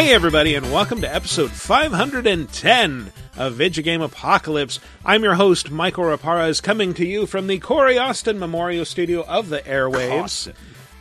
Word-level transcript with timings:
Hey, 0.00 0.14
everybody, 0.14 0.54
and 0.54 0.72
welcome 0.72 1.02
to 1.02 1.14
episode 1.14 1.50
510 1.50 3.12
of 3.36 3.52
Video 3.52 3.84
Game 3.84 4.00
Apocalypse. 4.00 4.80
I'm 5.04 5.22
your 5.22 5.34
host, 5.34 5.70
Mikel 5.70 6.04
Reparaz, 6.04 6.62
coming 6.62 6.94
to 6.94 7.04
you 7.04 7.26
from 7.26 7.48
the 7.48 7.58
Corey 7.58 7.98
Austin 7.98 8.38
Memorial 8.38 8.86
Studio 8.86 9.22
of 9.26 9.50
the 9.50 9.58
Airwaves. 9.60 10.50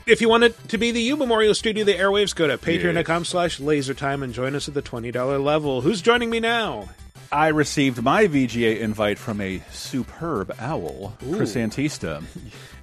If 0.05 0.19
you 0.19 0.27
want 0.27 0.43
it 0.43 0.67
to 0.67 0.77
be 0.77 0.91
the 0.91 1.01
U 1.03 1.15
Memorial 1.15 1.55
Studio 1.55 1.83
of 1.83 1.87
the 1.87 1.93
Airwaves, 1.93 2.35
go 2.35 2.47
to 2.47 2.57
patreon.com 2.57 3.23
slash 3.23 3.59
lasertime 3.59 4.21
and 4.21 4.33
join 4.33 4.53
us 4.53 4.67
at 4.67 4.73
the 4.73 4.81
$20 4.81 5.41
level. 5.41 5.79
Who's 5.79 6.01
joining 6.01 6.29
me 6.29 6.41
now? 6.41 6.89
I 7.31 7.49
received 7.49 8.01
my 8.01 8.27
VGA 8.27 8.79
invite 8.79 9.19
from 9.19 9.39
a 9.39 9.61
superb 9.71 10.53
owl, 10.59 11.13
Chris 11.33 11.55
Antista. 11.55 12.23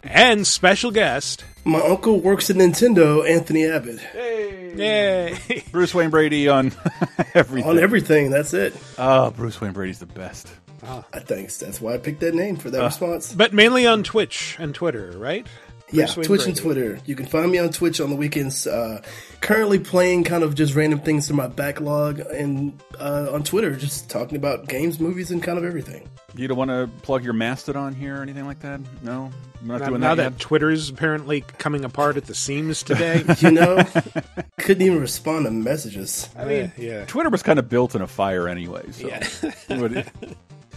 And 0.05 0.47
special 0.47 0.93
guest. 0.93 1.45
My 1.65 1.81
uncle 1.81 2.21
works 2.21 2.49
at 2.49 2.55
Nintendo, 2.57 3.29
Anthony 3.29 3.67
Abbott. 3.67 3.99
Hey. 3.99 4.73
Yay! 4.77 5.65
Bruce 5.73 5.93
Wayne 5.95 6.11
Brady 6.11 6.49
on 6.49 6.73
everything. 7.35 7.69
On 7.69 7.79
everything, 7.79 8.31
that's 8.31 8.55
it. 8.55 8.75
Oh, 8.99 9.31
Bruce 9.33 9.61
Wayne 9.61 9.73
Brady's 9.73 9.99
the 9.99 10.07
best. 10.07 10.49
Ah, 10.85 11.05
I 11.13 11.19
think 11.19 11.53
that's 11.53 11.81
why 11.81 11.95
I 11.95 11.99
picked 11.99 12.21
that 12.21 12.35
name 12.35 12.55
for 12.57 12.71
that 12.71 12.81
uh, 12.83 12.85
response. 12.85 13.33
but 13.33 13.53
mainly 13.53 13.87
on 13.87 14.05
Twitch 14.05 14.57
and 14.61 14.73
Twitter, 14.73 15.11
right? 15.17 15.45
Yeah, 15.93 16.05
Bruce 16.05 16.17
Wayne 16.17 16.27
Twitch 16.27 16.47
and 16.47 16.57
Twitter. 16.57 16.99
You 17.07 17.15
can 17.15 17.27
find 17.27 17.51
me 17.51 17.59
on 17.59 17.71
Twitch 17.71 18.01
on 18.01 18.11
the 18.11 18.17
weekends. 18.17 18.67
Uh, 18.67 19.03
currently 19.41 19.79
playing 19.79 20.25
kind 20.25 20.43
of 20.43 20.55
just 20.55 20.75
random 20.75 21.01
things 21.01 21.27
through 21.27 21.37
my 21.37 21.47
backlog, 21.49 22.21
and 22.21 22.79
uh, 22.99 23.29
on 23.33 23.43
Twitter, 23.45 23.75
just 23.77 24.11
talking 24.11 24.37
about 24.37 24.69
games, 24.69 24.99
movies, 25.01 25.31
and 25.31 25.43
kind 25.43 25.59
of 25.59 25.65
everything. 25.65 26.09
You 26.35 26.49
don't 26.49 26.59
want 26.59 26.71
to 26.71 26.91
plug 27.03 27.25
your 27.25 27.33
Mastodon 27.33 27.95
here 27.95 28.19
or 28.19 28.23
anything 28.23 28.47
like 28.47 28.61
that? 28.61 28.81
No? 29.03 29.31
I'm 29.63 29.69
not 29.69 29.81
Now, 29.81 29.89
doing 29.89 30.01
now 30.03 30.15
that, 30.15 30.23
that 30.23 30.31
yet? 30.33 30.39
Twitter's 30.41 30.91
apparently 30.91 31.41
coming 31.41 31.85
apart 31.85 32.17
at 32.19 32.27
the 32.27 32.35
seams 32.35 32.83
today. 32.83 33.25
You 33.41 33.53
know, 33.53 33.83
couldn't 34.59 34.83
even 34.83 35.01
respond 35.01 35.47
to 35.47 35.51
messages. 35.51 36.29
I 36.37 36.45
mean, 36.45 36.73
yeah. 36.77 37.05
Twitter 37.07 37.31
was 37.31 37.43
kind 37.43 37.59
of 37.59 37.69
built 37.69 37.95
in 37.95 38.03
a 38.03 38.07
fire 38.07 38.49
anyway, 38.49 38.85
so. 38.93 39.09
it 39.69 39.79
would- 39.81 40.05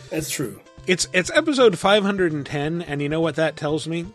That's 0.09 0.29
true. 0.29 0.61
It's 0.87 1.07
it's 1.13 1.29
episode 1.35 1.77
510 1.77 2.81
and 2.81 3.01
you 3.01 3.09
know 3.09 3.21
what 3.21 3.35
that 3.35 3.55
tells 3.57 3.87
me? 3.87 4.05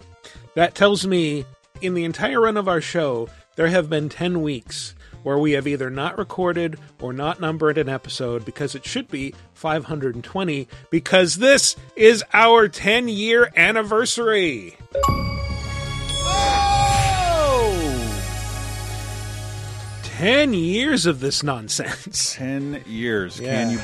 That 0.54 0.74
tells 0.74 1.06
me 1.06 1.44
in 1.80 1.94
the 1.94 2.04
entire 2.04 2.40
run 2.40 2.56
of 2.56 2.68
our 2.68 2.80
show 2.80 3.28
there 3.56 3.66
have 3.68 3.90
been 3.90 4.08
10 4.08 4.42
weeks 4.42 4.94
where 5.22 5.38
we 5.38 5.52
have 5.52 5.66
either 5.66 5.90
not 5.90 6.18
recorded 6.18 6.78
or 7.00 7.12
not 7.12 7.40
numbered 7.40 7.78
an 7.78 7.88
episode 7.88 8.44
because 8.44 8.74
it 8.74 8.84
should 8.84 9.08
be 9.10 9.34
520 9.54 10.68
because 10.90 11.36
this 11.36 11.74
is 11.96 12.22
our 12.32 12.68
10 12.68 13.08
year 13.08 13.50
anniversary. 13.56 14.76
Oh! 16.26 16.94
10 20.02 20.54
years 20.54 21.06
of 21.06 21.20
this 21.20 21.42
nonsense. 21.42 22.34
10 22.36 22.84
years. 22.86 23.40
Yeah. 23.40 23.64
Can 23.64 23.72
you. 23.72 23.80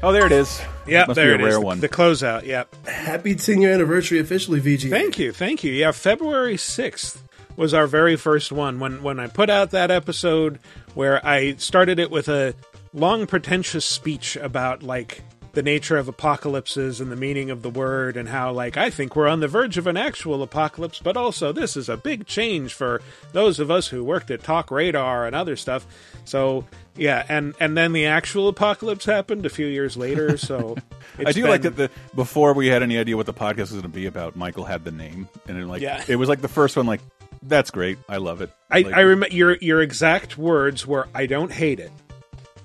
It's- 0.00 0.08
Oh, 0.08 0.12
there 0.12 0.24
it 0.26 0.32
is. 0.32 0.60
Yep, 0.86 1.08
Must 1.08 1.16
there 1.16 1.26
be 1.28 1.34
it 1.34 1.44
a 1.44 1.46
is. 1.46 1.52
rare 1.52 1.60
The- 1.60 1.66
one. 1.66 1.80
The 1.80 1.88
closeout, 1.88 2.46
yep. 2.46 2.74
Happy 2.86 3.34
10 3.34 3.60
year 3.60 3.72
anniversary 3.72 4.18
officially, 4.18 4.60
VG. 4.60 4.88
Thank 4.88 5.18
you, 5.18 5.30
thank 5.32 5.62
you. 5.62 5.72
Yeah, 5.72 5.92
February 5.92 6.56
sixth 6.56 7.22
was 7.56 7.74
our 7.74 7.86
very 7.86 8.16
first 8.16 8.50
one. 8.50 8.78
When 8.80 9.02
when 9.02 9.20
I 9.20 9.26
put 9.26 9.50
out 9.50 9.70
that 9.72 9.90
episode 9.90 10.58
where 10.94 11.24
I 11.26 11.54
started 11.56 11.98
it 11.98 12.10
with 12.10 12.28
a 12.28 12.54
long 12.94 13.26
pretentious 13.26 13.84
speech 13.84 14.36
about 14.36 14.82
like 14.82 15.22
the 15.52 15.62
nature 15.62 15.98
of 15.98 16.06
apocalypses 16.08 17.00
and 17.00 17.10
the 17.10 17.16
meaning 17.16 17.50
of 17.50 17.62
the 17.62 17.68
word 17.70 18.16
and 18.16 18.28
how 18.28 18.52
like 18.52 18.76
I 18.76 18.88
think 18.88 19.14
we're 19.16 19.28
on 19.28 19.40
the 19.40 19.48
verge 19.48 19.76
of 19.76 19.86
an 19.86 19.96
actual 19.98 20.42
apocalypse, 20.42 20.98
but 21.00 21.16
also 21.16 21.52
this 21.52 21.76
is 21.76 21.88
a 21.90 21.96
big 21.96 22.26
change 22.26 22.72
for 22.72 23.02
those 23.32 23.58
of 23.60 23.70
us 23.70 23.88
who 23.88 24.02
worked 24.02 24.30
at 24.30 24.42
TalkRadar 24.42 25.26
and 25.26 25.36
other 25.36 25.56
stuff. 25.56 25.86
So 26.24 26.64
yeah, 27.00 27.24
and 27.28 27.54
and 27.58 27.76
then 27.76 27.92
the 27.92 28.06
actual 28.06 28.46
apocalypse 28.48 29.04
happened 29.04 29.44
a 29.46 29.50
few 29.50 29.66
years 29.66 29.96
later. 29.96 30.36
So 30.38 30.76
I 31.18 31.22
it's 31.22 31.34
do 31.34 31.46
like 31.48 31.62
that 31.62 31.74
the 31.76 31.90
before 32.14 32.52
we 32.54 32.68
had 32.68 32.82
any 32.84 32.96
idea 32.98 33.16
what 33.16 33.26
the 33.26 33.34
podcast 33.34 33.58
was 33.58 33.72
going 33.72 33.82
to 33.82 33.88
be 33.88 34.06
about, 34.06 34.36
Michael 34.36 34.64
had 34.64 34.84
the 34.84 34.92
name, 34.92 35.28
and 35.48 35.58
it, 35.58 35.66
like 35.66 35.82
Yeah. 35.82 36.04
it 36.06 36.16
was 36.16 36.28
like 36.28 36.40
the 36.40 36.48
first 36.48 36.76
one. 36.76 36.86
Like 36.86 37.00
that's 37.42 37.70
great, 37.70 37.98
I 38.08 38.18
love 38.18 38.40
it. 38.42 38.50
I, 38.70 38.82
Like, 38.82 38.94
I 38.94 39.00
remember 39.00 39.34
your 39.34 39.56
your 39.56 39.80
exact 39.82 40.38
words 40.38 40.86
were 40.86 41.08
I 41.14 41.26
don't 41.26 41.50
hate 41.50 41.80
it. 41.80 41.90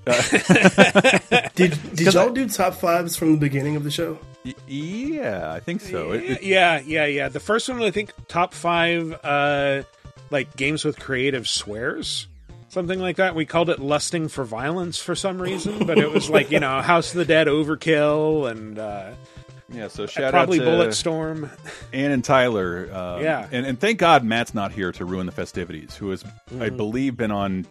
Did, 1.56 1.80
did 1.96 2.14
y'all 2.14 2.30
do 2.30 2.48
top 2.48 2.76
fives 2.76 3.16
from 3.16 3.32
the 3.32 3.38
beginning 3.40 3.76
of 3.76 3.84
the 3.84 3.90
show? 3.92 4.20
y- 4.44 4.54
yeah, 4.68 5.52
I 5.52 5.60
think 5.60 5.82
so. 5.82 6.12
It- 6.12 6.24
it- 6.24 6.44
yeah, 6.44 6.80
yeah, 6.86 7.06
yeah. 7.06 7.30
The 7.30 7.40
first 7.40 7.68
one 7.70 7.82
I 7.82 7.90
think 7.92 8.12
top 8.28 8.54
five 8.54 9.18
uh 9.24 9.82
like 10.30 10.56
games 10.56 10.84
with 10.86 11.00
creative 11.00 11.48
swears. 11.48 12.28
Something 12.76 13.00
like 13.00 13.16
that. 13.16 13.36
We 13.36 13.46
called 13.46 13.70
it 13.70 13.80
lusting 13.80 14.28
for 14.28 14.44
violence 14.44 15.00
for 15.00 15.16
some 15.16 15.42
reason, 15.42 15.88
but 15.88 15.98
it 15.98 16.12
was 16.12 16.30
like, 16.30 16.52
you 16.52 16.60
know, 16.60 16.82
House 16.82 17.12
of 17.12 17.20
the 17.20 17.24
Dead 17.24 17.48
overkill 17.48 18.52
and 18.52 18.78
uh 18.78 19.12
yeah, 19.72 19.88
so 19.88 20.06
shout 20.06 20.32
probably 20.34 20.60
out 20.60 20.66
to 20.66 20.70
Bulletstorm. 20.72 21.50
Ann 21.94 22.12
and 22.12 22.22
Tyler. 22.22 22.90
Uh, 22.92 23.20
Yeah. 23.22 23.48
and, 23.50 23.66
and 23.66 23.80
thank 23.80 23.98
God 23.98 24.26
Matt's 24.26 24.54
not 24.54 24.74
here 24.74 24.92
to 24.92 25.06
ruin 25.06 25.26
the 25.26 25.32
festivities. 25.32 25.96
Who 25.96 26.10
has, 26.10 26.24
I 26.26 26.28
Mm-hmm. 26.54 26.76
believe, 26.78 27.16
been 27.16 27.32
on 27.32 27.66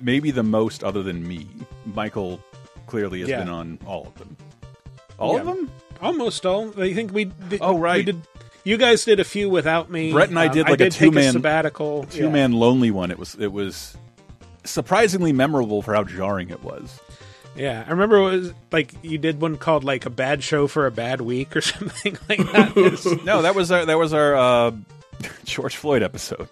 maybe 0.00 0.30
the 0.30 0.44
most 0.44 0.84
other 0.84 1.02
than 1.02 1.26
me. 1.26 1.48
Michael 1.84 2.38
clearly 2.86 3.18
has 3.20 3.28
Yeah. 3.28 3.40
been 3.40 3.48
on 3.48 3.80
all 3.86 4.06
of 4.06 4.14
them. 4.18 4.36
All 5.18 5.36
of 5.36 5.46
them. 5.46 5.68
Almost 6.00 6.46
all. 6.46 6.80
I 6.80 6.94
think 6.94 7.12
we 7.12 7.24
did, 7.24 7.58
Oh, 7.60 7.76
right. 7.76 7.96
We 8.06 8.12
did 8.12 8.22
you 8.62 8.76
guys 8.76 9.04
did 9.04 9.18
a 9.18 9.24
few 9.24 9.50
without 9.50 9.90
me. 9.90 10.12
Brett 10.12 10.28
and 10.28 10.38
I 10.38 10.46
Um, 10.46 10.54
did, 10.54 10.64
like, 10.66 10.74
a 10.74 10.76
did 10.84 10.92
take 10.92 11.10
two-man- 11.10 11.32
sabbatical. 11.32 12.04
Two 12.04 12.24
Yeah. 12.24 12.30
man 12.30 12.52
lonely 12.52 12.92
one. 12.92 13.10
It 13.10 13.18
was 13.18 13.34
it 13.34 13.50
was 13.52 13.96
surprisingly 14.70 15.32
memorable 15.32 15.82
for 15.82 15.94
how 15.94 16.04
jarring 16.04 16.50
it 16.50 16.62
was. 16.62 17.00
Yeah, 17.56 17.82
I 17.86 17.90
remember 17.90 18.18
it 18.18 18.22
was 18.22 18.52
like 18.70 18.94
you 19.02 19.18
did 19.18 19.40
one 19.40 19.56
called 19.56 19.82
like 19.82 20.06
a 20.06 20.10
bad 20.10 20.44
show 20.44 20.68
for 20.68 20.86
a 20.86 20.90
bad 20.92 21.20
week 21.20 21.56
or 21.56 21.60
something 21.62 22.16
like 22.28 22.38
that. 22.52 23.20
No, 23.24 23.42
that 23.42 23.54
was 23.54 23.72
our 23.72 23.84
that 23.84 23.98
was 23.98 24.12
our 24.12 24.36
uh, 24.36 24.72
George 25.44 25.76
Floyd 25.76 26.02
episode. 26.02 26.48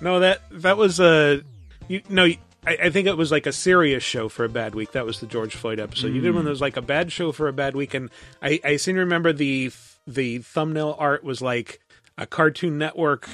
no, 0.00 0.20
that 0.20 0.42
that 0.50 0.76
was 0.76 1.00
a 1.00 1.42
you 1.88 2.02
no. 2.08 2.24
I, 2.66 2.78
I 2.84 2.90
think 2.90 3.06
it 3.08 3.16
was 3.18 3.30
like 3.30 3.44
a 3.46 3.52
serious 3.52 4.02
show 4.02 4.30
for 4.30 4.44
a 4.44 4.48
bad 4.48 4.74
week. 4.74 4.92
That 4.92 5.04
was 5.04 5.20
the 5.20 5.26
George 5.26 5.54
Floyd 5.54 5.78
episode. 5.78 6.14
You 6.14 6.22
did 6.22 6.34
one 6.34 6.44
that 6.44 6.50
was 6.50 6.62
like 6.62 6.78
a 6.78 6.82
bad 6.82 7.12
show 7.12 7.30
for 7.30 7.46
a 7.46 7.52
bad 7.52 7.76
week, 7.76 7.92
and 7.92 8.08
I, 8.40 8.58
I 8.64 8.76
seem 8.76 8.94
to 8.94 9.00
remember 9.00 9.34
the 9.34 9.70
the 10.06 10.38
thumbnail 10.38 10.96
art 10.98 11.24
was 11.24 11.42
like 11.42 11.80
a 12.16 12.26
Cartoon 12.26 12.78
Network 12.78 13.28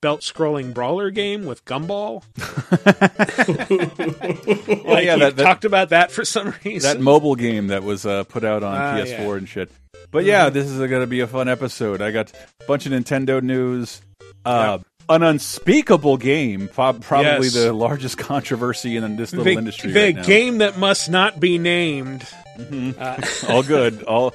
belt 0.00 0.20
scrolling 0.20 0.72
brawler 0.72 1.10
game 1.10 1.44
with 1.44 1.64
Gumball. 1.64 2.22
like 4.86 5.04
yeah, 5.04 5.16
that- 5.16 5.36
that- 5.36 5.42
talked 5.42 5.64
about 5.64 5.90
that 5.90 6.10
for 6.10 6.24
some 6.24 6.54
reason. 6.64 6.96
that 6.98 7.02
mobile 7.02 7.34
game 7.34 7.68
that 7.68 7.82
was 7.82 8.06
uh, 8.06 8.24
put 8.24 8.44
out 8.44 8.62
on 8.62 8.76
Ah, 8.76 8.94
PS4 8.96 9.06
yeah. 9.18 9.32
and 9.34 9.48
shit. 9.48 9.70
But 10.10 10.24
yeah, 10.24 10.48
this 10.50 10.66
is 10.66 10.78
going 10.78 11.00
to 11.02 11.06
be 11.06 11.20
a 11.20 11.26
fun 11.26 11.48
episode. 11.48 12.00
I 12.00 12.10
got 12.10 12.32
a 12.32 12.66
bunch 12.66 12.86
of 12.86 12.92
Nintendo 12.92 13.42
news. 13.42 14.00
Uh, 14.44 14.78
An 15.08 15.22
unspeakable 15.22 16.16
game, 16.16 16.68
probably 16.68 17.46
Yes. 17.46 17.54
the 17.54 17.72
largest 17.72 18.18
controversy 18.18 18.96
in 18.96 19.16
this 19.16 19.32
little 19.32 19.44
the, 19.44 19.52
industry 19.52 19.92
the 19.92 20.00
right 20.00 20.16
now. 20.16 20.22
game 20.22 20.58
that 20.58 20.78
must 20.78 21.10
not 21.10 21.40
be 21.40 21.58
named. 21.58 22.26
all 23.48 23.62
good, 23.62 24.02
all 24.04 24.32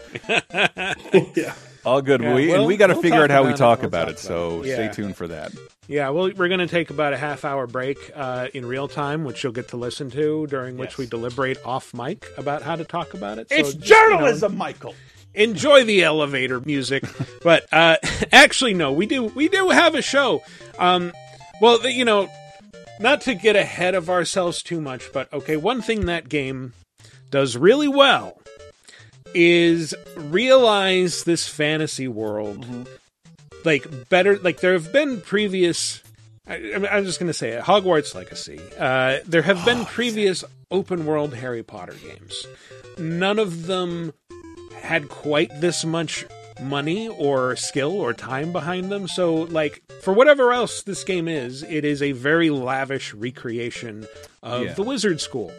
Yeah. 1.36 1.54
All 1.86 2.02
good. 2.02 2.22
Yeah, 2.22 2.34
we 2.36 2.48
well, 2.48 2.58
and 2.60 2.66
we 2.68 2.78
got 2.78 2.88
to 2.88 2.94
we'll 2.94 3.02
figure 3.02 3.24
out 3.24 3.30
how 3.30 3.42
we 3.44 3.48
about 3.50 3.56
it. 3.56 3.58
talk 3.58 3.80
We'll 3.80 3.88
about 3.88 4.06
talk 4.08 4.14
it. 4.16 4.20
So 4.20 4.50
about 4.56 4.66
it. 4.68 4.74
stay 4.74 5.02
tuned 5.04 5.16
for 5.18 5.28
that. 5.28 5.52
Yeah, 5.88 6.10
well, 6.10 6.32
we're 6.36 6.48
going 6.48 6.60
to 6.60 6.68
take 6.68 6.90
about 6.90 7.12
a 7.14 7.18
half 7.18 7.44
hour 7.44 7.68
break 7.68 7.98
uh, 8.16 8.48
in 8.54 8.66
real 8.66 8.88
time, 8.88 9.24
which 9.26 9.44
you'll 9.44 9.52
get 9.54 9.70
to 9.70 9.78
listen 9.78 10.10
to, 10.12 10.48
during 10.48 10.78
which 10.78 10.92
Yes. 10.92 10.98
we 11.00 11.06
deliberate 11.08 11.58
off 11.66 11.94
mic 11.94 12.26
about 12.38 12.62
how 12.62 12.76
to 12.76 12.86
talk 12.86 13.14
about 13.14 13.40
it. 13.40 13.50
So 13.50 13.56
It's 13.56 13.74
just, 13.74 13.90
you 13.90 13.96
know, 14.10 14.10
journalism, 14.18 14.56
Michael. 14.58 14.96
enjoy 15.34 15.84
the 15.84 16.04
elevator 16.04 16.60
music, 16.62 17.04
but 17.44 17.66
uh, 17.74 17.98
actually, 18.32 18.74
no, 18.74 18.92
we 18.94 19.06
do 19.06 19.24
we 19.26 19.50
do 19.50 19.70
have 19.70 19.96
a 19.96 20.02
show. 20.02 20.44
Um, 20.80 21.12
well, 21.60 21.78
the- 21.80 21.92
you 21.92 22.06
know, 22.06 22.30
not 23.00 23.22
to 23.22 23.34
get 23.36 23.56
ahead 23.56 23.96
of 23.96 24.10
ourselves 24.10 24.62
too 24.64 24.80
much, 24.80 25.12
but 25.12 25.32
okay, 25.34 25.58
one 25.58 25.82
thing 25.82 26.06
that 26.06 26.30
game 26.30 26.74
does 27.32 27.58
really 27.58 27.88
well 27.88 28.38
is 29.34 29.96
realize 30.16 31.24
this 31.24 31.48
fantasy 31.48 32.08
world 32.08 32.88
like 33.66 34.10
better 34.10 34.38
like 34.40 34.60
there 34.60 34.74
have 34.74 34.92
been 34.92 35.22
previous 35.22 36.02
I, 36.48 36.74
I'm 36.92 37.06
just 37.06 37.20
going 37.20 37.28
to 37.28 37.34
say 37.34 37.52
it. 37.52 37.64
Hogwarts 37.64 38.16
Legacy. 38.16 38.60
Uh, 38.78 39.20
there 39.26 39.44
have 39.44 39.64
been 39.64 39.86
previous 39.86 40.44
open 40.70 41.06
world 41.06 41.36
Harry 41.36 41.64
Potter 41.64 41.94
games. 41.94 42.46
None 42.98 43.40
of 43.40 43.68
them 43.68 44.14
had 44.82 45.08
quite 45.08 45.50
this 45.62 45.86
much 45.86 46.26
money 46.62 47.08
or 47.08 47.56
skill 47.56 47.92
or 48.00 48.14
time 48.14 48.52
behind 48.52 48.92
them. 48.92 49.08
So, 49.08 49.34
like, 49.36 49.82
for 50.02 50.14
whatever 50.14 50.54
else 50.54 50.84
this 50.84 51.04
game 51.04 51.28
is, 51.28 51.64
it 51.64 51.84
is 51.84 52.02
a 52.02 52.12
very 52.14 52.50
lavish 52.50 53.14
recreation 53.14 54.08
of 54.44 54.64
Yeah. 54.64 54.74
the 54.74 54.84
Wizard 54.84 55.20
School. 55.20 55.52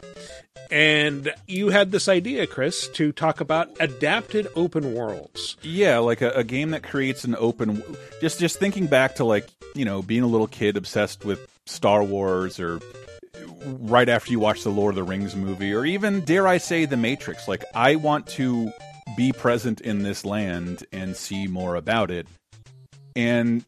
And 0.70 1.30
you 1.46 1.68
had 1.68 1.90
this 1.90 2.08
idea, 2.08 2.46
Chris, 2.46 2.88
to 2.94 3.12
talk 3.12 3.40
about 3.40 3.68
adapted 3.78 4.48
open 4.56 4.94
worlds. 4.94 5.56
Yeah, 5.62 5.98
like 5.98 6.22
a, 6.22 6.30
a 6.30 6.44
game 6.44 6.70
that 6.70 6.82
creates 6.82 7.24
an 7.24 7.36
open. 7.38 7.82
Just 8.22 8.40
just 8.40 8.58
thinking 8.58 8.86
back 8.86 9.16
to 9.16 9.24
like 9.24 9.48
you 9.74 9.84
know 9.84 10.00
being 10.00 10.22
a 10.22 10.26
little 10.26 10.46
kid 10.46 10.78
obsessed 10.78 11.26
with 11.26 11.46
Star 11.66 12.02
Wars 12.02 12.58
or 12.58 12.80
right 13.66 14.08
after 14.08 14.30
you 14.32 14.40
watch 14.40 14.62
the 14.62 14.70
Lord 14.70 14.92
of 14.92 14.96
the 14.96 15.02
Rings 15.02 15.36
movie, 15.36 15.74
or 15.74 15.84
even 15.84 16.22
dare 16.22 16.48
I 16.48 16.56
say, 16.56 16.86
The 16.86 16.96
Matrix. 16.96 17.46
Like 17.48 17.64
I 17.74 17.96
want 17.96 18.26
to 18.28 18.72
be 19.16 19.32
present 19.32 19.80
in 19.80 20.02
this 20.02 20.24
land 20.24 20.84
and 20.92 21.16
see 21.16 21.46
more 21.46 21.74
about 21.74 22.10
it. 22.10 22.26
And 23.14 23.64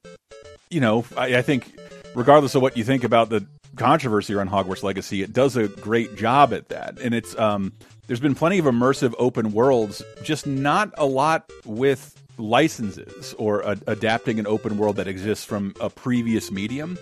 you 0.71 0.81
know, 0.81 1.05
I, 1.17 1.37
I 1.37 1.43
think 1.43 1.79
regardless 2.15 2.55
of 2.55 2.63
what 2.63 2.77
you 2.77 2.85
think 2.85 3.05
about 3.05 3.31
the 3.31 3.47
controversy 3.77 4.35
around 4.35 4.51
Hogwarts 4.51 4.83
Legacy, 4.83 5.23
it 5.23 5.33
does 5.33 5.57
a 5.57 5.69
great 5.69 6.17
job 6.17 6.53
at 6.53 6.69
that. 6.69 6.99
And 7.01 7.15
it's 7.15 7.37
um, 7.39 7.73
there's 8.07 8.21
been 8.21 8.35
plenty 8.35 8.59
of 8.59 8.65
immersive 8.67 9.15
open 9.19 9.53
worlds, 9.53 10.03
just 10.23 10.47
not 10.47 10.93
a 10.97 11.07
lot 11.07 11.51
with 11.65 12.21
licenses 12.39 13.35
or 13.39 13.61
a, 13.61 13.79
adapting 13.87 14.39
an 14.39 14.47
open 14.47 14.79
world 14.79 14.97
that 14.97 15.07
exists 15.07 15.45
from 15.45 15.75
a 15.81 15.89
previous 15.89 16.51
medium. 16.51 16.99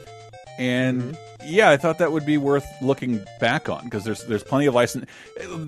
And 0.59 1.03
mm 1.03 1.11
-hmm. 1.11 1.17
yeah, 1.45 1.75
I 1.75 1.77
thought 1.77 1.99
that 1.99 2.11
would 2.11 2.27
be 2.27 2.39
worth 2.39 2.67
looking 2.81 3.21
back 3.41 3.69
on 3.69 3.85
because 3.85 4.05
there's 4.05 4.25
there's 4.25 4.45
plenty 4.45 4.69
of 4.69 4.75
license. 4.75 5.07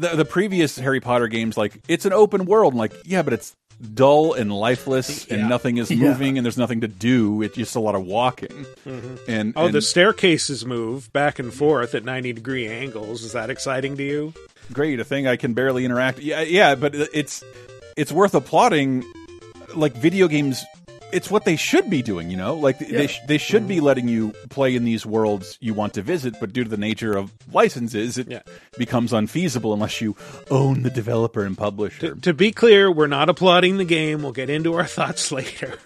The, 0.00 0.16
the 0.16 0.25
previous 0.25 0.78
Harry 0.78 1.00
Potter 1.00 1.28
games, 1.28 1.56
like 1.56 1.81
it's 1.88 2.06
an 2.06 2.12
open 2.12 2.46
world, 2.46 2.72
and 2.75 2.82
like 2.82 2.94
yeah, 3.04 3.22
but 3.25 3.32
it's 3.32 3.56
dull 3.94 4.34
and 4.34 4.52
lifeless 4.52 5.26
and 5.26 5.48
nothing 5.48 5.78
is 5.78 5.90
moving 6.06 6.34
yeah. 6.34 6.38
and 6.38 6.46
there's 6.46 6.56
nothing 6.56 6.81
to 6.81 6.88
do 6.88 7.42
it's 7.42 7.56
just 7.56 7.76
a 7.76 7.81
lot 7.81 7.94
of 7.94 8.02
walking 8.02 8.66
mm 8.86 9.00
-hmm. 9.00 9.19
and 9.28 9.52
oh 9.56 9.66
and, 9.66 9.75
the 9.75 9.82
staircases 9.82 10.64
move 10.64 11.12
back 11.12 11.38
and 11.38 11.52
forth 11.52 11.94
at 11.94 12.04
90 12.04 12.32
degree 12.32 12.69
angles 12.69 13.22
is 13.22 13.32
that 13.32 13.50
exciting 13.50 13.96
to 13.96 14.02
you 14.02 14.32
great 14.72 15.00
a 15.00 15.04
thing 15.04 15.26
i 15.26 15.37
can 15.37 15.54
barely 15.54 15.84
interact 15.84 16.19
yeah 16.19 16.40
yeah 16.40 16.75
but 16.78 16.94
it's 16.94 17.42
it's 17.96 18.12
worth 18.12 18.34
applauding 18.34 19.04
like 19.75 19.98
video 19.98 20.28
games 20.28 20.64
it's 21.14 21.31
what 21.31 21.44
they 21.44 21.56
should 21.56 21.88
be 21.88 22.02
doing, 22.02 22.31
you 22.31 22.37
know? 22.37 22.55
Like 22.55 22.81
yeah. 22.81 22.99
they 22.99 23.06
sh 23.06 23.20
they 23.26 23.38
should 23.38 23.69
be 23.69 23.76
mm-hmm. 23.76 23.84
letting 23.84 24.08
you 24.08 24.32
play 24.50 24.75
in 24.75 24.84
these 24.84 25.06
worlds 25.06 25.56
you 25.61 25.72
want 25.72 25.94
to 25.94 26.02
visit, 26.02 26.34
but 26.40 26.52
due 26.52 26.64
to 26.64 26.70
the 26.70 26.76
nature 26.76 27.16
of 27.16 27.32
licenses, 27.52 28.19
it 28.19 28.28
yeah. 28.28 28.43
becomes 28.76 29.12
unfeasible 29.12 29.72
unless 29.72 30.00
you 30.00 30.16
own 30.50 30.82
the 30.82 30.90
developer 30.90 31.44
and 31.44 31.56
publisher. 31.56 32.14
To, 32.14 32.20
to, 32.20 32.34
be 32.34 32.50
clear, 32.50 32.90
we're 32.90 33.06
not 33.06 33.28
applauding 33.28 33.78
the 33.78 33.84
game. 33.84 34.22
We'll 34.22 34.32
get 34.32 34.50
into 34.50 34.75
our 34.75 34.87
thoughts 34.99 35.31
later. 35.31 35.78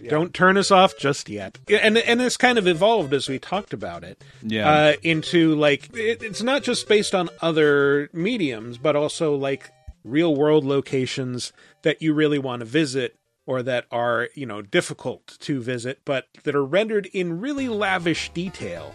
yeah. 0.00 0.10
Don't 0.10 0.34
turn 0.34 0.56
us 0.56 0.70
off 0.70 0.98
just 0.98 1.28
yet. 1.28 1.58
And 1.68 1.96
and 1.98 2.20
it's 2.20 2.36
kind 2.36 2.58
of 2.58 2.66
evolved 2.66 3.14
as 3.14 3.28
we 3.28 3.38
talked 3.38 3.72
about 3.72 4.04
it. 4.04 4.22
Yeah. 4.42 4.70
Uh, 4.70 4.92
into 5.02 5.54
like 5.54 5.88
it, 5.94 6.22
it's 6.22 6.42
not 6.42 6.62
just 6.62 6.86
based 6.86 7.14
on 7.14 7.30
other 7.40 8.10
mediums, 8.12 8.78
but 8.78 8.94
also 8.94 9.34
like 9.34 9.70
real 10.04 10.36
world 10.36 10.64
locations 10.64 11.52
that 11.82 12.00
you 12.00 12.14
really 12.14 12.38
want 12.38 12.60
to 12.60 12.66
visit 12.66 13.16
or 13.46 13.62
that 13.62 13.86
are, 13.90 14.28
you 14.34 14.44
know, 14.44 14.60
difficult 14.60 15.38
to 15.40 15.60
visit, 15.60 16.00
but 16.04 16.26
that 16.42 16.54
are 16.54 16.64
rendered 16.64 17.06
in 17.06 17.40
really 17.40 17.68
lavish 17.68 18.30
detail. 18.30 18.94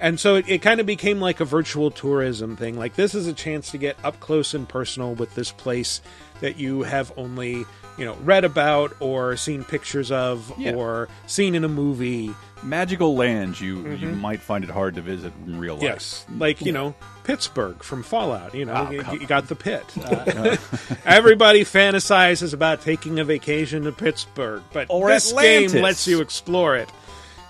And 0.00 0.18
so 0.18 0.34
it, 0.34 0.48
it 0.48 0.60
kind 0.60 0.80
of 0.80 0.86
became 0.86 1.20
like 1.20 1.40
a 1.40 1.44
virtual 1.44 1.90
tourism 1.90 2.56
thing. 2.56 2.76
Like, 2.76 2.94
this 2.94 3.14
is 3.14 3.26
a 3.26 3.32
chance 3.32 3.70
to 3.70 3.78
get 3.78 3.96
up 4.04 4.18
close 4.20 4.52
and 4.52 4.68
personal 4.68 5.14
with 5.14 5.34
this 5.34 5.52
place 5.52 6.02
that 6.40 6.58
you 6.58 6.82
have 6.82 7.12
only, 7.16 7.64
you 7.96 8.04
know, 8.04 8.14
read 8.16 8.44
about 8.44 8.94
or 9.00 9.36
seen 9.36 9.62
pictures 9.64 10.10
of 10.10 10.52
yeah. 10.58 10.74
or 10.74 11.08
seen 11.26 11.54
in 11.54 11.64
a 11.64 11.68
movie 11.68 12.34
magical 12.64 13.14
lands 13.14 13.60
you 13.60 13.76
mm 13.76 13.84
-hmm. 13.84 14.00
you 14.00 14.08
might 14.10 14.40
find 14.40 14.64
it 14.64 14.70
hard 14.70 14.94
to 14.94 15.02
visit 15.02 15.32
in 15.46 15.60
real 15.60 15.74
life. 15.74 15.84
Yes, 15.84 16.26
like 16.38 16.64
you 16.64 16.72
know 16.72 16.94
Pittsburgh 17.24 17.82
from 17.82 18.02
Fallout. 18.02 18.54
You 18.54 18.64
know, 18.64 18.86
oh, 18.86 18.90
you, 18.90 19.20
you, 19.20 19.26
got 19.26 19.48
the 19.48 19.54
pit. 19.54 19.84
Uh, 19.96 20.56
everybody 21.18 21.64
fantasizes 21.64 22.52
about 22.54 22.82
taking 22.82 23.18
a 23.18 23.24
vacation 23.24 23.84
to 23.84 23.92
Pittsburgh, 23.92 24.62
but 24.72 24.86
or 24.88 25.08
this 25.08 25.30
Atlantis. 25.30 25.72
game 25.72 25.82
lets 25.82 26.06
you 26.06 26.20
explore 26.20 26.76
it. 26.76 26.88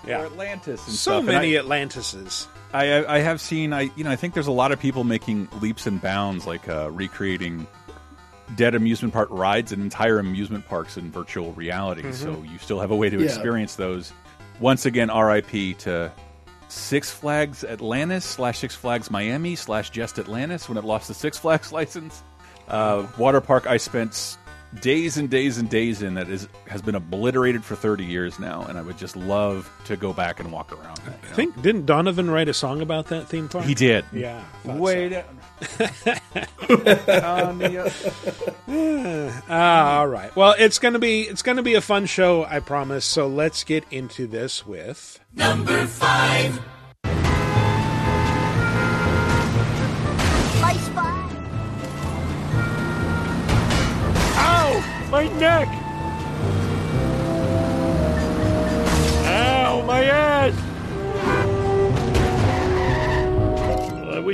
Yeah, 0.07 0.21
or 0.21 0.25
Atlantis. 0.25 0.81
so 0.81 0.91
stuff. 0.91 1.25
many 1.25 1.57
I, 1.57 1.61
Atlantises. 1.61 2.47
I 2.73 3.05
I 3.17 3.19
have 3.19 3.39
seen 3.39 3.73
I 3.73 3.89
you 3.95 4.03
know 4.03 4.11
I 4.11 4.15
think 4.15 4.33
there's 4.33 4.47
a 4.47 4.59
lot 4.63 4.71
of 4.71 4.79
people 4.79 5.03
making 5.03 5.47
leaps 5.61 5.87
and 5.87 6.01
bounds 6.01 6.45
like 6.45 6.67
uh, 6.69 6.89
recreating 6.91 7.67
dead 8.55 8.75
amusement 8.75 9.13
park 9.13 9.29
rides 9.31 9.71
and 9.71 9.81
entire 9.81 10.19
amusement 10.19 10.67
parks 10.67 10.97
in 10.97 11.11
virtual 11.11 11.53
reality. 11.53 12.01
Mm 12.01 12.11
-hmm. 12.11 12.23
So 12.23 12.29
you 12.43 12.57
still 12.59 12.79
have 12.79 12.93
a 12.93 12.95
way 12.95 13.09
to 13.09 13.17
yeah. 13.17 13.25
experience 13.25 13.75
those 13.75 14.13
once 14.59 14.85
again, 14.85 15.09
RIP 15.09 15.77
to 15.79 16.11
Six 16.67 17.11
Flags 17.11 17.63
Atlantis 17.63 18.25
slash 18.25 18.59
Six 18.59 18.75
Flags 18.75 19.11
Miami 19.11 19.55
slash 19.55 19.89
just 19.89 20.19
Atlantis 20.19 20.67
when 20.67 20.77
it 20.77 20.83
lost 20.83 21.07
the 21.07 21.13
Six 21.13 21.37
Flags 21.37 21.71
license. 21.71 22.23
Uh, 22.67 23.05
water 23.17 23.41
park 23.41 23.67
I 23.67 23.77
spent 23.77 24.37
days 24.81 25.17
and 25.17 25.29
days 25.29 25.57
and 25.57 25.69
days 25.69 26.01
in 26.01 26.15
that 26.15 26.29
is 26.29 26.47
has 26.67 26.81
been 26.81 26.95
obliterated 26.95 27.63
for 27.63 27.75
30 27.75 28.03
years 28.03 28.39
now 28.39 28.63
and 28.63 28.77
i 28.77 28.81
would 28.81 28.97
just 28.97 29.15
love 29.15 29.71
to 29.85 29.95
go 29.95 30.11
back 30.11 30.39
and 30.39 30.51
walk 30.51 30.71
around 30.73 30.97
that, 30.97 31.17
i 31.31 31.33
think 31.33 31.61
didn't 31.61 31.85
donovan 31.85 32.29
write 32.29 32.49
a 32.49 32.53
song 32.53 32.81
about 32.81 33.07
that 33.07 33.27
theme 33.27 33.47
park 33.47 33.63
he 33.63 33.73
did 33.73 34.03
yeah 34.11 34.43
wait 34.65 35.11
so. 35.11 35.23
ah, 39.49 39.99
all 39.99 40.07
right. 40.07 40.35
Well 40.35 40.55
it's 40.57 40.79
gonna 40.79 40.99
be 40.99 41.21
it's 41.21 41.41
gonna 41.41 41.63
be 41.63 41.75
a 41.75 41.81
fun 41.81 42.05
show 42.05 42.43
i 42.45 42.59
promise. 42.59 43.05
So 43.05 43.27
let's 43.27 43.63
get 43.63 43.85
into 43.91 44.27
this 44.27 44.67
with 44.67 45.19
number 45.33 45.87
five. 45.87 46.59
My 55.15 55.29
neck! 55.39 55.69
Ow, 59.23 59.81
my 59.87 60.03
ass! 60.03 60.74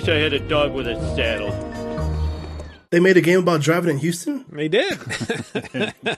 Wish 0.01 0.09
I 0.09 0.17
had 0.17 0.33
a 0.33 0.39
dog 0.39 0.73
with 0.73 0.87
a 0.87 0.99
saddle. 1.15 1.51
They 2.89 2.99
made 2.99 3.17
a 3.17 3.21
game 3.21 3.39
about 3.39 3.61
driving 3.61 3.91
in 3.91 3.97
Houston? 3.99 4.45
They 4.51 4.67
did. 4.67 4.97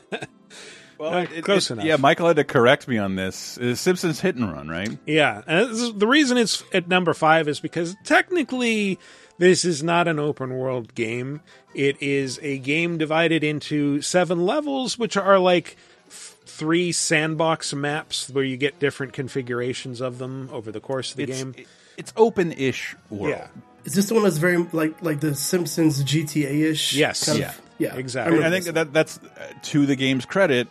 well, 0.98 1.14
uh, 1.14 1.24
it, 1.24 1.44
close 1.44 1.70
it, 1.70 1.74
enough. 1.74 1.86
Yeah, 1.86 1.98
Michael 1.98 2.28
had 2.28 2.38
to 2.38 2.46
correct 2.46 2.88
me 2.88 2.98
on 2.98 3.16
this. 3.16 3.58
It's 3.62 3.82
Simpsons 3.82 4.22
Hit 4.22 4.36
and 4.36 4.52
Run, 4.52 4.70
right? 4.70 4.98
Yeah. 5.06 5.42
And 5.46 6.00
the 6.00 6.08
reason 6.08 6.38
it's 6.38 6.64
at 6.74 6.88
number 6.88 7.14
five 7.14 7.48
is 7.48 7.60
because 7.60 7.96
technically 8.04 9.00
this 9.38 9.66
is 9.66 9.84
not 9.84 10.08
an 10.08 10.18
open 10.18 10.58
world 10.58 10.96
game. 10.96 11.42
It 11.76 12.02
is 12.02 12.40
a 12.42 12.60
game 12.60 12.98
divided 12.98 13.44
into 13.44 14.02
seven 14.02 14.46
levels, 14.46 14.98
which 14.98 15.18
are 15.18 15.40
like 15.40 15.78
three 16.08 16.92
sandbox 16.92 17.74
maps 17.74 18.30
where 18.30 18.44
you 18.46 18.56
get 18.56 18.80
different 18.80 19.14
configurations 19.14 20.00
of 20.00 20.20
them 20.20 20.50
over 20.52 20.72
the 20.72 20.80
course 20.80 21.12
of 21.12 21.18
the 21.18 21.24
it's, 21.24 21.44
game. 21.44 21.56
It's 21.98 22.14
open-ish 22.16 22.96
world. 23.10 23.30
Yeah. 23.30 23.48
Is 23.86 23.94
this 23.94 24.08
the 24.08 24.14
one 24.14 24.24
that's 24.24 24.38
very 24.38 24.58
like 24.58 25.02
like 25.02 25.20
the 25.20 25.36
Simpsons 25.36 26.04
GTA 26.04 26.72
ish? 26.72 26.94
Yes. 26.94 27.26
Kind 27.26 27.40
yeah. 27.40 27.50
Of, 27.50 27.62
yeah. 27.78 27.96
Exactly. 27.96 28.44
I, 28.44 28.48
I 28.48 28.50
think 28.50 28.66
that 28.66 28.94
that's 28.94 29.18
uh, 29.18 29.54
to 29.64 29.86
the 29.86 29.96
game's 29.96 30.26
credit. 30.26 30.68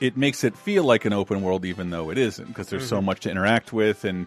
It 0.00 0.16
makes 0.16 0.44
it 0.44 0.56
feel 0.56 0.84
like 0.84 1.04
an 1.04 1.12
open 1.12 1.42
world, 1.42 1.64
even 1.64 1.90
though 1.90 2.10
it 2.10 2.18
isn't, 2.18 2.48
because 2.48 2.68
there's 2.68 2.82
mm 2.82 2.86
-hmm. 2.86 2.88
so 2.88 2.96
mm-hmm. 2.96 3.06
much 3.06 3.20
to 3.20 3.30
interact 3.30 3.72
with 3.72 4.04
and 4.04 4.26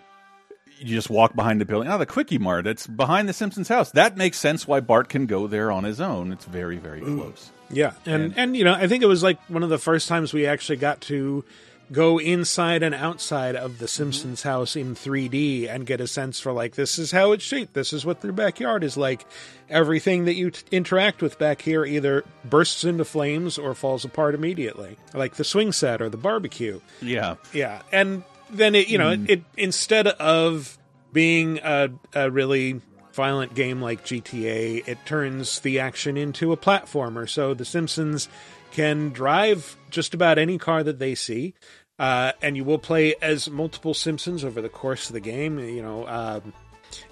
you 0.80 0.96
just 0.96 1.10
walk 1.10 1.36
behind 1.36 1.60
the 1.62 1.66
building. 1.66 1.92
Oh, 1.92 1.98
the 1.98 2.06
Kwik-E-Mart. 2.06 2.68
It's 2.68 2.88
behind 2.88 3.28
the 3.28 3.34
Simpsons 3.34 3.68
house. 3.68 3.92
That 3.92 4.18
makes 4.18 4.38
sense 4.38 4.68
why 4.68 4.80
Bart 4.80 5.10
can 5.10 5.26
go 5.26 5.48
there 5.48 5.72
on 5.72 5.84
his 5.84 6.00
own. 6.00 6.32
It's 6.32 6.46
very, 6.46 6.78
very 6.78 7.02
close. 7.02 7.52
Yeah, 7.70 7.94
and, 8.06 8.24
and 8.24 8.38
and 8.38 8.58
you 8.58 8.64
know, 8.64 8.74
I 8.74 8.88
think 8.88 9.04
it 9.04 9.08
was 9.08 9.24
like 9.24 9.40
one 9.50 9.64
of 9.64 9.70
the 9.70 9.78
first 9.78 10.08
times 10.08 10.34
we 10.34 10.46
actually 10.46 10.78
got 10.78 11.02
to 11.02 11.44
go 11.92 12.20
inside 12.20 12.84
and 12.84 12.94
outside 12.94 13.56
of 13.56 13.80
the 13.80 13.88
Simpsons 13.88 14.40
mm-hmm. 14.40 14.50
house 14.50 14.76
in 14.76 14.96
3D 14.96 15.70
and 15.70 15.86
get 15.86 16.02
a 16.02 16.08
sense 16.08 16.40
for 16.40 16.52
like 16.52 16.76
this 16.76 17.00
is 17.00 17.12
how 17.12 17.32
it's 17.32 17.44
shaped. 17.44 17.74
This 17.74 17.94
is 17.94 18.06
what 18.06 18.22
their 18.22 18.32
backyard 18.32 18.84
is 18.84 18.98
like. 18.98 19.26
Everything 19.70 20.26
that 20.26 20.36
you 20.36 20.52
t- 20.52 20.64
interact 20.72 21.22
with 21.22 21.38
back 21.40 21.62
here 21.62 21.86
either 21.86 22.24
bursts 22.46 22.84
into 22.84 23.06
flames 23.06 23.58
or 23.58 23.74
falls 23.74 24.06
apart 24.06 24.36
immediately, 24.36 24.98
like 25.14 25.36
the 25.36 25.44
swing 25.44 25.72
set 25.72 26.02
or 26.02 26.10
the 26.10 26.18
barbecue. 26.18 26.80
Yeah, 27.02 27.36
yeah, 27.54 27.82
and 27.92 28.24
then 28.50 28.76
it 28.76 28.88
you 28.88 28.98
know 28.98 29.16
mm. 29.16 29.24
it, 29.26 29.40
it, 29.40 29.44
instead 29.58 30.08
of 30.08 30.78
being 31.14 31.60
a, 31.64 31.90
a 32.14 32.30
really 32.30 32.82
violent 33.14 33.56
game 33.56 33.82
like 33.82 34.06
GTA, 34.06 34.88
it 34.88 35.00
turns 35.06 35.60
the 35.62 35.80
action 35.80 36.18
into 36.18 36.52
a 36.52 36.58
platformer. 36.58 37.28
So 37.28 37.54
the 37.54 37.66
Simpsons 37.66 38.30
can 38.72 39.10
drive 39.10 39.76
just 39.90 40.14
about 40.14 40.38
any 40.38 40.58
car 40.58 40.84
that 40.84 41.00
they 41.00 41.16
see. 41.16 41.56
Uh, 42.00 42.34
and 42.42 42.56
you 42.56 42.64
will 42.64 42.78
play 42.78 43.16
as 43.22 43.50
multiple 43.50 43.94
Simpsons 43.94 44.44
over 44.44 44.62
the 44.62 44.70
course 44.70 45.08
of 45.08 45.14
the 45.14 45.20
game. 45.20 45.60
You 45.60 45.82
know, 45.82 46.08
um, 46.08 46.54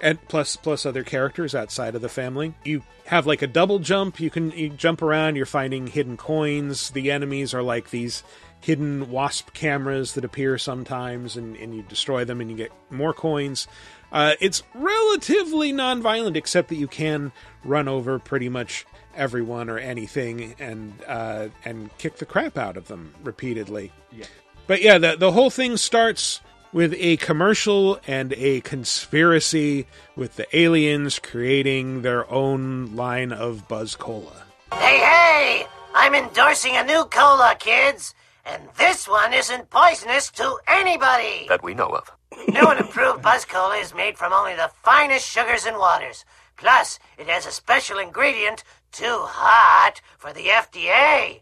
and 0.02 0.22
plus 0.28 0.56
plus 0.56 0.86
other 0.86 1.04
characters 1.04 1.56
outside 1.56 1.96
of 1.96 2.02
the 2.02 2.10
family. 2.10 2.54
You 2.64 2.84
have 3.06 3.26
like 3.28 3.42
a 3.42 3.48
double 3.48 3.80
jump. 3.80 4.20
You 4.20 4.30
can 4.30 4.52
you 4.52 4.70
jump 4.70 5.02
around. 5.02 5.36
You're 5.36 5.46
finding 5.46 5.88
hidden 5.88 6.18
coins. 6.18 6.92
The 6.92 7.12
enemies 7.12 7.54
are 7.54 7.64
like 7.64 7.90
these 7.90 8.24
hidden 8.62 9.12
wasp 9.12 9.54
cameras 9.54 10.14
that 10.14 10.26
appear 10.26 10.58
sometimes, 10.58 11.38
and, 11.38 11.56
and 11.58 11.76
you 11.76 11.84
destroy 11.84 12.26
them 12.26 12.42
and 12.42 12.50
you 12.50 12.58
get 12.58 12.72
more 12.90 13.14
coins. 13.14 13.68
Uh, 14.12 14.34
it's 14.40 14.64
relatively 14.74 15.72
non-violent, 15.72 16.38
except 16.38 16.70
that 16.70 16.76
you 16.76 16.88
can 16.88 17.32
run 17.64 17.88
over 17.88 18.18
pretty 18.18 18.50
much 18.50 18.86
everyone 19.16 19.70
or 19.70 19.78
anything 19.78 20.56
and 20.60 20.94
uh, 21.08 21.48
and 21.64 21.96
kick 21.98 22.18
the 22.18 22.26
crap 22.26 22.58
out 22.58 22.78
of 22.78 22.88
them 22.88 23.14
repeatedly. 23.24 23.92
Yeah. 24.12 24.26
But 24.68 24.82
yeah, 24.82 24.98
the 24.98 25.16
the 25.16 25.32
whole 25.32 25.50
thing 25.50 25.78
starts 25.78 26.42
with 26.74 26.94
a 26.98 27.18
commercial 27.18 28.00
and 28.06 28.34
a 28.34 28.62
conspiracy 28.62 29.88
with 30.16 30.36
the 30.36 30.48
aliens 30.58 31.20
creating 31.20 32.02
their 32.02 32.30
own 32.30 32.96
line 32.96 33.32
of 33.32 33.68
Buzz 33.68 33.96
Cola. 33.96 34.44
Hey, 34.74 34.98
hey! 34.98 35.68
I'm 35.94 36.14
endorsing 36.14 36.76
a 36.76 36.84
new 36.84 37.06
cola, 37.06 37.56
kids! 37.58 38.14
And 38.46 38.62
this 38.78 39.08
one 39.08 39.34
isn't 39.34 39.70
poisonous 39.70 40.30
to 40.32 40.58
anybody! 40.68 41.46
That 41.48 41.64
we 41.64 41.74
know 41.74 41.88
of. 41.88 42.12
New 42.50 42.68
and 42.68 42.80
improved 42.80 43.22
Buzz 43.22 43.46
Cola 43.46 43.78
is 43.78 43.94
made 43.96 44.18
from 44.18 44.34
only 44.34 44.56
the 44.56 44.70
finest 44.84 45.28
sugars 45.28 45.66
and 45.66 45.78
waters. 45.78 46.26
Plus, 46.58 47.00
it 47.18 47.28
has 47.28 47.46
a 47.46 47.52
special 47.52 47.98
ingredient, 47.98 48.64
too 48.92 49.20
hot 49.22 50.02
for 50.18 50.34
the 50.34 50.48
FDA. 50.48 51.42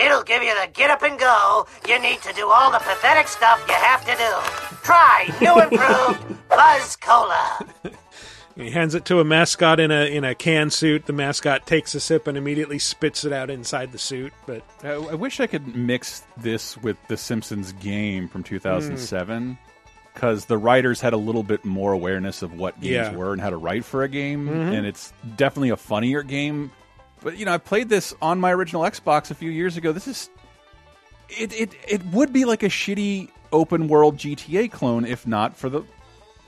It'll 0.00 0.22
give 0.22 0.42
you 0.42 0.54
the 0.54 0.68
get 0.72 0.90
up 0.90 1.02
and 1.02 1.18
go 1.18 1.66
you 1.86 2.00
need 2.00 2.20
to 2.22 2.32
do 2.32 2.48
all 2.48 2.70
the 2.70 2.78
pathetic 2.78 3.28
stuff 3.28 3.62
you 3.68 3.74
have 3.74 4.04
to 4.06 4.14
do. 4.16 4.76
Try 4.82 5.28
new 5.40 5.60
improved 5.60 6.38
Buzz 6.48 6.96
Cola. 6.96 7.66
He 8.56 8.70
hands 8.70 8.94
it 8.94 9.04
to 9.06 9.20
a 9.20 9.24
mascot 9.24 9.80
in 9.80 9.90
a 9.90 10.04
in 10.04 10.24
a 10.24 10.34
can 10.34 10.70
suit. 10.70 11.06
The 11.06 11.12
mascot 11.12 11.66
takes 11.66 11.94
a 11.94 12.00
sip 12.00 12.26
and 12.26 12.36
immediately 12.36 12.78
spits 12.78 13.24
it 13.24 13.32
out 13.32 13.50
inside 13.50 13.92
the 13.92 13.98
suit. 13.98 14.32
But 14.46 14.62
I, 14.82 14.92
I 14.92 15.14
wish 15.14 15.40
I 15.40 15.46
could 15.46 15.74
mix 15.76 16.22
this 16.36 16.76
with 16.78 16.96
the 17.08 17.16
Simpsons 17.16 17.72
game 17.72 18.28
from 18.28 18.42
2007 18.42 19.58
because 20.12 20.44
hmm. 20.44 20.48
the 20.48 20.58
writers 20.58 21.00
had 21.00 21.12
a 21.12 21.16
little 21.18 21.42
bit 21.42 21.64
more 21.64 21.92
awareness 21.92 22.42
of 22.42 22.58
what 22.58 22.80
games 22.80 22.92
Yeah. 22.92 23.16
were 23.16 23.32
and 23.32 23.40
how 23.40 23.50
to 23.50 23.56
write 23.56 23.84
for 23.84 24.02
a 24.02 24.08
game, 24.08 24.46
mm-hmm. 24.46 24.72
and 24.72 24.86
it's 24.86 25.12
definitely 25.36 25.70
a 25.70 25.76
funnier 25.76 26.22
game. 26.22 26.70
But 27.22 27.36
you 27.38 27.44
know, 27.44 27.52
I 27.52 27.58
played 27.58 27.88
this 27.88 28.14
on 28.22 28.40
my 28.40 28.52
original 28.52 28.82
Xbox 28.82 29.30
a 29.30 29.34
few 29.34 29.50
years 29.50 29.76
ago. 29.76 29.92
This 29.92 30.08
is 30.08 30.30
it. 31.28 31.52
It 31.52 31.74
it 31.88 32.04
would 32.06 32.32
be 32.32 32.44
like 32.44 32.62
a 32.62 32.68
shitty 32.68 33.28
open 33.52 33.88
world 33.88 34.16
GTA 34.16 34.70
clone 34.70 35.04
if 35.04 35.26
not 35.26 35.56
for 35.56 35.68
the 35.68 35.82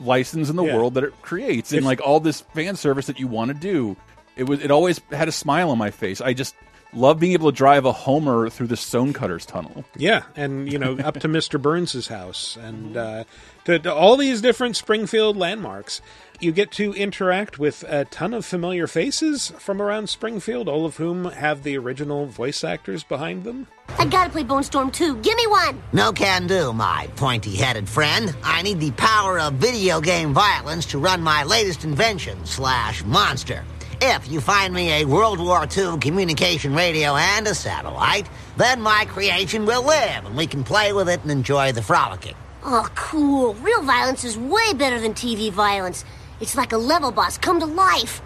license 0.01 0.49
in 0.49 0.57
the 0.57 0.65
Yeah. 0.65 0.77
world 0.77 0.95
that 0.95 1.05
it 1.05 1.21
creates 1.23 1.73
If- 1.73 1.79
and 1.79 1.87
like 1.87 2.01
all 2.01 2.21
this 2.21 2.41
fan 2.55 2.77
service 2.77 3.07
that 3.07 3.21
you 3.21 3.27
want 3.29 3.49
to 3.49 3.55
do. 3.55 3.97
It 4.37 4.45
was 4.49 4.61
it 4.63 4.71
always 4.71 5.01
had 5.11 5.29
a 5.29 5.33
smile 5.33 5.71
on 5.71 5.79
my 5.79 5.91
face. 5.91 6.21
I 6.21 6.33
just 6.33 6.55
love 6.95 7.21
being 7.21 7.33
able 7.35 7.51
to 7.51 7.57
drive 7.57 7.85
a 7.85 7.93
Homer 7.93 8.49
through 8.51 8.67
the 8.69 8.77
Stonecutters 8.77 9.45
tunnel. 9.47 9.85
yeah, 9.97 10.23
and 10.37 10.71
you 10.73 10.79
know, 10.79 10.97
up 10.99 11.19
to 11.21 11.29
Mister 11.37 11.59
Burns's 11.59 12.07
house, 12.07 12.57
and 12.61 12.97
uh, 12.97 13.25
to, 13.67 13.79
to 13.79 13.93
all 13.95 14.17
these 14.17 14.41
different 14.41 14.77
Springfield 14.77 15.37
landmarks. 15.37 16.01
You 16.43 16.51
get 16.51 16.73
to 16.73 16.93
interact 16.95 17.61
with 17.61 17.85
a 17.87 18.05
ton 18.07 18.35
of 18.35 18.45
familiar 18.45 18.89
faces 18.89 19.53
from 19.61 19.81
around 19.81 20.09
Springfield, 20.09 20.69
all 20.69 20.85
of 20.85 20.97
whom 20.97 21.27
have 21.27 21.63
the 21.63 21.79
original 21.79 22.27
voice 22.27 22.65
actors 22.65 23.05
behind 23.05 23.45
them. 23.45 23.69
I 23.97 24.07
gotta 24.07 24.29
play 24.29 24.43
Bone 24.43 24.65
Storm 24.65 24.91
2. 24.91 25.19
Give 25.19 25.37
me 25.37 25.47
one! 25.47 25.81
No 25.93 26.11
can 26.11 26.49
do, 26.49 26.73
my 26.73 27.09
pointy 27.15 27.55
headed 27.55 27.89
friend. 27.89 28.35
I 28.43 28.63
need 28.63 28.81
the 28.81 28.91
power 28.91 29.39
of 29.39 29.53
video 29.55 30.01
game 30.01 30.35
violence 30.35 30.85
to 30.87 30.99
run 30.99 31.23
my 31.23 31.45
latest 31.45 31.85
invention 31.85 32.45
slash 32.45 33.05
monster. 33.05 33.63
If 34.01 34.29
you 34.29 34.41
find 34.41 34.75
me 34.75 35.01
a 35.01 35.05
World 35.05 35.39
War 35.39 35.65
II 35.65 35.99
communication 36.01 36.75
radio 36.75 37.15
and 37.15 37.47
a 37.47 37.55
satellite, 37.55 38.29
then 38.57 38.81
my 38.81 39.05
creation 39.07 39.65
will 39.65 39.87
live 39.87 40.27
and 40.27 40.37
we 40.37 40.49
can 40.49 40.65
play 40.65 40.93
with 40.93 41.09
it 41.09 41.23
and 41.23 41.31
enjoy 41.31 41.71
the 41.71 41.83
frolicking. 41.83 42.35
Oh, 42.65 42.89
cool. 42.97 43.55
Real 43.55 43.83
violence 43.83 44.25
is 44.25 44.37
way 44.37 44.73
better 44.75 45.01
than 45.01 45.15
TV 45.15 45.51
violence. 45.53 46.05
It's 46.43 46.57
like 46.57 46.73
a 46.73 46.77
level 46.77 47.13
boss 47.13 47.39
come 47.39 47.61
to 47.61 47.67
life. 47.67 48.21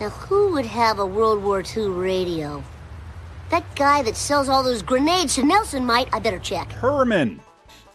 Now, 0.00 0.10
who 0.10 0.52
would 0.52 0.64
have 0.64 1.00
a 1.00 1.04
World 1.04 1.42
War 1.42 1.60
II 1.60 1.88
radio? 1.88 2.62
That 3.50 3.64
guy 3.74 4.00
that 4.02 4.14
sells 4.14 4.48
all 4.48 4.62
those 4.62 4.80
grenades 4.80 5.34
to 5.34 5.42
Nelson 5.42 5.84
might. 5.84 6.08
I 6.12 6.20
better 6.20 6.38
check. 6.38 6.70
Herman. 6.70 7.40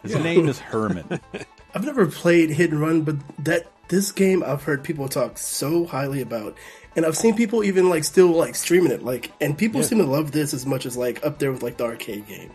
His 0.02 0.16
name 0.16 0.50
is 0.50 0.58
Herman. 0.58 1.18
I've 1.74 1.86
never 1.86 2.04
played 2.04 2.50
Hit 2.50 2.72
and 2.72 2.80
Run, 2.80 3.02
but 3.02 3.16
that 3.42 3.72
this 3.88 4.12
game 4.12 4.42
I've 4.44 4.62
heard 4.62 4.84
people 4.84 5.08
talk 5.08 5.38
so 5.38 5.86
highly 5.86 6.20
about, 6.20 6.58
and 6.94 7.06
I've 7.06 7.16
seen 7.16 7.34
people 7.34 7.64
even 7.64 7.88
like 7.88 8.04
still 8.04 8.32
like 8.32 8.56
streaming 8.56 8.92
it, 8.92 9.02
like, 9.02 9.32
and 9.40 9.56
people 9.56 9.82
seem 9.82 9.96
to 9.96 10.04
love 10.04 10.30
this 10.30 10.52
as 10.52 10.66
much 10.66 10.84
as 10.84 10.94
like 10.94 11.24
up 11.24 11.38
there 11.38 11.50
with 11.50 11.62
like 11.62 11.78
the 11.78 11.84
arcade 11.84 12.28
game. 12.28 12.50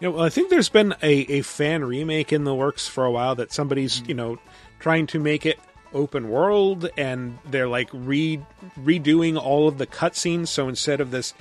You 0.00 0.08
know, 0.08 0.10
well, 0.12 0.24
I 0.24 0.30
think 0.30 0.48
there's 0.48 0.70
been 0.70 0.94
a, 1.02 1.12
a 1.12 1.42
fan 1.42 1.84
remake 1.84 2.32
in 2.32 2.44
the 2.44 2.54
works 2.54 2.88
for 2.88 3.04
a 3.04 3.10
while 3.10 3.34
that 3.34 3.52
somebody's, 3.52 4.00
mm. 4.00 4.08
you 4.08 4.14
know, 4.14 4.38
trying 4.80 5.06
to 5.08 5.18
make 5.18 5.44
it 5.44 5.58
open 5.92 6.28
world 6.28 6.88
and 6.96 7.38
they're 7.50 7.68
like 7.68 7.88
re 7.92 8.40
redoing 8.80 9.36
all 9.36 9.68
of 9.68 9.78
the 9.78 9.86
cutscenes. 9.86 10.48
So 10.48 10.68
instead 10.68 11.00
of 11.00 11.10
this 11.10 11.34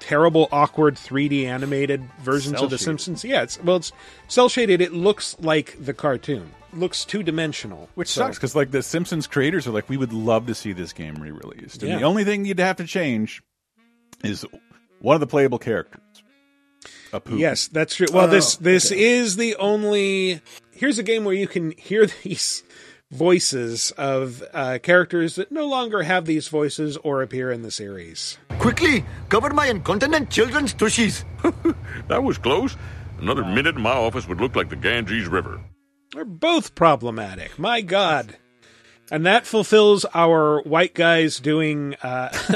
terrible, 0.00 0.48
awkward 0.52 0.96
3D 0.96 1.44
animated 1.46 2.02
versions 2.20 2.60
of 2.60 2.68
The 2.70 2.76
Cell-shaded. 2.78 2.80
Simpsons, 3.00 3.24
yeah, 3.24 3.42
it's 3.42 3.62
well, 3.62 3.76
it's 3.76 3.92
cell 4.28 4.48
shaded. 4.48 4.80
It 4.80 4.92
looks 4.92 5.36
like 5.40 5.76
the 5.82 5.94
cartoon. 5.94 6.50
looks 6.74 7.04
two 7.04 7.22
dimensional, 7.22 7.88
Which 7.94 8.08
sucks 8.08 8.36
because 8.36 8.54
like 8.56 8.70
the 8.70 8.82
Simpsons 8.82 9.26
creators 9.26 9.66
are 9.66 9.70
like, 9.70 9.88
we 9.88 9.96
would 9.96 10.12
love 10.12 10.46
to 10.48 10.54
see 10.54 10.72
this 10.72 10.92
game 10.92 11.14
re-released, 11.16 11.82
and 11.82 11.92
Yeah. 11.92 11.98
the 11.98 12.04
only 12.04 12.24
thing 12.24 12.44
you'd 12.44 12.58
have 12.58 12.76
to 12.76 12.84
change 12.84 13.42
is 14.22 14.44
one 15.00 15.14
of 15.14 15.20
the 15.20 15.26
playable 15.26 15.58
characters. 15.58 16.00
A 17.12 17.20
poop. 17.20 17.38
Yes, 17.38 17.68
that's 17.68 17.94
true. 17.94 18.08
Well, 18.12 18.24
Oh, 18.26 18.30
this 18.30 18.56
this 18.56 18.90
okay. 18.90 19.00
is 19.00 19.36
the 19.36 19.54
only. 19.56 20.40
Here's 20.72 20.98
a 20.98 21.02
game 21.04 21.24
where 21.24 21.34
you 21.34 21.46
can 21.46 21.70
hear 21.78 22.06
these 22.24 22.62
voices 23.14 23.92
of 23.92 24.42
uh, 24.52 24.78
characters 24.82 25.36
that 25.36 25.52
no 25.52 25.66
longer 25.66 26.02
have 26.02 26.26
these 26.26 26.48
voices 26.48 26.96
or 26.98 27.22
appear 27.22 27.50
in 27.50 27.62
the 27.62 27.70
series. 27.70 28.38
Quickly, 28.58 29.04
cover 29.28 29.50
my 29.50 29.66
incontinent 29.66 30.30
children's 30.30 30.74
tushies. 30.74 31.24
That 32.08 32.22
was 32.22 32.36
close. 32.36 32.76
Another 33.18 33.44
minute 33.44 33.76
and 33.76 33.82
my 33.82 33.92
office 33.92 34.28
would 34.28 34.40
look 34.40 34.54
like 34.54 34.68
the 34.68 34.76
Ganges 34.76 35.26
River. 35.26 35.60
They're 36.12 36.24
both 36.24 36.74
problematic. 36.74 37.58
My 37.58 37.80
God. 37.80 38.36
And 39.10 39.26
that 39.26 39.46
fulfills 39.46 40.04
our 40.14 40.60
white 40.62 40.94
guys 40.94 41.38
doing 41.38 41.94
uh, 42.02 42.28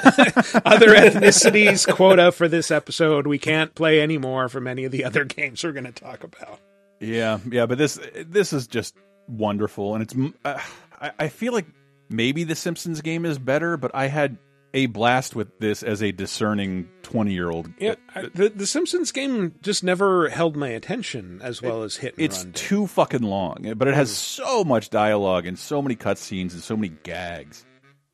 other 0.65 0.95
ethnicities 0.95 1.91
quota 1.93 2.33
for 2.33 2.49
this 2.49 2.71
episode. 2.71 3.27
We 3.27 3.39
can't 3.39 3.75
play 3.75 4.01
any 4.01 4.19
more 4.19 4.49
from 4.49 4.67
any 4.67 4.85
of 4.85 4.93
the 4.93 5.05
other 5.05 5.25
games 5.37 5.63
we're 5.63 5.73
going 5.73 5.85
to 5.85 5.93
talk 5.93 6.25
about. 6.25 6.61
Yeah, 7.01 7.39
yeah, 7.49 7.67
but 7.67 7.79
this 7.79 7.99
this 8.27 8.53
is 8.53 8.67
just 8.67 8.95
wonderful, 9.29 9.95
and 9.95 10.03
it's. 10.03 10.15
Uh, 10.45 10.59
I, 11.01 11.13
I 11.19 11.29
feel 11.29 11.53
like 11.53 11.67
maybe 12.09 12.45
the 12.45 12.55
Simpsons 12.57 13.01
game 13.01 13.25
is 13.25 13.39
better, 13.39 13.77
but 13.77 13.91
I 13.95 14.07
had 14.09 14.39
a 14.75 14.85
blast 14.87 15.35
with 15.35 15.59
this 15.61 15.83
as 15.83 16.03
a 16.03 16.13
discerning 16.13 16.89
twenty 17.03 17.33
year 17.33 17.51
old. 17.51 17.71
Yeah, 17.79 17.95
I- 18.15 18.29
the 18.35 18.49
the 18.51 18.67
Simpsons 18.67 19.13
game 19.13 19.55
just 19.63 19.83
never 19.83 20.29
held 20.29 20.57
my 20.57 20.69
attention 20.69 21.41
as 21.43 21.63
well 21.63 21.83
as 21.83 21.97
Hit 21.97 22.15
It's 22.19 22.45
too 22.55 22.87
fucking 22.87 23.23
long, 23.23 23.73
but 23.77 23.89
it 23.89 23.95
has 23.95 24.11
so 24.17 24.65
much 24.65 24.91
dialogue 24.91 25.47
and 25.47 25.59
so 25.59 25.81
many 25.81 25.97
cutscenes 25.97 26.53
and 26.53 26.63
so 26.63 26.77
many 26.77 26.89
gags. 27.03 27.65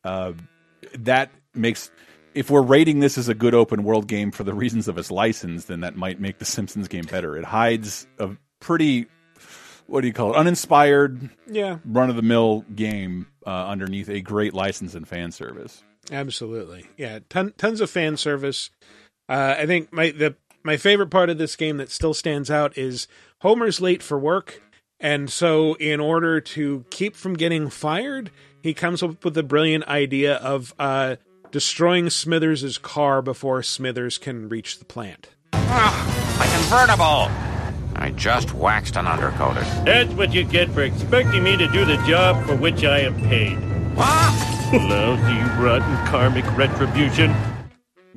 Uh, 0.03 0.33
that 0.99 1.31
makes. 1.53 1.91
If 2.33 2.49
we're 2.49 2.61
rating 2.61 2.99
this 2.99 3.17
as 3.17 3.29
a 3.29 3.33
good 3.33 3.53
open 3.53 3.83
world 3.85 4.07
game 4.07 4.29
for 4.29 4.43
the 4.43 4.53
reasons 4.53 4.89
of 4.89 4.97
its 4.97 5.09
license, 5.09 5.65
then 5.65 5.79
that 5.81 5.95
might 5.95 6.19
make 6.19 6.37
the 6.39 6.43
Simpsons 6.45 6.89
game 6.89 7.05
better. 7.05 7.37
It 7.37 7.45
hides 7.45 8.07
a 8.19 8.31
pretty, 8.59 9.07
what 9.87 10.01
do 10.01 10.07
you 10.07 10.13
call 10.13 10.33
it, 10.33 10.37
uninspired, 10.37 11.29
yeah, 11.47 11.77
run 11.85 12.09
of 12.09 12.15
the 12.15 12.21
mill 12.21 12.65
game 12.75 13.27
uh, 13.45 13.67
underneath 13.67 14.09
a 14.09 14.21
great 14.21 14.53
license 14.53 14.95
and 14.95 15.07
fan 15.07 15.31
service. 15.31 15.83
absolutely. 16.11 16.87
Yeah, 16.97 17.19
ton, 17.29 17.53
tons 17.57 17.81
of 17.81 17.89
fan 17.89 18.17
service. 18.17 18.69
Uh, 19.27 19.55
I 19.57 19.65
think 19.65 19.91
my 19.91 20.11
the 20.11 20.35
my 20.63 20.77
favorite 20.77 21.09
part 21.09 21.29
of 21.29 21.37
this 21.37 21.55
game 21.55 21.77
that 21.77 21.91
still 21.91 22.13
stands 22.13 22.49
out 22.49 22.77
is 22.77 23.07
Homer's 23.41 23.79
late 23.79 24.01
for 24.01 24.17
work, 24.17 24.61
and 24.99 25.29
so 25.29 25.75
in 25.75 25.99
order 25.99 26.41
to 26.41 26.85
keep 26.89 27.15
from 27.15 27.33
getting 27.33 27.69
fired, 27.69 28.31
he 28.61 28.73
comes 28.73 29.03
up 29.03 29.23
with 29.23 29.35
the 29.35 29.43
brilliant 29.43 29.87
idea 29.87 30.35
of 30.37 30.73
uh, 30.79 31.17
destroying 31.51 32.09
Smithers' 32.09 32.77
car 32.77 33.21
before 33.21 33.61
Smithers 33.61 34.17
can 34.17 34.49
reach 34.49 34.79
the 34.79 34.85
plant. 34.85 35.29
My 35.53 36.49
convertible! 36.51 37.54
I 37.95 38.11
just 38.11 38.53
waxed 38.53 38.95
an 38.97 39.05
undercoater. 39.05 39.63
That's 39.85 40.11
what 40.13 40.33
you 40.33 40.43
get 40.43 40.69
for 40.71 40.81
expecting 40.83 41.43
me 41.43 41.57
to 41.57 41.67
do 41.69 41.85
the 41.85 41.97
job 42.07 42.45
for 42.45 42.55
which 42.55 42.83
I 42.83 42.99
am 42.99 43.15
paid. 43.21 43.55
What? 43.95 44.73
Lousy, 44.73 45.61
rotten 45.63 46.07
karmic 46.07 46.45
retribution. 46.57 47.33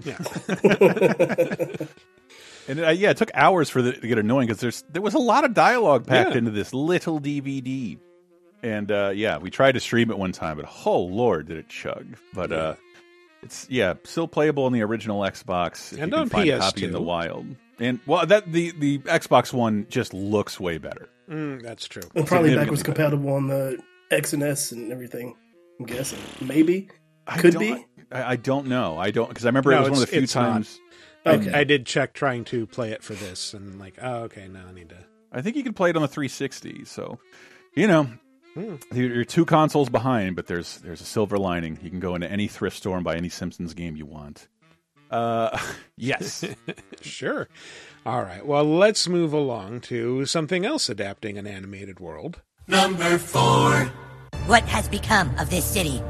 Yeah. 0.05 0.19
and 2.69 2.81
uh, 2.81 2.91
yeah, 2.91 3.11
it 3.11 3.17
took 3.17 3.31
hours 3.35 3.69
for 3.71 3.81
it 3.81 4.01
to 4.01 4.07
get 4.09 4.19
annoying 4.19 4.47
because 4.47 4.61
there's 4.61 4.85
there 4.91 5.03
was 5.03 5.15
a 5.15 5.19
lot 5.19 5.45
of 5.45 5.55
dialogue 5.55 6.07
packed 6.07 6.31
Yeah. 6.33 6.39
into 6.39 6.51
this 6.51 6.73
little 6.75 7.21
DVD. 7.21 7.99
And 8.63 8.91
uh, 8.91 9.13
yeah, 9.15 9.39
we 9.39 9.51
tried 9.51 9.73
to 9.73 9.81
stream 9.81 10.11
it 10.11 10.19
one 10.19 10.33
time, 10.33 10.57
but 10.57 10.69
oh 10.85 11.01
lord, 11.01 11.47
did 11.49 11.59
it 11.59 11.69
chug! 11.69 12.17
But 12.35 12.51
uh, 12.53 12.75
it's 13.43 13.67
yeah, 13.71 13.95
still 14.05 14.27
playable 14.27 14.65
on 14.65 14.73
the 14.73 14.83
original 14.83 15.21
Xbox 15.21 15.93
if 15.93 16.01
And 16.01 16.11
you 16.11 16.17
can 16.17 16.23
on 16.23 16.29
find 16.29 16.49
a 16.51 16.59
copy 16.59 16.85
in 16.85 16.93
the 16.93 17.01
wild. 17.01 17.47
And 17.81 18.01
well, 18.07 18.27
that 18.27 18.51
the 18.53 18.73
the 18.73 18.99
Xbox 19.01 19.53
One 19.53 19.87
just 19.89 20.13
looks 20.13 20.59
way 20.59 20.79
better. 20.79 21.09
Mm, 21.31 21.63
that's 21.63 21.87
true. 21.87 22.03
And 22.15 22.27
probably 22.27 22.55
backwards 22.57 22.81
Significantly 22.81 22.85
compatible 22.85 23.35
on 23.35 23.47
the 23.49 23.79
X 24.11 24.33
and 24.33 24.43
S 24.43 24.73
and 24.73 24.93
everything. 24.93 25.35
I'm 25.79 25.87
guessing. 25.87 26.19
Maybe. 26.41 26.89
I 27.27 27.39
Could 27.39 27.55
don't- 27.55 27.61
be. 27.61 27.87
I, 28.11 28.33
I 28.33 28.37
don't 28.37 28.67
know. 28.69 28.99
I 28.99 29.11
don't 29.11 29.29
because 29.29 29.45
I 29.45 29.49
remember 29.49 29.71
No, 29.71 29.79
it 29.79 29.81
was 29.81 29.91
one 29.91 29.99
of 29.99 30.03
it's- 30.05 30.11
the 30.11 30.19
few 30.19 30.27
times. 30.27 30.79
Okay. 31.27 31.53
I 31.53 31.65
did 31.65 31.85
check 31.85 32.15
trying 32.15 32.45
to 32.47 32.67
play 32.67 32.93
it 32.93 33.03
for 33.03 33.13
this, 33.13 33.53
and 33.53 33.79
like, 33.79 33.99
oh, 34.01 34.21
okay, 34.23 34.49
now 34.49 34.65
I 34.69 34.73
need 34.73 34.89
to 34.89 34.97
I 35.31 35.43
think 35.43 35.57
you 35.57 35.63
can 35.63 35.75
play 35.75 35.91
it 35.91 35.97
on 35.97 36.01
the 36.01 36.09
360. 36.09 36.87
So, 36.87 37.19
you 37.75 37.87
know, 37.87 38.09
you're 38.57 38.79
you're 39.15 39.25
two 39.25 39.45
consoles 39.45 39.91
behind, 39.91 40.37
but 40.37 40.47
there's 40.47 40.79
there's 40.79 41.03
a 41.03 41.05
silver 41.05 41.37
lining. 41.37 41.79
You 41.83 41.91
can 41.91 42.01
go 42.01 42.15
into 42.15 42.31
any 42.31 42.49
thrift 42.49 42.79
store 42.79 42.97
and 42.97 43.05
buy 43.05 43.17
any 43.17 43.29
Simpsons 43.29 43.75
game 43.75 43.95
you 43.95 44.07
want. 44.07 44.49
Uh, 45.11 45.59
yes. 45.97 46.45
Sure. 47.01 47.49
All 48.05 48.23
right. 48.23 48.45
Well, 48.45 48.65
let's 48.65 49.07
move 49.09 49.33
along 49.33 49.83
to 49.83 50.27
something 50.27 50.67
else 50.67 50.89
adapting 50.89 51.39
an 51.39 51.47
animated 51.47 52.01
world. 52.01 52.43
Number 52.67 53.19
four. 53.19 53.91
What 54.47 54.65
has 54.65 54.89
become 54.89 55.31
of 55.39 55.49
this 55.49 55.65
city? 55.65 56.03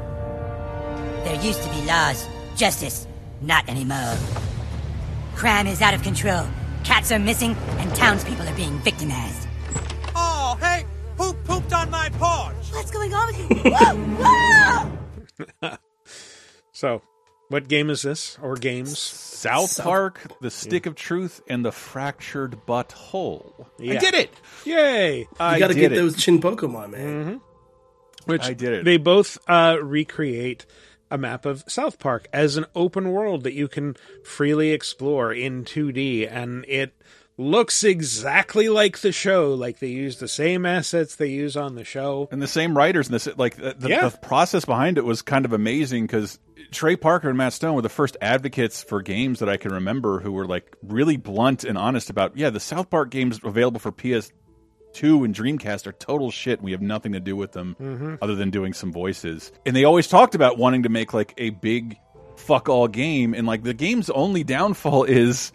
There 1.23 1.39
used 1.43 1.61
to 1.61 1.69
be 1.69 1.85
laws, 1.85 2.27
justice, 2.55 3.07
not 3.41 3.69
anymore. 3.69 4.17
Crime 5.35 5.67
is 5.67 5.81
out 5.81 5.93
of 5.93 6.01
control. 6.01 6.45
Cats 6.83 7.11
are 7.11 7.19
missing, 7.19 7.55
and 7.77 7.93
townspeople 7.95 8.47
are 8.47 8.55
being 8.55 8.79
victimized. 8.79 9.47
Oh, 10.15 10.57
hey, 10.59 10.85
who 11.17 11.33
pooped 11.33 11.71
on 11.71 11.91
my 11.91 12.09
porch? 12.13 12.55
What's 12.71 12.89
going 12.91 13.13
on 13.13 13.27
with 13.27 13.39
you? 13.39 13.71
Whoa, 13.71 14.89
whoa! 15.61 15.77
So, 16.71 17.01
what 17.49 17.67
game 17.67 17.89
is 17.89 18.01
this, 18.03 18.37
or 18.41 18.55
games? 18.55 18.97
South, 18.97 19.77
Park, 19.81 20.21
The 20.41 20.51
Stick 20.51 20.85
of 20.85 20.95
Truth, 20.95 21.41
and 21.47 21.65
The 21.65 21.71
Fractured 21.71 22.59
Butthole. 22.67 23.67
Yeah. 23.77 23.95
I 23.95 23.97
did 23.97 24.13
it! 24.13 24.31
Yay! 24.65 25.17
You 25.19 25.27
I 25.39 25.59
gotta 25.59 25.73
did 25.73 25.79
get 25.79 25.91
it. 25.93 25.95
those 25.95 26.15
Chinpokomon, 26.15 26.91
man. 26.91 27.41
Which 28.25 28.43
I 28.43 28.53
did 28.53 28.73
it. 28.73 28.85
They 28.85 28.97
both 28.97 29.37
uh, 29.47 29.77
recreate 29.81 30.65
a 31.11 31.17
map 31.17 31.45
of 31.45 31.63
South 31.67 31.97
Park 31.99 32.27
as 32.31 32.55
an 32.57 32.65
open 32.75 33.09
world 33.11 33.43
that 33.43 33.53
you 33.53 33.67
can 33.67 33.95
freely 34.23 34.71
explore 34.71 35.33
in 35.33 35.63
2D, 35.65 36.31
and 36.31 36.65
it 36.67 36.93
looks 37.39 37.83
exactly 37.85 38.67
like 38.69 38.99
the 38.99 39.11
show. 39.13 39.53
Like 39.53 39.79
they 39.79 39.87
use 39.87 40.17
the 40.17 40.27
same 40.27 40.65
assets 40.65 41.15
they 41.15 41.27
use 41.29 41.55
on 41.55 41.75
the 41.75 41.85
show. 41.85 42.27
and 42.31 42.41
the 42.41 42.47
same 42.47 42.75
writers 42.77 43.07
and 43.07 43.13
this 43.15 43.27
like 43.37 43.55
the, 43.55 43.73
the, 43.77 43.89
Yeah. 43.89 44.09
the 44.09 44.17
process 44.17 44.65
behind 44.65 44.97
it 44.97 45.05
was 45.05 45.21
kind 45.21 45.45
of 45.45 45.53
amazing 45.53 46.05
because 46.05 46.37
Trey 46.71 46.95
Parker 46.97 47.29
and 47.29 47.37
Matt 47.37 47.53
Stone 47.53 47.75
were 47.75 47.81
the 47.81 47.87
first 47.89 48.17
advocates 48.21 48.83
for 48.83 49.01
games 49.01 49.39
that 49.39 49.47
I 49.49 49.55
can 49.57 49.71
remember 49.71 50.19
who 50.19 50.33
were 50.33 50.45
like 50.45 50.75
really 50.83 51.15
blunt 51.17 51.63
and 51.63 51.77
honest 51.77 52.09
about 52.09 52.35
yeah 52.37 52.49
the 52.49 52.59
South 52.59 52.89
Park 52.89 53.09
games 53.09 53.39
available 53.43 53.79
for 53.79 53.91
PS2 53.93 55.23
and 55.23 55.33
Dreamcast 55.33 55.87
are 55.87 55.93
total 55.93 56.31
shit. 56.31 56.61
We 56.61 56.71
have 56.73 56.81
nothing 56.81 57.13
to 57.13 57.19
do 57.21 57.35
with 57.37 57.53
them 57.53 57.75
Mm-hmm. 57.79 58.15
other 58.21 58.35
than 58.35 58.49
doing 58.49 58.73
some 58.73 58.91
voices. 58.91 59.51
And 59.65 59.75
they 59.75 59.85
always 59.85 60.07
talked 60.07 60.35
about 60.35 60.57
wanting 60.57 60.83
to 60.83 60.89
make 60.89 61.13
like 61.13 61.33
a 61.37 61.51
big 61.51 61.97
fuck 62.35 62.67
all 62.69 62.87
game 62.89 63.33
and 63.33 63.47
like 63.47 63.63
the 63.63 63.73
game's 63.73 64.09
only 64.09 64.43
downfall 64.43 65.03
is 65.05 65.53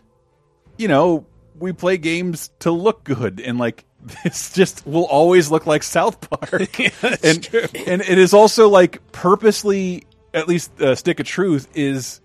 you 0.79 0.88
know, 0.88 1.25
we 1.58 1.73
play 1.73 1.96
games 1.96 2.50
to 2.61 2.70
look 2.70 3.04
good 3.04 3.40
and 3.40 3.58
like 3.58 3.84
this 4.25 4.52
just 4.52 4.87
will 4.87 5.06
always 5.06 5.50
look 5.50 5.66
like 5.66 5.82
South 5.82 6.20
Park. 6.28 6.78
and 7.25 7.49
and 7.87 8.02
it 8.02 8.18
is 8.18 8.34
also 8.34 8.68
like 8.68 9.00
purposely 9.12 10.04
at 10.32 10.49
least 10.49 10.80
uh, 10.80 10.94
Stick 10.94 11.20
of 11.20 11.26
Truth 11.26 11.68
is 11.75 12.20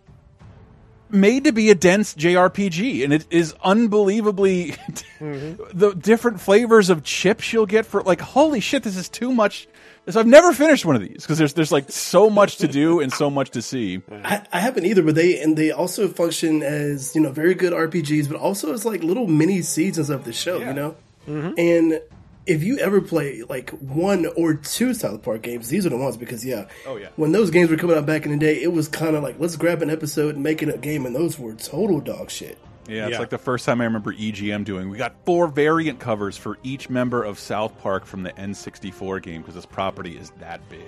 made 1.12 1.44
to 1.46 1.51
be 1.51 1.70
a 1.70 1.75
dense 1.75 2.13
JRPG 2.16 3.04
and 3.04 3.13
it 3.13 3.25
is 3.30 3.56
unbelievably 3.63 4.76
the 5.19 5.95
different 6.00 6.39
flavors 6.41 6.89
of 6.89 7.04
chips 7.04 7.52
you'll 7.52 7.65
get 7.65 7.86
for 7.86 8.02
like 8.04 8.22
holy 8.22 8.60
shit 8.60 8.84
this 8.84 8.95
is 8.95 9.10
too 9.10 9.34
much 9.34 9.67
so 10.08 10.19
I've 10.19 10.28
never 10.28 10.54
finished 10.54 10.86
one 10.86 10.95
of 10.95 11.02
these 11.02 11.22
because 11.22 11.38
there's 11.38 11.54
there's 11.54 11.72
like 11.72 11.91
so 11.91 12.30
much 12.30 12.58
to 12.58 12.67
do 12.67 13.00
and 13.00 13.13
so 13.13 13.30
much 13.30 13.52
to 13.52 13.62
see. 13.62 14.02
I, 14.12 14.43
I 14.52 14.60
haven't 14.60 14.86
either, 14.86 15.04
but 15.04 15.13
they 15.13 15.39
and 15.39 15.56
they 15.56 15.72
also 15.72 16.08
function 16.08 16.63
as 16.63 17.15
you 17.15 17.22
know 17.22 17.32
very 17.32 17.54
good 17.54 17.74
RPGs, 17.74 18.28
but 18.28 18.38
also 18.38 18.74
as 18.74 18.86
like 18.86 19.04
little 19.04 19.28
mini 19.28 19.62
seasons 19.62 20.10
of 20.10 20.26
the 20.26 20.34
show. 20.34 20.58
You 20.58 20.74
know, 20.74 20.95
mm-hmm. 21.28 21.54
and 21.58 22.02
if 22.49 22.63
you 22.63 22.77
ever 22.79 22.99
play 23.01 23.43
like 23.43 23.69
one 23.71 24.25
or 24.35 24.55
two 24.55 24.93
South 24.93 25.21
Park 25.23 25.43
games, 25.43 25.69
these 25.69 25.85
are 25.85 25.89
the 25.89 25.97
ones 25.97 26.17
because 26.17 26.43
yeah, 26.43 26.65
Oh, 26.85 26.97
yeah. 26.97 27.09
when 27.15 27.31
those 27.31 27.49
games 27.51 27.69
were 27.69 27.77
coming 27.77 27.95
out 27.97 28.05
back 28.05 28.25
in 28.25 28.31
the 28.31 28.38
day, 28.38 28.62
it 28.62 28.73
was 28.73 28.88
kind 28.88 29.15
of 29.15 29.23
like 29.23 29.39
let's 29.39 29.55
grab 29.55 29.81
an 29.81 29.89
episode 29.89 30.35
and 30.35 30.43
make 30.43 30.62
it 30.63 30.69
a 30.73 30.77
game, 30.77 31.05
and 31.05 31.15
those 31.15 31.38
were 31.39 31.53
total 31.53 31.99
dog 32.01 32.29
shit. 32.29 32.57
Yeah, 32.88 33.05
it's 33.05 33.13
Yeah. 33.13 33.19
like 33.19 33.29
the 33.29 33.38
first 33.38 33.65
time 33.65 33.81
I 33.81 33.83
remember 33.85 34.12
EGM 34.13 34.63
doing. 34.65 34.89
We 34.89 34.97
got 34.97 35.13
four 35.23 35.47
variant 35.47 35.99
covers 35.99 36.35
for 36.38 36.57
each 36.63 36.89
member 36.89 37.23
of 37.23 37.38
South 37.38 37.77
Park 37.79 38.05
from 38.07 38.23
the 38.23 38.31
N64 38.31 39.21
game 39.21 39.41
because 39.41 39.53
this 39.55 39.67
property 39.67 40.17
is 40.17 40.31
that 40.39 40.67
big. 40.69 40.79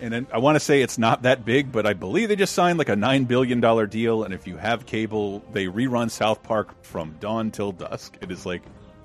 And 0.00 0.12
then 0.12 0.26
I 0.32 0.38
want 0.38 0.56
to 0.56 0.60
say 0.60 0.82
it's 0.82 0.98
not 0.98 1.22
that 1.22 1.44
big, 1.44 1.72
but 1.72 1.86
I 1.86 1.92
believe 1.94 2.28
they 2.28 2.36
just 2.36 2.54
signed 2.54 2.76
like 2.76 2.88
a 2.90 2.96
nine 2.96 3.24
billion 3.24 3.60
dollar 3.60 3.86
deal. 3.86 4.24
And 4.24 4.34
if 4.34 4.46
you 4.46 4.56
have 4.58 4.84
cable, 4.84 5.42
they 5.52 5.66
rerun 5.66 6.10
South 6.10 6.42
Park 6.42 6.74
from 6.84 7.14
dawn 7.20 7.50
till 7.50 7.72
dusk. 7.72 8.16
It 8.20 8.30
is 8.30 8.44
like 8.44 8.62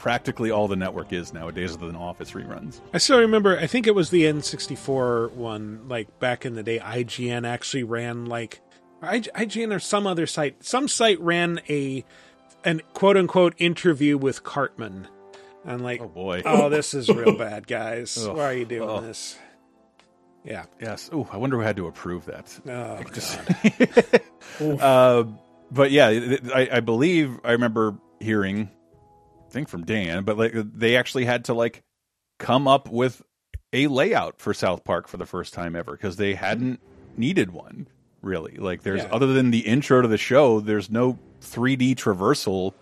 practically 0.08 0.50
all 0.52 0.70
the 0.70 0.76
network 0.78 1.12
is 1.12 1.34
nowadays, 1.34 1.74
other 1.76 1.86
than 1.88 1.98
Office 1.98 2.32
reruns. 2.32 2.80
I 2.94 2.98
still 2.98 3.20
remember. 3.20 3.60
I 3.60 3.68
think 3.68 3.88
it 3.88 3.94
was 3.94 4.10
the 4.10 4.24
N64 4.24 5.34
one. 5.34 5.82
Like 5.90 6.18
back 6.20 6.46
in 6.46 6.56
the 6.56 6.64
day, 6.64 6.80
IGN 6.80 7.46
actually 7.46 7.84
ran 7.84 8.26
like 8.26 8.62
I- 9.02 9.20
IGN 9.20 9.76
or 9.76 9.80
some 9.80 10.08
other 10.08 10.26
site. 10.26 10.64
Some 10.64 10.88
site 10.88 11.20
ran 11.20 11.60
a 11.68 12.06
an 12.64 12.84
quote 12.94 13.18
unquote 13.18 13.54
interview 13.58 14.18
with 14.18 14.44
Cartman. 14.46 15.10
And 15.66 15.82
like, 15.84 16.00
Oh 16.00 16.08
boy. 16.08 16.42
oh, 16.46 16.70
this 16.70 16.94
is 16.94 17.10
real 17.10 17.38
bad, 17.38 17.68
guys. 17.68 18.18
Ugh. 18.18 18.38
Why 18.38 18.44
are 18.46 18.54
you 18.54 18.64
doing 18.64 18.90
Ugh. 18.90 19.04
this? 19.04 19.38
Yeah. 20.46 20.68
Yes. 20.82 21.10
Oh, 21.12 21.28
I 21.34 21.36
wonder 21.36 21.58
who 21.58 21.64
had 21.64 21.76
to 21.76 21.88
approve 21.88 22.24
that. 22.28 22.58
Oh, 22.66 23.04
Just- 23.12 23.38
uh, 24.82 25.26
but 25.70 25.92
yeah, 25.92 26.08
I, 26.56 26.70
I 26.72 26.80
believe 26.80 27.38
I 27.44 27.52
remember 27.52 27.98
hearing, 28.22 28.70
think 29.58 29.70
from 29.70 29.84
Dan, 29.86 30.24
but 30.24 30.38
like 30.38 30.54
they 30.54 30.96
actually 30.96 31.26
had 31.26 31.46
to 31.46 31.54
like 31.54 31.84
come 32.40 32.68
up 32.68 32.90
with 32.90 33.22
a 33.74 33.88
layout 33.88 34.40
for 34.40 34.54
South 34.54 34.84
Park 34.84 35.08
for 35.08 35.18
the 35.18 35.26
first 35.26 35.54
time 35.54 35.76
ever 35.76 35.92
because 35.94 36.16
they 36.18 36.36
hadn't 36.36 36.80
needed 37.18 37.52
one 37.52 37.88
really. 38.22 38.54
Like 38.58 38.84
there's 38.84 39.02
Yeah. 39.04 39.10
other 39.12 39.28
than 39.34 39.52
the 39.52 39.60
intro 39.60 40.02
to 40.02 40.08
the 40.08 40.18
show, 40.18 40.60
there's 40.60 40.90
no 40.90 41.18
3D 41.42 41.96
traversal 41.96 42.74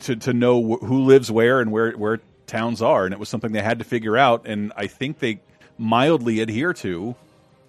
to 0.00 0.16
to 0.16 0.32
know 0.32 0.60
wh- 0.76 0.84
who 0.84 1.04
lives 1.04 1.30
where 1.30 1.60
and 1.60 1.72
where 1.72 1.92
where 1.92 2.20
towns 2.46 2.82
are, 2.82 3.04
and 3.04 3.12
it 3.12 3.18
was 3.20 3.28
something 3.28 3.52
they 3.52 3.62
had 3.62 3.78
to 3.78 3.84
figure 3.84 4.16
out. 4.16 4.46
And 4.46 4.72
I 4.76 4.86
think 4.86 5.18
they 5.20 5.40
mildly 5.78 6.40
adhere 6.40 6.72
to 6.74 7.14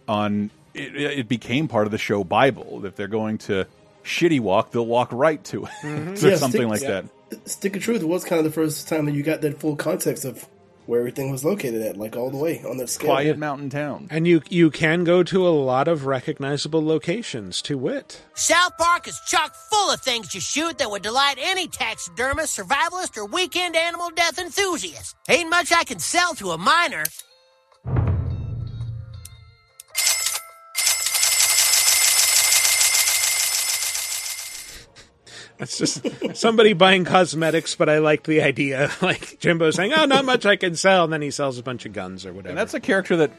on 0.08 0.50
it, 0.74 0.96
it 0.96 1.28
became 1.28 1.68
part 1.68 1.86
of 1.88 1.92
the 1.92 1.98
show 1.98 2.24
Bible. 2.24 2.86
If 2.86 2.96
they're 2.96 3.08
going 3.08 3.38
to 3.40 3.66
shitty 4.04 4.40
walk, 4.40 4.72
they'll 4.72 4.86
walk 4.86 5.10
right 5.12 5.44
to 5.46 5.66
it, 5.66 5.72
Mm-hmm. 5.84 6.10
or 6.26 6.30
Yeah, 6.30 6.36
something 6.38 6.68
like 6.68 6.82
yeah. 6.82 6.88
that. 7.02 7.06
Stick 7.46 7.76
of 7.76 7.84
Truth 7.84 8.04
was 8.04 8.24
kind 8.24 8.40
of 8.40 8.46
the 8.46 8.52
first 8.52 8.88
time 8.88 9.06
that 9.06 9.14
you 9.14 9.24
got 9.24 9.42
that 9.42 9.60
full 9.60 9.76
context 9.76 10.26
of 10.26 10.48
where 10.86 11.00
everything 11.00 11.30
was 11.32 11.46
located 11.46 11.84
at, 11.84 11.98
like 11.98 12.18
all 12.18 12.32
the 12.32 12.38
way 12.38 12.64
on 12.64 12.78
that 12.78 12.90
scale. 12.90 13.12
Quiet 13.12 13.38
mountain 13.38 13.70
town. 13.70 14.08
And 14.10 14.28
you 14.28 14.42
you 14.50 14.72
can 14.72 15.04
go 15.04 15.22
to 15.22 15.48
a 15.48 15.50
lot 15.50 15.88
of 15.88 16.08
recognizable 16.08 16.84
locations. 16.84 17.62
To 17.64 17.78
wit, 17.78 18.24
South 18.34 18.76
Park 18.78 19.08
is 19.08 19.20
chock 19.28 19.54
full 19.70 19.92
of 19.92 20.02
things 20.02 20.30
to 20.30 20.40
shoot 20.40 20.80
that 20.80 20.90
would 20.90 21.04
delight 21.04 21.36
any 21.40 21.68
taxidermist, 21.68 22.58
survivalist, 22.58 23.18
or 23.18 23.26
weekend 23.26 23.76
animal 23.76 24.10
death 24.10 24.40
enthusiast. 24.40 25.16
Ain't 25.30 25.50
much 25.52 25.72
I 25.72 25.84
can 25.84 26.00
sell 26.00 26.34
to 26.36 26.52
a 26.52 26.58
miner. 26.58 27.04
It's 35.60 35.78
just 35.78 36.06
somebody 36.36 36.74
buying 36.74 37.06
cosmetics. 37.06 37.76
But 37.76 37.90
I 37.90 38.00
like 38.00 38.24
the 38.24 38.42
idea, 38.42 38.92
like 39.02 39.40
Jimbo 39.40 39.72
saying, 39.72 39.94
"Oh, 39.96 40.06
not 40.06 40.26
much 40.26 40.46
I 40.46 40.56
can 40.56 40.76
sell," 40.76 41.04
and 41.06 41.14
then 41.14 41.22
he 41.22 41.32
sells 41.32 41.58
a 41.58 41.64
bunch 41.64 41.86
of 41.86 41.94
guns 41.94 42.26
or 42.26 42.34
whatever. 42.34 42.50
And 42.50 42.58
that's 42.58 42.74
a 42.74 42.80
character 42.80 43.18
that 43.18 43.32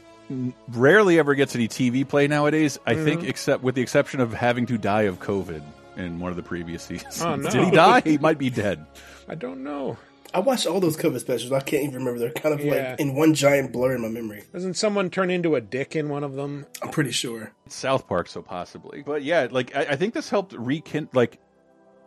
rarely 0.69 1.19
ever 1.19 1.35
gets 1.35 1.55
any 1.55 1.67
TV 1.67 2.07
play 2.07 2.27
nowadays. 2.27 2.79
I 2.85 2.93
Mm-hmm. 2.93 3.05
think, 3.05 3.23
except 3.23 3.63
with 3.63 3.75
the 3.75 3.81
exception 3.81 4.19
of 4.21 4.33
having 4.33 4.65
to 4.67 4.77
die 4.77 5.03
of 5.03 5.19
COVID 5.19 5.61
in 5.97 6.19
one 6.19 6.31
of 6.31 6.37
the 6.37 6.43
previous 6.43 6.83
seasons. 6.87 7.21
Oh, 7.21 7.35
no. 7.35 7.49
Did 7.49 7.65
he 7.65 7.71
die? 7.71 8.01
He 8.01 8.17
might 8.17 8.37
be 8.37 8.49
dead. 8.49 8.85
I 9.27 9.35
don't 9.35 9.63
know. 9.63 9.97
I 10.33 10.39
watched 10.39 10.65
all 10.65 10.79
those 10.79 10.95
cover 10.95 11.19
specials. 11.19 11.51
I 11.51 11.59
can't 11.59 11.83
even 11.83 11.95
remember. 11.95 12.19
They're 12.19 12.31
kind 12.31 12.55
of 12.57 12.61
Yeah. 12.65 12.91
like 12.91 12.99
in 13.01 13.15
one 13.15 13.33
giant 13.33 13.73
blur 13.73 13.95
in 13.95 14.01
my 14.01 14.07
memory. 14.07 14.43
Doesn't 14.53 14.75
someone 14.75 15.09
turn 15.09 15.29
into 15.29 15.55
a 15.55 15.61
dick 15.61 15.93
in 15.97 16.07
one 16.07 16.23
of 16.23 16.35
them? 16.35 16.65
I'm 16.81 16.89
pretty 16.89 17.11
sure. 17.11 17.51
South 17.67 18.07
Park, 18.07 18.29
so 18.29 18.41
possibly. 18.41 19.01
But 19.05 19.23
yeah, 19.23 19.49
like 19.51 19.75
I, 19.75 19.81
I 19.81 19.95
think 19.97 20.13
this 20.13 20.29
helped 20.29 20.53
rekindle, 20.53 21.11
like 21.13 21.37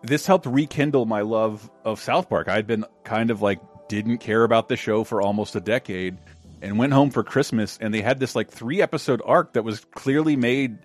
this 0.05 0.27
helped 0.27 0.47
rekindle 0.47 1.07
my 1.07 1.23
love 1.23 1.71
of 1.85 2.01
South 2.01 2.29
Park. 2.29 2.49
I'd 2.49 2.67
been 2.67 2.85
kind 3.05 3.31
of 3.31 3.43
like 3.43 3.61
didn't 3.89 4.19
care 4.19 4.45
about 4.45 4.69
the 4.69 4.77
show 4.77 5.05
for 5.05 5.21
almost 5.21 5.55
a 5.57 5.61
decade, 5.61 6.17
and 6.63 6.79
went 6.79 6.93
home 6.93 7.11
for 7.11 7.23
Christmas, 7.23 7.79
and 7.81 7.93
they 7.93 8.01
had 8.01 8.21
this 8.21 8.35
like 8.35 8.51
three 8.51 8.81
episode 8.81 9.21
arc 9.25 9.53
that 9.53 9.65
was 9.65 9.85
clearly 9.93 10.37
made 10.37 10.79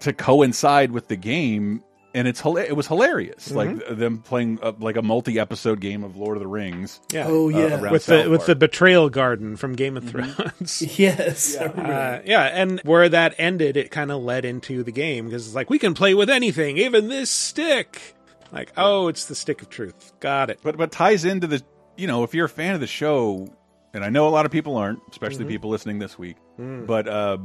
to 0.00 0.12
coincide 0.12 0.92
with 0.92 1.08
the 1.08 1.16
game. 1.16 1.82
And 2.14 2.28
it's 2.28 2.40
it 2.46 2.76
was 2.76 2.86
hilarious, 2.86 3.50
like 3.50 3.88
them 3.88 4.18
playing 4.18 4.60
uh, 4.62 4.72
like 4.78 4.96
a 4.96 5.02
multi 5.02 5.40
episode 5.40 5.80
game 5.80 6.04
of 6.04 6.16
Lord 6.16 6.36
of 6.36 6.40
the 6.42 6.46
Rings. 6.46 7.00
Yeah. 7.12 7.24
Oh 7.26 7.46
uh, 7.46 7.58
yeah, 7.58 7.80
around 7.80 7.92
with 7.92 8.02
South 8.04 8.24
the 8.24 8.30
with 8.30 8.38
Park. 8.40 8.46
the 8.46 8.54
betrayal 8.54 9.10
garden 9.10 9.56
from 9.56 9.74
Game 9.74 9.96
of 9.96 10.08
Thrones. 10.08 10.80
yes. 10.98 11.56
I 11.56 11.64
remember 11.64 11.92
Uh, 11.92 12.22
yeah, 12.24 12.42
and 12.44 12.80
where 12.84 13.08
that 13.08 13.34
ended, 13.36 13.76
it 13.76 13.90
kind 13.90 14.12
of 14.12 14.22
led 14.22 14.44
into 14.44 14.84
the 14.84 14.92
game 14.92 15.24
because 15.26 15.44
it's 15.46 15.56
like 15.56 15.70
we 15.70 15.78
can 15.80 15.92
play 15.92 16.14
with 16.14 16.30
anything, 16.30 16.78
even 16.78 17.08
this 17.08 17.30
stick. 17.30 18.14
Like, 18.52 18.72
oh, 18.76 19.08
it's 19.08 19.24
the 19.24 19.34
stick 19.34 19.60
of 19.62 19.68
truth. 19.68 20.12
Got 20.20 20.50
it. 20.50 20.60
but 20.62 20.76
but 20.76 20.92
ties 20.92 21.24
into 21.24 21.48
the 21.48 21.62
you 21.96 22.06
know, 22.06 22.22
if 22.22 22.32
you're 22.32 22.46
a 22.46 22.48
fan 22.48 22.74
of 22.76 22.80
the 22.80 22.86
show, 22.86 23.48
and 23.92 24.04
I 24.04 24.10
know 24.10 24.28
a 24.28 24.30
lot 24.30 24.46
of 24.46 24.52
people 24.52 24.76
aren't, 24.76 25.00
especially 25.10 25.46
Mhm. 25.46 25.48
people 25.48 25.70
listening 25.70 25.98
this 25.98 26.16
week, 26.16 26.36
Mm. 26.60 26.86
but 26.86 27.08
uh, 27.08 27.38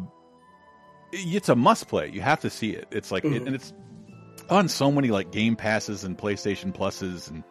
it's 1.11 1.49
a 1.49 1.55
must 1.55 1.87
play. 1.87 2.09
You 2.11 2.21
have 2.21 2.41
to 2.41 2.49
see 2.51 2.71
it. 2.71 2.87
It's 2.91 3.11
like, 3.11 3.23
Mhm. 3.23 3.47
and 3.47 3.55
it's 3.55 3.73
on 4.49 4.67
so 4.67 4.91
many 4.91 5.09
like 5.09 5.31
Game 5.31 5.55
Passes 5.55 6.03
and 6.03 6.17
PlayStation 6.17 6.75
Pluses 6.75 7.29
and 7.29 7.43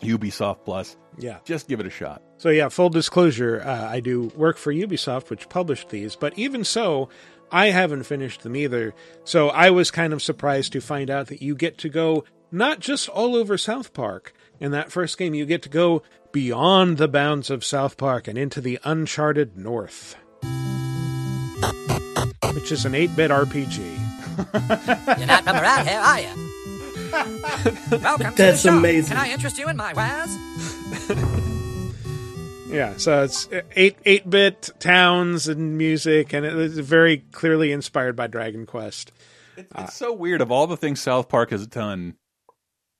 Ubisoft 0.00 0.64
Plus. 0.64 0.96
Yeah. 1.18 1.38
Just 1.44 1.68
give 1.68 1.80
it 1.80 1.86
a 1.86 1.90
shot. 1.90 2.22
So 2.38 2.48
yeah, 2.48 2.68
full 2.68 2.90
disclosure, 2.90 3.62
uh, 3.64 3.88
I 3.88 4.00
do 4.00 4.32
work 4.36 4.56
for 4.58 4.72
Ubisoft, 4.72 5.30
which 5.30 5.48
published 5.48 5.90
these, 5.90 6.16
but 6.16 6.36
even 6.38 6.64
so, 6.64 7.08
I 7.50 7.66
haven't 7.66 8.04
finished 8.04 8.42
them 8.42 8.56
either. 8.56 8.94
So 9.24 9.50
I 9.50 9.70
was 9.70 9.90
kind 9.90 10.12
of 10.12 10.22
surprised 10.22 10.72
to 10.72 10.80
find 10.80 11.10
out 11.10 11.26
that 11.26 11.42
you 11.42 11.54
get 11.54 11.78
to 11.78 11.88
go 11.88 12.24
not 12.50 12.80
just 12.80 13.08
all 13.08 13.36
over 13.36 13.56
South 13.58 13.92
Park. 13.92 14.32
In 14.58 14.70
that 14.72 14.92
first 14.92 15.18
game, 15.18 15.34
you 15.34 15.44
get 15.44 15.62
to 15.62 15.68
go 15.68 16.02
beyond 16.32 16.96
the 16.96 17.08
bounds 17.08 17.50
of 17.50 17.64
South 17.64 17.96
Park 17.96 18.26
and 18.26 18.38
into 18.38 18.60
the 18.60 18.78
uncharted 18.84 19.56
north, 19.56 20.16
which 22.54 22.72
is 22.72 22.84
an 22.84 22.92
8-bit 22.92 23.30
RPG. 23.30 24.01
You're 25.18 25.26
not 25.26 25.44
from 25.44 25.56
around 25.56 25.86
here, 25.88 25.98
are 26.00 26.20
you? 26.20 26.28
Welcome 28.02 28.30
to 28.32 28.36
That's 28.36 28.62
the 28.62 28.68
show. 28.70 28.78
amazing. 28.78 29.16
Can 29.16 29.26
I 29.26 29.30
interest 29.32 29.58
you 29.58 29.68
in 29.68 29.76
my 29.76 29.92
wares? 29.92 31.28
Yeah, 32.72 32.96
so 32.96 33.22
it's 33.24 33.50
eight 33.76 33.98
eight 34.06 34.30
bit 34.30 34.70
towns 34.78 35.46
and 35.46 35.76
music, 35.76 36.32
and 36.32 36.46
it 36.46 36.54
is 36.54 36.78
very 36.78 37.18
clearly 37.30 37.70
inspired 37.70 38.16
by 38.16 38.28
Dragon 38.28 38.64
Quest. 38.64 39.12
It's 39.58 39.94
so 39.94 40.10
weird. 40.14 40.40
Of 40.40 40.50
all 40.50 40.66
the 40.66 40.78
things 40.78 40.98
South 40.98 41.28
Park 41.28 41.50
has 41.50 41.66
done, 41.66 42.14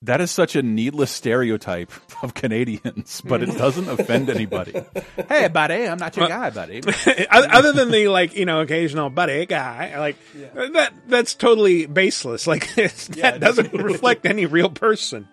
that 0.03 0.21
is 0.21 0.31
such 0.31 0.57
a 0.57 0.63
needless 0.63 1.11
stereotype 1.11 1.91
of 2.23 2.35
Canadians, 2.35 3.21
but 3.25 3.43
it 3.43 3.57
doesn't 3.57 3.89
offend 3.89 4.29
anybody. 4.31 4.75
Hey, 5.29 5.49
buddy, 5.49 5.87
I'm 5.87 5.99
not 5.99 6.17
your 6.17 6.29
guy, 6.29 6.51
buddy. 6.51 6.83
Other 7.31 7.73
than 7.73 7.91
the 7.91 8.09
like, 8.09 8.35
you 8.35 8.45
know, 8.45 8.61
occasional 8.61 9.09
buddy 9.09 9.47
guy, 9.47 9.99
like 9.99 10.17
that 10.55 10.93
that's 11.07 11.35
totally 11.35 11.87
baseless. 11.87 12.47
Like 12.47 12.69
it's, 12.79 13.07
that 13.09 13.41
doesn't 13.41 13.73
reflect 13.73 14.27
any 14.27 14.47
real 14.47 14.69
person. 14.69 15.29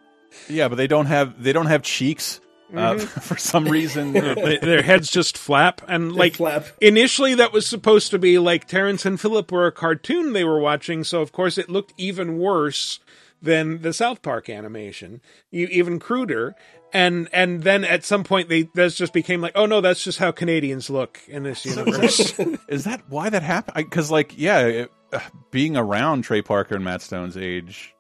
Yeah, 0.48 0.68
but 0.68 0.76
they 0.76 0.88
don't 0.88 1.08
have 1.08 1.42
they 1.42 1.52
don't 1.54 1.66
have 1.66 1.82
cheeks 1.84 2.40
uh, 2.74 2.94
Mhm. 2.94 3.02
for 3.24 3.36
some 3.38 3.66
reason. 3.66 4.14
They- 4.14 4.60
their 4.62 4.84
heads 4.84 5.10
just 5.10 5.38
flap 5.38 5.82
and 5.88 6.14
like 6.16 6.36
flap. 6.36 6.68
initially 6.80 7.36
that 7.36 7.52
was 7.52 7.66
supposed 7.66 8.12
to 8.12 8.20
be 8.20 8.38
like 8.40 8.68
Terrance 8.68 9.06
and 9.06 9.20
Phillip 9.20 9.52
were 9.52 9.66
a 9.68 9.72
cartoon 9.72 10.34
they 10.34 10.44
were 10.44 10.60
watching 10.60 11.04
so 11.04 11.22
of 11.22 11.32
course 11.32 11.58
it 11.58 11.70
looked 11.70 11.94
even 11.98 12.38
worse 12.38 13.00
than 13.42 13.82
the 13.82 13.94
South 13.94 14.22
Park 14.22 14.50
animation 14.50 15.22
you 15.52 15.68
even 15.68 16.00
cruder 16.00 16.56
and 16.92 17.30
and 17.32 17.64
then 17.64 17.84
at 17.84 18.04
some 18.04 18.24
point 18.24 18.50
they 18.50 18.68
this 18.76 18.96
just 18.96 19.14
became 19.14 19.42
like 19.42 19.54
oh 19.56 19.66
no 19.66 19.80
that's 19.82 20.04
just 20.04 20.20
how 20.20 20.32
Canadians 20.32 20.90
look 20.90 21.20
in 21.28 21.44
this 21.44 21.66
universe 21.76 22.34
is 22.68 22.84
that 22.86 23.02
why 23.10 23.30
that 23.30 23.44
happened? 23.44 23.76
Because 23.76 24.10
like, 24.12 24.34
yeah, 24.38 24.60
it, 24.60 24.92
uh, 25.14 25.20
being 25.52 25.76
around 25.78 26.24
Trey 26.24 26.42
Parker 26.42 26.76
and 26.76 26.84
Matt 26.84 27.02
Stone's 27.02 27.36
age, 27.38 27.96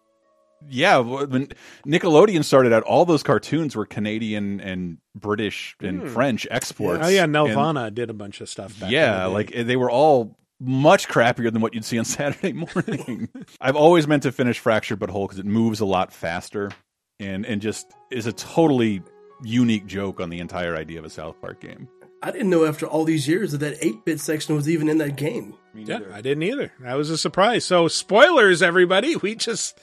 yeah, 0.69 0.97
when 0.97 1.47
Nickelodeon 1.87 2.43
started 2.43 2.73
out, 2.73 2.83
all 2.83 3.05
those 3.05 3.23
cartoons 3.23 3.75
were 3.75 3.85
Canadian 3.85 4.59
and 4.59 4.97
British 5.15 5.75
and 5.79 6.01
Hmm. 6.01 6.07
French 6.09 6.45
exports. 6.51 7.01
oh 7.03 7.07
yeah 7.09 7.23
And- 7.23 7.33
Nelvana 7.33 7.93
did 7.93 8.09
a 8.09 8.13
bunch 8.13 8.41
of 8.41 8.49
stuff 8.49 8.75
yeah, 8.87 9.23
the 9.23 9.29
like 9.29 9.51
they 9.53 9.75
were 9.77 9.89
all 9.89 10.37
much 10.59 11.07
crappier 11.07 11.51
than 11.51 11.61
what 11.61 11.73
you'd 11.73 11.85
see 11.85 11.99
on 11.99 12.05
Saturday 12.05 12.53
morning. 12.53 13.29
I've 13.61 13.75
always 13.75 14.07
meant 14.07 14.23
to 14.23 14.31
finish 14.31 14.59
Fractured 14.59 14.99
But 14.99 15.09
Whole 15.09 15.27
because 15.27 15.39
it 15.39 15.45
moves 15.45 15.79
a 15.79 15.85
lot 15.85 16.11
faster 16.13 16.71
and 17.19 17.45
and 17.45 17.61
just 17.61 17.91
is 18.11 18.25
a 18.25 18.33
totally 18.33 19.01
unique 19.43 19.85
joke 19.85 20.19
on 20.19 20.29
the 20.29 20.39
entire 20.39 20.75
idea 20.75 20.99
of 20.99 21.05
a 21.05 21.09
South 21.09 21.39
Park 21.41 21.61
game. 21.61 21.87
I 22.21 22.31
didn't 22.31 22.49
know 22.49 22.65
after 22.65 22.85
all 22.85 23.05
these 23.05 23.27
years 23.27 23.53
that 23.53 23.59
that 23.59 23.77
8 23.81 24.03
bit 24.03 24.19
section 24.19 24.55
was 24.55 24.67
even 24.67 24.89
in 24.89 24.97
that 24.97 25.15
game. 25.15 25.53
Yeah, 25.73 25.99
I 26.11 26.19
didn't 26.21 26.43
either. 26.43 26.73
That 26.81 26.95
was 26.95 27.09
a 27.09 27.17
surprise. 27.17 27.63
So, 27.63 27.87
spoilers, 27.87 28.61
everybody. 28.61 29.15
We 29.15 29.35
just 29.35 29.77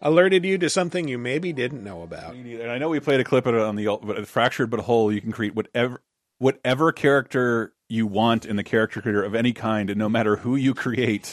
alerted 0.00 0.44
you 0.44 0.56
to 0.58 0.70
something 0.70 1.08
you 1.08 1.18
maybe 1.18 1.52
didn't 1.52 1.82
know 1.82 2.02
about. 2.02 2.34
And 2.34 2.70
I 2.70 2.78
know 2.78 2.88
we 2.88 3.00
played 3.00 3.20
a 3.20 3.24
clip 3.24 3.46
of 3.46 3.54
it 3.54 3.60
on 3.60 3.74
the 3.74 3.98
but 4.02 4.28
Fractured 4.28 4.70
But 4.70 4.80
Whole. 4.80 5.12
You 5.12 5.20
can 5.20 5.32
create 5.32 5.54
whatever 5.54 6.00
whatever 6.38 6.92
character 6.92 7.72
you 7.90 8.06
want 8.06 8.46
in 8.46 8.56
the 8.56 8.62
character 8.62 9.02
creator 9.02 9.22
of 9.22 9.34
any 9.34 9.52
kind, 9.52 9.90
and 9.90 9.98
no 9.98 10.08
matter 10.08 10.36
who 10.36 10.54
you 10.56 10.72
create, 10.74 11.24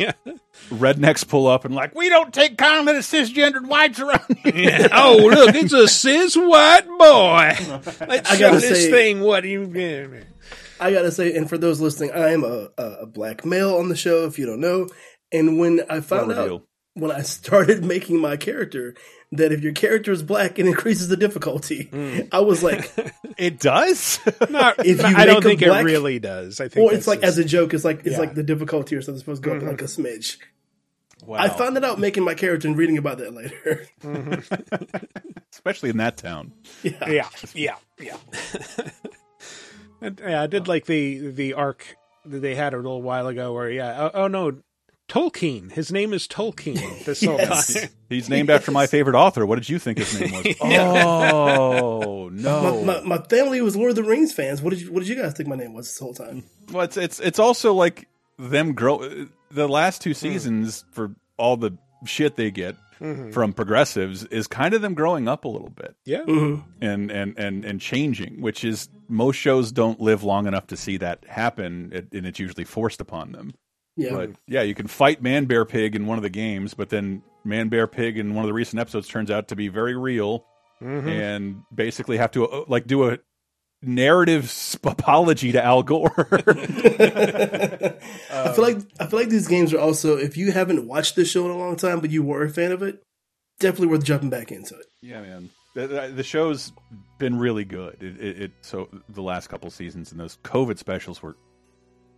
rednecks 0.69 1.27
pull 1.27 1.47
up 1.47 1.65
and 1.65 1.75
like, 1.75 1.93
we 1.95 2.09
don't 2.09 2.33
take 2.33 2.57
kindly 2.57 2.93
to 2.93 2.99
cisgendered 2.99 3.67
whites 3.67 3.99
around 3.99 4.21
here. 4.43 4.53
Yeah. 4.55 4.87
Oh, 4.91 5.17
look, 5.17 5.55
it's 5.55 5.73
a 5.73 5.87
cis 5.87 6.35
white 6.35 6.87
boy. 6.87 7.53
Let's 8.07 8.31
I 8.31 8.35
show 8.35 8.39
gotta 8.39 8.59
this 8.59 8.85
say- 8.85 8.91
thing 8.91 9.21
what 9.21 9.43
you. 9.43 9.63
I 10.79 10.91
gotta 10.91 11.11
say, 11.11 11.35
and 11.35 11.47
for 11.49 11.57
those 11.57 11.79
listening, 11.81 12.11
I 12.11 12.29
am 12.33 12.43
a, 12.43 12.69
a, 12.77 12.83
a 13.01 13.05
black 13.05 13.45
male 13.45 13.75
on 13.77 13.89
the 13.89 13.95
show, 13.95 14.25
if 14.25 14.37
you 14.39 14.45
don't 14.45 14.59
know. 14.61 14.87
And 15.31 15.59
when 15.59 15.81
I 15.89 16.01
found 16.01 16.27
Well 16.29 16.37
out, 16.39 16.43
revealed. 16.43 16.61
when 16.93 17.11
I 17.11 17.21
started 17.23 17.83
making 17.83 18.19
my 18.19 18.37
character, 18.37 18.95
that 19.33 19.51
if 19.51 19.61
your 19.61 19.73
character 19.73 20.11
is 20.11 20.23
black, 20.23 20.57
it 20.57 20.65
increases 20.65 21.09
the 21.09 21.17
difficulty. 21.17 21.89
I 22.31 22.39
was 22.39 22.63
like, 22.63 22.91
it 23.37 23.59
does. 23.59 24.19
Not, 24.49 24.85
if 24.85 24.99
you 24.99 25.03
I 25.05 25.25
don't 25.25 25.43
think 25.43 25.59
black- 25.59 25.81
it 25.81 25.85
really 25.85 26.19
does. 26.19 26.59
I 26.61 26.69
think 26.69 26.85
Well, 26.87 26.95
it's 26.95 27.07
like 27.07 27.21
just- 27.21 27.37
as 27.37 27.37
a 27.37 27.45
joke. 27.45 27.73
It's 27.73 27.83
like 27.83 27.99
it's 28.05 28.11
Yeah. 28.11 28.19
like 28.19 28.35
the 28.35 28.43
difficulty 28.43 28.95
or 28.95 29.01
something 29.01 29.19
supposed 29.19 29.43
to 29.43 29.49
go 29.49 29.55
Mhm. 29.55 29.63
up 29.63 29.67
like 29.71 29.81
a 29.81 29.85
smidge. 29.85 30.37
Wow. 31.25 31.39
I 31.39 31.49
found 31.49 31.75
it 31.77 31.83
out 31.83 31.99
making 31.99 32.23
my 32.23 32.35
character 32.35 32.67
and 32.67 32.77
reading 32.77 32.97
about 32.97 33.17
that 33.17 33.33
later. 33.33 33.87
especially 35.51 35.89
in 35.89 35.97
that 35.97 36.15
town. 36.17 36.53
yeah, 36.83 37.27
yeah, 37.55 37.75
yeah. 37.99 38.15
And, 39.99 40.19
yeah, 40.23 40.43
I 40.43 40.47
did 40.47 40.67
like 40.67 40.85
the 40.85 41.31
the 41.31 41.53
arc 41.55 41.97
that 42.25 42.39
they 42.39 42.53
had 42.55 42.73
a 42.73 42.77
little 42.77 43.01
while 43.01 43.27
ago, 43.27 43.51
where 43.53 43.69
yeah, 43.69 44.09
oh, 44.13 44.23
oh 44.23 44.27
no, 44.27 44.59
Tolkien. 45.07 45.71
His 45.71 45.91
name 45.91 46.11
is 46.13 46.27
Tolkien. 46.27 47.05
This 47.05 47.21
whole 47.25 47.37
Yes. 47.37 47.73
time. 47.73 47.89
He's 48.09 48.29
named 48.29 48.49
after 48.49 48.71
my 48.71 48.87
favorite 48.87 49.15
author. 49.15 49.45
What 49.45 49.55
did 49.55 49.69
you 49.69 49.79
think 49.79 49.99
his 49.99 50.19
name 50.19 50.31
was? 50.33 50.55
Oh 50.61 52.29
no! 52.31 52.83
My, 52.83 52.99
my, 53.01 53.17
my 53.17 53.23
family 53.27 53.61
was 53.61 53.75
Lord 53.75 53.91
of 53.91 53.95
the 53.95 54.03
Rings 54.03 54.33
fans. 54.33 54.61
What 54.61 54.71
did 54.71 54.81
you 54.81 54.91
What 54.91 54.99
did 54.99 55.07
you 55.09 55.15
guys 55.15 55.33
think 55.33 55.47
my 55.49 55.55
name 55.55 55.73
was 55.73 55.87
this 55.87 55.99
whole 55.99 56.13
time? 56.13 56.43
Well, 56.71 56.83
it's 56.83 56.97
it's 56.97 57.19
it's 57.19 57.39
also 57.39 57.73
like 57.73 58.07
them 58.37 58.73
grow. 58.73 58.97
Uh, 59.03 59.25
the 59.49 59.67
last 59.67 60.01
two 60.01 60.09
hmm. 60.11 60.15
seasons 60.15 60.83
for 60.91 61.15
all 61.37 61.55
the 61.57 61.77
shit 62.05 62.35
they 62.35 62.51
get 62.51 62.75
Mhm. 62.99 63.31
from 63.31 63.53
progressives 63.53 64.23
is 64.25 64.47
kind 64.47 64.73
of 64.73 64.81
them 64.81 64.95
growing 64.95 65.27
up 65.27 65.45
a 65.45 65.47
little 65.47 65.69
bit. 65.69 65.95
Yeah. 66.03 66.23
Mm-hmm. 66.23 66.61
and 66.81 67.11
and 67.11 67.37
and 67.37 67.63
and 67.63 67.79
changing, 67.79 68.41
which 68.41 68.63
is 68.65 68.89
most 69.07 69.35
shows 69.37 69.71
don't 69.71 69.99
live 70.01 70.23
long 70.23 70.47
enough 70.47 70.67
to 70.67 70.75
see 70.77 70.97
that 70.97 71.23
happen, 71.27 71.91
it- 71.93 72.07
and 72.11 72.25
it's 72.25 72.39
usually 72.39 72.65
forced 72.65 72.99
upon 72.99 73.31
them. 73.33 73.53
Yeah. 73.97 74.13
But 74.13 74.29
yeah, 74.47 74.61
you 74.61 74.75
can 74.75 74.87
fight 74.87 75.21
Man 75.21 75.45
Bear 75.45 75.65
Pig 75.65 75.95
in 75.95 76.05
one 76.05 76.17
of 76.17 76.23
the 76.23 76.29
games, 76.29 76.73
but 76.73 76.89
then 76.89 77.23
Man 77.43 77.67
Bear 77.69 77.87
Pig 77.87 78.17
in 78.17 78.33
one 78.35 78.45
of 78.45 78.47
the 78.47 78.53
recent 78.53 78.79
episodes 78.79 79.07
turns 79.07 79.29
out 79.31 79.47
to 79.49 79.55
be 79.55 79.67
very 79.67 79.95
real, 79.97 80.45
Mhm. 80.81 81.07
and 81.09 81.63
basically 81.73 82.17
have 82.17 82.31
to 82.31 82.47
uh, 82.47 82.65
like 82.67 82.85
do 82.87 83.09
a 83.09 83.17
narrative 83.81 84.49
sp- 84.53 84.85
apology 84.85 85.51
to 85.51 85.63
Al 85.63 85.81
Gore. 85.83 86.13
I 88.31 88.51
feel 88.53 88.63
like 88.63 88.77
I 88.99 89.05
feel 89.07 89.19
like 89.19 89.29
these 89.29 89.47
games 89.47 89.73
are 89.73 89.79
also 89.79 90.17
if 90.17 90.37
you 90.37 90.51
haven't 90.51 90.87
watched 90.87 91.15
this 91.15 91.29
show 91.31 91.45
in 91.45 91.51
a 91.51 91.57
long 91.57 91.75
time, 91.75 91.99
but 91.99 92.09
you 92.11 92.23
were 92.23 92.43
a 92.43 92.49
fan 92.49 92.71
of 92.71 92.81
it, 92.83 93.01
definitely 93.59 93.87
worth 93.87 94.03
jumping 94.03 94.29
back 94.29 94.51
into 94.51 94.75
it. 94.75 94.85
Yeah, 95.01 95.21
man. 95.21 95.49
The, 95.75 95.87
the- 95.87 96.13
the 96.15 96.23
show's 96.23 96.71
been 97.19 97.37
really 97.37 97.65
good. 97.65 97.97
It, 98.01 98.19
it, 98.21 98.41
it 98.43 98.51
so 98.61 98.89
the 99.09 99.21
last 99.21 99.47
couple 99.47 99.69
seasons 99.69 100.11
and 100.11 100.19
those 100.19 100.37
COVID 100.43 100.77
specials 100.77 101.21
were 101.21 101.35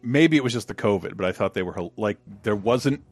maybe 0.02 0.38
it 0.38 0.44
was 0.44 0.54
just 0.54 0.68
the 0.68 0.76
COVID, 0.76 1.16
but 1.18 1.26
I 1.26 1.32
thought 1.32 1.54
they 1.54 1.64
were 1.64 1.76
like 1.98 2.18
there 2.44 2.56
wasn't 2.56 3.04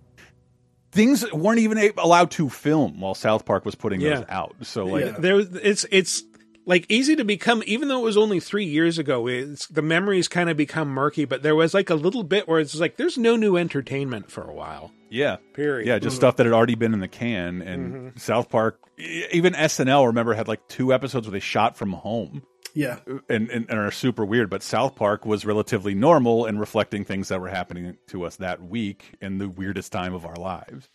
things 0.91 1.29
weren't 1.31 1.59
even 1.59 1.77
allowed 1.97 2.31
to 2.31 2.49
film 2.49 2.99
while 3.01 3.13
South 3.13 3.45
Park 3.45 3.65
was 3.65 3.75
putting 3.75 4.01
Yeah. 4.01 4.15
those 4.15 4.25
out. 4.29 4.55
So 4.61 4.85
like 4.85 5.17
there 5.17 5.39
it's 5.39 5.85
it's 5.91 6.23
like 6.65 6.85
easy 6.89 7.15
to 7.15 7.23
become 7.23 7.63
even 7.65 7.87
though 7.87 7.99
it 7.99 8.03
was 8.03 8.17
only 8.17 8.39
three 8.39 8.65
years 8.65 8.97
ago 8.97 9.27
it's 9.27 9.67
the 9.67 9.81
memories 9.81 10.27
kind 10.27 10.49
of 10.49 10.57
become 10.57 10.89
murky 10.89 11.23
but 11.23 11.41
there 11.41 11.55
was 11.55 11.73
like 11.73 11.89
a 11.89 11.95
little 11.95 12.23
bit 12.23 12.45
where 12.47 12.59
it's 12.59 12.75
like 12.75 12.97
there's 12.97 13.17
no 13.17 13.37
new 13.37 13.55
entertainment 13.55 14.29
for 14.29 14.43
a 14.43 14.53
while 14.53 14.91
yeah, 15.09 15.37
period 15.53 15.87
yeah, 15.87 15.97
just 15.99 16.15
Mhm. 16.15 16.19
stuff 16.19 16.35
that 16.35 16.45
had 16.45 16.51
already 16.53 16.75
been 16.75 16.93
in 16.93 16.99
the 16.99 17.07
can. 17.07 17.61
And 17.61 18.11
Mhm. 18.13 18.19
South 18.19 18.49
Park, 18.49 18.77
even 18.97 19.53
SNL, 19.55 20.07
remember 20.07 20.33
had 20.33 20.49
like 20.49 20.67
two 20.67 20.93
episodes 20.93 21.25
where 21.25 21.31
they 21.31 21.39
shot 21.39 21.77
from 21.77 21.93
home. 21.93 22.41
Yeah. 22.73 22.99
and, 23.29 23.49
and, 23.49 23.65
and 23.69 23.79
are 23.79 23.91
super 23.91 24.23
weird. 24.25 24.49
But 24.49 24.61
South 24.63 24.95
Park 24.95 25.25
was 25.25 25.45
relatively 25.45 25.95
normal 25.95 26.45
and 26.45 26.59
reflecting 26.59 27.05
things 27.05 27.29
that 27.29 27.41
were 27.41 27.47
happening 27.49 27.97
to 28.07 28.23
us 28.25 28.35
that 28.37 28.61
week 28.63 29.15
in 29.21 29.37
the 29.39 29.49
weirdest 29.49 29.91
time 29.91 30.13
of 30.13 30.25
our 30.25 30.35
lives. 30.35 30.87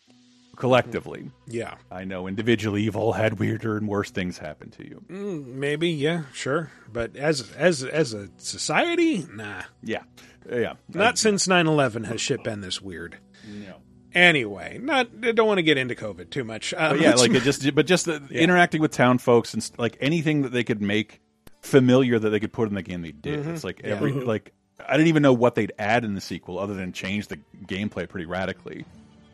Collectively, 0.54 1.30
yeah 1.48 1.76
I 1.90 2.04
know 2.04 2.26
individually 2.28 2.82
you've 2.82 2.94
all 2.94 3.12
had 3.14 3.38
weirder 3.38 3.78
and 3.78 3.88
worse 3.88 4.10
things 4.10 4.36
happen 4.36 4.70
to 4.72 4.84
you. 4.86 5.02
Mm, 5.08 5.46
maybe 5.46 5.88
yeah 5.88 6.24
sure 6.34 6.70
but 6.92 7.16
as 7.16 7.50
as 7.56 7.82
as 7.82 8.12
a 8.12 8.28
society 8.36 9.26
nah 9.32 9.62
Yeah, 9.82 10.02
yeah. 10.48 10.74
not 10.90 11.16
since 11.16 11.46
9-11 11.46 12.04
has 12.04 12.20
shit 12.20 12.44
been 12.44 12.60
this 12.60 12.82
weird 12.82 13.16
No. 13.48 13.76
anyway 14.14 14.78
not 14.80 15.08
i 15.22 15.32
don't 15.32 15.46
want 15.48 15.56
to 15.56 15.62
get 15.62 15.78
into 15.78 15.94
covid 15.94 16.28
too 16.28 16.44
much 16.44 16.74
uh, 16.74 16.90
But 16.90 17.00
yeah, 17.00 17.14
like 17.14 17.30
it 17.32 17.42
just, 17.44 17.74
but 17.74 17.86
just 17.86 18.04
the, 18.04 18.22
Yeah. 18.30 18.42
interacting 18.42 18.82
with 18.82 18.90
town 18.92 19.16
folks 19.16 19.54
and 19.54 19.62
st- 19.62 19.78
like 19.78 19.96
anything 20.02 20.42
that 20.42 20.50
they 20.52 20.64
could 20.64 20.82
make 20.82 21.21
familiar 21.62 22.18
that 22.18 22.30
they 22.30 22.40
could 22.40 22.52
put 22.52 22.68
in 22.68 22.74
the 22.74 22.82
game 22.82 23.02
they 23.02 23.12
did. 23.12 23.44
Mhm. 23.44 23.54
It's 23.54 23.64
like 23.64 23.80
every 23.84 24.12
Mhm. 24.12 24.26
like 24.26 24.52
I 24.86 24.92
didn't 24.96 25.08
even 25.08 25.22
know 25.22 25.32
what 25.32 25.54
they'd 25.54 25.72
add 25.78 26.04
in 26.04 26.14
the 26.14 26.20
sequel 26.20 26.58
other 26.58 26.74
than 26.74 26.92
change 26.92 27.28
the 27.28 27.38
gameplay 27.66 28.08
pretty 28.08 28.26
radically. 28.26 28.84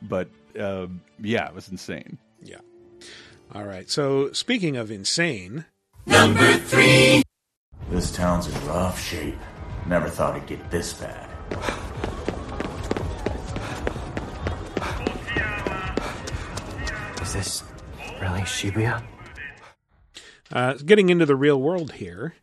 But 0.02 0.28
uh, 0.58 0.88
yeah, 1.20 1.46
it 1.48 1.54
was 1.54 1.68
insane. 1.68 2.18
Yeah. 2.42 2.58
All 3.54 3.64
right. 3.64 3.88
So 3.90 4.30
speaking 4.32 4.76
of 4.76 4.90
insane, 4.90 5.64
Number 6.06 6.54
three. 6.58 7.22
This 7.90 8.10
town's 8.12 8.46
in 8.46 8.66
rough 8.66 9.00
shape. 9.00 9.38
Never 9.86 10.08
thought 10.10 10.36
it'd 10.36 10.48
get 10.48 10.70
this 10.70 10.92
bad. 10.94 11.26
Is 17.22 17.32
this 17.34 17.62
really 18.20 18.40
Shibuya? 18.42 19.02
Uh, 20.52 20.74
getting 20.74 21.10
into 21.10 21.26
the 21.26 21.36
real 21.36 21.60
world 21.60 21.92
here 21.92 22.34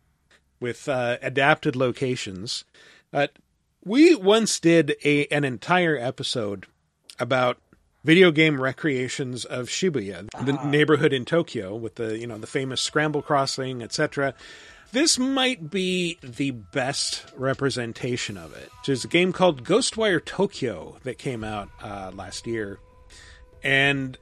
with 0.59 0.87
uh, 0.87 1.17
adapted 1.21 1.75
locations. 1.75 2.65
Uh, 3.13 3.27
we 3.83 4.15
once 4.15 4.59
did 4.59 4.95
a 5.03 5.27
an 5.27 5.43
entire 5.43 5.97
episode 5.97 6.65
about 7.19 7.57
video 8.03 8.31
game 8.31 8.61
recreations 8.61 9.45
of 9.45 9.67
Shibuya, 9.67 10.29
the 10.45 10.53
neighborhood 10.65 11.11
in 11.11 11.25
Tokyo, 11.25 11.75
with 11.75 11.95
the 11.95 12.17
you 12.17 12.27
know 12.27 12.37
the 12.37 12.47
famous 12.47 12.81
scramble 12.81 13.21
crossing, 13.21 13.81
etc. 13.81 14.33
This 14.91 15.19
might 15.19 15.69
be 15.69 16.17
the 16.23 16.51
best 16.51 17.25
representation 17.35 18.37
of 18.37 18.55
it, 18.55 18.69
There's 18.85 19.03
a 19.03 19.09
game 19.09 19.33
called 19.33 19.63
Ghostwire 19.63 20.23
Tokyo 20.23 20.97
that 21.03 21.17
came 21.17 21.43
out 21.43 21.69
uh, 21.81 22.11
last 22.13 22.47
year, 22.47 22.79
and 23.63 24.17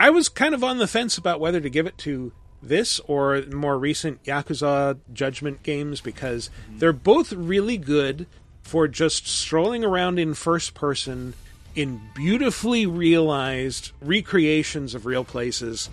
I 0.00 0.10
was 0.10 0.28
kind 0.28 0.54
of 0.54 0.64
on 0.64 0.78
the 0.78 0.86
fence 0.86 1.18
about 1.18 1.40
whether 1.40 1.60
to 1.60 1.70
give 1.70 1.86
it 1.86 1.98
to 1.98 2.32
this 2.62 3.00
or 3.00 3.42
more 3.52 3.78
recent 3.78 4.22
Yakuza 4.24 4.98
Judgment 5.12 5.62
games 5.62 6.00
because 6.00 6.50
they're 6.70 6.92
both 6.92 7.32
really 7.32 7.78
good 7.78 8.26
for 8.62 8.88
just 8.88 9.26
strolling 9.26 9.84
around 9.84 10.18
in 10.18 10.34
first 10.34 10.74
person 10.74 11.34
in 11.74 12.00
beautifully 12.14 12.86
realized 12.86 13.92
recreations 14.00 14.94
of 14.94 15.06
real 15.06 15.24
places 15.24 15.88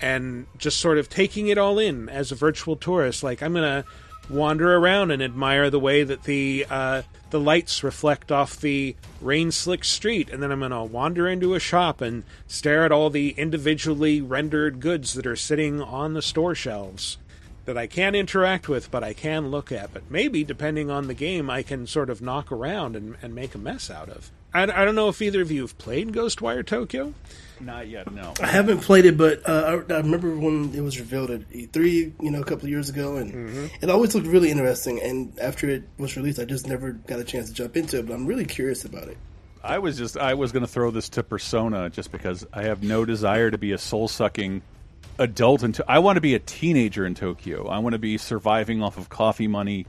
and 0.00 0.46
just 0.58 0.78
sort 0.78 0.98
of 0.98 1.08
taking 1.08 1.48
it 1.48 1.58
all 1.58 1.78
in 1.78 2.08
as 2.08 2.32
a 2.32 2.34
virtual 2.34 2.76
tourist. 2.76 3.22
Like 3.22 3.42
I'm 3.42 3.54
gonna 3.54 3.84
wander 4.28 4.76
around 4.76 5.10
and 5.10 5.22
admire 5.22 5.70
the 5.70 5.80
way 5.80 6.02
that 6.02 6.24
the 6.24 6.66
uh, 6.68 7.02
the 7.30 7.40
lights 7.40 7.82
reflect 7.82 8.30
off 8.30 8.60
the 8.60 8.96
rain 9.20 9.50
slick 9.50 9.84
street, 9.84 10.30
and 10.30 10.42
then 10.42 10.52
I'm 10.52 10.60
gonna 10.60 10.84
wander 10.84 11.28
into 11.28 11.54
a 11.54 11.60
shop 11.60 12.00
and 12.00 12.24
stare 12.46 12.84
at 12.84 12.92
all 12.92 13.10
the 13.10 13.30
individually 13.30 14.20
rendered 14.20 14.80
goods 14.80 15.14
that 15.14 15.26
are 15.26 15.36
sitting 15.36 15.82
on 15.82 16.14
the 16.14 16.22
store 16.22 16.54
shelves 16.54 17.18
that 17.66 17.76
I 17.76 17.86
can't 17.86 18.16
interact 18.16 18.68
with, 18.68 18.90
but 18.90 19.04
I 19.04 19.12
can 19.12 19.50
look 19.50 19.70
at. 19.70 19.92
But 19.92 20.10
maybe, 20.10 20.44
depending 20.44 20.90
on 20.90 21.08
the 21.08 21.14
game, 21.14 21.50
I 21.50 21.62
can 21.62 21.86
sort 21.86 22.10
of 22.10 22.22
knock 22.22 22.50
around 22.50 22.96
and, 22.96 23.16
and 23.20 23.34
make 23.34 23.54
a 23.54 23.58
mess 23.58 23.90
out 23.90 24.08
of. 24.08 24.30
I, 24.54 24.62
I 24.62 24.84
don't 24.84 24.94
know 24.94 25.08
if 25.08 25.20
either 25.20 25.42
of 25.42 25.50
you 25.50 25.62
have 25.62 25.76
played 25.76 26.12
Ghostwire 26.12 26.64
Tokyo. 26.64 27.12
Not 27.60 27.88
yet, 27.88 28.12
no. 28.12 28.34
I 28.40 28.46
haven't 28.48 28.80
played 28.80 29.06
it, 29.06 29.16
but 29.16 29.48
uh, 29.48 29.80
I, 29.88 29.94
I 29.94 29.98
remember 29.98 30.36
when 30.36 30.74
it 30.74 30.80
was 30.82 30.98
revealed 30.98 31.30
at 31.30 31.48
E3, 31.50 32.12
you 32.22 32.30
know, 32.30 32.40
a 32.40 32.44
couple 32.44 32.64
of 32.64 32.70
years 32.70 32.90
ago, 32.90 33.16
and 33.16 33.32
Mm-hmm. 33.32 33.66
it 33.82 33.88
always 33.90 34.14
looked 34.14 34.26
really 34.26 34.50
interesting. 34.50 35.00
And 35.02 35.38
after 35.40 35.68
it 35.70 35.84
was 35.98 36.16
released, 36.16 36.38
I 36.38 36.44
just 36.44 36.66
never 36.66 36.92
got 36.92 37.18
a 37.18 37.24
chance 37.24 37.48
to 37.48 37.54
jump 37.54 37.76
into 37.76 37.98
it. 37.98 38.06
But 38.06 38.14
I'm 38.14 38.26
really 38.26 38.44
curious 38.44 38.84
about 38.84 39.08
it. 39.08 39.16
I 39.64 39.78
was 39.78 39.96
just 39.98 40.16
I 40.16 40.34
was 40.34 40.52
going 40.52 40.64
to 40.64 40.70
throw 40.70 40.90
this 40.90 41.08
to 41.10 41.22
Persona 41.22 41.90
just 41.90 42.12
because 42.12 42.46
I 42.52 42.62
have 42.64 42.82
no 42.82 43.04
desire 43.04 43.50
to 43.50 43.58
be 43.58 43.72
a 43.72 43.78
soul 43.78 44.06
sucking 44.06 44.62
adult. 45.18 45.62
Into 45.62 45.84
I 45.88 45.98
want 46.00 46.16
to 46.16 46.20
be 46.20 46.34
a 46.34 46.38
teenager 46.38 47.04
in 47.06 47.14
Tokyo. 47.14 47.66
I 47.68 47.78
want 47.78 47.94
to 47.94 47.98
be 47.98 48.18
surviving 48.18 48.82
off 48.82 48.96
of 48.98 49.08
coffee 49.08 49.48
money, 49.48 49.86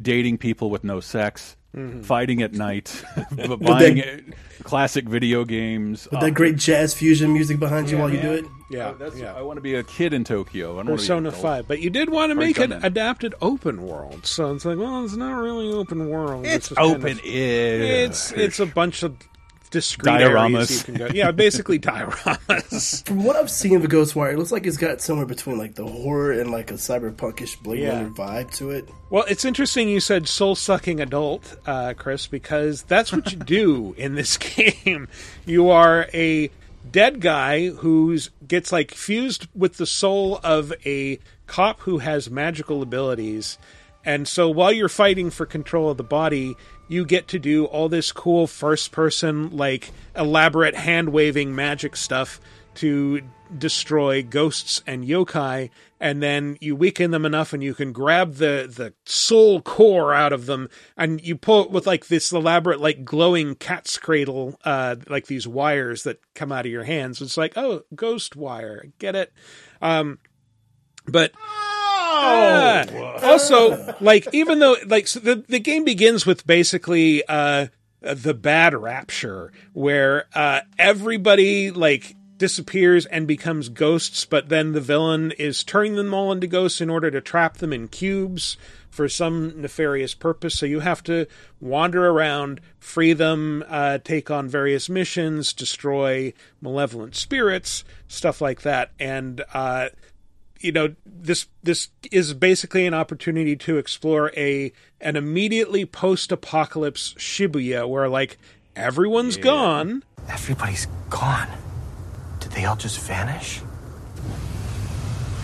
dating 0.00 0.38
people 0.38 0.70
with 0.70 0.82
no 0.84 1.00
sex, 1.00 1.56
Mhm. 1.76 2.04
fighting 2.04 2.42
at 2.42 2.52
night, 2.52 3.04
b- 3.36 3.46
buying 3.56 3.96
that- 3.96 4.20
uh, 4.28 4.62
classic 4.64 5.08
video 5.08 5.44
games. 5.44 6.06
With 6.10 6.18
Uh, 6.18 6.24
that 6.26 6.32
great 6.32 6.56
jazz 6.56 6.94
fusion 6.94 7.32
music 7.32 7.58
behind 7.60 7.88
you 7.90 7.96
yeah, 7.96 8.02
while 8.02 8.12
you 8.12 8.20
do 8.20 8.32
it. 8.32 8.44
Yeah, 8.70 8.88
Uh, 8.88 8.92
that's- 8.94 9.18
yeah. 9.20 9.34
I 9.34 9.42
want 9.42 9.56
to 9.56 9.60
be 9.62 9.74
a 9.74 9.82
kid 9.84 10.12
in 10.12 10.24
Tokyo. 10.24 10.74
I 10.74 10.76
don't 10.76 10.76
wanna 10.76 10.84
be 10.86 10.92
an 10.92 10.96
Persona. 10.98 11.32
Five, 11.32 11.68
but 11.68 11.80
you 11.80 11.88
did 11.90 12.10
want 12.10 12.30
to 12.30 12.34
make 12.34 12.58
an 12.58 12.72
adapted 12.72 13.34
open 13.40 13.82
world. 13.86 14.26
So 14.26 14.52
it's 14.54 14.64
like, 14.64 14.78
well, 14.78 15.04
it's 15.04 15.14
not 15.16 15.32
really 15.40 15.70
open 15.72 16.08
world. 16.08 16.44
It's 16.46 16.68
just 16.70 16.78
kind 16.78 16.96
open-ish. 16.96 17.24
It's 17.24 18.32
it's 18.32 18.58
a 18.60 18.66
bunch 18.66 19.02
of 19.02 19.16
discrete 19.70 20.20
Dioramas. 20.20 20.54
areas 20.54 20.70
you 20.78 20.84
can 20.84 20.94
go. 20.94 21.06
Yeah, 21.12 21.30
basically 21.32 21.78
dioramas. 21.78 23.06
From 23.06 23.24
what 23.24 23.36
I've 23.36 23.50
seen 23.50 23.76
of 23.76 23.82
Ghostwire, 23.82 24.32
it 24.32 24.38
looks 24.38 24.52
like 24.52 24.66
it's 24.66 24.76
got 24.76 25.00
somewhere 25.00 25.26
between 25.26 25.58
like 25.58 25.74
the 25.74 25.86
horror 25.86 26.32
and 26.32 26.50
like 26.50 26.70
a 26.70 26.74
cyberpunkish 26.74 27.62
Blade 27.62 27.80
Yeah. 27.80 27.96
Runner 27.98 28.10
vibe 28.10 28.50
to 28.56 28.70
it. 28.70 28.88
Well, 29.10 29.24
it's 29.28 29.44
interesting 29.44 29.88
you 29.88 30.00
said 30.00 30.28
soul 30.28 30.54
sucking 30.54 31.00
adult, 31.00 31.56
uh, 31.66 31.94
Chris, 31.96 32.26
because 32.26 32.82
that's 32.82 33.12
what 33.12 33.30
you 33.32 33.38
do 33.44 33.94
in 33.96 34.14
this 34.14 34.36
game. 34.84 35.08
You 35.46 35.70
are 35.70 36.08
a 36.14 36.50
dead 36.90 37.20
guy 37.20 37.68
who's 37.68 38.30
gets 38.46 38.72
like 38.72 38.92
fused 38.92 39.46
with 39.54 39.76
the 39.76 39.86
soul 39.86 40.40
of 40.42 40.72
a 40.86 41.18
cop 41.46 41.80
who 41.80 41.98
has 41.98 42.30
magical 42.30 42.82
abilities. 42.82 43.58
And 44.04 44.26
so 44.26 44.48
while 44.48 44.72
you're 44.72 44.88
fighting 44.88 45.28
for 45.30 45.44
control 45.44 45.90
of 45.90 45.98
the 45.98 46.02
body, 46.04 46.56
you 46.90 47.04
get 47.04 47.28
to 47.28 47.38
do 47.38 47.66
all 47.66 47.88
this 47.88 48.10
cool 48.10 48.48
first 48.48 48.90
person, 48.90 49.56
like 49.56 49.92
elaborate 50.16 50.74
hand 50.74 51.10
waving 51.10 51.54
magic 51.54 51.94
stuff 51.94 52.40
to 52.74 53.20
destroy 53.56 54.22
ghosts 54.22 54.82
and 54.86 55.04
yokai 55.04 55.70
and 56.00 56.22
then 56.22 56.56
you 56.60 56.74
weaken 56.74 57.10
them 57.10 57.24
enough 57.24 57.52
and 57.52 57.62
you 57.62 57.74
can 57.74 57.92
grab 57.92 58.34
the 58.34 58.72
the 58.74 58.92
soul 59.04 59.60
core 59.60 60.14
out 60.14 60.32
of 60.32 60.46
them 60.46 60.68
and 60.96 61.20
you 61.20 61.36
pull 61.36 61.64
it 61.64 61.70
with 61.70 61.86
like 61.86 62.06
this 62.06 62.32
elaborate 62.32 62.80
like 62.80 63.04
glowing 63.04 63.54
cat's 63.54 63.98
cradle 63.98 64.58
uh 64.64 64.96
like 65.08 65.26
these 65.26 65.46
wires 65.46 66.04
that 66.04 66.20
come 66.34 66.50
out 66.52 66.66
of 66.66 66.72
your 66.72 66.84
hands. 66.84 67.20
It's 67.20 67.36
like 67.36 67.56
oh 67.56 67.82
ghost 67.94 68.36
wire. 68.36 68.86
Get 68.98 69.14
it? 69.14 69.32
Um 69.82 70.18
but 71.06 71.32
Ah. 72.12 72.84
also 73.22 73.94
like 74.00 74.26
even 74.32 74.58
though 74.58 74.76
like 74.86 75.06
so 75.06 75.20
the 75.20 75.44
the 75.48 75.60
game 75.60 75.84
begins 75.84 76.26
with 76.26 76.46
basically 76.46 77.22
uh 77.28 77.66
the 78.00 78.34
bad 78.34 78.74
rapture 78.74 79.52
where 79.72 80.26
uh 80.34 80.60
everybody 80.78 81.70
like 81.70 82.16
disappears 82.38 83.04
and 83.06 83.26
becomes 83.26 83.68
ghosts 83.68 84.24
but 84.24 84.48
then 84.48 84.72
the 84.72 84.80
villain 84.80 85.30
is 85.32 85.62
turning 85.62 85.96
them 85.96 86.14
all 86.14 86.32
into 86.32 86.46
ghosts 86.46 86.80
in 86.80 86.88
order 86.88 87.10
to 87.10 87.20
trap 87.20 87.58
them 87.58 87.72
in 87.72 87.86
cubes 87.86 88.56
for 88.90 89.08
some 89.08 89.60
nefarious 89.60 90.14
purpose. 90.14 90.58
So 90.58 90.66
you 90.66 90.80
have 90.80 91.02
to 91.04 91.26
wander 91.60 92.08
around 92.08 92.60
free 92.78 93.12
them 93.12 93.64
uh, 93.68 93.98
take 93.98 94.30
on 94.30 94.48
various 94.48 94.88
missions 94.88 95.52
destroy 95.52 96.32
malevolent 96.60 97.14
spirits 97.14 97.84
stuff 98.08 98.40
like 98.40 98.62
that. 98.62 98.90
And 98.98 99.42
uh, 99.54 99.90
you 100.60 100.72
know 100.72 100.94
this 101.04 101.46
this 101.62 101.88
is 102.10 102.34
basically 102.34 102.86
an 102.86 102.94
opportunity 102.94 103.56
to 103.56 103.78
explore 103.78 104.30
a 104.36 104.72
an 105.00 105.16
immediately 105.16 105.84
post-apocalypse 105.84 107.14
Shibuya 107.14 107.88
where 107.88 108.08
like 108.08 108.38
everyone's 108.76 109.36
gone 109.36 110.02
Everybody's 110.28 110.86
gone. 111.08 111.48
Did 112.38 112.52
they 112.52 112.64
all 112.64 112.76
just 112.76 113.00
vanish? 113.00 113.60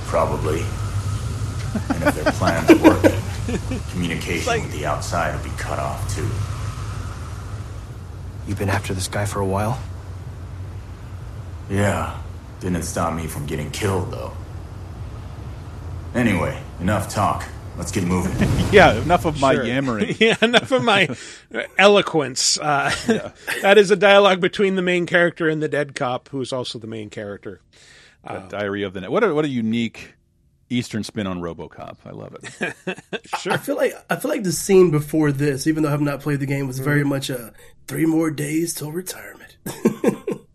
Probably. 0.05 0.61
and 1.91 2.05
if 2.05 2.15
their 2.15 2.33
plan's 2.33 2.81
working, 2.81 3.81
communication 3.91 4.63
with 4.63 4.73
the 4.73 4.87
outside 4.87 5.37
will 5.37 5.45
be 5.45 5.57
cut 5.57 5.79
off 5.79 6.15
too. 6.15 6.29
You've 8.47 8.59
been 8.59 8.69
after 8.69 8.95
this 8.95 9.09
guy 9.09 9.25
for 9.25 9.41
a 9.41 9.47
while? 9.47 9.81
Yeah. 11.69 12.17
Didn't 12.61 12.83
stop 12.83 13.13
me 13.13 13.27
from 13.27 13.47
getting 13.47 13.71
killed, 13.73 14.13
though. 14.13 14.33
Anyway, 16.15 16.61
enough 16.81 17.09
talk. 17.09 17.45
Let's 17.77 17.93
get 17.93 18.05
moving. 18.05 18.33
Yeah, 18.73 18.95
enough 19.01 19.25
of 19.27 19.41
my 19.41 19.55
Sure. 19.55 19.65
yammering. 19.65 20.17
yeah, 20.21 20.37
enough 20.43 20.73
of 20.73 20.83
my 20.83 21.09
eloquence. 21.79 22.59
Uh, 22.59 22.91
that 23.63 23.79
is 23.79 23.91
a 23.93 23.97
dialogue 23.97 24.41
between 24.41 24.75
the 24.75 24.83
main 24.83 25.07
character 25.07 25.49
and 25.49 25.63
the 25.63 25.69
dead 25.69 25.95
cop, 25.95 26.29
who's 26.31 26.53
also 26.53 26.79
the 26.81 26.89
main 26.89 27.11
character. 27.11 27.61
The 28.25 28.41
Diary 28.49 28.83
of 28.83 28.93
the 28.93 29.03
Net. 29.03 29.13
What 29.13 29.23
a 29.23 29.33
what 29.33 29.45
a 29.45 29.49
unique 29.49 30.15
Eastern 30.69 31.05
spin 31.05 31.29
on 31.29 31.41
RoboCop. 31.41 31.99
I 32.05 32.11
love 32.11 32.35
it. 32.43 32.99
Sure. 33.39 33.53
I 33.53 33.57
feel 33.57 33.77
like 33.77 33.95
I 34.11 34.17
feel 34.17 34.33
like 34.33 34.43
the 34.43 34.51
scene 34.51 34.91
before 34.91 35.31
this, 35.31 35.69
even 35.69 35.85
though 35.85 35.91
I 35.91 35.93
have 35.93 36.01
not 36.01 36.21
played 36.23 36.41
the 36.41 36.47
game, 36.47 36.67
was 36.67 36.81
very 36.81 37.05
much 37.05 37.31
a 37.31 37.53
three 37.87 38.05
more 38.07 38.33
days 38.33 38.75
till 38.75 38.91
retirement. 38.91 39.57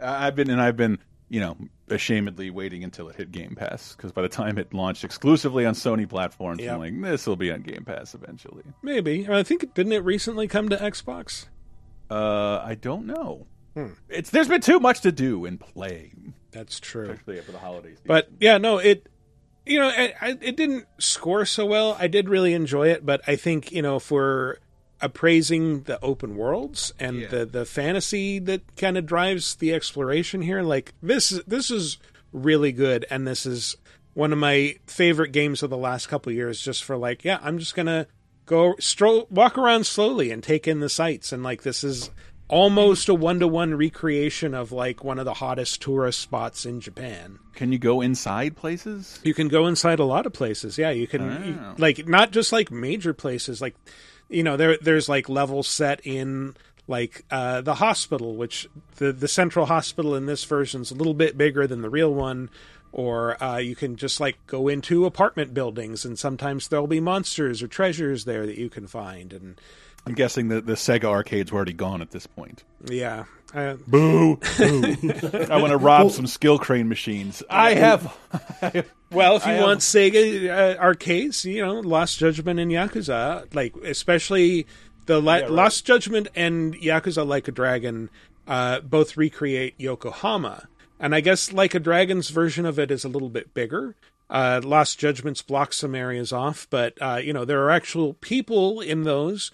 I've 0.02 0.36
been 0.36 0.50
and 0.50 0.60
I've 0.62 0.76
been 0.76 1.00
you 1.32 1.39
know 1.39 1.56
ashamedly 1.88 2.52
waiting 2.52 2.84
until 2.84 3.08
it 3.08 3.15
hit 3.15 3.32
Game 3.32 3.56
Pass 3.56 3.96
because 3.96 4.12
by 4.12 4.22
the 4.22 4.30
time 4.30 4.58
it 4.58 4.74
launched 4.74 5.06
exclusively 5.06 5.65
on 5.65 5.74
Sony 5.74 6.08
platforms, 6.08 6.62
Yep. 6.62 6.74
I'm 6.74 6.80
like 6.80 7.02
this 7.12 7.26
will 7.26 7.38
be 7.38 7.52
on 7.52 7.62
Game 7.62 7.86
Pass 7.86 8.13
eventually. 8.13 8.63
Maybe 8.84 9.28
I 9.30 9.41
think 9.41 9.74
didn't 9.74 9.94
it 9.94 10.04
recently 10.04 10.48
come 10.50 10.67
to 10.70 10.76
Xbox? 10.76 11.46
Uh, 12.10 12.62
I 12.63 12.76
don't 12.76 13.06
know. 13.06 13.48
Hmm. 13.74 13.94
It's 14.10 14.30
there's 14.30 14.50
been 14.50 14.60
too 14.60 14.82
much 14.82 15.00
to 15.02 15.13
do 15.13 15.46
and 15.46 15.58
play. 15.58 16.12
That's 16.52 16.82
true. 16.82 17.12
Especially 17.12 17.39
for 17.39 17.54
the 17.54 17.60
holidays. 17.60 18.00
But 18.06 18.28
yeah, 18.41 18.58
no, 18.58 18.80
it 18.80 19.08
you 19.65 19.80
know, 19.80 19.88
I, 19.88 20.13
I, 20.20 20.38
it 20.41 20.58
didn't 20.58 20.86
score 20.98 21.46
so 21.46 21.65
well. 21.65 21.96
I 21.98 22.08
did 22.08 22.28
really 22.28 22.54
enjoy 22.54 22.89
it, 22.89 23.06
but 23.06 23.22
I 23.26 23.38
think 23.38 23.72
you 23.72 23.82
know, 23.82 24.02
we're 24.10 24.58
appraising 25.02 25.84
the 25.84 26.00
open 26.02 26.36
worlds 26.36 26.94
and 27.00 27.22
Yeah. 27.22 27.28
the 27.28 27.46
the 27.46 27.66
fantasy 27.66 28.40
that 28.40 28.62
kind 28.76 28.98
of 28.98 29.06
drives 29.06 29.56
the 29.56 29.74
exploration 29.74 30.42
here, 30.42 30.62
like 30.62 30.94
this 31.02 31.32
is 31.32 31.42
this 31.46 31.70
is 31.72 31.98
really 32.32 32.72
good, 32.72 33.06
and 33.10 33.28
this 33.28 33.46
is 33.46 33.76
one 34.14 34.32
of 34.34 34.40
my 34.40 34.76
favorite 34.88 35.32
games 35.32 35.64
of 35.64 35.70
the 35.70 35.78
last 35.78 36.08
couple 36.08 36.30
of 36.30 36.36
years. 36.36 36.62
Just 36.62 36.84
for 36.84 36.98
like, 36.98 37.24
yeah, 37.24 37.40
I'm 37.42 37.58
just 37.60 37.76
gonna 37.76 38.08
go 38.46 38.76
stroll, 38.80 39.28
walk 39.30 39.58
around 39.58 39.86
slowly 39.86 40.32
and 40.32 40.44
take 40.44 40.68
in 40.68 40.80
the 40.80 40.90
sights, 40.90 41.32
and 41.32 41.44
like 41.44 41.64
this 41.64 41.84
is 41.84 42.10
almost 42.50 43.08
a 43.08 43.14
one 43.14 43.40
to 43.40 43.48
one 43.48 43.74
recreation 43.76 44.54
of 44.54 44.74
like 44.74 45.06
one 45.06 45.18
of 45.18 45.24
the 45.24 45.36
hottest 45.36 45.82
tourist 45.82 46.20
spots 46.20 46.66
in 46.66 46.82
Japan. 46.82 47.40
Can 47.56 47.72
you 47.72 47.80
go 47.80 48.02
inside 48.02 48.58
places? 48.58 49.22
You 49.24 49.34
can 49.34 49.48
go 49.48 49.68
inside 49.68 50.00
a 50.00 50.04
lot 50.04 50.26
of 50.26 50.34
places. 50.34 50.78
Yeah, 50.78 50.90
you 50.90 51.08
can 51.08 51.22
you- 51.48 51.58
Oh. 51.62 51.76
like 51.78 52.06
not 52.10 52.32
just 52.32 52.52
like 52.52 52.70
major 52.70 53.14
places. 53.14 53.62
Like 53.62 53.76
you 54.32 54.44
know, 54.44 54.58
there 54.58 54.78
there's 54.78 55.10
like 55.10 55.30
levels 55.30 55.67
set 55.67 56.02
in 56.06 56.56
like 56.88 57.24
uh, 57.30 57.62
the 57.62 57.76
hospital, 57.76 58.36
which 58.36 58.67
the 58.96 59.12
the 59.12 59.28
central 59.28 59.65
hospital 59.67 60.15
in 60.15 60.26
this 60.26 60.44
version 60.46 60.82
is 60.82 60.91
a 60.91 60.96
little 60.96 61.13
bit 61.13 61.38
bigger 61.38 61.67
than 61.67 61.82
the 61.82 61.89
real 61.89 62.13
one. 62.13 62.50
Or 62.94 63.41
uh, 63.41 63.58
you 63.58 63.76
can 63.76 63.96
just 63.96 64.20
like 64.20 64.36
go 64.48 64.67
into 64.67 65.06
apartment 65.06 65.54
buildings, 65.54 66.04
and 66.04 66.20
sometimes 66.20 66.67
there'll 66.67 66.88
be 66.88 67.00
monsters 67.00 67.63
or 67.63 67.67
treasures 67.67 68.26
there 68.26 68.46
that 68.46 68.58
you 68.58 68.70
can 68.70 68.86
find. 68.86 69.32
And 69.32 69.62
I'm 70.06 70.14
guessing 70.14 70.48
that 70.50 70.66
the 70.66 70.74
Sega 70.74 71.06
arcades 71.06 71.52
were 71.52 71.58
already 71.58 71.74
gone 71.74 72.02
at 72.02 72.12
this 72.12 72.26
point. 72.28 72.64
yeah, 72.86 73.26
uh, 73.54 73.76
Boo! 73.88 74.38
Boo! 74.58 74.96
I 75.50 75.58
want 75.58 75.72
to 75.72 75.78
rob 75.78 76.12
some 76.12 76.26
skill 76.28 76.58
crane 76.58 76.90
machines. 76.90 77.44
I 77.50 77.74
have. 77.76 78.18
Well, 79.12 79.36
if 79.36 79.46
I 79.46 79.50
you 79.52 79.56
have- 79.58 79.66
want 79.66 79.80
Sega 79.82 80.50
uh, 80.50 80.80
arcades, 80.82 81.44
you 81.44 81.62
know, 81.66 81.82
Lost 81.82 82.18
Judgment 82.18 82.62
and 82.62 82.72
Yakuza, 82.72 83.54
like 83.54 83.76
especially 83.84 84.66
the 85.06 85.22
La- 85.22 85.36
Yeah, 85.36 85.42
right. 85.42 85.52
Lost 85.52 85.86
Judgment 85.86 86.30
and 86.34 86.74
Yakuza 86.76 87.28
Like 87.28 87.50
a 87.50 87.52
Dragon, 87.52 88.10
uh, 88.48 88.80
both 88.80 89.18
recreate 89.18 89.74
Yokohama, 89.78 90.70
and 90.98 91.14
I 91.14 91.20
guess 91.20 91.52
Like 91.52 91.76
a 91.76 91.80
Dragon's 91.82 92.30
version 92.30 92.66
of 92.66 92.80
it 92.80 92.90
is 92.90 93.04
a 93.04 93.10
little 93.10 93.28
bit 93.30 93.54
bigger. 93.54 93.98
Uh, 94.30 94.62
Lost 94.64 94.98
Judgments 94.98 95.42
blocks 95.42 95.76
some 95.76 95.94
areas 95.94 96.32
off, 96.32 96.66
but 96.70 96.94
uh, 97.02 97.20
you 97.22 97.34
know 97.34 97.44
there 97.44 97.62
are 97.64 97.70
actual 97.72 98.14
people 98.14 98.80
in 98.80 99.04
those, 99.04 99.52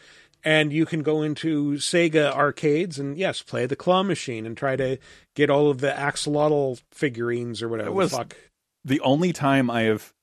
and 0.47 0.71
you 0.71 0.86
can 0.86 1.01
go 1.03 1.21
into 1.23 1.73
Sega 1.73 2.31
arcades 2.31 2.97
and 2.97 3.17
yes, 3.17 3.41
play 3.41 3.65
the 3.65 3.75
claw 3.75 4.01
machine 4.01 4.45
and 4.45 4.55
try 4.55 4.77
to 4.77 4.97
get 5.36 5.49
all 5.49 5.69
of 5.69 5.79
the 5.79 5.91
axolotl 5.91 6.81
figurines 6.91 7.62
or 7.62 7.67
whatever 7.67 7.89
It 7.89 7.93
was 7.93 8.12
the 8.12 8.17
fuck. 8.17 8.38
the 8.86 9.01
only 9.01 9.33
time 9.33 9.69
I 9.69 9.81
have 9.81 10.13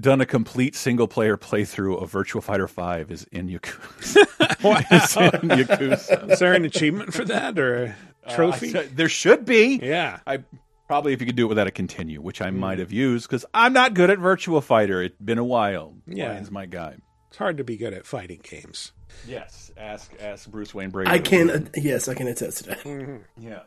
done 0.00 0.20
a 0.20 0.26
complete 0.26 0.74
single 0.74 1.06
player 1.06 1.36
playthrough 1.36 2.02
of 2.02 2.10
Virtua 2.12 2.42
Fighter 2.42 2.66
Five 2.68 3.10
is 3.12 3.24
in 3.30 3.48
Yakuza. 3.48 4.24
Wow. 4.64 4.78
Is 4.90 5.16
in 5.16 5.48
Yakuza. 5.50 6.30
Is 6.32 6.38
there 6.40 6.54
an 6.54 6.64
achievement 6.64 7.12
for 7.14 7.24
that 7.26 7.56
or 7.58 7.94
a 8.24 8.32
trophy? 8.34 8.76
Uh, 8.76 8.82
there 8.94 9.08
should 9.08 9.44
be. 9.44 9.78
Yeah. 9.82 10.18
I 10.26 10.40
probably 10.88 11.12
if 11.12 11.20
you 11.20 11.26
could 11.26 11.36
do 11.36 11.44
it 11.44 11.48
without 11.48 11.66
a 11.68 11.70
continue, 11.70 12.20
which 12.20 12.40
I 12.42 12.50
might 12.50 12.78
have 12.80 12.90
used 12.90 13.28
because 13.28 13.44
I'm 13.54 13.72
not 13.74 13.94
good 13.94 14.10
at 14.10 14.18
Virtua 14.18 14.62
Fighter. 14.64 15.02
It's 15.02 15.16
been 15.20 15.38
a 15.38 15.44
while. 15.44 15.94
Yeah. 16.06 16.30
Ryan's 16.30 16.50
my 16.50 16.66
guy. 16.66 16.96
It's 17.28 17.36
hard 17.38 17.58
to 17.58 17.64
be 17.64 17.76
good 17.76 17.92
at 17.92 18.06
fighting 18.06 18.40
games. 18.42 18.92
Yes. 19.26 19.70
Ask 19.76 20.12
ask 20.20 20.50
Bruce 20.50 20.74
Wayne 20.74 20.90
Brady. 20.90 21.10
I 21.10 21.18
can. 21.18 21.50
Uh, 21.50 21.60
yes, 21.74 22.08
I 22.08 22.14
can 22.14 22.28
attest 22.28 22.58
to 22.58 22.70
that. 22.70 22.80
Mm-hmm. 22.80 23.16
Yeah. 23.46 23.60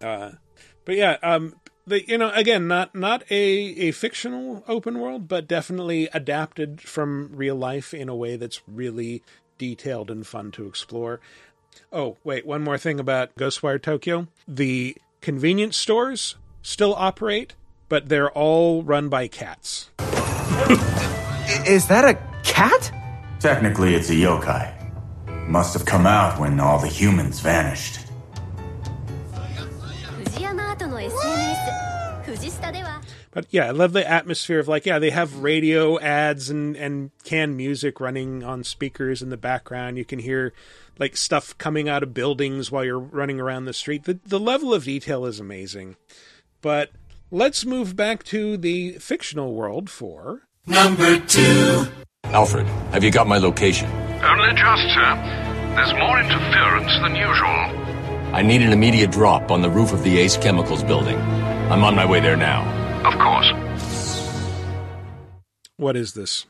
Uh, 0.00 0.32
but 0.84 0.96
yeah, 0.96 1.16
um, 1.22 1.54
the, 1.86 2.06
you 2.06 2.18
know, 2.18 2.30
again, 2.30 2.68
not 2.68 2.94
not 2.94 3.22
a 3.30 3.34
a 3.34 3.90
fictional 3.92 4.64
open 4.66 4.98
world, 4.98 5.28
but 5.28 5.46
definitely 5.46 6.08
adapted 6.12 6.80
from 6.80 7.30
real 7.32 7.56
life 7.56 7.94
in 7.94 8.08
a 8.08 8.14
way 8.14 8.36
that's 8.36 8.60
really 8.66 9.22
detailed 9.58 10.10
and 10.10 10.26
fun 10.26 10.50
to 10.52 10.66
explore. 10.66 11.20
Oh, 11.92 12.16
wait, 12.24 12.46
one 12.46 12.62
more 12.62 12.78
thing 12.78 12.98
about 12.98 13.34
Ghostwire 13.36 13.80
Tokyo: 13.80 14.28
the 14.48 14.96
convenience 15.20 15.76
stores 15.76 16.36
still 16.62 16.94
operate, 16.94 17.54
but 17.88 18.08
they're 18.08 18.30
all 18.30 18.82
run 18.82 19.08
by 19.08 19.28
cats. 19.28 19.90
Is 21.66 21.86
that 21.86 22.04
a 22.04 22.14
cat? 22.42 22.92
Technically, 23.40 23.94
it's 23.94 24.10
a 24.10 24.14
yokai. 24.14 24.72
Must 25.48 25.74
have 25.74 25.84
come 25.84 26.06
out 26.06 26.40
when 26.40 26.58
all 26.58 26.78
the 26.78 26.88
humans 26.88 27.40
vanished. 27.40 28.06
But 33.36 33.46
yeah, 33.50 33.66
I 33.66 33.70
love 33.72 33.92
the 33.92 34.08
atmosphere 34.08 34.58
of 34.58 34.66
like, 34.66 34.86
yeah, 34.86 34.98
they 34.98 35.10
have 35.10 35.42
radio 35.42 36.00
ads 36.00 36.48
and, 36.48 36.74
and 36.74 37.10
canned 37.22 37.54
music 37.54 38.00
running 38.00 38.42
on 38.42 38.64
speakers 38.64 39.20
in 39.20 39.28
the 39.28 39.36
background. 39.36 39.98
You 39.98 40.06
can 40.06 40.20
hear 40.20 40.54
like 40.98 41.18
stuff 41.18 41.56
coming 41.58 41.86
out 41.86 42.02
of 42.02 42.14
buildings 42.14 42.72
while 42.72 42.82
you're 42.82 42.98
running 42.98 43.38
around 43.38 43.66
the 43.66 43.74
street. 43.74 44.04
The, 44.04 44.18
the 44.24 44.40
level 44.40 44.72
of 44.72 44.84
detail 44.84 45.26
is 45.26 45.38
amazing. 45.38 45.96
But 46.62 46.92
let's 47.30 47.66
move 47.66 47.94
back 47.94 48.24
to 48.24 48.56
the 48.56 48.92
fictional 48.92 49.52
world 49.52 49.90
for 49.90 50.48
number 50.66 51.20
two. 51.20 51.88
Alfred, 52.32 52.66
have 52.92 53.04
you 53.04 53.10
got 53.10 53.26
my 53.26 53.38
location? 53.38 53.88
Only 54.22 54.50
just, 54.54 54.82
sir. 54.94 55.14
There's 55.76 55.92
more 55.94 56.18
interference 56.20 56.92
than 57.02 57.14
usual. 57.14 57.84
I 58.34 58.42
need 58.42 58.62
an 58.62 58.72
immediate 58.72 59.10
drop 59.12 59.50
on 59.50 59.62
the 59.62 59.70
roof 59.70 59.92
of 59.92 60.02
the 60.02 60.18
Ace 60.18 60.36
Chemicals 60.36 60.82
building. 60.82 61.16
I'm 61.70 61.84
on 61.84 61.94
my 61.94 62.04
way 62.04 62.20
there 62.20 62.36
now. 62.36 62.64
Of 63.06 63.14
course. 63.18 63.52
what 65.76 65.94
is 65.96 66.14
this? 66.14 66.46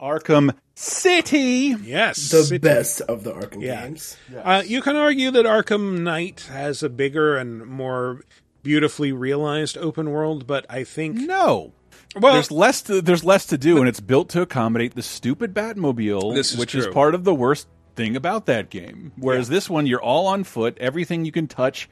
Arkham 0.00 0.54
City. 0.74 1.74
Yes. 1.82 2.30
The 2.30 2.44
City. 2.44 2.58
best 2.58 3.00
of 3.02 3.24
the 3.24 3.32
Arkham 3.32 3.62
Yeah. 3.62 3.82
games. 3.86 4.16
Uh, 4.42 4.62
you 4.64 4.80
can 4.80 4.96
argue 4.96 5.30
that 5.32 5.44
Arkham 5.44 6.00
Knight 6.00 6.48
has 6.52 6.82
a 6.82 6.88
bigger 6.88 7.36
and 7.36 7.66
more 7.66 8.20
beautifully 8.62 9.12
realized 9.12 9.76
open 9.78 10.10
world, 10.10 10.46
but 10.46 10.64
I 10.70 10.84
think 10.84 11.16
No. 11.16 11.72
Well- 12.18 12.34
there's 12.34 12.50
less 12.50 12.82
to 12.82 13.02
there's 13.02 13.24
less 13.24 13.46
to 13.46 13.58
do, 13.58 13.78
and 13.78 13.88
it's 13.88 14.00
built 14.00 14.28
to 14.30 14.42
accommodate 14.42 14.94
the 14.94 15.02
stupid 15.02 15.54
Batmobile, 15.54 16.36
is 16.36 16.56
which 16.56 16.74
is 16.74 16.86
part 16.88 17.14
of 17.14 17.24
the 17.24 17.34
worst 17.34 17.66
thing 17.96 18.16
about 18.16 18.46
that 18.46 18.70
game. 18.70 19.12
Whereas 19.16 19.48
this 19.48 19.68
one, 19.70 19.86
you're 19.86 20.02
all 20.02 20.26
on 20.26 20.44
foot. 20.44 20.76
Everything 20.80 21.24
you 21.24 21.32
can 21.32 21.46
touch, 21.46 21.88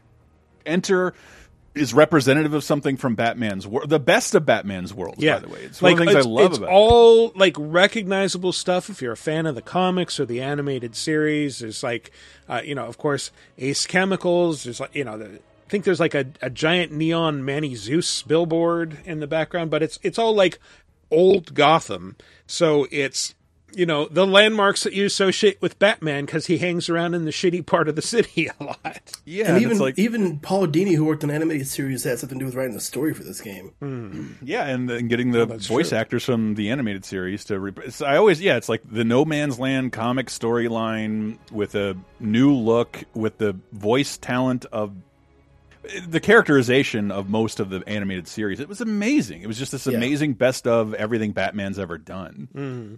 enter, 0.67 1.15
is 1.75 1.95
representative 1.95 2.53
of 2.55 2.63
something 2.63 2.97
from 2.97 3.15
Batman's 3.15 3.67
world, 3.67 3.89
the 3.89 3.99
best 3.99 4.35
of 4.35 4.45
Batman's 4.45 4.93
world. 4.93 5.17
Yeah, 5.19 5.35
by 5.35 5.41
the 5.41 5.49
way, 5.49 5.61
it's 5.63 5.81
one 5.81 5.93
of 5.93 5.99
the 5.99 6.05
things 6.05 6.27
I 6.27 6.29
love 6.29 6.51
it's 6.51 6.59
about. 6.59 6.69
it. 6.69 6.73
all 6.73 7.33
like 7.35 7.55
recognizable 7.59 8.53
stuff. 8.53 8.91
If 8.91 9.01
you're 9.01 9.13
a 9.13 9.17
fan 9.17 9.47
of 9.47 9.55
the 9.55 9.63
comics 9.63 10.21
or 10.21 10.27
the 10.27 10.41
animated 10.41 10.95
series, 10.95 11.61
there's 11.61 11.83
like, 11.83 12.11
uh, 12.49 12.61
you 12.65 12.75
know, 12.75 12.87
of 12.87 12.99
course, 12.99 13.31
Ace 13.59 13.87
Chemicals. 13.87 14.65
There's 14.65 14.81
like, 14.81 14.95
you 14.95 15.05
know, 15.05 15.17
the, 15.19 15.41
think 15.73 15.85
there's 15.85 16.01
like 16.01 16.15
a, 16.15 16.27
a 16.43 16.51
giant 16.51 16.93
neon 16.93 17.45
Manny 17.45 17.75
Zeus 17.75 18.23
billboard 18.23 18.99
in 19.07 19.21
the 19.21 19.27
background, 19.27 19.71
but 19.71 19.83
it's 19.83 19.99
it's 20.03 20.19
all 20.19 20.35
like 20.35 20.59
old 21.11 21.55
Gotham. 21.55 22.15
So 22.47 22.87
it's 22.91 23.35
you 23.75 23.87
know 23.87 24.07
the 24.07 24.27
landmarks 24.27 24.83
that 24.83 24.93
you 24.93 25.07
associate 25.07 25.63
with 25.63 25.79
Batman 25.79 26.27
because 26.27 26.45
he 26.45 26.59
hangs 26.59 26.91
around 26.91 27.15
in 27.15 27.25
the 27.25 27.31
shitty 27.31 27.65
part 27.65 27.89
of 27.89 27.97
the 27.97 28.03
city 28.03 28.51
a 28.61 28.65
lot. 28.65 29.13
Yeah, 29.25 29.47
and 29.47 29.57
and 29.57 29.65
even 29.65 29.79
like 29.79 29.99
even 29.99 30.41
Paul 30.41 30.67
Dini, 30.67 30.95
who 30.95 31.07
worked 31.07 31.25
on 31.25 31.31
animated 31.31 31.67
series, 31.67 32.05
had 32.05 32.19
something 32.19 32.39
to 32.39 32.43
do 32.43 32.47
with 32.47 32.55
writing 32.55 32.75
the 32.75 32.81
story 32.81 33.15
for 33.15 33.25
this 33.25 33.41
game. 33.41 33.73
Hmm. 33.81 34.33
Yeah, 34.43 34.67
and, 34.67 34.91
and 34.91 35.09
getting 35.09 35.31
the 35.31 35.41
oh, 35.41 35.47
that's 35.47 35.67
voice 35.67 35.89
true. 35.89 35.99
actors 35.99 36.23
from 36.23 36.55
the 36.55 36.69
animated 36.69 37.07
series 37.07 37.47
to. 37.47 37.59
Rep- 37.59 37.79
it's, 37.79 38.03
I 38.03 38.19
always, 38.19 38.43
yeah, 38.43 38.59
it's 38.59 38.69
like 38.69 38.83
the 38.85 39.05
No 39.05 39.25
Man's 39.25 39.59
Land 39.59 39.93
comic 39.93 40.27
storyline 40.27 41.39
with 41.51 41.75
a 41.75 41.97
new 42.21 42.53
look, 42.53 43.05
with 43.15 43.39
the 43.39 43.57
voice 43.73 44.19
talent 44.19 44.67
of 44.67 44.93
the 46.07 46.21
characterization 46.21 47.11
of 47.11 47.29
most 47.29 47.61
of 47.61 47.71
the 47.71 47.83
animated 47.87 48.29
series. 48.29 48.61
It 48.61 48.69
was 48.69 48.81
amazing. 48.81 49.43
It 49.43 49.47
was 49.47 49.59
just 49.59 49.73
this 49.73 49.87
Yeah. 49.87 49.97
amazing 49.97 50.35
best 50.35 50.67
of 50.67 50.95
everything 50.95 51.33
Batman's 51.33 51.79
ever 51.79 51.99
done. 51.99 52.49
Mm-hmm. 52.55 52.95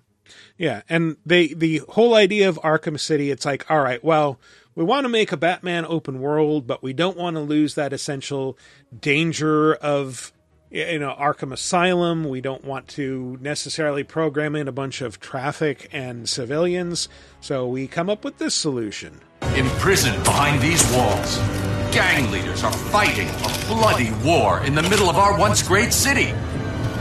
Yeah, 0.57 0.83
and 0.89 1.17
they 1.27 1.49
the 1.49 1.83
whole 1.91 2.15
idea 2.15 2.49
of 2.49 2.59
Arkham 2.63 2.99
City, 2.99 3.31
it's 3.31 3.45
like, 3.45 3.71
all 3.71 3.81
right, 3.81 4.03
well, 4.03 4.39
we 4.75 4.83
want 4.83 5.05
to 5.05 5.09
make 5.11 5.33
a 5.33 5.37
Batman 5.37 5.85
open 5.87 6.19
world, 6.21 6.67
but 6.67 6.83
we 6.83 6.93
don't 6.95 7.17
want 7.17 7.37
to 7.37 7.41
lose 7.41 7.75
that 7.75 7.93
essential 7.93 8.59
danger 8.99 9.75
of 9.75 10.33
you 10.71 10.99
know 10.99 11.15
Arkham 11.19 11.53
Asylum. 11.53 12.25
We 12.29 12.41
don't 12.41 12.65
want 12.65 12.89
to 12.89 13.39
necessarily 13.43 14.03
program 14.03 14.57
in 14.57 14.67
a 14.67 14.73
bunch 14.73 15.03
of 15.03 15.21
traffic 15.21 15.89
and 15.93 16.27
civilians, 16.29 17.09
so 17.41 17.67
we 17.69 17.87
come 17.87 18.09
up 18.09 18.25
with 18.25 18.39
this 18.39 18.55
solution. 18.55 19.21
Imprisoned 19.57 20.25
behind 20.25 20.63
these 20.63 20.83
walls, 20.91 21.39
gang 21.95 22.29
leaders 22.33 22.65
are 22.65 22.73
fighting 22.73 23.29
a 23.29 23.67
bloody 23.69 24.11
war 24.25 24.61
in 24.65 24.75
the 24.75 24.83
middle 24.83 25.09
of 25.09 25.17
our 25.17 25.39
once 25.39 25.63
great 25.63 25.93
city. 25.93 26.35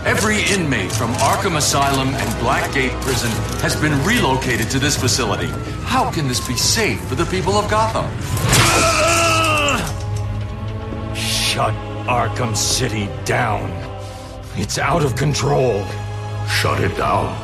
Every 0.05 0.43
inmate 0.43 0.91
from 0.91 1.11
Arkham 1.13 1.57
Asylum 1.57 2.09
and 2.09 2.29
Blackgate 2.45 2.91
Prison 3.01 3.31
has 3.61 3.75
been 3.75 3.93
relocated 4.05 4.69
to 4.69 4.77
this 4.77 4.95
facility. 4.95 5.47
How 5.85 6.11
can 6.11 6.27
this 6.27 6.47
be 6.47 6.55
safe 6.55 7.03
for 7.05 7.15
the 7.15 7.25
people 7.25 7.53
of 7.53 7.67
Gotham? 7.71 8.05
Shut 11.15 11.73
Arkham 12.05 12.55
City 12.55 13.09
down. 13.25 13.71
It's 14.55 14.77
out 14.77 15.03
of 15.03 15.15
control. 15.15 15.83
Shut 16.47 16.79
it 16.83 16.95
down. 16.97 17.35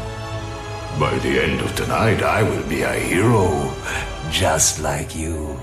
By 0.99 1.17
the 1.19 1.41
end 1.41 1.61
of 1.61 1.75
tonight, 1.75 2.21
I 2.21 2.43
will 2.43 2.67
be 2.69 2.83
a 2.83 2.93
hero, 2.93 3.73
just 4.29 4.79
like 4.81 5.15
you. 5.15 5.57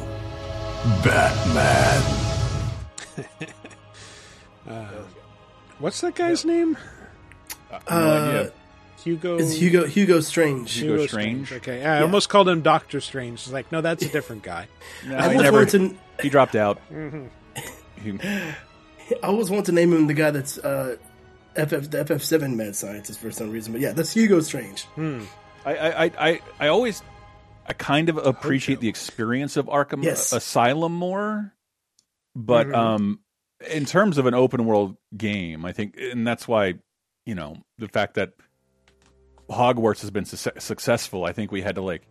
Batman. 1.04 2.02
Uh, 4.68 4.84
what's 5.78 6.00
that 6.00 6.16
guy's 6.16 6.44
name? 6.44 6.76
Uh, 7.86 8.46
Hugo. 9.04 9.36
It's 9.38 9.52
Hugo 9.54 9.86
Hugo 9.86 10.18
Strange. 10.18 10.72
Hugo 10.72 11.06
Strange. 11.06 11.52
Okay, 11.52 11.84
I 11.84 12.02
almost 12.02 12.28
called 12.28 12.48
him 12.48 12.62
Doctor 12.62 13.00
Strange. 13.00 13.34
It's 13.42 13.52
like, 13.52 13.70
no, 13.70 13.80
that's 13.80 14.02
a 14.04 14.08
different 14.08 14.42
guy. 14.42 14.66
No, 15.06 15.18
I 15.18 15.32
he 15.34 15.38
never. 15.40 15.58
wanted 15.58 15.70
to- 15.90 16.22
He 16.22 16.28
dropped 16.30 16.56
out. 16.56 16.80
Mhm. 16.90 17.28
I 19.22 19.26
always 19.26 19.50
want 19.50 19.66
to 19.66 19.72
name 19.72 19.92
him 19.92 20.08
the 20.08 20.14
guy 20.14 20.32
that's 20.32 20.58
uh, 20.58 20.96
FF 21.54 21.88
the 21.90 22.04
FF 22.04 22.22
seven 22.24 22.56
mad 22.56 22.74
scientist 22.74 23.20
for 23.20 23.30
some 23.30 23.50
reason, 23.52 23.72
but 23.72 23.80
yeah, 23.80 23.92
that's 23.92 24.12
Hugo 24.12 24.40
Strange. 24.40 24.82
Hmm. 24.96 25.20
I, 25.64 25.76
I, 25.76 26.04
I, 26.04 26.10
I, 26.18 26.40
I 26.58 26.66
always, 26.68 27.02
I 27.68 27.72
kind 27.72 28.08
of 28.08 28.16
appreciate 28.18 28.80
the 28.80 28.88
experience 28.88 29.56
of 29.56 29.66
Arkham 29.66 30.02
Yes. 30.04 30.32
Asylum 30.32 30.92
more, 30.94 31.52
but 32.34 32.68
Mhm. 32.68 32.74
um, 32.76 33.20
in 33.70 33.84
terms 33.84 34.18
of 34.18 34.26
an 34.26 34.34
open 34.34 34.66
world 34.66 34.96
game, 35.16 35.64
I 35.64 35.72
think, 35.72 35.96
and 35.98 36.26
that's 36.26 36.46
why, 36.46 36.74
you 37.24 37.34
know, 37.34 37.56
the 37.78 37.88
fact 37.88 38.14
that 38.14 38.32
Hogwarts 39.50 40.00
has 40.00 40.10
been 40.10 40.24
su- 40.24 40.50
successful, 40.58 41.24
I 41.24 41.32
think 41.32 41.52
we 41.52 41.62
had 41.62 41.76
to 41.76 41.82
like. 41.82 42.02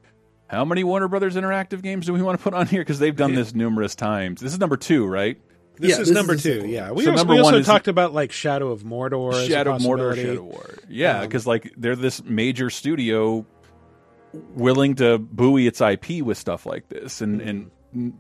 How 0.48 0.64
many 0.64 0.84
Warner 0.84 1.08
Brothers 1.08 1.36
interactive 1.36 1.82
games 1.82 2.06
do 2.06 2.14
we 2.14 2.22
want 2.22 2.38
to 2.40 2.44
put 2.44 2.54
on 2.54 2.68
here? 2.68 2.82
Because 2.82 3.00
they've 3.00 3.16
done 3.16 3.34
this 3.34 3.54
numerous 3.56 3.96
times. 3.96 4.42
This 4.42 4.54
is 4.54 4.60
number 4.60 4.78
two, 4.78 5.06
right? 5.06 5.38
This 5.78 5.92
Yeah, 5.92 6.02
is 6.02 6.08
this 6.08 6.16
number 6.16 6.36
is 6.36 6.44
two. 6.44 6.66
Yeah, 6.68 6.92
we 6.92 7.04
So 7.04 7.12
also, 7.12 7.22
number 7.24 7.34
we 7.34 7.40
also 7.40 7.52
one 7.54 7.62
is- 7.62 7.66
talked 7.68 7.88
about 7.90 8.14
like 8.14 8.32
Shadow 8.32 8.70
of 8.72 8.84
Mordor. 8.84 9.34
as 9.34 9.40
a 9.40 9.48
Shadow 9.48 9.76
of 9.76 9.82
Mordor, 9.82 10.10
possibility. 10.12 10.22
Shadow 10.24 10.44
War. 10.44 10.76
Yeah, 10.88 11.20
Um, 11.20 11.22
because 11.28 11.46
like 11.48 11.74
they're 11.76 11.96
this 11.98 12.24
major 12.24 12.70
studio 12.70 13.46
willing 14.56 14.96
to 14.96 15.18
buoy 15.18 15.68
its 15.68 15.82
IP 15.82 16.22
with 16.22 16.38
stuff 16.38 16.66
like 16.66 16.88
this, 16.90 17.22
and 17.22 17.42
and 17.94 18.14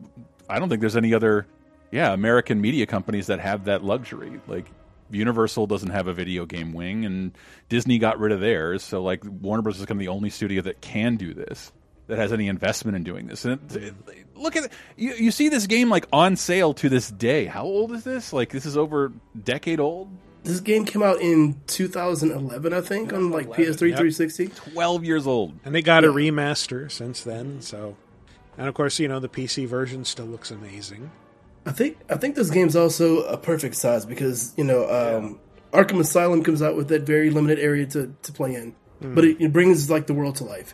I 0.49 0.59
don't 0.59 0.69
think 0.69 0.81
there's 0.81 0.95
any 0.97 1.13
other, 1.13 1.47
yeah, 1.91 2.13
American 2.13 2.61
media 2.61 2.85
companies 2.85 3.27
that 3.27 3.39
have 3.39 3.65
that 3.65 3.83
luxury. 3.83 4.39
Like 4.47 4.65
Universal 5.11 5.67
doesn't 5.67 5.89
have 5.91 6.07
a 6.07 6.13
video 6.13 6.45
game 6.45 6.73
wing, 6.73 7.05
and 7.05 7.37
Disney 7.69 7.97
got 7.99 8.19
rid 8.19 8.31
of 8.31 8.39
theirs. 8.39 8.83
So 8.83 9.01
like 9.03 9.23
Warner 9.25 9.61
Bros. 9.61 9.79
is 9.79 9.85
kind 9.85 9.99
of 9.99 9.99
the 9.99 10.07
only 10.09 10.29
studio 10.29 10.61
that 10.63 10.81
can 10.81 11.15
do 11.17 11.33
this, 11.33 11.71
that 12.07 12.17
has 12.17 12.31
any 12.33 12.47
investment 12.47 12.95
in 12.95 13.03
doing 13.03 13.27
this. 13.27 13.45
And 13.45 13.59
it, 13.71 13.93
it- 14.07 14.25
look 14.35 14.55
at 14.55 14.71
you. 14.97 15.13
You 15.13 15.31
see 15.31 15.49
this 15.49 15.67
game 15.67 15.89
like 15.89 16.05
on 16.11 16.35
sale 16.35 16.73
to 16.75 16.89
this 16.89 17.09
day. 17.09 17.45
How 17.45 17.63
old 17.63 17.91
is 17.91 18.03
this? 18.03 18.33
Like 18.33 18.49
this 18.49 18.65
is 18.65 18.77
over 18.77 19.11
decade 19.43 19.79
old. 19.79 20.09
This 20.45 20.59
game 20.59 20.85
came 20.85 21.01
out 21.03 21.19
in 21.21 21.59
2011, 21.67 22.73
I 22.73 22.81
think, 22.81 23.11
on 23.13 23.31
like 23.31 23.47
PS3 23.47 23.57
Yep. 23.67 23.77
360. 23.77 24.47
Twelve 24.47 25.03
years 25.03 25.27
old. 25.27 25.53
and 25.65 25.73
they 25.75 25.81
got 25.81 26.03
a 26.03 26.07
remaster 26.07 26.91
since 26.91 27.23
then. 27.23 27.61
So, 27.61 27.97
and 28.57 28.67
of 28.67 28.73
course, 28.73 28.99
you 28.99 29.07
know 29.07 29.19
the 29.19 29.29
PC 29.29 29.67
version 29.67 30.05
still 30.05 30.25
looks 30.27 30.51
amazing. 30.51 31.11
I 31.65 31.71
think 31.71 31.97
I 32.09 32.15
think 32.17 32.35
this 32.35 32.49
game's 32.51 32.75
also 32.75 33.23
a 33.23 33.37
perfect 33.37 33.75
size 33.75 34.05
because 34.05 34.53
you 34.55 34.63
know 34.63 34.83
um, 34.89 35.39
Arkham 35.73 35.99
Asylum 35.99 36.43
comes 36.43 36.61
out 36.61 36.75
with 36.77 36.87
that 36.89 37.01
very 37.03 37.29
limited 37.31 37.59
area 37.59 37.85
to, 37.87 38.15
to 38.21 38.31
play 38.31 38.53
in, 38.55 38.75
Hmm. 39.01 39.15
but 39.15 39.25
it, 39.25 39.41
it 39.41 39.51
brings 39.51 39.89
like 39.89 40.07
the 40.07 40.13
world 40.13 40.35
to 40.37 40.43
life. 40.45 40.73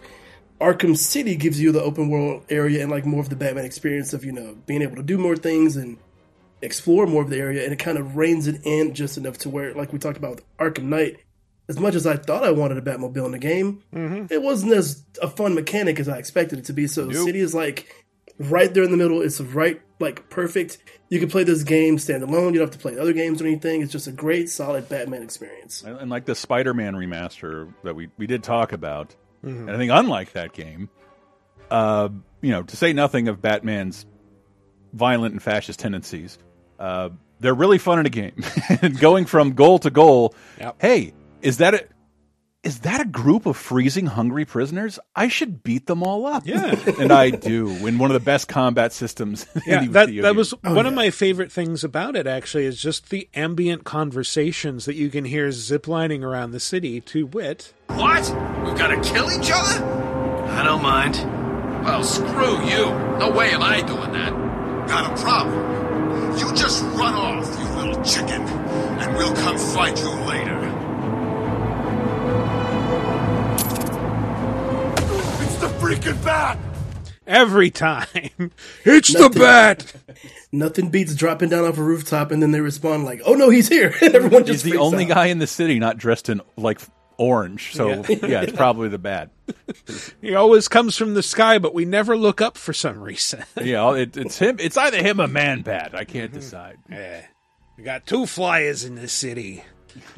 Arkham 0.59 0.95
City 0.95 1.36
gives 1.36 1.59
you 1.59 1.72
the 1.72 1.82
open 1.82 2.09
world 2.09 2.43
area 2.49 2.82
and 2.84 2.91
like 2.91 3.03
more 3.05 3.19
of 3.22 3.30
the 3.30 3.36
Batman 3.36 3.65
experience 3.65 4.13
of 4.13 4.24
you 4.26 4.32
know 4.34 4.57
being 4.67 4.82
able 4.82 4.97
to 4.97 5.01
do 5.03 5.17
more 5.17 5.36
things 5.38 5.76
and 5.78 5.97
explore 6.62 7.07
more 7.07 7.22
of 7.24 7.30
the 7.30 7.38
area, 7.38 7.64
and 7.64 7.74
it 7.74 7.80
kind 7.80 7.97
of 7.97 8.16
reins 8.16 8.47
it 8.47 8.62
in 8.66 8.93
just 8.93 9.18
enough 9.18 9.38
to 9.39 9.49
where, 9.49 9.74
like 9.74 9.91
we 9.93 9.99
talked 9.99 10.18
about 10.18 10.32
with 10.38 10.57
Arkham 10.57 10.84
Knight, 10.86 11.18
as 11.70 11.80
much 11.80 11.95
as 11.95 12.05
I 12.05 12.18
thought 12.18 12.43
I 12.43 12.51
wanted 12.51 12.78
a 12.78 12.82
Batmobile 12.82 13.26
in 13.26 13.32
the 13.32 13.39
game, 13.39 13.82
it 14.30 14.41
wasn't 14.41 14.74
as 14.74 15.03
a 15.22 15.28
fun 15.28 15.55
mechanic 15.55 15.99
as 15.99 16.09
I 16.09 16.18
expected 16.18 16.59
it 16.59 16.66
to 16.66 16.74
be. 16.74 16.88
So 16.88 17.05
Nope. 17.05 17.26
City 17.26 17.39
is 17.39 17.53
like 17.55 17.93
right 18.39 18.74
there 18.74 18.84
in 18.84 18.91
the 18.91 18.97
middle. 18.97 19.22
It's 19.22 19.39
right, 19.39 19.82
like 19.99 20.30
perfect. 20.30 20.80
You 21.09 21.20
can 21.20 21.30
play 21.30 21.43
this 21.43 21.64
game 21.64 21.97
standalone. 21.97 22.53
You 22.53 22.59
don't 22.59 22.68
have 22.68 22.72
to 22.72 22.78
play 22.80 22.97
other 22.97 23.14
games 23.14 23.41
or 23.41 23.45
anything. 23.47 23.82
It's 23.82 23.91
just 23.91 24.07
a 24.07 24.12
great, 24.12 24.49
solid 24.49 24.89
Batman 24.89 25.22
experience. 25.24 25.82
and, 25.84 25.97
and 25.97 26.09
like 26.09 26.26
the 26.26 26.36
Spider-Man 26.36 26.95
remaster 26.95 27.74
that 27.84 27.95
we 27.95 28.09
we 28.18 28.28
did 28.28 28.43
talk 28.43 28.72
about, 28.74 29.16
Mhm. 29.43 29.62
and 29.62 29.72
I 29.72 29.78
think 29.78 29.91
unlike 29.93 30.34
that 30.34 30.53
game, 30.53 30.89
uh, 31.70 32.09
you 32.41 32.51
know, 32.51 32.64
to 32.64 32.76
say 32.78 32.91
nothing 32.93 33.28
of 33.28 33.41
Batman's 33.41 34.05
violent 34.93 35.34
and 35.34 35.41
fascist 35.41 35.80
tendencies, 35.80 36.38
uh, 36.82 37.09
they're 37.39 37.53
really 37.53 37.77
fun 37.77 37.99
in 37.99 38.05
a 38.05 38.09
game. 38.09 38.43
and 38.82 38.99
going 39.07 39.25
from 39.25 39.53
goal 39.53 39.79
to 39.79 39.89
goal, 39.89 40.34
hey, 40.79 41.13
is 41.41 41.57
that 41.57 41.73
a 41.75 41.86
is 42.63 42.82
that 42.82 43.01
a 43.01 43.05
group 43.05 43.47
of 43.47 43.57
freezing 43.57 44.05
hungry 44.05 44.45
prisoners? 44.45 44.99
I 45.15 45.29
should 45.29 45.63
beat 45.63 45.88
them 45.88 46.03
all 46.03 46.27
up. 46.27 46.45
Yeah. 46.45 46.75
and 46.99 47.11
I 47.11 47.32
do. 47.32 47.69
In 47.88 47.97
one 47.97 48.11
of 48.11 48.13
the 48.13 48.19
best 48.23 48.47
combat 48.47 48.93
systems. 48.93 49.47
in 49.55 49.61
Yeah, 49.65 49.79
the 49.82 49.88
that 49.88 50.05
video 50.07 50.21
that 50.21 50.29
game. 50.29 50.38
was 50.38 50.51
one 50.61 50.86
of 50.86 50.93
my 50.93 51.09
favorite 51.09 51.51
things 51.51 51.84
about 51.84 52.15
it. 52.15 52.27
Actually, 52.27 52.65
is 52.65 52.79
just 52.79 53.09
the 53.09 53.27
ambient 53.34 53.84
conversations 53.84 54.86
that 54.86 54.93
you 54.93 55.09
can 55.09 55.25
hear 55.25 55.47
ziplining 55.49 56.21
around 56.23 56.51
the 56.51 56.59
city. 56.59 57.01
To 57.01 57.25
wit, 57.25 57.73
What? 57.88 58.29
We've 58.63 58.77
got 58.77 58.89
to 58.89 59.01
kill 59.11 59.32
each 59.32 59.49
other? 59.51 59.84
I 60.51 60.63
don't 60.63 60.84
mind. 60.84 61.15
Well, 61.84 62.03
screw 62.03 62.63
you. 62.69 62.86
No 63.17 63.32
way 63.36 63.49
am 63.55 63.63
I 63.63 63.82
doing 63.82 64.11
that. 64.13 64.88
Got 64.88 65.17
a 65.17 65.23
problem. 65.23 65.70
You 66.39 66.53
just 66.55 66.82
run 66.84 67.13
off, 67.13 67.45
you 67.59 67.65
little 67.75 68.03
chicken, 68.03 68.41
and 68.41 69.17
we'll 69.17 69.36
come 69.36 69.57
fight 69.57 69.97
you 69.99 70.09
later. 70.09 70.57
It's 75.43 75.57
the 75.57 75.67
freaking 75.79 76.23
bat! 76.23 76.57
every 77.27 77.69
time 77.71 78.07
it's 78.84 79.13
the 79.13 79.29
bat. 79.29 79.93
Nothing 80.51 80.89
beats 80.89 81.15
dropping 81.15 81.47
down 81.49 81.63
off 81.63 81.77
a 81.77 81.84
rooftop 81.84 82.32
and 82.32 82.41
then 82.43 82.51
they 82.51 82.59
respond 82.59 83.05
like, 83.05 83.21
"Oh 83.25 83.36
no, 83.36 83.49
he's 83.49 83.69
here!" 83.69 83.93
Everyone 84.01 84.45
just 84.45 84.65
He's 84.65 84.73
the 84.73 84.79
only 84.79 85.05
out. 85.05 85.09
guy 85.11 85.25
in 85.27 85.39
the 85.39 85.47
city 85.47 85.79
not 85.79 85.97
dressed 85.97 86.27
in 86.29 86.41
like 86.57 86.82
orange. 87.22 87.74
So 87.74 87.89
Yeah. 87.89 88.03
yeah, 88.09 88.41
it's 88.41 88.53
probably 88.53 88.89
the 88.89 88.97
bad. 88.97 89.30
He 90.22 90.36
always 90.36 90.67
comes 90.67 90.95
from 90.95 91.13
the 91.13 91.24
sky, 91.24 91.57
but 91.57 91.74
we 91.74 91.86
never 91.86 92.15
look 92.15 92.41
up 92.41 92.57
for 92.57 92.74
some 92.74 92.99
reason. 92.99 93.43
Yeah, 93.61 93.93
it, 93.93 94.17
it's 94.17 94.38
him. 94.39 94.57
It's 94.59 94.78
either 94.78 95.01
him 95.01 95.19
or 95.19 95.28
Man 95.28 95.61
Bat. 95.61 95.93
I 95.93 96.03
can't 96.03 96.32
mm-hmm. 96.32 96.39
decide. 96.39 96.78
Yeah. 96.89 97.26
We 97.78 97.84
got 97.84 98.05
two 98.05 98.26
flyers 98.26 98.84
in 98.84 98.95
this 98.95 99.13
city. 99.13 99.63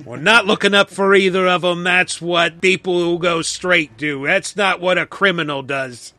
We're 0.06 0.18
not 0.18 0.46
looking 0.46 0.74
up 0.74 0.90
for 0.90 1.16
either 1.16 1.48
of 1.48 1.62
them. 1.62 1.84
That's 1.84 2.22
what 2.22 2.62
people 2.62 3.00
who 3.00 3.20
go 3.20 3.42
straight 3.42 3.98
do. 3.98 4.26
That's 4.26 4.56
not 4.56 4.80
what 4.80 4.98
a 4.98 5.06
criminal 5.06 5.64
does. 5.64 6.14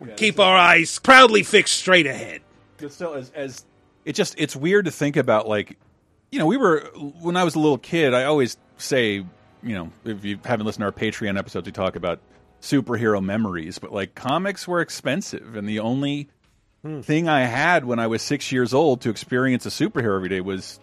We 0.00 0.12
keep 0.12 0.38
our 0.38 0.56
eyes 0.56 0.98
proudly 0.98 1.42
fixed 1.42 1.76
straight 1.76 2.06
ahead. 2.06 2.42
But 2.78 2.92
still, 2.92 3.14
as 3.14 3.30
as 3.30 3.64
it 4.04 4.14
just 4.14 4.34
it's 4.38 4.56
weird 4.56 4.86
to 4.86 4.90
think 4.90 5.16
about. 5.16 5.48
Like, 5.48 5.76
you 6.30 6.38
know, 6.38 6.46
we 6.46 6.56
were 6.56 6.80
when 7.20 7.36
I 7.36 7.44
was 7.44 7.54
a 7.56 7.58
little 7.58 7.78
kid. 7.78 8.14
I 8.14 8.24
always 8.24 8.56
say, 8.76 9.26
you 9.62 9.74
know, 9.74 9.90
if 10.04 10.24
you 10.24 10.38
haven't 10.44 10.66
listened 10.66 10.82
to 10.82 10.86
our 10.86 10.92
Patreon 10.92 11.38
episodes, 11.38 11.66
we 11.66 11.72
talk 11.72 11.96
about 11.96 12.20
superhero 12.60 13.22
memories. 13.22 13.78
But 13.78 13.92
like, 13.92 14.14
comics 14.14 14.66
were 14.66 14.80
expensive, 14.80 15.56
and 15.56 15.68
the 15.68 15.80
only 15.80 16.28
hmm. 16.82 17.00
thing 17.00 17.28
I 17.28 17.44
had 17.44 17.84
when 17.84 17.98
I 17.98 18.06
was 18.06 18.22
six 18.22 18.52
years 18.52 18.74
old 18.74 19.02
to 19.02 19.10
experience 19.10 19.66
a 19.66 19.70
superhero 19.70 20.16
every 20.16 20.28
day 20.28 20.40
was 20.40 20.80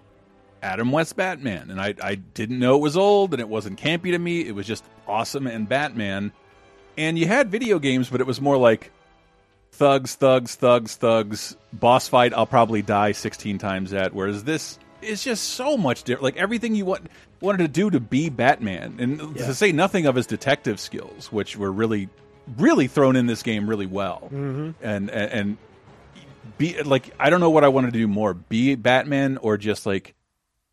Adam 0.61 0.91
West 0.91 1.15
Batman, 1.15 1.69
and 1.69 1.79
I 1.79 1.93
I 2.01 2.15
didn't 2.15 2.59
know 2.59 2.75
it 2.75 2.81
was 2.81 2.97
old, 2.97 3.33
and 3.33 3.39
it 3.39 3.47
wasn't 3.47 3.79
campy 3.79 4.11
to 4.11 4.19
me. 4.19 4.41
It 4.41 4.55
was 4.55 4.65
just 4.65 4.83
awesome 5.07 5.47
and 5.47 5.69
Batman. 5.69 6.31
And 6.97 7.19
you 7.19 7.27
had 7.27 7.51
video 7.51 7.77
games, 7.77 8.09
but 8.09 8.21
it 8.21 8.27
was 8.27 8.39
more 8.39 8.57
like 8.57 8.91
thugs, 9.73 10.15
thugs, 10.15 10.55
thugs, 10.55 10.95
thugs, 10.95 11.57
boss 11.73 12.07
fight. 12.07 12.33
I'll 12.33 12.45
probably 12.45 12.81
die 12.81 13.11
sixteen 13.11 13.57
times 13.57 13.93
at. 13.93 14.13
Whereas 14.13 14.43
this 14.43 14.79
is 15.05 15.23
just 15.23 15.43
so 15.49 15.77
much 15.77 16.03
different. 16.03 16.23
Like 16.23 16.37
everything 16.37 16.75
you 16.75 16.85
want 16.85 17.07
wanted 17.41 17.59
to 17.59 17.67
do 17.67 17.89
to 17.89 17.99
be 17.99 18.29
Batman, 18.29 18.95
and 18.99 19.19
Yeah. 19.37 19.47
to 19.47 19.53
say 19.53 19.71
nothing 19.71 20.05
of 20.05 20.15
his 20.15 20.25
detective 20.27 20.79
skills, 20.79 21.31
which 21.31 21.55
were 21.57 21.71
really, 21.71 22.09
really 22.57 22.87
thrown 22.87 23.15
in 23.15 23.27
this 23.27 23.43
game 23.43 23.69
really 23.69 23.85
well. 23.85 24.29
Mhm. 24.33 24.75
And 24.81 25.09
and, 25.09 25.31
and 25.31 25.57
be 26.57 26.81
like 26.83 27.11
I 27.19 27.29
don't 27.29 27.39
know 27.39 27.49
what 27.49 27.63
I 27.63 27.67
wanted 27.69 27.93
to 27.93 27.99
do 27.99 28.07
more: 28.07 28.33
be 28.33 28.75
Batman 28.75 29.37
or 29.37 29.57
just 29.57 29.85
like 29.85 30.13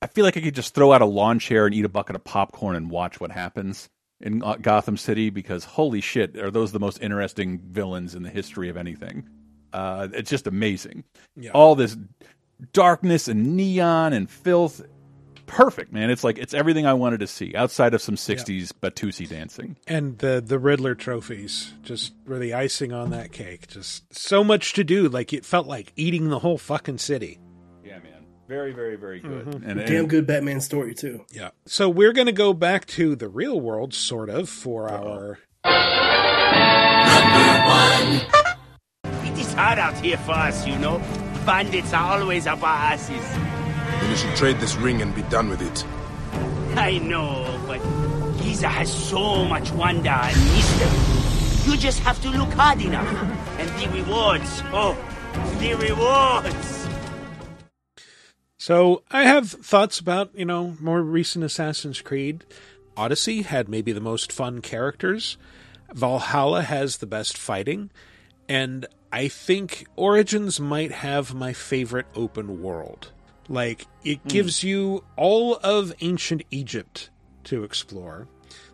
I 0.00 0.06
feel 0.06 0.24
like 0.24 0.36
I 0.36 0.40
could 0.40 0.54
just 0.54 0.74
throw 0.74 0.92
out 0.92 1.00
a 1.02 1.06
lawn 1.06 1.38
chair 1.38 1.66
and 1.66 1.74
eat 1.74 1.84
a 1.84 1.88
bucket 1.88 2.16
of 2.16 2.24
popcorn 2.24 2.74
and 2.76 2.90
watch 2.90 3.20
what 3.20 3.30
happens 3.30 3.88
in 4.20 4.38
Gotham 4.60 4.96
City 4.96 5.30
because 5.30 5.64
holy 5.64 6.00
shit, 6.00 6.36
are 6.38 6.50
those 6.50 6.72
the 6.72 6.80
most 6.80 7.00
interesting 7.02 7.58
villains 7.58 8.14
in 8.14 8.22
the 8.22 8.30
history 8.30 8.68
of 8.68 8.76
anything? 8.76 9.28
Uh, 9.72 10.08
it's 10.12 10.28
just 10.30 10.46
amazing. 10.46 11.02
Yeah. 11.36 11.50
All 11.52 11.74
this 11.74 11.96
darkness 12.72 13.28
and 13.28 13.56
neon 13.56 14.12
and 14.12 14.30
filth. 14.30 14.82
Perfect, 15.46 15.92
man. 15.92 16.08
It's 16.08 16.24
like 16.24 16.38
it's 16.38 16.54
everything 16.54 16.86
I 16.86 16.94
wanted 16.94 17.20
to 17.20 17.26
see 17.26 17.54
outside 17.54 17.92
of 17.92 18.00
some 18.00 18.14
60s 18.14 18.72
Batusi 18.80 19.28
dancing. 19.28 19.76
And 19.86 20.16
the 20.18 20.42
the 20.44 20.58
Riddler 20.58 20.94
trophies 20.94 21.72
just 21.82 22.14
were 22.26 22.38
the 22.38 22.54
icing 22.54 22.92
on 22.92 23.10
that 23.10 23.32
cake. 23.32 23.66
Just 23.68 24.14
so 24.14 24.42
much 24.42 24.72
to 24.74 24.84
do. 24.84 25.08
Like 25.08 25.32
it 25.34 25.44
felt 25.44 25.66
like 25.66 25.92
eating 25.96 26.30
the 26.30 26.38
whole 26.38 26.56
fucking 26.56 26.98
city. 26.98 27.38
Yeah, 27.84 27.98
man. 27.98 28.24
Very, 28.48 28.72
very, 28.72 28.96
very 28.96 29.20
good. 29.20 29.44
Mhm. 29.46 29.62
And, 29.68 29.80
Damn 29.86 30.06
good 30.06 30.26
Batman 30.26 30.60
story 30.60 30.94
too. 30.94 31.24
Yeah. 31.30 31.50
So 31.66 31.88
we're 31.90 32.12
going 32.14 32.26
to 32.26 32.32
go 32.32 32.54
back 32.54 32.86
to 32.86 33.14
the 33.14 33.28
real 33.28 33.60
world, 33.60 33.92
sort 33.92 34.30
of, 34.30 34.48
for 34.48 34.88
our. 34.88 35.38
It 39.24 39.38
is 39.38 39.52
hard 39.54 39.78
out 39.78 39.98
here 40.02 40.16
for 40.18 40.32
us, 40.32 40.66
you 40.66 40.78
know. 40.78 40.98
Bandits 41.44 41.92
are 41.92 42.18
always 42.18 42.46
up 42.46 42.62
our 42.62 42.92
asses. 42.92 43.28
Then 44.00 44.10
you 44.10 44.16
should 44.16 44.36
trade 44.36 44.58
this 44.58 44.76
ring 44.76 45.02
and 45.02 45.14
be 45.14 45.22
done 45.22 45.48
with 45.48 45.60
it. 45.60 45.84
I 46.78 46.98
know, 46.98 47.60
but 47.66 47.80
Giza 48.38 48.68
has 48.68 48.92
so 48.92 49.44
much 49.44 49.72
wonder 49.72 50.08
and 50.08 50.36
mystery. 50.52 51.70
You 51.70 51.76
just 51.76 52.00
have 52.00 52.20
to 52.22 52.30
look 52.30 52.52
hard 52.52 52.80
enough. 52.80 53.06
And 53.58 53.68
the 53.80 53.88
rewards, 54.02 54.62
oh, 54.72 54.96
the 55.58 55.74
rewards. 55.74 56.88
So 58.58 59.02
I 59.10 59.24
have 59.24 59.50
thoughts 59.50 59.98
about, 59.98 60.30
you 60.36 60.44
know, 60.44 60.76
more 60.80 61.02
recent 61.02 61.44
Assassin's 61.44 62.00
Creed. 62.00 62.44
Odyssey 62.96 63.42
had 63.42 63.68
maybe 63.68 63.92
the 63.92 64.00
most 64.00 64.30
fun 64.30 64.60
characters. 64.60 65.36
Valhalla 65.92 66.62
has 66.62 66.98
the 66.98 67.06
best 67.06 67.36
fighting. 67.36 67.90
And 68.48 68.86
I 69.12 69.28
think 69.28 69.86
Origins 69.94 70.58
might 70.58 70.90
have 70.90 71.34
my 71.34 71.52
favorite 71.52 72.06
open 72.14 72.62
world. 72.62 73.12
Like, 73.48 73.86
it 74.02 74.26
gives 74.26 74.64
you 74.64 75.04
all 75.16 75.56
of 75.56 75.92
ancient 76.00 76.42
Egypt 76.50 77.10
to 77.44 77.64
explore. 77.64 78.28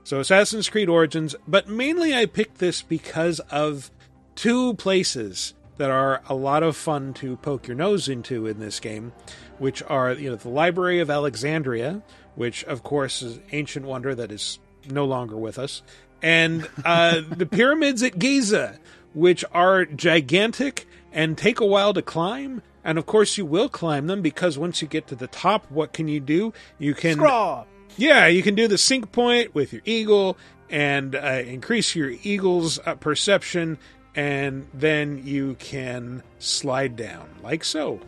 So 0.04 0.20
Assassin's 0.20 0.70
Creed 0.70 0.88
Origins, 0.88 1.34
but 1.46 1.68
mainly 1.68 2.14
I 2.14 2.26
picked 2.26 2.58
this 2.58 2.82
because 2.82 3.40
of 3.50 3.90
two 4.36 4.74
places 4.74 5.54
that 5.78 5.90
are 5.90 6.22
a 6.28 6.34
lot 6.34 6.62
of 6.62 6.76
fun 6.76 7.12
to 7.14 7.36
poke 7.36 7.66
your 7.66 7.76
nose 7.76 8.08
into 8.08 8.46
in 8.46 8.58
this 8.58 8.80
game, 8.80 9.12
which 9.58 9.82
are 9.82 10.12
you 10.12 10.30
know 10.30 10.36
the 10.36 10.48
Library 10.48 11.00
of 11.00 11.10
Alexandria, 11.10 12.02
which 12.36 12.64
of 12.64 12.82
course 12.82 13.22
is 13.22 13.40
ancient 13.52 13.84
wonder 13.84 14.14
that 14.14 14.30
is 14.30 14.58
no 14.88 15.04
longer 15.04 15.36
with 15.36 15.58
us, 15.58 15.82
and 16.22 16.68
uh, 16.84 17.20
the 17.30 17.46
pyramids 17.46 18.02
at 18.02 18.18
Giza, 18.18 18.78
which 19.14 19.44
are 19.52 19.84
gigantic 19.84 20.86
and 21.12 21.36
take 21.36 21.60
a 21.60 21.66
while 21.66 21.94
to 21.94 22.02
climb. 22.02 22.62
And 22.84 22.98
of 22.98 23.06
course, 23.06 23.36
you 23.36 23.44
will 23.44 23.68
climb 23.68 24.06
them 24.06 24.22
because 24.22 24.58
once 24.58 24.80
you 24.80 24.88
get 24.88 25.06
to 25.08 25.14
the 25.14 25.26
top, 25.26 25.70
what 25.70 25.92
can 25.92 26.08
you 26.08 26.20
do? 26.20 26.52
You 26.78 26.94
can 26.94 27.14
Scraw! 27.14 27.64
yeah, 27.96 28.26
you 28.26 28.42
can 28.42 28.54
do 28.54 28.68
the 28.68 28.78
sync 28.78 29.12
point 29.12 29.54
with 29.54 29.72
your 29.72 29.82
eagle 29.84 30.38
and 30.70 31.14
uh, 31.14 31.42
increase 31.46 31.94
your 31.94 32.12
eagle's 32.22 32.78
uh, 32.84 32.94
perception, 32.94 33.78
and 34.14 34.68
then 34.74 35.22
you 35.24 35.54
can 35.58 36.22
slide 36.38 36.96
down 36.96 37.28
like 37.42 37.64
so. 37.64 38.00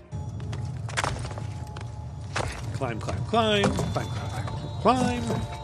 Climb, 2.75 3.01
climb, 3.01 3.25
climb, 3.25 3.63
climb, 3.65 3.93
climb, 3.93 4.47
climb, 4.83 5.23
climb. 5.23 5.60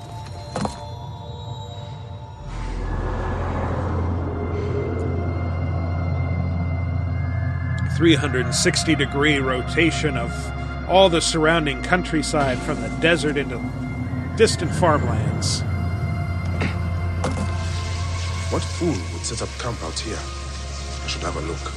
Three 7.97 8.15
hundred 8.15 8.45
and 8.47 8.55
sixty 8.55 8.95
degree 8.95 9.39
rotation 9.39 10.17
of 10.17 10.31
all 10.89 11.09
the 11.09 11.21
surrounding 11.21 11.83
countryside 11.83 12.59
from 12.59 12.81
the 12.81 12.89
desert 13.01 13.37
into 13.37 13.59
distant 14.37 14.71
farmlands. 14.75 15.63
What 18.53 18.63
fool 18.63 18.89
would 18.89 19.25
set 19.25 19.43
up 19.43 19.49
camp 19.59 19.83
out 19.83 19.99
here? 19.99 20.17
I 20.17 21.07
should 21.09 21.23
have 21.23 21.37
a 21.37 21.41
look. 21.41 21.73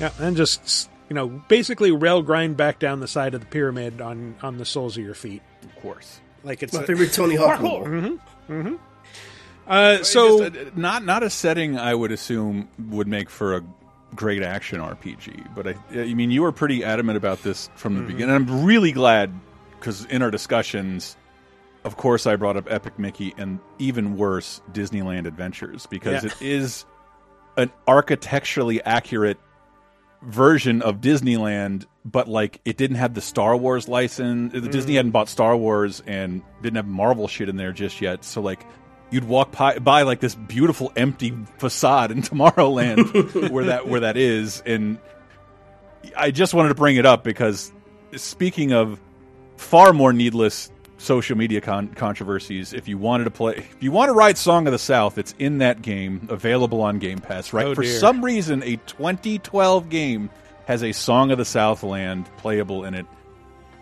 Yeah, 0.00 0.10
and 0.26 0.36
just 0.36 0.90
you 1.08 1.14
know, 1.14 1.28
basically 1.28 1.92
rail 1.92 2.22
grind 2.22 2.56
back 2.56 2.78
down 2.78 3.00
the 3.00 3.06
side 3.08 3.34
of 3.34 3.40
the 3.40 3.46
pyramid 3.46 4.00
on 4.00 4.34
on 4.42 4.58
the 4.58 4.64
soles 4.64 4.96
of 4.96 5.04
your 5.04 5.14
feet. 5.14 5.42
Of 5.62 5.76
course, 5.82 6.20
like 6.42 6.62
it's 6.62 6.72
My 6.72 6.82
a- 6.82 6.86
favorite 6.86 7.12
Tony 7.12 7.34
Hawk 7.36 7.60
move. 7.60 7.86
Mm-hmm. 7.86 8.52
Mm-hmm. 8.52 8.74
Uh, 9.66 10.02
so 10.02 10.48
Just, 10.50 10.66
uh, 10.66 10.70
not 10.76 11.04
not 11.04 11.22
a 11.22 11.30
setting 11.30 11.78
I 11.78 11.94
would 11.94 12.10
assume 12.10 12.68
would 12.88 13.06
make 13.06 13.30
for 13.30 13.56
a 13.56 13.62
great 14.14 14.42
action 14.42 14.80
RPG. 14.80 15.54
But 15.54 15.66
I, 15.68 15.74
I 15.92 16.14
mean, 16.14 16.30
you 16.30 16.42
were 16.42 16.52
pretty 16.52 16.84
adamant 16.84 17.16
about 17.16 17.42
this 17.42 17.70
from 17.76 17.94
the 17.94 18.00
Mm-hmm. 18.00 18.06
beginning. 18.12 18.34
I'm 18.34 18.64
really 18.64 18.92
glad 18.92 19.32
because 19.78 20.04
in 20.06 20.22
our 20.22 20.30
discussions, 20.30 21.16
of 21.84 21.96
course, 21.96 22.26
I 22.26 22.36
brought 22.36 22.56
up 22.56 22.70
Epic 22.70 22.98
Mickey 22.98 23.34
and 23.36 23.58
even 23.78 24.16
worse, 24.16 24.62
Disneyland 24.72 25.26
Adventures 25.26 25.86
because 25.86 26.24
Yeah. 26.24 26.30
it 26.30 26.42
is 26.42 26.84
an 27.56 27.70
architecturally 27.86 28.82
accurate 28.82 29.38
version 30.22 30.80
of 30.82 31.00
Disneyland, 31.00 31.84
but 32.04 32.28
like 32.28 32.60
it 32.64 32.76
didn't 32.78 32.96
have 32.96 33.12
the 33.14 33.20
Star 33.20 33.56
Wars 33.56 33.88
license. 33.88 34.54
Mm. 34.54 34.70
Disney 34.70 34.94
hadn't 34.94 35.10
bought 35.10 35.28
Star 35.28 35.56
Wars 35.56 36.02
and 36.06 36.40
didn't 36.62 36.76
have 36.76 36.86
Marvel 36.86 37.28
shit 37.28 37.48
in 37.48 37.56
there 37.56 37.72
just 37.72 38.00
yet. 38.00 38.24
So 38.24 38.40
like 38.40 38.64
you'd 39.14 39.24
walk 39.24 39.52
by, 39.52 39.78
by 39.78 40.02
like 40.02 40.20
this 40.20 40.34
beautiful 40.34 40.92
empty 40.96 41.32
facade 41.58 42.10
in 42.10 42.20
Tomorrowland 42.22 43.50
where 43.50 43.64
that 43.66 43.88
where 43.88 44.00
that 44.00 44.16
is, 44.16 44.62
and 44.66 44.98
I 46.16 46.30
just 46.30 46.52
wanted 46.52 46.68
to 46.70 46.74
bring 46.74 46.96
it 46.96 47.06
up 47.06 47.24
because 47.24 47.72
speaking 48.16 48.72
of 48.72 49.00
far 49.56 49.92
more 49.92 50.12
needless 50.12 50.70
social 50.98 51.36
media 51.36 51.60
con 51.60 51.88
controversies, 51.88 52.72
if 52.72 52.88
you 52.88 52.98
wanted 52.98 53.24
to 53.24 53.30
play, 53.30 53.54
if 53.56 53.76
you 53.82 53.92
want 53.92 54.08
to 54.08 54.12
ride 54.12 54.36
Song 54.36 54.66
of 54.66 54.72
the 54.72 54.78
South, 54.78 55.18
it's 55.18 55.34
in 55.38 55.58
that 55.58 55.82
game, 55.82 56.26
available 56.30 56.82
on 56.82 56.98
Game 56.98 57.18
Pass. 57.18 57.52
Right, 57.52 57.66
Oh, 57.66 57.74
for 57.74 57.84
some 57.84 58.24
reason, 58.24 58.62
a 58.62 58.76
2012 58.76 59.88
game 59.88 60.30
has 60.66 60.82
a 60.82 60.92
Song 60.92 61.30
of 61.30 61.38
the 61.38 61.44
Southland 61.44 62.26
playable 62.38 62.84
in 62.84 62.94
it. 62.94 63.06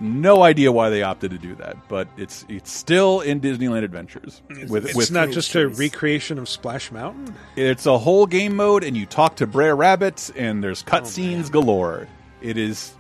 No 0.03 0.43
idea 0.43 0.73
why 0.73 0.91
they 0.91 1.03
opted 1.05 1.31
to 1.31 1.39
do 1.39 1.55
that, 1.55 1.77
but 1.89 2.09
it's 2.17 2.45
it's 2.49 2.73
still 2.73 3.21
in 3.21 3.41
Disneyland 3.41 3.85
Adventures. 3.85 4.43
With 4.69 4.87
it's 4.87 4.95
with 4.97 5.13
not 5.13 5.31
just 5.31 5.55
a 5.55 5.69
recreation 5.69 6.39
of 6.41 6.49
Splash 6.49 6.91
Mountain. 6.91 7.35
it's 7.55 7.87
a 7.87 7.97
whole 7.99 8.27
game 8.27 8.57
mode, 8.57 8.83
and 8.83 8.97
you 8.97 9.07
talk 9.07 9.37
to 9.37 9.47
Brer 9.47 9.77
Rabbit, 9.77 10.31
and 10.37 10.59
Oh, 10.59 10.63
there's 10.63 10.83
cutscenes 10.83 11.51
galore. 11.53 12.09
It 12.41 12.59
is 12.59 12.93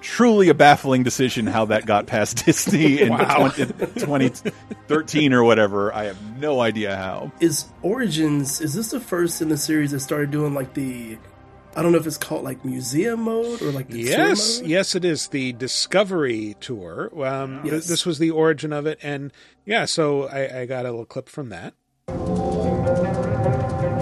truly 0.00 0.48
a 0.48 0.54
baffling 0.54 1.02
decision 1.02 1.46
how 1.46 1.66
that 1.66 1.84
got 1.84 2.06
past 2.06 2.44
Disney 2.46 3.00
in 3.02 3.10
Wow. 3.10 3.48
20, 3.48 4.28
2013 4.30 5.32
or 5.32 5.42
whatever. 5.44 5.92
I 5.92 6.04
have 6.04 6.38
no 6.38 6.60
idea 6.60 6.96
how. 6.96 7.32
Is 7.40 7.66
Origins 7.82 8.60
is 8.60 8.72
this 8.74 8.90
the 8.92 9.00
first 9.00 9.42
in 9.42 9.48
the 9.50 9.56
series 9.58 9.90
that 9.90 10.00
started 10.00 10.30
doing 10.30 10.54
like 10.54 10.74
the 10.74 11.18
I 11.76 11.82
don't 11.82 11.92
know 11.92 11.98
if 11.98 12.06
it's 12.06 12.16
called 12.16 12.42
like 12.42 12.64
museum 12.64 13.20
mode 13.20 13.60
or 13.60 13.70
like 13.70 13.88
the 13.88 14.02
tour 14.02 14.10
Yes, 14.18 14.60
mode? 14.62 14.70
yes, 14.70 14.94
it 14.94 15.04
is 15.04 15.28
the 15.28 15.52
Discovery 15.52 16.56
Tour. 16.58 17.10
Um, 17.22 17.62
th- 17.64 17.84
this 17.84 18.06
was 18.06 18.18
the 18.18 18.30
origin 18.30 18.72
of 18.72 18.86
it, 18.86 18.98
and 19.02 19.30
yeah, 19.66 19.84
so 19.84 20.24
I, 20.28 20.60
I 20.62 20.66
got 20.66 20.86
a 20.86 20.90
little 20.90 21.04
clip 21.04 21.28
from 21.28 21.50
that. 21.50 21.74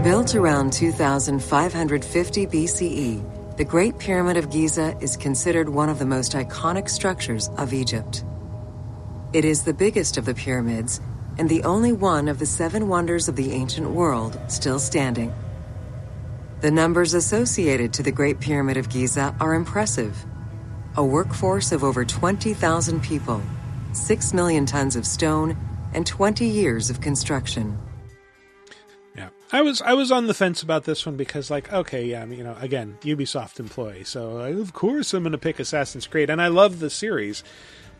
Built 0.04 0.34
around 0.36 0.72
2550 0.72 2.46
BCE, 2.46 3.56
the 3.56 3.64
Great 3.64 3.98
Pyramid 3.98 4.36
of 4.36 4.50
Giza 4.50 4.96
is 5.00 5.16
considered 5.16 5.68
one 5.68 5.88
of 5.88 5.98
the 5.98 6.06
most 6.06 6.32
iconic 6.34 6.88
structures 6.88 7.48
of 7.56 7.72
Egypt. 7.72 8.24
It 9.32 9.44
is 9.44 9.64
the 9.64 9.74
biggest 9.74 10.16
of 10.16 10.26
the 10.26 10.34
pyramids 10.34 11.00
and 11.38 11.48
the 11.48 11.64
only 11.64 11.92
one 11.92 12.28
of 12.28 12.38
the 12.38 12.46
seven 12.46 12.86
wonders 12.86 13.28
of 13.28 13.34
the 13.34 13.50
ancient 13.52 13.90
world 13.90 14.38
still 14.46 14.78
standing. 14.78 15.32
The 16.64 16.70
numbers 16.70 17.12
associated 17.12 17.92
to 17.92 18.02
the 18.02 18.10
Great 18.10 18.40
Pyramid 18.40 18.78
of 18.78 18.88
Giza 18.88 19.36
are 19.38 19.52
impressive. 19.52 20.24
A 20.96 21.04
workforce 21.04 21.72
of 21.72 21.84
over 21.84 22.06
20,000 22.06 23.02
people, 23.02 23.42
6 23.92 24.32
million 24.32 24.64
tons 24.64 24.96
of 24.96 25.06
stone, 25.06 25.58
and 25.92 26.06
20 26.06 26.46
years 26.46 26.88
of 26.88 27.02
construction. 27.02 27.76
Yeah, 29.14 29.28
I 29.52 29.60
was 29.60 29.82
I 29.82 29.92
was 29.92 30.10
on 30.10 30.26
the 30.26 30.32
fence 30.32 30.62
about 30.62 30.84
this 30.84 31.04
one 31.04 31.18
because, 31.18 31.50
like, 31.50 31.70
okay, 31.70 32.06
yeah, 32.06 32.22
I 32.22 32.24
mean, 32.24 32.38
you 32.38 32.44
know, 32.44 32.56
again, 32.58 32.96
Ubisoft 33.02 33.60
employee, 33.60 34.04
so 34.04 34.38
of 34.38 34.72
course 34.72 35.12
I'm 35.12 35.22
going 35.22 35.32
to 35.32 35.38
pick 35.38 35.58
Assassin's 35.58 36.06
Creed, 36.06 36.30
and 36.30 36.40
I 36.40 36.48
love 36.48 36.80
the 36.80 36.88
series. 36.88 37.44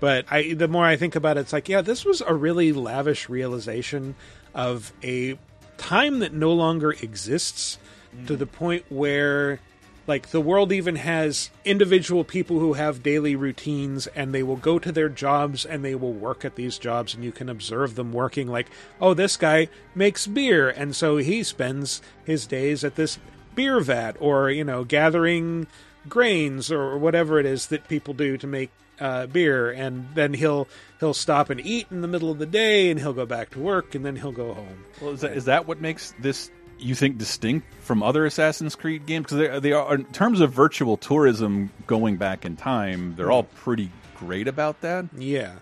But 0.00 0.24
I, 0.30 0.54
the 0.54 0.68
more 0.68 0.86
I 0.86 0.96
think 0.96 1.16
about 1.16 1.36
it, 1.36 1.40
it's 1.40 1.52
like, 1.52 1.68
yeah, 1.68 1.82
this 1.82 2.06
was 2.06 2.22
a 2.22 2.32
really 2.32 2.72
lavish 2.72 3.28
realization 3.28 4.14
of 4.54 4.94
a 5.02 5.38
time 5.76 6.20
that 6.20 6.32
no 6.32 6.54
longer 6.54 6.92
exists 6.92 7.78
to 8.26 8.36
the 8.36 8.46
point 8.46 8.84
where 8.88 9.60
like 10.06 10.30
the 10.30 10.40
world 10.40 10.70
even 10.70 10.96
has 10.96 11.50
individual 11.64 12.24
people 12.24 12.58
who 12.58 12.74
have 12.74 13.02
daily 13.02 13.34
routines 13.34 14.06
and 14.08 14.34
they 14.34 14.42
will 14.42 14.56
go 14.56 14.78
to 14.78 14.92
their 14.92 15.08
jobs 15.08 15.64
and 15.64 15.84
they 15.84 15.94
will 15.94 16.12
work 16.12 16.44
at 16.44 16.56
these 16.56 16.76
jobs 16.78 17.14
and 17.14 17.24
you 17.24 17.32
can 17.32 17.48
observe 17.48 17.94
them 17.94 18.12
working 18.12 18.46
like 18.46 18.68
oh 19.00 19.14
this 19.14 19.36
guy 19.36 19.68
makes 19.94 20.26
beer 20.26 20.68
and 20.68 20.94
so 20.94 21.16
he 21.16 21.42
spends 21.42 22.02
his 22.24 22.46
days 22.46 22.84
at 22.84 22.96
this 22.96 23.18
beer 23.54 23.80
vat 23.80 24.16
or 24.20 24.50
you 24.50 24.64
know 24.64 24.84
gathering 24.84 25.66
grains 26.08 26.70
or 26.70 26.98
whatever 26.98 27.38
it 27.38 27.46
is 27.46 27.68
that 27.68 27.88
people 27.88 28.14
do 28.14 28.36
to 28.36 28.46
make 28.46 28.70
uh, 29.00 29.26
beer. 29.26 29.70
And 29.70 30.08
then 30.14 30.34
he'll 30.34 30.68
he'll 31.00 31.14
stop 31.14 31.50
and 31.50 31.60
eat 31.60 31.86
in 31.90 32.00
the 32.00 32.08
middle 32.08 32.30
of 32.30 32.38
the 32.38 32.46
day 32.46 32.90
and 32.90 33.00
he'll 33.00 33.12
go 33.12 33.26
back 33.26 33.50
to 33.50 33.58
work 33.58 33.94
and 33.94 34.04
then 34.04 34.16
he'll 34.16 34.32
go 34.32 34.54
home. 34.54 34.84
Well, 35.00 35.12
is 35.12 35.20
that, 35.20 35.36
is 35.36 35.44
that 35.46 35.66
what 35.66 35.80
makes 35.80 36.14
this 36.20 36.50
you 36.84 36.94
think 36.94 37.18
distinct 37.18 37.66
from 37.80 38.02
other 38.02 38.24
Assassin's 38.26 38.76
Creed 38.76 39.06
games 39.06 39.24
because 39.26 39.38
they, 39.38 39.60
they 39.70 39.72
are 39.72 39.94
in 39.94 40.04
terms 40.06 40.40
of 40.40 40.52
virtual 40.52 40.96
tourism 40.96 41.70
going 41.86 42.16
back 42.16 42.44
in 42.44 42.56
time, 42.56 43.14
they're 43.16 43.30
all 43.32 43.44
pretty 43.44 43.90
great 44.16 44.46
about 44.48 44.80
that. 44.82 45.06
Yeah, 45.16 45.52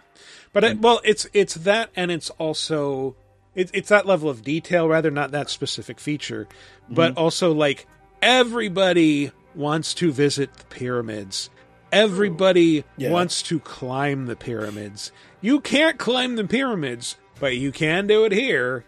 but 0.53 0.65
it, 0.65 0.79
well, 0.81 1.01
it's 1.05 1.27
it's 1.33 1.55
that, 1.55 1.91
and 1.97 2.11
it's 2.11 2.31
also 2.31 3.15
it, 3.55 3.71
it's 3.73 3.89
that 3.91 4.07
level 4.07 4.29
of 4.29 4.43
detail 4.43 4.89
rather 4.89 5.11
not 5.11 5.31
that 5.33 5.49
specific 5.51 6.01
feature, 6.01 6.49
but 6.89 7.15
Mhm. 7.15 7.19
also 7.19 7.53
like 7.53 7.87
everybody 8.21 9.31
wants 9.55 9.95
to 9.95 10.11
visit 10.13 10.53
the 10.55 10.65
pyramids. 10.65 11.51
Everybody 11.91 12.85
Yeah. 12.97 13.11
wants 13.11 13.43
to 13.43 13.61
climb 13.61 14.27
the 14.27 14.35
pyramids. 14.37 15.13
You 15.43 15.61
can't 15.61 15.99
climb 15.99 16.37
the 16.37 16.45
pyramids, 16.45 17.17
but 17.39 17.57
you 17.57 17.71
can 17.71 18.07
do 18.07 18.25
it 18.25 18.33
here. 18.33 18.85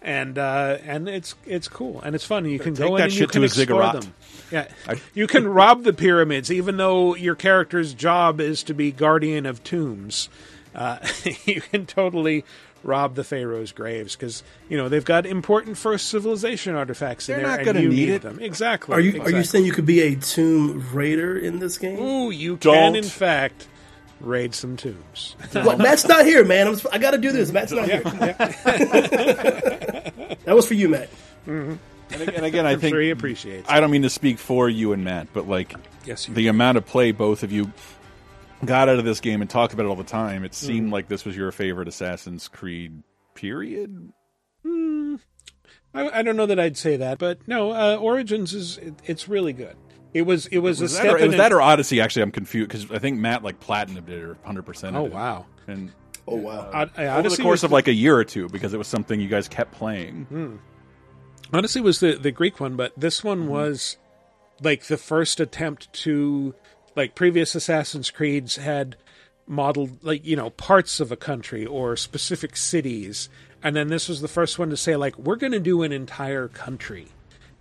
And 0.00 0.38
uh, 0.38 0.78
and 0.84 1.08
it's 1.08 1.34
it's 1.44 1.66
cool 1.66 2.00
and 2.02 2.14
it's 2.14 2.24
fun. 2.24 2.44
You 2.44 2.58
can 2.60 2.74
Take 2.74 2.86
go 2.86 2.94
in 2.96 3.00
that 3.00 3.04
and 3.10 3.14
you 3.18 3.26
can 3.26 3.40
to 3.40 3.42
a 3.42 3.44
explore 3.46 3.66
ziggurat. 3.82 4.00
them. 4.02 4.14
Yeah, 4.52 4.68
I- 4.86 5.00
you 5.12 5.26
can 5.26 5.46
rob 5.52 5.82
the 5.82 5.92
pyramids, 5.92 6.52
even 6.52 6.76
though 6.76 7.16
your 7.16 7.34
character's 7.34 7.94
job 7.94 8.40
is 8.40 8.62
to 8.64 8.74
be 8.74 8.92
guardian 8.92 9.44
of 9.44 9.62
tombs. 9.64 10.28
Uh, 10.74 10.98
you 11.44 11.60
can 11.60 11.84
totally 11.84 12.44
rob 12.84 13.16
the 13.16 13.24
pharaoh's 13.24 13.72
graves 13.72 14.14
because 14.14 14.44
you 14.68 14.76
know 14.76 14.88
they've 14.88 15.04
got 15.04 15.26
important 15.26 15.76
first 15.76 16.06
civilization 16.08 16.76
artifacts 16.76 17.28
in 17.28 17.36
They're 17.36 17.46
there. 17.48 17.56
not 17.56 17.64
gonna 17.66 17.80
you 17.80 17.88
need 17.88 18.08
it. 18.10 18.22
them 18.22 18.38
exactly. 18.40 18.94
Are 18.94 19.00
you 19.00 19.20
are 19.20 19.30
you 19.32 19.42
saying 19.42 19.64
you 19.64 19.72
could 19.72 19.84
be 19.86 20.00
a 20.00 20.14
tomb 20.14 20.86
raider 20.92 21.36
in 21.36 21.58
this 21.58 21.76
game? 21.76 21.98
Ooh, 21.98 22.30
you 22.30 22.56
Don't. 22.56 22.72
can 22.74 22.94
in 22.96 23.02
fact 23.02 23.66
raid 24.20 24.54
some 24.54 24.76
tombs. 24.76 25.36
What, 25.52 25.78
Matt's 25.78 26.06
not 26.06 26.24
here, 26.24 26.44
man. 26.44 26.66
I'm, 26.68 26.76
I 26.92 26.98
got 26.98 27.12
to 27.12 27.18
do 27.18 27.32
this. 27.32 27.52
Matt's 27.52 27.72
not 27.72 27.86
Yeah, 27.88 28.00
here. 28.02 28.34
that 30.44 30.54
was 30.54 30.66
for 30.66 30.74
you, 30.74 30.88
Matt. 30.88 31.08
Mhm. 31.46 31.78
And, 32.10 32.22
ag- 32.22 32.34
and 32.34 32.44
again, 32.46 32.66
I 32.66 32.76
think 32.76 32.94
sure 32.94 33.00
he 33.02 33.10
appreciates. 33.10 33.68
I 33.70 33.80
don't 33.80 33.90
mean 33.90 34.02
to 34.02 34.10
speak 34.10 34.38
for 34.38 34.68
you 34.68 34.92
and 34.92 35.04
Matt, 35.04 35.28
but 35.32 35.46
like 35.48 35.74
Yes, 36.04 36.26
the 36.26 36.44
do. 36.44 36.50
amount 36.50 36.78
of 36.78 36.86
play 36.86 37.12
both 37.12 37.42
of 37.42 37.52
you 37.52 37.70
got 38.64 38.88
out 38.88 38.98
of 38.98 39.04
this 39.04 39.20
game 39.20 39.40
and 39.42 39.48
talked 39.50 39.72
about 39.74 39.84
it 39.86 39.88
all 39.88 39.96
the 39.96 40.04
time. 40.04 40.44
It 40.44 40.54
seemed 40.54 40.88
Mhm. 40.88 40.92
like 40.92 41.08
this 41.08 41.24
was 41.24 41.36
your 41.36 41.52
favorite 41.52 41.86
Assassin's 41.88 42.48
Creed 42.48 43.02
period. 43.34 44.12
Hmm. 44.64 45.16
I, 45.94 46.18
I 46.18 46.22
don't 46.22 46.36
know 46.36 46.46
that 46.46 46.60
I'd 46.60 46.76
say 46.76 46.96
that, 46.96 47.18
but 47.18 47.46
no, 47.48 47.72
uh, 47.72 47.96
Origins 47.96 48.54
is 48.54 48.78
it, 48.78 48.94
it's 49.04 49.28
really 49.28 49.52
good. 49.52 49.76
It 50.14 50.22
was 50.22 50.46
it 50.46 50.58
was, 50.58 50.80
Was 50.80 50.92
a 50.92 50.96
that 50.96 51.00
step 51.02 51.14
or, 51.14 51.18
it 51.18 51.22
in 51.22 51.28
was 51.28 51.36
that 51.36 51.52
or 51.52 51.60
Odyssey? 51.60 52.00
Actually, 52.00 52.22
I'm 52.22 52.30
confused 52.30 52.68
because 52.68 52.90
I 52.90 52.98
think 52.98 53.18
Matt 53.18 53.42
like 53.42 53.60
platinumed 53.60 54.08
it 54.08 54.22
or 54.22 54.34
100 54.34 54.62
percent. 54.62 54.96
Oh, 54.96 55.04
wow. 55.04 55.46
And 55.66 55.92
oh 56.26 56.36
wow! 56.36 56.70
Od- 56.72 56.90
uh, 56.98 57.02
over 57.02 57.28
the 57.28 57.36
course 57.36 57.58
was 57.60 57.64
of 57.64 57.70
the- 57.70 57.74
like 57.74 57.88
a 57.88 57.92
year 57.94 58.16
or 58.16 58.24
two, 58.24 58.48
because 58.48 58.72
it 58.74 58.78
was 58.78 58.86
something 58.88 59.20
you 59.20 59.28
guys 59.28 59.48
kept 59.48 59.72
playing. 59.72 60.24
Hmm. 60.26 60.56
Honestly, 61.52 61.80
was 61.80 62.00
the 62.00 62.12
the 62.14 62.30
Greek 62.30 62.60
one, 62.60 62.76
but 62.76 62.92
this 62.98 63.22
one 63.24 63.40
Mm-hmm. 63.40 63.48
was 63.48 63.96
like 64.62 64.84
the 64.84 64.96
first 64.96 65.40
attempt 65.40 65.92
to 65.92 66.54
like 66.96 67.14
previous 67.14 67.54
Assassin's 67.54 68.10
Creeds 68.10 68.56
had 68.56 68.96
modeled 69.46 70.02
like 70.02 70.24
you 70.26 70.36
know 70.36 70.50
parts 70.50 71.00
of 71.00 71.10
a 71.12 71.16
country 71.16 71.64
or 71.66 71.96
specific 71.96 72.56
cities, 72.56 73.28
and 73.62 73.74
then 73.76 73.88
this 73.88 74.08
was 74.08 74.20
the 74.20 74.28
first 74.28 74.58
one 74.58 74.70
to 74.70 74.76
say 74.76 74.96
like 74.96 75.18
we're 75.18 75.36
going 75.36 75.52
to 75.52 75.60
do 75.60 75.82
an 75.82 75.92
entire 75.92 76.48
country, 76.48 77.08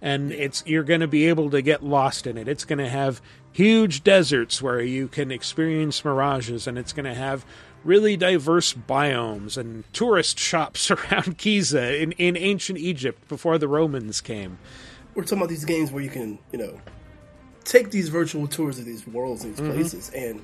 and 0.02 0.32
it's 0.32 0.64
you're 0.66 0.84
going 0.84 1.02
to 1.02 1.08
be 1.08 1.28
able 1.28 1.50
to 1.52 1.62
get 1.62 1.84
lost 1.84 2.28
in 2.28 2.38
it. 2.38 2.48
It's 2.48 2.66
going 2.66 2.80
to 2.80 2.90
have 2.90 3.22
huge 3.52 4.04
deserts 4.04 4.62
where 4.62 4.82
you 4.82 5.08
can 5.08 5.32
experience 5.32 6.04
mirages, 6.06 6.68
and 6.68 6.78
it's 6.78 6.94
going 6.94 7.06
to 7.06 7.16
have 7.16 7.46
really 7.84 8.18
diverse 8.18 8.74
biomes 8.74 9.58
and 9.58 9.84
tourist 9.94 10.38
shops 10.38 10.92
around 10.92 11.38
Giza 11.38 12.02
in, 12.02 12.12
in 12.14 12.36
ancient 12.36 12.78
Egypt 12.80 13.28
before 13.28 13.58
the 13.58 13.68
Romans 13.68 14.20
came. 14.22 14.58
We're 15.16 15.24
talking 15.24 15.40
about 15.40 15.50
these 15.50 15.66
games 15.66 15.92
where 15.92 16.04
you 16.04 16.10
can, 16.10 16.38
you 16.52 16.60
know, 16.60 16.80
take 17.64 17.90
these 17.92 18.10
virtual 18.10 18.48
tours 18.48 18.78
of 18.78 18.86
these 18.86 19.08
worlds 19.08 19.44
and 19.44 19.56
these 19.56 19.66
Mhm. 19.66 19.74
places. 19.74 20.10
And 20.12 20.44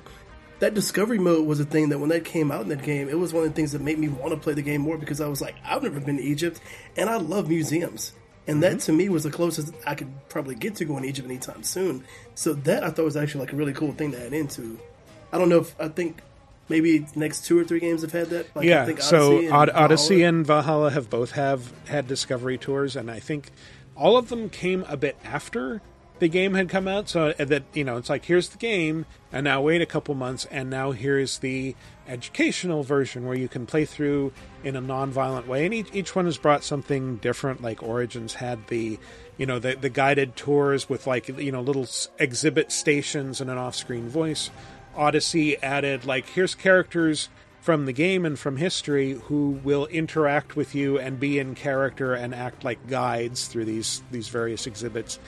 that 0.60 0.74
discovery 0.74 1.18
mode 1.18 1.46
was 1.46 1.60
a 1.60 1.64
thing 1.64 1.88
that 1.88 1.98
when 1.98 2.10
that 2.10 2.24
came 2.24 2.50
out 2.50 2.62
in 2.62 2.68
that 2.68 2.82
game, 2.82 3.08
it 3.08 3.18
was 3.18 3.32
one 3.32 3.44
of 3.44 3.50
the 3.50 3.54
things 3.54 3.72
that 3.72 3.80
made 3.80 3.98
me 3.98 4.08
want 4.08 4.32
to 4.32 4.38
play 4.38 4.54
the 4.54 4.62
game 4.62 4.80
more 4.80 4.96
because 4.96 5.20
I 5.20 5.28
was 5.28 5.40
like, 5.40 5.56
I've 5.64 5.82
never 5.82 6.00
been 6.00 6.16
to 6.16 6.22
Egypt 6.22 6.60
and 6.96 7.10
I 7.10 7.16
love 7.16 7.48
museums. 7.48 8.12
And 8.46 8.62
that 8.62 8.72
mm-hmm. 8.72 8.78
to 8.78 8.92
me 8.92 9.08
was 9.08 9.24
the 9.24 9.30
closest 9.30 9.72
I 9.86 9.94
could 9.94 10.10
probably 10.28 10.54
get 10.54 10.76
to 10.76 10.84
going 10.84 11.02
to 11.02 11.08
Egypt 11.08 11.26
anytime 11.26 11.62
soon. 11.62 12.04
So 12.34 12.54
that 12.54 12.84
I 12.84 12.90
thought 12.90 13.04
was 13.04 13.16
actually 13.16 13.40
like 13.40 13.52
a 13.52 13.56
really 13.56 13.72
cool 13.72 13.92
thing 13.92 14.12
to 14.12 14.26
add 14.26 14.32
into. 14.32 14.78
I 15.32 15.38
don't 15.38 15.48
know 15.48 15.58
if 15.58 15.78
I 15.80 15.88
think 15.88 16.20
maybe 16.68 17.06
next 17.14 17.44
two 17.44 17.58
or 17.58 17.64
three 17.64 17.80
games 17.80 18.02
have 18.02 18.12
had 18.12 18.28
that. 18.30 18.54
Like, 18.54 18.66
I 18.66 18.68
yeah, 18.68 18.94
so 18.96 19.38
and 19.38 19.52
Od- 19.52 19.70
Odyssey 19.70 20.22
and 20.22 20.46
Valhalla 20.46 20.90
have 20.90 21.10
both 21.10 21.32
have 21.32 21.72
had 21.86 22.06
discovery 22.06 22.58
tours, 22.58 22.96
and 22.96 23.10
I 23.10 23.20
think 23.20 23.50
all 23.96 24.16
of 24.16 24.28
them 24.28 24.48
came 24.50 24.84
a 24.88 24.96
bit 24.96 25.16
after 25.24 25.80
the 26.18 26.28
game 26.28 26.54
had 26.54 26.68
come 26.68 26.86
out. 26.86 27.08
So 27.08 27.34
uh, 27.38 27.44
that 27.44 27.64
you 27.72 27.84
know, 27.84 27.96
it's 27.96 28.10
like 28.10 28.24
here's 28.24 28.48
the 28.48 28.58
game, 28.58 29.06
and 29.32 29.44
now 29.44 29.60
wait 29.60 29.82
a 29.82 29.86
couple 29.86 30.14
months, 30.14 30.46
and 30.50 30.70
now 30.70 30.92
here's 30.92 31.38
the 31.38 31.74
educational 32.06 32.82
version 32.82 33.26
where 33.26 33.36
you 33.36 33.48
can 33.48 33.66
play 33.66 33.84
through 33.84 34.32
in 34.62 34.76
a 34.76 34.80
non-violent 34.80 35.46
way, 35.46 35.64
and 35.64 35.74
each, 35.74 35.88
each 35.92 36.14
one 36.14 36.26
has 36.26 36.38
brought 36.38 36.64
something 36.64 37.16
different. 37.16 37.62
Like 37.62 37.82
Origins 37.82 38.34
had 38.34 38.66
the 38.68 38.98
you 39.36 39.46
know 39.46 39.58
the 39.58 39.74
the 39.74 39.90
guided 39.90 40.36
tours 40.36 40.88
with 40.88 41.06
like 41.06 41.28
you 41.28 41.52
know 41.52 41.60
little 41.60 41.88
exhibit 42.18 42.70
stations 42.72 43.40
and 43.40 43.50
an 43.50 43.58
off-screen 43.58 44.08
voice. 44.08 44.50
Odyssey 44.96 45.60
added 45.62 46.04
like 46.04 46.26
here's 46.28 46.54
characters 46.54 47.28
from 47.60 47.86
the 47.86 47.92
game 47.92 48.26
and 48.26 48.38
from 48.38 48.58
history 48.58 49.12
who 49.12 49.58
will 49.64 49.86
interact 49.86 50.54
with 50.54 50.74
you 50.74 50.98
and 50.98 51.18
be 51.18 51.38
in 51.38 51.54
character 51.54 52.12
and 52.12 52.34
act 52.34 52.62
like 52.62 52.86
guides 52.88 53.48
through 53.48 53.64
these 53.64 54.02
these 54.10 54.28
various 54.28 54.66
exhibits. 54.66 55.18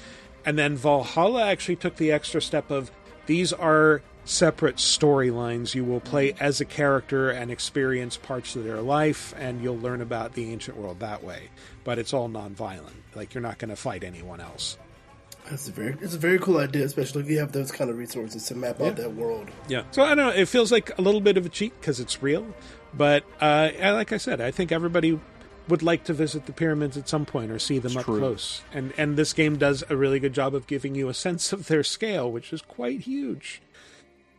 And 0.46 0.56
then 0.58 0.76
Valhalla 0.76 1.44
actually 1.44 1.76
took 1.76 1.96
the 1.96 2.12
extra 2.12 2.40
step 2.40 2.70
of 2.70 2.90
these 3.26 3.52
are 3.52 4.00
separate 4.24 4.76
storylines. 4.76 5.74
You 5.74 5.84
will 5.84 6.00
play 6.00 6.34
as 6.40 6.60
a 6.60 6.64
character 6.64 7.30
and 7.30 7.50
experience 7.50 8.16
parts 8.16 8.56
of 8.56 8.64
their 8.64 8.80
life 8.80 9.34
and 9.36 9.60
you'll 9.62 9.78
learn 9.78 10.00
about 10.00 10.32
the 10.34 10.50
ancient 10.52 10.76
world 10.76 11.00
that 11.00 11.22
way. 11.22 11.50
But 11.84 11.98
it's 11.98 12.12
all 12.14 12.28
non-violent. 12.28 12.96
Like 13.14 13.34
you're 13.34 13.42
not 13.42 13.58
going 13.58 13.70
to 13.70 13.76
fight 13.76 14.04
anyone 14.04 14.40
else. 14.40 14.78
That's 15.48 15.68
a 15.68 15.72
very 15.72 15.96
it's 16.00 16.14
a 16.14 16.18
very 16.18 16.40
cool 16.40 16.58
idea, 16.58 16.84
especially 16.84 17.22
if 17.22 17.30
you 17.30 17.38
have 17.38 17.52
those 17.52 17.70
kind 17.70 17.88
of 17.88 17.96
resources 17.98 18.46
to 18.46 18.56
map 18.56 18.76
Yeah. 18.80 18.86
out 18.88 18.96
that 18.96 19.14
world. 19.14 19.48
Yeah. 19.68 19.82
So 19.92 20.02
I 20.02 20.14
don't 20.16 20.26
know. 20.26 20.28
It 20.30 20.48
feels 20.48 20.72
like 20.72 20.96
a 20.98 21.02
little 21.02 21.20
bit 21.20 21.36
of 21.36 21.46
a 21.46 21.48
cheat 21.48 21.72
because 21.80 22.00
it's 22.00 22.20
real, 22.20 22.44
but 22.94 23.22
uh, 23.40 23.70
like 23.80 24.12
I 24.12 24.16
said, 24.16 24.40
I 24.40 24.50
think 24.50 24.72
everybody 24.72 25.20
would 25.68 25.82
like 25.82 26.04
to 26.04 26.12
visit 26.12 26.46
the 26.46 26.52
pyramids 26.52 26.96
at 26.96 27.08
some 27.08 27.24
point 27.26 27.50
or 27.50 27.58
see 27.58 27.78
them 27.78 27.92
It's 27.92 27.98
up 27.98 28.04
true. 28.04 28.18
close. 28.18 28.62
And 28.72 28.92
and 28.96 29.16
this 29.16 29.32
game 29.32 29.56
does 29.56 29.82
a 29.88 29.96
really 29.96 30.20
good 30.20 30.32
job 30.32 30.54
of 30.54 30.66
giving 30.66 30.94
you 30.94 31.08
a 31.08 31.14
sense 31.14 31.52
of 31.52 31.66
their 31.68 31.82
scale, 31.82 32.30
which 32.30 32.52
is 32.52 32.62
quite 32.62 33.00
huge. 33.00 33.60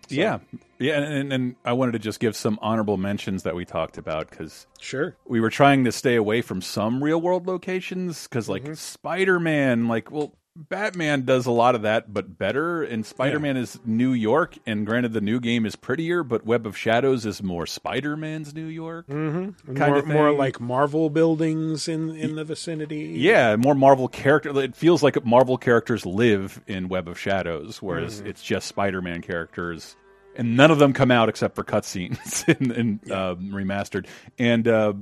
So- 0.10 0.16
Yeah, 0.16 0.40
yeah, 0.80 1.00
and, 1.02 1.34
and 1.34 1.56
I 1.66 1.74
wanted 1.74 1.92
to 1.94 2.00
just 2.00 2.22
give 2.22 2.34
some 2.36 2.58
honorable 2.62 2.96
mentions 2.96 3.44
that 3.44 3.56
we 3.56 3.66
talked 3.66 3.98
about 3.98 4.30
because 4.30 4.66
Sure. 4.80 5.16
we 5.28 5.42
were 5.42 5.50
trying 5.50 5.84
to 5.84 5.92
stay 5.92 6.16
away 6.16 6.42
from 6.42 6.62
some 6.62 7.04
real 7.04 7.20
world 7.20 7.46
locations 7.46 8.24
because 8.24 8.48
like 8.48 8.64
Mm-hmm. 8.64 8.74
Spider 8.76 9.40
Man, 9.40 9.88
like 9.90 10.10
well. 10.12 10.34
Batman 10.58 11.24
does 11.24 11.46
a 11.46 11.52
lot 11.52 11.76
of 11.76 11.84
that, 11.84 12.12
but 12.12 12.38
better. 12.38 12.82
And 12.82 13.06
Spider 13.06 13.40
Man 13.40 13.58
is 13.58 13.80
New 13.86 14.12
York, 14.12 14.58
and 14.66 14.86
granted, 14.88 15.14
the 15.14 15.22
new 15.22 15.40
game 15.40 15.66
is 15.66 15.76
prettier, 15.76 16.24
but 16.24 16.46
Web 16.46 16.66
of 16.66 16.76
Shadows 16.76 17.26
is 17.28 17.44
more 17.44 17.68
Spider 17.68 18.18
Man's 18.18 18.56
New 18.56 18.66
York. 18.66 19.08
Mm-hmm. 19.08 19.76
Kind 19.76 19.92
more, 19.92 20.00
of 20.00 20.08
more 20.08 20.32
like 20.32 20.60
Marvel 20.60 21.10
buildings 21.12 21.88
in 21.88 22.10
in 22.16 22.36
the 22.36 22.44
vicinity. 22.44 23.14
Yeah, 23.18 23.56
more 23.56 23.76
Marvel 23.76 24.08
character. 24.08 24.58
It 24.60 24.76
feels 24.76 25.04
like 25.04 25.24
Marvel 25.24 25.58
characters 25.58 26.06
live 26.06 26.60
in 26.66 26.90
Web 26.90 27.08
of 27.08 27.20
Shadows, 27.20 27.82
whereas 27.82 28.22
Mhm. 28.22 28.26
it's 28.26 28.42
just 28.42 28.68
Spider-Man 28.68 29.22
characters, 29.22 29.96
and 30.36 30.58
none 30.58 30.72
of 30.72 30.80
them 30.80 30.92
come 30.94 31.12
out 31.12 31.30
except 31.30 31.54
for 31.56 31.64
cutscenes 31.64 32.48
in, 32.60 32.72
in 33.06 33.12
um, 33.12 33.52
remastered. 33.52 34.08
And 34.40 34.68
uh, 34.68 34.94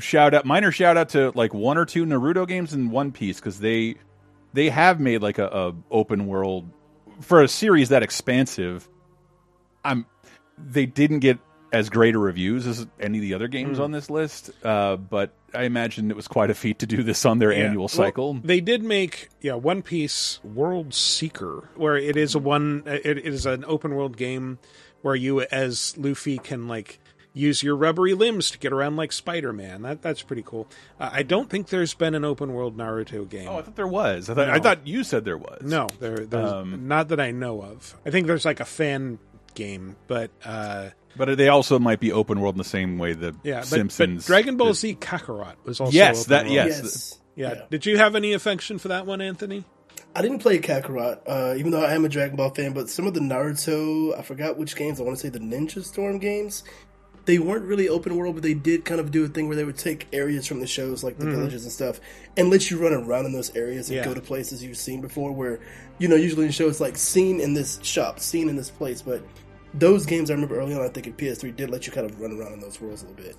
shout 0.00 0.32
out, 0.32 0.46
minor 0.46 0.72
shout 0.72 0.96
out 0.96 1.10
to 1.10 1.32
like 1.34 1.52
one 1.52 1.76
or 1.76 1.84
two 1.84 2.06
Naruto 2.06 2.48
games 2.48 2.72
and 2.72 2.90
One 2.90 3.12
Piece 3.12 3.38
because 3.40 3.58
they 3.60 3.96
they 4.52 4.68
have 4.70 5.00
made 5.00 5.22
like 5.22 5.38
a, 5.38 5.46
a 5.46 5.74
open 5.90 6.26
world 6.26 6.70
for 7.20 7.42
a 7.42 7.48
series 7.48 7.88
that 7.90 8.02
expansive. 8.02 8.88
I'm 9.84 10.06
they 10.58 10.86
didn't 10.86 11.20
get 11.20 11.38
as 11.72 11.88
great 11.88 12.14
a 12.14 12.18
reviews 12.18 12.66
as 12.66 12.86
any 13.00 13.18
of 13.18 13.22
the 13.22 13.32
other 13.34 13.48
games 13.48 13.78
Mm. 13.78 13.84
on 13.84 13.90
this 13.92 14.10
list, 14.10 14.50
uh, 14.62 14.96
but 14.96 15.32
I 15.54 15.62
imagine 15.62 16.10
it 16.10 16.16
was 16.16 16.28
quite 16.28 16.50
a 16.50 16.54
feat 16.54 16.80
to 16.80 16.86
do 16.86 17.02
this 17.02 17.24
on 17.24 17.38
their 17.38 17.50
Yeah. 17.50 17.64
annual 17.64 17.84
Well, 17.84 17.88
cycle. 17.88 18.34
they 18.44 18.60
did 18.60 18.82
make 18.82 19.28
yeah 19.40 19.54
One 19.54 19.80
Piece 19.82 20.38
World 20.44 20.92
Seeker, 20.94 21.70
where 21.74 21.96
it 21.96 22.16
is 22.16 22.34
a 22.34 22.38
one 22.38 22.82
it, 22.86 23.06
it 23.18 23.26
is 23.26 23.46
an 23.46 23.64
open 23.66 23.94
world 23.94 24.16
game 24.18 24.58
where 25.00 25.14
you 25.16 25.40
as 25.40 25.94
Luffy 25.96 26.38
can 26.38 26.68
like 26.68 27.00
use 27.34 27.62
your 27.62 27.76
rubbery 27.76 28.14
limbs 28.14 28.50
to 28.50 28.58
get 28.58 28.72
around 28.72 28.96
like 28.96 29.12
Spider 29.12 29.52
Man. 29.52 29.82
That 29.82 30.02
that's 30.02 30.22
pretty 30.22 30.42
cool. 30.44 30.68
Uh, 31.00 31.10
I 31.12 31.22
don't 31.22 31.48
think 31.48 31.68
there's 31.68 31.94
been 31.94 32.14
an 32.14 32.24
open 32.24 32.52
world 32.52 32.76
Naruto 32.76 33.28
game. 33.28 33.48
Oh, 33.48 33.58
I 33.58 33.62
thought 33.62 33.76
there 33.76 33.86
was. 33.86 34.28
I 34.30 34.34
thought, 34.34 34.50
I 34.50 34.58
thought 34.58 34.86
you 34.86 35.04
said 35.04 35.24
there 35.24 35.38
was. 35.38 35.62
No, 35.62 35.86
there 36.00 36.18
there's 36.26 36.52
Um, 36.52 36.88
not 36.88 37.08
that 37.08 37.20
I 37.20 37.30
know 37.30 37.62
of. 37.62 37.96
I 38.06 38.10
think 38.10 38.26
there's 38.26 38.44
like 38.44 38.60
a 38.60 38.64
fan 38.64 39.18
game, 39.54 39.96
but 40.06 40.30
uh, 40.44 40.90
but 41.16 41.36
they 41.36 41.48
also 41.48 41.78
might 41.78 42.00
be 42.00 42.12
open 42.12 42.40
world 42.40 42.54
in 42.54 42.58
the 42.58 42.64
same 42.64 42.98
way 42.98 43.12
the 43.12 43.34
yeah, 43.42 43.60
but, 43.60 43.66
Simpsons. 43.66 44.24
but 44.24 44.26
Dragon 44.26 44.56
Ball 44.56 44.74
Z 44.74 44.96
Kakarot 44.96 45.54
was 45.64 45.80
also 45.80 45.92
yes, 45.92 46.20
open 46.22 46.30
that 46.30 46.44
world. 46.44 46.54
yes, 46.54 47.18
Yeah. 47.34 47.62
Did 47.70 47.86
you 47.86 47.98
have 47.98 48.14
any 48.14 48.32
affection 48.32 48.78
for 48.78 48.88
that 48.88 49.06
one, 49.06 49.20
Anthony? 49.20 49.64
I 50.14 50.20
didn't 50.20 50.40
play 50.40 50.58
Kakarot, 50.58 51.20
uh, 51.26 51.54
even 51.56 51.70
though 51.70 51.82
I 51.82 51.94
am 51.94 52.04
a 52.04 52.08
Dragon 52.08 52.36
Ball 52.36 52.50
fan. 52.50 52.72
But 52.74 52.90
some 52.90 53.06
of 53.06 53.14
the 53.14 53.20
Naruto, 53.20 54.18
I 54.18 54.22
forgot 54.22 54.58
which 54.58 54.76
games. 54.76 55.00
I 55.00 55.04
want 55.04 55.16
to 55.16 55.22
say 55.22 55.30
the 55.30 55.38
Ninja 55.38 55.82
Storm 55.82 56.18
games. 56.18 56.64
They 57.24 57.38
weren't 57.38 57.64
really 57.64 57.88
open 57.88 58.16
world, 58.16 58.34
but 58.34 58.42
they 58.42 58.54
did 58.54 58.84
kind 58.84 59.00
of 59.00 59.10
do 59.12 59.24
a 59.24 59.28
thing 59.28 59.46
where 59.46 59.56
they 59.56 59.64
would 59.64 59.78
take 59.78 60.08
areas 60.12 60.46
from 60.46 60.58
the 60.60 60.66
shows, 60.66 61.04
like 61.04 61.18
the 61.18 61.26
Mhm. 61.26 61.34
villages 61.36 61.62
and 61.62 61.72
stuff, 61.72 62.00
and 62.36 62.50
let 62.50 62.70
you 62.70 62.78
run 62.82 62.92
around 62.92 63.26
in 63.26 63.32
those 63.32 63.54
areas 63.54 63.88
and 63.88 63.98
Yeah. 63.98 64.04
go 64.04 64.12
to 64.14 64.20
places 64.20 64.62
you've 64.62 64.76
seen 64.76 65.00
before. 65.00 65.30
Where 65.32 65.60
you 65.98 66.08
know, 66.08 66.16
usually 66.16 66.46
in 66.46 66.52
shows 66.52 66.80
like 66.80 66.96
seen 66.96 67.38
in 67.40 67.54
this 67.54 67.78
shop, 67.82 68.18
seen 68.18 68.48
in 68.48 68.56
this 68.56 68.70
place, 68.70 69.02
but 69.02 69.22
those 69.72 70.04
games 70.04 70.30
I 70.30 70.34
remember 70.34 70.56
early 70.58 70.74
on, 70.74 70.80
I 70.82 70.88
think 70.88 71.06
in 71.06 71.12
PS3 71.12 71.52
did 71.52 71.70
let 71.70 71.86
you 71.86 71.92
kind 71.92 72.10
of 72.10 72.20
run 72.20 72.32
around 72.38 72.54
in 72.54 72.60
those 72.60 72.80
worlds 72.80 73.02
a 73.02 73.06
little 73.06 73.22
bit. 73.24 73.36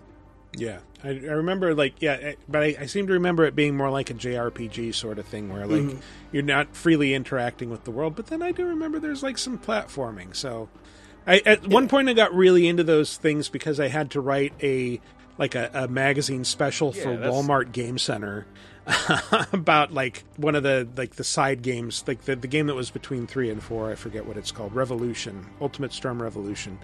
Yeah, 0.55 0.77
I, 1.03 1.09
I 1.09 1.33
remember 1.33 1.73
like 1.75 1.95
yeah, 1.99 2.13
I- 2.13 2.35
but 2.47 2.61
I, 2.61 2.75
I 2.81 2.85
seem 2.85 3.07
to 3.07 3.13
remember 3.13 3.43
it 3.43 3.55
being 3.55 3.75
more 3.75 3.89
like 3.89 4.09
a 4.11 4.13
JRPG 4.13 4.93
sort 4.93 5.19
of 5.19 5.25
thing 5.25 5.51
where 5.51 5.65
like 5.67 5.81
Mhm. 5.81 5.97
you're 6.31 6.43
not 6.43 6.73
freely 6.75 7.13
interacting 7.13 7.69
with 7.69 7.83
the 7.83 7.91
world. 7.91 8.15
But 8.15 8.27
then 8.27 8.41
I 8.41 8.51
do 8.53 8.65
remember 8.65 8.99
there's 8.99 9.23
like 9.23 9.37
some 9.39 9.57
platforming. 9.57 10.33
So 10.35 10.69
I 11.27 11.41
at 11.45 11.67
one 11.67 11.87
point 11.87 12.09
I 12.09 12.13
got 12.13 12.33
really 12.33 12.67
into 12.67 12.83
those 12.83 13.17
things 13.17 13.49
because 13.49 13.79
I 13.79 13.87
had 13.87 14.11
to 14.11 14.21
write 14.21 14.53
a 14.61 14.99
like 15.37 15.55
a, 15.55 15.69
a 15.73 15.87
magazine 15.87 16.43
special 16.43 16.91
for 16.91 17.15
that's- 17.17 17.33
Walmart 17.33 17.71
Game 17.71 17.97
Center 17.97 18.45
about 19.53 19.93
like 19.93 20.25
one 20.35 20.55
of 20.55 20.63
the 20.63 20.87
like 20.97 21.15
the 21.15 21.23
side 21.23 21.61
games 21.61 22.03
like 22.05 22.21
the, 22.23 22.35
the 22.35 22.47
game 22.47 22.67
that 22.67 22.75
was 22.75 22.91
between 22.91 23.25
three 23.27 23.49
and 23.49 23.63
four. 23.63 23.89
I 23.89 23.95
forget 23.95 24.25
what 24.25 24.35
it's 24.37 24.51
called. 24.51 24.75
Revolution. 24.75 25.45
Ultimate 25.61 25.93
storm 25.93 26.21
revolution. 26.21 26.77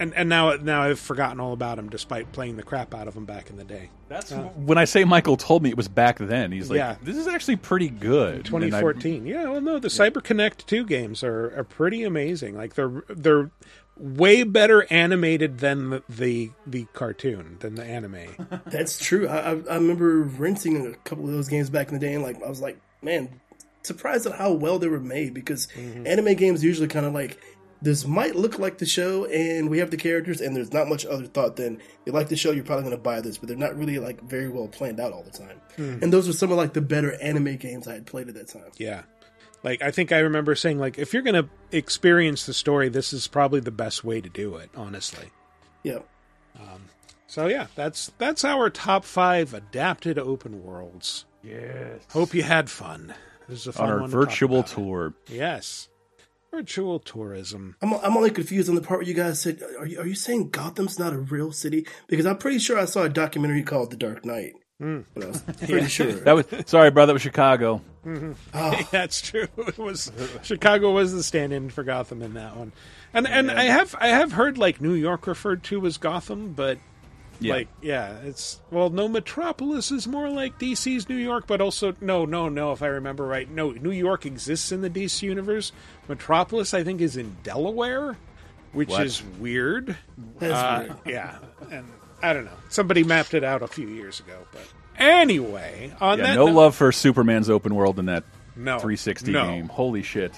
And 0.00 0.12
and 0.14 0.28
now 0.28 0.54
now 0.56 0.82
i've 0.82 0.98
forgotten 0.98 1.38
all 1.38 1.52
about 1.52 1.78
him 1.78 1.88
despite 1.88 2.32
playing 2.32 2.56
the 2.56 2.64
crap 2.64 2.92
out 2.92 3.06
of 3.06 3.16
him 3.16 3.24
back 3.24 3.50
in 3.50 3.56
the 3.56 3.62
day. 3.64 3.90
That's 4.08 4.32
Uh, 4.32 4.42
when 4.56 4.78
I 4.78 4.84
say 4.84 5.04
Mikel 5.04 5.36
told 5.36 5.62
me 5.62 5.70
it 5.70 5.76
was 5.76 5.86
back 5.86 6.18
then. 6.18 6.50
He's 6.50 6.68
like, 6.70 6.78
Yeah. 6.78 6.96
"This 7.02 7.16
is 7.16 7.28
actually 7.28 7.56
pretty 7.56 7.88
good." 7.88 8.34
And 8.52 8.64
I- 8.64 8.80
2014 8.80 9.24
yeah 9.26 9.44
well 9.44 9.60
no 9.60 9.78
the 9.78 9.88
CyberConnect2 9.88 10.86
games 10.88 11.22
are, 11.22 11.56
are 11.56 11.64
pretty 11.64 12.02
amazing. 12.02 12.56
Like 12.56 12.74
they're 12.74 13.04
they're 13.08 13.50
way 13.96 14.42
better 14.42 14.86
animated 14.90 15.58
than 15.58 15.90
the 15.90 16.02
the, 16.08 16.50
the 16.66 16.84
cartoon 16.92 17.56
than 17.60 17.74
the 17.76 17.84
anime 17.84 18.26
That's 18.66 18.98
true. 18.98 19.28
I, 19.28 19.38
I, 19.38 19.50
I 19.70 19.74
remember 19.76 20.22
renting 20.22 20.86
a 20.86 20.94
couple 21.08 21.24
of 21.26 21.32
those 21.32 21.48
games 21.48 21.70
back 21.70 21.88
in 21.88 21.94
the 21.94 22.00
day, 22.00 22.14
and 22.14 22.22
like 22.22 22.42
I 22.42 22.48
was 22.48 22.60
like, 22.60 22.78
man, 23.02 23.40
surprised 23.82 24.26
at 24.26 24.32
how 24.34 24.52
well 24.52 24.78
they 24.78 24.88
were 24.88 25.00
made 25.00 25.34
because 25.34 25.68
Mm-hmm. 25.76 26.06
anime 26.06 26.34
games 26.34 26.64
usually 26.64 26.88
kind 26.88 27.06
of 27.06 27.12
like 27.14 27.38
this 27.82 28.06
might 28.06 28.34
look 28.34 28.58
like 28.58 28.78
the 28.78 28.86
show, 28.86 29.26
and 29.26 29.68
we 29.68 29.78
have 29.78 29.90
the 29.90 29.98
characters, 29.98 30.40
and 30.40 30.56
there's 30.56 30.72
not 30.72 30.88
much 30.88 31.04
other 31.04 31.26
thought 31.26 31.56
than 31.56 31.82
you 32.06 32.12
like 32.12 32.28
the 32.30 32.36
show, 32.36 32.50
you're 32.50 32.64
probably 32.64 32.84
going 32.84 32.96
to 32.96 33.02
buy 33.02 33.20
this, 33.20 33.36
but 33.36 33.46
they're 33.46 33.58
not 33.58 33.76
really 33.76 33.98
like 33.98 34.22
very 34.22 34.48
well 34.48 34.68
planned 34.68 34.98
out 34.98 35.12
all 35.12 35.22
the 35.22 35.30
time. 35.30 35.60
Hmm. 35.76 35.98
And 36.02 36.10
those 36.10 36.26
were 36.26 36.32
some 36.32 36.50
of 36.50 36.56
like 36.56 36.72
the 36.72 36.80
better 36.80 37.12
anime 37.20 37.56
games 37.56 37.86
I 37.86 37.92
had 37.94 38.06
played 38.06 38.28
at 38.28 38.34
that 38.36 38.48
time. 38.48 38.70
Yeah. 38.78 39.02
Like 39.64 39.82
I 39.82 39.90
think 39.90 40.12
I 40.12 40.18
remember 40.18 40.54
saying 40.54 40.78
like 40.78 40.98
if 40.98 41.12
you're 41.12 41.22
going 41.22 41.42
to 41.42 41.48
experience 41.72 42.46
the 42.46 42.54
story 42.54 42.88
this 42.88 43.12
is 43.12 43.26
probably 43.26 43.60
the 43.60 43.72
best 43.72 44.04
way 44.04 44.20
to 44.20 44.28
do 44.28 44.56
it 44.56 44.70
honestly. 44.76 45.30
Yeah. 45.82 46.00
Um 46.56 46.84
so 47.26 47.48
yeah, 47.48 47.66
that's 47.74 48.12
that's 48.18 48.44
our 48.44 48.70
top 48.70 49.04
5 49.04 49.54
adapted 49.54 50.18
open 50.18 50.62
worlds. 50.62 51.24
Yes. 51.42 52.02
Hope 52.10 52.34
you 52.34 52.42
had 52.42 52.70
fun. 52.70 53.14
This 53.48 53.60
is 53.60 53.66
a 53.68 53.72
fun 53.72 53.86
on 53.86 53.92
our 53.92 54.00
one 54.02 54.10
to 54.10 54.16
virtual 54.16 54.60
about. 54.60 54.66
tour. 54.68 55.14
Yes. 55.28 55.88
Virtual 56.50 57.00
tourism. 57.00 57.76
I'm, 57.82 57.94
I'm 57.94 58.16
only 58.16 58.30
confused 58.30 58.68
on 58.68 58.76
the 58.76 58.80
part 58.80 59.00
where 59.00 59.08
you 59.08 59.14
guys 59.14 59.40
said, 59.40 59.60
are 59.78 59.86
you, 59.86 59.98
are 59.98 60.06
you 60.06 60.14
saying 60.14 60.50
Gotham's 60.50 60.98
not 61.00 61.12
a 61.12 61.18
real 61.18 61.50
city? 61.50 61.84
Because 62.06 62.26
I'm 62.26 62.38
pretty 62.38 62.60
sure 62.60 62.78
I 62.78 62.84
saw 62.84 63.02
a 63.02 63.08
documentary 63.08 63.64
called 63.64 63.90
The 63.90 63.96
Dark 63.96 64.24
Knight. 64.24 64.54
But 65.14 65.24
I 65.24 65.26
was 65.28 65.40
pretty 65.42 65.72
Yeah. 65.74 65.86
sure. 65.86 66.12
That 66.12 66.32
was 66.34 66.46
sorry, 66.66 66.90
brother. 66.90 67.08
That 67.08 67.14
was 67.14 67.22
Chicago. 67.22 67.80
Mhm. 68.04 68.34
Oh. 68.52 68.88
That's 68.90 69.22
true. 69.22 69.46
It 69.56 69.78
was 69.78 70.12
Chicago 70.42 70.92
was 70.92 71.14
the 71.14 71.22
stand-in 71.22 71.70
for 71.70 71.82
Gotham 71.84 72.20
in 72.20 72.34
that 72.34 72.54
one, 72.54 72.72
and 73.14 73.26
and 73.26 73.50
I 73.50 73.64
have 73.64 73.94
I 73.98 74.08
have 74.08 74.32
heard 74.32 74.58
like 74.58 74.78
New 74.82 74.92
York 74.92 75.26
referred 75.26 75.62
to 75.64 75.86
as 75.86 75.96
Gotham, 75.96 76.52
but 76.52 76.76
Yeah. 77.40 77.54
like 77.54 77.68
yeah, 77.80 78.18
it's 78.22 78.60
well 78.70 78.90
no 78.90 79.08
Metropolis 79.08 79.90
is 79.90 80.06
more 80.06 80.28
like 80.28 80.58
DC's 80.58 81.08
New 81.08 81.16
York, 81.16 81.46
but 81.46 81.62
also 81.62 81.94
no 82.02 82.26
no 82.26 82.50
no 82.50 82.72
if 82.72 82.82
I 82.82 82.88
remember 82.88 83.24
right, 83.26 83.50
no 83.50 83.70
New 83.70 83.90
York 83.90 84.26
exists 84.26 84.70
in 84.70 84.82
the 84.82 84.90
DC 84.90 85.22
universe. 85.22 85.72
Metropolis 86.06 86.74
I 86.74 86.84
think 86.84 87.00
is 87.00 87.16
in 87.16 87.34
Delaware, 87.42 88.18
which 88.74 88.90
What? 88.90 89.06
is 89.06 89.22
weird. 89.40 89.96
That's 90.40 90.52
Uh, 90.52 90.84
weird. 90.88 90.98
Yeah, 91.06 91.38
and 91.70 91.86
I 92.28 92.32
don't 92.32 92.44
know. 92.44 92.50
Somebody 92.68 93.04
mapped 93.04 93.34
it 93.34 93.44
out 93.44 93.62
a 93.62 93.66
few 93.66 93.86
years 93.88 94.20
ago, 94.20 94.38
but 94.52 94.62
anyway, 94.96 95.92
on 96.00 96.18
Yeah, 96.18 96.26
that 96.26 96.34
no 96.36 96.46
note- 96.46 96.54
love 96.54 96.74
for 96.74 96.90
Superman's 96.92 97.50
open 97.50 97.74
world 97.74 97.98
in 97.98 98.06
that 98.06 98.24
No. 98.56 98.78
360 98.78 99.32
No. 99.32 99.46
game. 99.46 99.68
Holy 99.68 100.02
shit! 100.02 100.32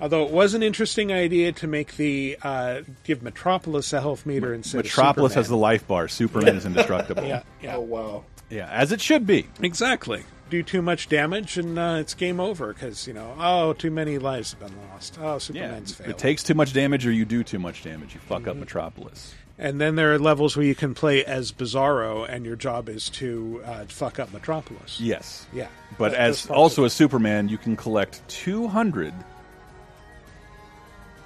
Although 0.00 0.24
it 0.24 0.30
was 0.30 0.54
an 0.54 0.62
interesting 0.62 1.12
idea 1.12 1.50
to 1.52 1.66
make 1.66 1.96
the 1.96 2.36
uh, 2.42 2.82
give 3.04 3.22
Metropolis 3.22 3.92
a 3.92 4.00
health 4.00 4.24
meter 4.26 4.54
instead 4.54 4.78
Metropolis 4.84 5.32
of 5.32 5.36
has 5.36 5.48
the 5.48 5.56
life 5.56 5.86
bar. 5.88 6.06
Superman 6.08 6.56
is 6.56 6.64
indestructible. 6.66 7.24
yeah, 7.24 7.42
yeah. 7.62 7.76
Oh 7.76 7.80
wow. 7.80 8.24
Yeah, 8.50 8.68
as 8.70 8.92
it 8.92 9.00
should 9.00 9.26
be. 9.26 9.46
Exactly. 9.60 10.22
Do 10.50 10.62
too 10.62 10.80
much 10.80 11.08
damage 11.10 11.58
and 11.58 11.78
uh, 11.78 11.96
it's 12.00 12.14
game 12.14 12.38
over 12.40 12.72
because 12.72 13.06
you 13.08 13.12
know 13.12 13.34
oh 13.38 13.72
too 13.74 13.90
many 13.90 14.18
lives 14.18 14.52
have 14.52 14.60
been 14.60 14.74
lost. 14.92 15.18
Oh 15.20 15.32
Yeah, 15.32 15.38
Superman's 15.38 15.94
failed. 15.94 16.10
it 16.10 16.18
takes 16.18 16.42
too 16.44 16.54
much 16.54 16.72
damage 16.72 17.04
or 17.06 17.10
you 17.12 17.24
do 17.24 17.42
too 17.42 17.58
much 17.58 17.82
damage. 17.82 18.14
You 18.14 18.20
fuck 18.20 18.46
up 18.46 18.56
Mhm. 18.56 18.60
Metropolis. 18.60 19.34
And 19.58 19.80
then 19.80 19.96
there 19.96 20.12
are 20.14 20.18
levels 20.18 20.56
where 20.56 20.64
you 20.66 20.74
can 20.74 20.94
play 20.94 21.24
as 21.24 21.50
Bizarro 21.52 22.26
and 22.28 22.46
your 22.46 22.56
job 22.56 22.88
is 22.88 23.08
to 23.10 23.60
uh, 23.64 23.84
fuck 23.88 24.18
up 24.18 24.32
Metropolis. 24.32 25.00
Yes. 25.00 25.46
Yeah. 25.52 25.68
But 25.98 26.12
That- 26.12 26.20
as 26.20 26.46
also 26.50 26.82
of 26.82 26.86
as 26.86 26.92
Superman, 26.92 27.48
you 27.48 27.58
can 27.58 27.76
collect 27.76 28.26
200 28.28 29.12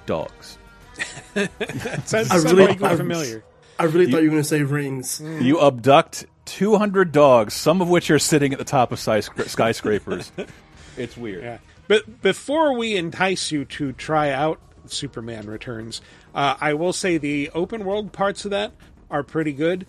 dogs. 0.05 0.57
it. 1.35 1.51
Sounds 2.07 2.31
I 2.31 2.37
really, 2.37 2.73
you 2.73 2.79
go 2.79 2.85
I, 2.85 2.95
familiar. 2.95 3.43
I 3.79 3.85
really 3.85 4.05
You- 4.05 4.11
thought 4.11 4.17
you 4.23 4.29
were 4.29 4.33
going 4.35 4.43
to 4.43 4.47
say 4.49 4.63
rings. 4.63 5.21
You 5.21 5.59
abduct 5.61 6.25
200 6.45 7.11
dogs, 7.11 7.53
some 7.53 7.81
of 7.81 7.89
which 7.89 8.11
are 8.11 8.19
sitting 8.19 8.51
at 8.53 8.59
the 8.59 8.65
top 8.65 8.91
of 8.91 8.99
skyscrapers. 8.99 10.31
it's 10.97 11.17
weird. 11.17 11.43
Yeah. 11.43 11.57
But 11.87 12.21
before 12.21 12.77
we 12.77 12.95
entice 12.95 13.51
you 13.51 13.65
to 13.65 13.91
try 13.93 14.29
out 14.31 14.59
Superman 14.87 15.47
Returns, 15.47 16.01
uh, 16.33 16.55
I 16.59 16.73
will 16.73 16.93
say 16.93 17.17
the 17.17 17.49
open 17.53 17.85
world 17.85 18.11
parts 18.11 18.45
of 18.45 18.51
that 18.51 18.71
are 19.09 19.23
pretty 19.23 19.53
good. 19.53 19.85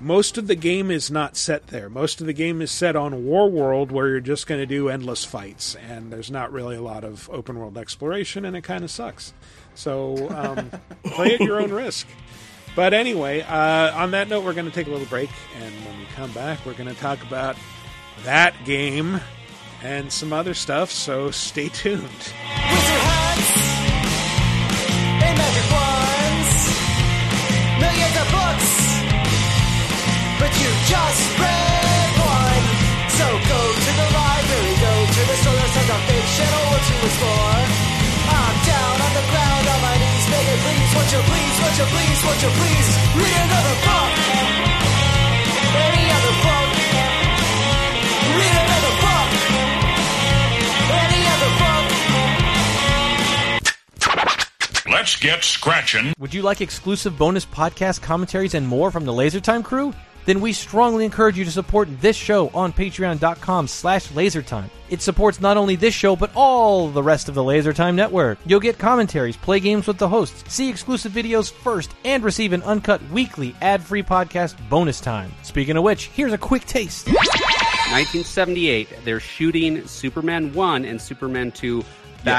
Most 0.00 0.38
of 0.38 0.46
the 0.46 0.54
game 0.54 0.92
is 0.92 1.10
not 1.10 1.36
set 1.36 1.68
there. 1.68 1.88
Most 1.88 2.20
of 2.20 2.28
the 2.28 2.32
game 2.32 2.62
is 2.62 2.70
set 2.70 2.94
on 2.94 3.24
War 3.24 3.50
World, 3.50 3.90
where 3.90 4.08
you're 4.08 4.20
just 4.20 4.46
going 4.46 4.60
to 4.60 4.66
do 4.66 4.88
endless 4.88 5.24
fights, 5.24 5.74
and 5.74 6.12
there's 6.12 6.30
not 6.30 6.52
really 6.52 6.76
a 6.76 6.80
lot 6.80 7.02
of 7.02 7.28
open 7.30 7.58
world 7.58 7.76
exploration, 7.76 8.44
and 8.44 8.56
it 8.56 8.62
kind 8.62 8.84
of 8.84 8.92
sucks. 8.92 9.32
So 9.74 10.28
um, 10.30 10.70
play 11.04 11.34
at 11.34 11.40
your 11.40 11.60
own 11.60 11.72
risk. 11.72 12.06
But 12.76 12.94
anyway, 12.94 13.40
uh, 13.40 13.92
on 14.00 14.12
that 14.12 14.28
note, 14.28 14.44
we're 14.44 14.52
going 14.52 14.66
to 14.66 14.72
take 14.72 14.86
a 14.86 14.90
little 14.90 15.06
break, 15.06 15.30
and 15.60 15.74
when 15.84 15.98
we 15.98 16.04
come 16.14 16.30
back, 16.30 16.64
we're 16.64 16.74
going 16.74 16.88
to 16.88 17.00
talk 17.00 17.20
about 17.24 17.56
that 18.22 18.54
game 18.64 19.20
and 19.82 20.12
some 20.12 20.32
other 20.32 20.54
stuff. 20.54 20.92
So 20.92 21.32
stay 21.32 21.70
tuned. 21.70 22.32
But 30.48 30.56
you 30.64 30.72
just 30.88 31.28
read 31.36 32.10
one. 32.24 32.64
So 33.20 33.26
go 33.28 33.60
to 33.84 33.92
the 34.00 34.08
library, 34.16 34.74
go 34.80 34.94
to 35.12 35.22
the 35.28 35.36
store, 35.44 35.52
there's 35.60 35.76
tons 35.76 35.92
of 35.92 36.00
fiction 36.08 36.48
or 36.48 36.72
to 36.88 36.94
explore. 37.04 37.60
I'm 38.32 38.56
down 38.64 38.96
on 38.96 39.12
the 39.12 39.24
ground 39.28 39.64
on 39.68 39.80
my 39.84 39.96
knees, 40.00 40.24
begging 40.32 40.60
please, 40.64 40.88
won't 40.96 41.12
you 41.12 41.20
please, 41.28 41.56
won't 41.60 41.76
you 41.76 41.84
please, 41.92 42.18
won't 42.24 42.40
you 42.40 42.52
please 42.56 42.88
read 43.20 43.36
another 43.44 43.76
book? 43.84 44.12
Any 45.68 46.04
other 46.16 46.34
book? 46.40 46.68
Read 48.32 48.56
another 48.64 48.94
book. 49.04 49.28
Any 50.96 51.22
other 51.28 51.52
book? 51.60 51.84
Let's 54.88 55.16
get 55.16 55.44
scratching. 55.44 56.14
Would 56.18 56.32
you 56.32 56.40
like 56.40 56.62
exclusive 56.62 57.18
bonus 57.18 57.44
podcast 57.44 58.00
commentaries 58.00 58.54
and 58.54 58.66
more 58.66 58.90
from 58.90 59.04
the 59.04 59.12
LaserTime 59.12 59.62
crew? 59.62 59.92
Then 60.28 60.42
we 60.42 60.52
strongly 60.52 61.06
encourage 61.06 61.38
you 61.38 61.46
to 61.46 61.50
support 61.50 61.88
this 62.02 62.14
show 62.14 62.50
on 62.50 62.70
patreon.com 62.74 63.66
slash 63.66 64.08
lasertime. 64.08 64.68
It 64.90 65.00
supports 65.00 65.40
not 65.40 65.56
only 65.56 65.74
this 65.74 65.94
show, 65.94 66.16
but 66.16 66.30
all 66.34 66.90
the 66.90 67.02
rest 67.02 67.30
of 67.30 67.34
the 67.34 67.40
LaserTime 67.42 67.94
network. 67.94 68.38
You'll 68.44 68.60
get 68.60 68.76
commentaries, 68.78 69.38
play 69.38 69.58
games 69.58 69.86
with 69.86 69.96
the 69.96 70.06
hosts, 70.06 70.44
see 70.52 70.68
exclusive 70.68 71.12
videos 71.12 71.50
first, 71.50 71.94
and 72.04 72.22
receive 72.22 72.52
an 72.52 72.62
uncut 72.64 73.00
weekly 73.10 73.56
ad-free 73.62 74.02
podcast 74.02 74.56
bonus 74.68 75.00
time. 75.00 75.32
Speaking 75.44 75.78
of 75.78 75.82
which, 75.82 76.08
here's 76.08 76.34
a 76.34 76.38
quick 76.38 76.66
taste. 76.66 77.06
1978, 77.06 78.86
they're 79.06 79.20
shooting 79.20 79.86
Superman 79.86 80.52
1 80.52 80.84
and 80.84 81.00
Superman 81.00 81.52
2 81.52 81.80
back 81.80 81.86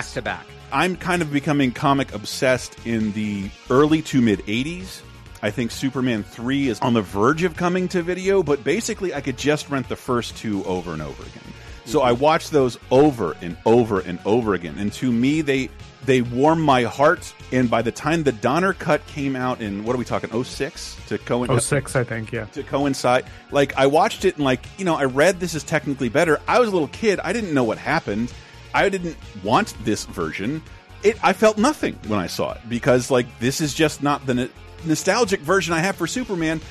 Yes. 0.06 0.14
to 0.14 0.22
back. 0.22 0.46
I'm 0.72 0.96
kind 0.96 1.24
of 1.24 1.34
becoming 1.34 1.72
comic 1.72 2.14
obsessed 2.14 2.76
in 2.86 3.14
the 3.14 3.50
early 3.72 4.04
to 4.04 4.22
mid 4.22 4.46
80s. 4.46 5.02
I 5.42 5.52
think 5.52 5.72
Superman 5.72 6.24
3 6.24 6.68
is 6.68 6.80
on 6.82 6.94
the 6.94 7.02
verge 7.02 7.44
of 7.44 7.56
coming 7.56 7.88
to 7.90 8.02
video, 8.02 8.44
but 8.44 8.64
basically 8.64 9.14
I 9.14 9.22
could 9.22 9.38
just 9.38 9.70
rent 9.70 9.88
the 9.88 9.96
first 9.96 10.36
two 10.38 10.64
over 10.66 10.94
and 10.94 11.02
over 11.02 11.24
again. 11.24 11.54
So 11.86 12.04
I 12.04 12.12
mm-hmm. 12.12 12.22
watched 12.22 12.52
those 12.52 12.78
over 12.92 13.36
and 13.42 13.58
over 13.66 14.00
and 14.00 14.20
over 14.26 14.54
again. 14.54 14.76
And 14.78 14.94
to 14.94 15.12
me 15.12 15.42
they 15.42 15.70
they 16.06 16.22
warm 16.22 16.62
my 16.62 16.84
heart 16.84 17.34
and 17.52 17.70
by 17.70 17.82
the 17.82 17.92
time 17.92 18.24
the 18.24 18.32
Donner 18.32 18.74
cut 18.74 19.06
came 19.08 19.36
out 19.36 19.62
in 19.62 19.84
what 19.84 19.96
are 19.96 20.00
we 20.00 20.06
talking 20.06 20.44
06 20.44 20.98
to 21.08 21.18
coincide 21.18 21.62
06, 21.62 21.96
I 21.96 22.04
think, 22.04 22.32
yeah. 22.32 22.46
to 22.46 22.64
coincide 22.64 23.26
like 23.52 23.76
I 23.76 23.88
watched 23.88 24.24
it 24.24 24.36
and 24.36 24.46
like, 24.46 24.66
you 24.78 24.86
know, 24.86 24.96
I 24.96 25.06
read 25.06 25.40
this 25.40 25.56
is 25.56 25.64
technically 25.64 26.10
better. 26.10 26.40
I 26.48 26.60
was 26.60 26.70
a 26.70 26.72
little 26.72 26.90
kid. 26.90 27.20
I 27.22 27.34
didn't 27.34 27.54
know 27.54 27.64
what 27.64 27.78
happened. 27.78 28.32
I 28.74 28.90
didn't 28.90 29.18
want 29.44 29.74
this 29.84 30.06
version. 30.06 30.62
It 31.02 31.18
I 31.24 31.34
felt 31.34 31.58
nothing 31.58 31.98
when 32.08 32.20
I 32.20 32.28
saw 32.28 32.54
it 32.54 32.62
because 32.70 33.10
like 33.10 33.40
this 33.40 33.62
is 33.62 33.74
just 33.74 34.04
not 34.04 34.26
the 34.26 34.50
nostalgic 34.86 35.40
version 35.42 35.74
I 35.74 35.80
have 35.80 35.96
for 35.96 36.08
Superman. 36.08 36.62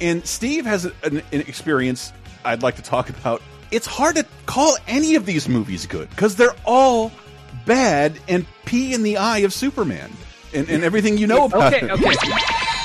And 0.00 0.24
Steve 0.26 0.64
has 0.66 0.84
an, 0.84 0.94
an 1.02 1.22
experience 1.32 2.12
I'd 2.44 2.62
like 2.62 2.76
to 2.76 2.82
talk 2.82 3.08
about. 3.10 3.42
It's 3.70 3.86
hard 3.86 4.16
to 4.16 4.24
call 4.46 4.76
any 4.86 5.14
of 5.16 5.26
these 5.26 5.48
movies 5.48 5.86
good 5.86 6.08
because 6.10 6.36
they're 6.36 6.54
all 6.64 7.12
bad 7.66 8.18
and 8.28 8.46
pee 8.64 8.94
in 8.94 9.02
the 9.02 9.16
eye 9.18 9.38
of 9.38 9.52
Superman 9.52 10.10
and, 10.54 10.68
and 10.70 10.82
everything 10.84 11.18
you 11.18 11.26
know 11.26 11.44
about 11.44 11.74
Okay, 11.74 11.86
it. 11.86 11.90
okay. 11.90 12.14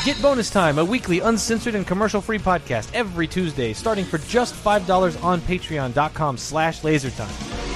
Get 0.03 0.21
Bonus 0.21 0.49
Time, 0.49 0.79
a 0.79 0.84
weekly 0.84 1.21
uncensored 1.21 1.75
and 1.75 1.88
commercial-free 1.88 2.39
podcast 2.39 2.89
every 2.93 3.25
Tuesday, 3.25 3.71
starting 3.71 4.03
for 4.03 4.17
just 4.17 4.53
$5 4.53 5.23
on 5.23 5.39
patreon.com 5.39 6.38
slash 6.38 6.81
lasertime. 6.81 7.72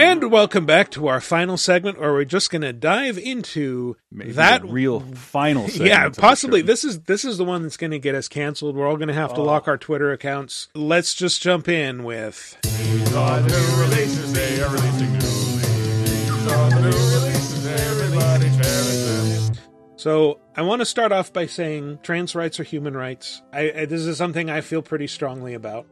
And 0.00 0.30
welcome 0.30 0.64
back 0.64 0.92
to 0.92 1.08
our 1.08 1.20
final 1.20 1.56
segment, 1.56 1.98
where 1.98 2.12
we're 2.12 2.24
just 2.24 2.50
going 2.50 2.62
to 2.62 2.72
dive 2.72 3.18
into 3.18 3.96
that 4.12 4.64
real 4.64 5.00
final 5.00 5.66
segment 5.68 5.88
Yeah, 5.90 6.08
possibly. 6.10 6.62
This 6.62 6.84
is 6.84 7.00
this 7.00 7.24
is 7.24 7.36
the 7.36 7.44
one 7.44 7.62
that's 7.64 7.76
going 7.76 7.90
to 7.90 7.98
get 7.98 8.14
us 8.14 8.28
canceled. 8.28 8.76
We're 8.76 8.86
all 8.86 8.96
going 8.96 9.08
to 9.08 9.14
have 9.14 9.34
to 9.34 9.40
Oh. 9.40 9.44
lock 9.44 9.66
our 9.66 9.76
Twitter 9.76 10.12
accounts. 10.12 10.68
Let's 10.72 11.14
just 11.14 11.42
jump 11.42 11.68
in 11.68 12.04
with. 12.04 12.56
These 12.62 13.10
the 13.10 13.40
new 13.40 13.82
releases, 13.82 14.32
they 14.32 14.62
are 14.62 14.70
releasing 14.70 15.12
new 15.12 15.18
These 15.18 16.44
the 16.44 16.80
new 16.80 16.86
releases, 16.86 17.66
everybody 17.66 18.44
cherish 18.50 19.48
them. 19.56 19.64
So 19.96 20.38
I 20.54 20.62
want 20.62 20.80
to 20.80 20.86
start 20.86 21.10
off 21.10 21.32
by 21.32 21.46
saying 21.46 21.98
trans 22.04 22.36
rights 22.36 22.60
are 22.60 22.64
human 22.64 22.96
rights. 22.96 23.42
I, 23.52 23.72
I 23.76 23.84
this 23.86 24.06
is 24.06 24.16
something 24.16 24.48
I 24.48 24.60
feel 24.60 24.80
pretty 24.80 25.08
strongly 25.08 25.54
about. 25.54 25.86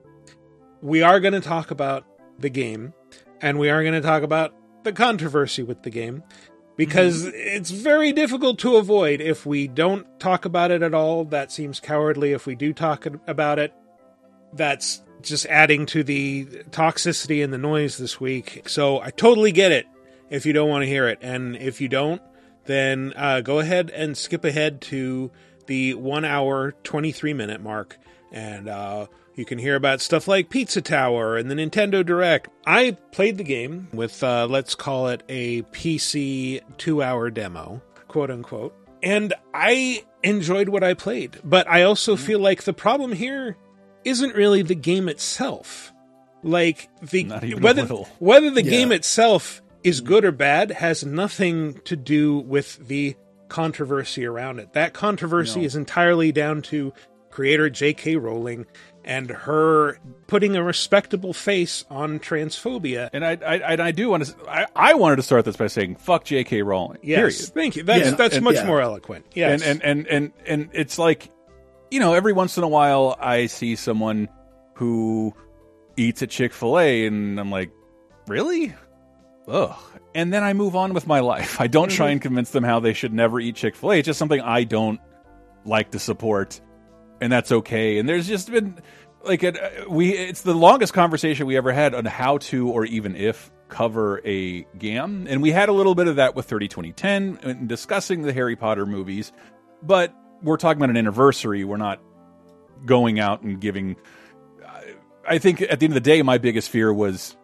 We 0.81 1.03
are 1.03 1.19
going 1.19 1.35
to 1.35 1.41
talk 1.41 1.73
about 1.73 2.05
the 2.39 2.51
game, 2.51 2.93
and 3.41 3.59
we 3.59 3.71
are 3.71 3.83
going 3.83 3.95
to 3.95 4.01
talk 4.01 4.23
about 4.23 4.55
the 4.85 4.93
controversy 4.93 5.63
with 5.63 5.83
the 5.83 5.91
game, 5.91 6.23
because 6.77 7.25
it's 7.25 7.71
very 7.71 8.13
difficult 8.13 8.59
to 8.61 8.77
avoid. 8.77 9.21
If 9.21 9.47
we 9.47 9.67
don't 9.67 10.07
talk 10.21 10.45
about 10.45 10.71
it 10.71 10.83
at 10.83 10.95
all, 10.95 11.25
that 11.27 11.51
seems 11.51 11.81
cowardly. 11.81 12.33
If 12.33 12.47
we 12.47 12.55
do 12.55 12.73
talk 12.73 13.07
about 13.27 13.59
it, 13.59 13.73
that's 14.53 15.03
just 15.23 15.47
adding 15.47 15.87
to 15.87 16.05
the 16.05 16.45
toxicity 16.71 17.43
and 17.43 17.53
the 17.53 17.59
noise 17.59 17.99
this 17.99 18.21
week. 18.21 18.63
So 18.69 19.01
I 19.01 19.11
totally 19.11 19.53
get 19.53 19.73
it 19.73 19.87
if 20.31 20.47
you 20.47 20.53
don't 20.53 20.69
want 20.69 20.83
to 20.83 20.87
hear 20.87 21.09
it. 21.09 21.19
And 21.23 21.57
if 21.57 21.81
you 21.81 21.89
don't, 21.89 22.21
then 22.67 23.13
uh, 23.17 23.41
go 23.41 23.59
ahead 23.59 23.91
and 23.91 24.17
skip 24.17 24.45
ahead 24.45 24.81
to 24.83 25.31
the 25.67 25.95
one 25.95 26.25
hour, 26.25 26.73
23 26.85 27.33
minute 27.33 27.61
mark. 27.61 27.99
And 28.33 28.69
uh, 28.69 29.07
you 29.37 29.45
can 29.45 29.59
hear 29.59 29.77
about 29.77 30.01
stuff 30.01 30.27
like 30.27 30.49
Pizza 30.51 30.81
Tower 30.81 31.37
and 31.37 31.51
the 31.51 31.55
Nintendo 31.55 32.05
Direct. 32.05 32.49
I 32.67 32.97
played 33.13 33.37
the 33.39 33.45
game 33.45 33.89
with, 33.93 34.23
uh, 34.25 34.47
let's 34.49 34.75
call 34.75 35.09
it 35.09 35.23
a 35.29 35.63
PC 35.63 36.61
two 36.79 37.03
hour 37.03 37.31
demo, 37.31 37.81
quote 38.09 38.31
unquote. 38.31 38.75
And 39.03 39.35
I 39.55 40.05
enjoyed 40.23 40.69
what 40.71 40.83
I 40.83 40.95
played. 40.95 41.39
But 41.45 41.69
I 41.69 41.83
also 41.83 42.17
feel 42.17 42.41
like 42.41 42.63
the 42.65 42.73
problem 42.73 43.13
here 43.13 43.57
isn't 44.05 44.35
really 44.35 44.63
the 44.63 44.75
game 44.75 45.09
itself. 45.09 45.93
Like 46.43 46.89
the 47.03 47.25
Not 47.25 47.45
even 47.45 47.63
whether 47.63 47.83
little. 47.83 48.09
whether 48.19 48.51
the 48.51 48.63
Yeah. 48.65 48.71
game 48.71 48.93
itself 48.93 49.63
is 49.85 50.01
good 50.01 50.25
or 50.25 50.33
bad 50.33 50.71
has 50.73 51.05
nothing 51.05 51.81
to 51.85 51.95
do 51.97 52.39
with 52.39 52.89
the 52.89 53.15
controversy 53.49 54.25
around 54.25 54.59
it. 54.59 54.73
That 54.73 54.93
controversy 54.95 55.61
No. 55.61 55.67
is 55.67 55.77
entirely 55.77 56.33
down 56.33 56.63
to 56.63 56.93
creator 57.31 57.69
J.K. 57.69 58.17
Rowling 58.17 58.67
and 59.07 59.31
her 59.31 59.99
putting 60.27 60.57
a 60.57 60.63
respectable 60.63 61.33
face 61.33 61.85
on 61.89 62.19
transphobia. 62.19 63.09
And 63.13 63.25
I, 63.25 63.39
I, 63.47 63.87
I 63.87 63.91
do 63.93 64.09
want 64.11 64.25
to. 64.27 64.35
I, 64.51 64.67
I 64.75 64.95
wanted 64.95 65.17
to 65.17 65.23
start 65.23 65.45
this 65.45 65.57
by 65.57 65.69
saying 65.69 65.97
"fuck 65.97 66.25
J.K. 66.25 66.63
Rowling." 66.63 66.99
Yes, 67.03 67.17
period. 67.17 67.55
thank 67.55 67.77
you. 67.77 67.83
That's 67.85 68.13
that's 68.17 68.41
much 68.41 68.63
more 68.67 68.81
eloquent. 68.81 69.27
Yes, 69.35 69.63
and, 69.63 69.83
and 69.83 70.07
and 70.07 70.07
and 70.09 70.33
and 70.47 70.69
it's 70.73 70.99
like, 70.99 71.31
you 71.91 72.01
know, 72.01 72.13
every 72.15 72.33
once 72.33 72.59
in 72.59 72.65
a 72.65 72.69
while 72.69 73.17
I 73.21 73.47
see 73.47 73.77
someone 73.77 74.29
who 74.75 75.33
eats 75.97 76.23
at 76.23 76.29
Chick 76.31 76.53
Fil 76.53 76.79
A, 76.79 77.07
and 77.07 77.39
I'm 77.41 77.51
like, 77.51 77.71
really? 78.27 78.75
Ugh. 79.49 79.75
And 80.15 80.33
then 80.33 80.43
I 80.43 80.53
move 80.55 80.75
on 80.75 80.93
with 80.95 81.07
my 81.07 81.21
life. 81.21 81.61
I 81.61 81.67
don't 81.69 81.91
try 81.91 82.09
Mhm. 82.09 82.13
and 82.13 82.23
convince 82.23 82.51
them 82.51 82.65
how 82.65 82.81
they 82.81 82.93
should 82.95 83.13
never 83.13 83.39
eat 83.39 83.55
Chick 83.55 83.77
Fil 83.77 83.93
A. 83.93 83.99
It's 83.99 84.07
just 84.07 84.19
something 84.19 84.41
I 84.41 84.65
don't 84.65 84.99
like 85.65 85.93
to 85.93 85.99
support, 85.99 86.61
and 87.21 87.33
that's 87.33 87.53
okay. 87.53 87.99
And 87.99 88.09
there's 88.09 88.27
just 88.29 88.51
been 88.51 88.81
like 89.25 89.43
uh, 89.45 89.53
we. 89.89 90.13
It's 90.13 90.43
the 90.43 90.55
longest 90.55 90.93
conversation 90.93 91.47
we 91.47 91.57
ever 91.57 91.73
had 91.73 91.95
on 91.95 92.05
how 92.05 92.39
to 92.39 92.69
or 92.71 92.85
even 92.85 93.17
if 93.17 93.51
cover 93.69 94.21
a 94.25 94.63
GAM, 94.79 95.27
and 95.29 95.43
we 95.43 95.51
had 95.51 95.69
a 95.69 95.73
little 95.73 95.95
bit 95.95 96.07
of 96.09 96.17
that 96.17 96.35
with 96.37 96.47
30 96.47 96.69
2010 96.69 97.39
and 97.43 97.69
discussing 97.69 98.23
the 98.23 98.33
Harry 98.33 98.55
Potter 98.57 98.87
movies. 98.87 99.33
But 99.83 100.15
we're 100.43 100.57
talking 100.57 100.79
about 100.79 100.91
an 100.91 100.97
anniversary. 100.97 101.65
We're 101.65 101.77
not 101.77 102.01
going 102.85 103.19
out 103.19 103.43
and 103.43 103.61
giving. 103.61 103.97
I 105.29 105.39
think 105.39 105.61
at 105.63 105.81
the 105.81 105.87
end 105.87 105.93
of 105.93 105.95
the 105.95 106.09
day, 106.09 106.23
my 106.23 106.39
biggest 106.39 106.69
fear 106.71 106.93
was 106.93 107.37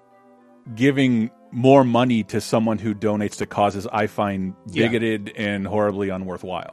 giving 0.74 1.30
more 1.50 1.82
money 1.84 2.22
to 2.24 2.40
someone 2.40 2.78
who 2.78 2.94
donates 2.94 3.38
to 3.38 3.46
causes 3.46 3.86
I 3.92 4.06
find 4.06 4.54
Yeah. 4.68 4.86
bigoted 4.86 5.32
and 5.36 5.66
horribly 5.66 6.08
unworthwhile. 6.08 6.70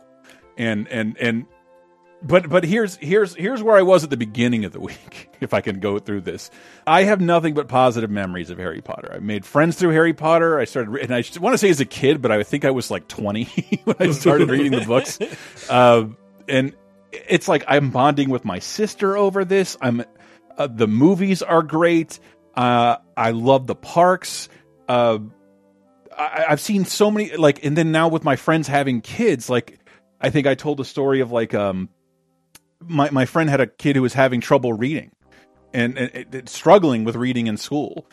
And 0.57 0.87
and 0.89 1.17
and 1.19 1.45
but 2.21 2.49
but 2.49 2.63
here's 2.63 2.97
here's 2.97 3.33
here's 3.35 3.63
where 3.63 3.77
I 3.77 3.81
was 3.81 4.03
at 4.03 4.09
the 4.09 4.17
beginning 4.17 4.65
of 4.65 4.71
the 4.71 4.79
week. 4.79 5.27
If 5.41 5.53
I 5.53 5.61
can 5.61 5.79
go 5.79 5.99
through 5.99 6.21
this, 6.21 6.51
I 6.85 7.03
have 7.03 7.21
nothing 7.21 7.53
but 7.53 7.69
positive 7.69 8.09
memories 8.09 8.49
of 8.49 8.57
Harry 8.57 8.81
Potter. 8.81 9.13
I 9.13 9.19
made 9.19 9.45
friends 9.45 9.77
through 9.77 9.91
Harry 9.91 10.13
Potter. 10.13 10.59
I 10.59 10.65
started, 10.65 10.97
and 10.97 11.15
I 11.15 11.23
want 11.39 11.53
to 11.53 11.57
say 11.57 11.69
as 11.69 11.79
a 11.79 11.85
kid, 11.85 12.21
but 12.21 12.29
I 12.29 12.43
think 12.43 12.65
I 12.65 12.71
was 12.71 12.91
like 12.91 13.07
20 13.07 13.45
when 13.85 13.95
I 14.01 14.11
started 14.11 14.49
reading 14.49 14.73
the 14.73 14.85
books. 14.85 15.17
Uh, 15.69 16.07
and 16.49 16.73
it's 17.13 17.47
like 17.47 17.63
I'm 17.69 17.89
bonding 17.91 18.29
with 18.29 18.43
my 18.43 18.59
sister 18.59 19.15
over 19.15 19.45
this. 19.45 19.77
I'm 19.79 20.03
uh, 20.57 20.67
the 20.67 20.87
movies 20.87 21.41
are 21.41 21.63
great. 21.63 22.19
Uh, 22.53 22.97
I 23.15 23.31
love 23.31 23.65
the 23.65 23.75
parks. 23.75 24.49
Uh, 24.89 25.19
I, 26.17 26.47
I've 26.49 26.59
seen 26.59 26.83
so 26.83 27.09
many 27.11 27.37
like, 27.37 27.63
and 27.63 27.77
then 27.77 27.93
now 27.93 28.09
with 28.09 28.25
my 28.25 28.35
friends 28.35 28.67
having 28.67 28.99
kids, 28.99 29.49
like 29.49 29.79
I 30.19 30.31
think 30.31 30.47
I 30.47 30.55
told 30.55 30.81
a 30.81 30.85
story 30.85 31.21
of 31.21 31.31
like 31.31 31.53
um 31.53 31.87
my 32.81 33.09
my 33.11 33.25
friend 33.25 33.49
had 33.49 33.61
a 33.61 33.67
kid 33.67 33.95
who 33.95 34.01
was 34.01 34.13
having 34.13 34.41
trouble 34.41 34.73
reading 34.73 35.11
and, 35.73 35.97
and, 35.97 36.33
and- 36.33 36.49
struggling 36.49 37.03
with 37.03 37.15
reading 37.15 37.47
in 37.47 37.57
school. 37.57 38.05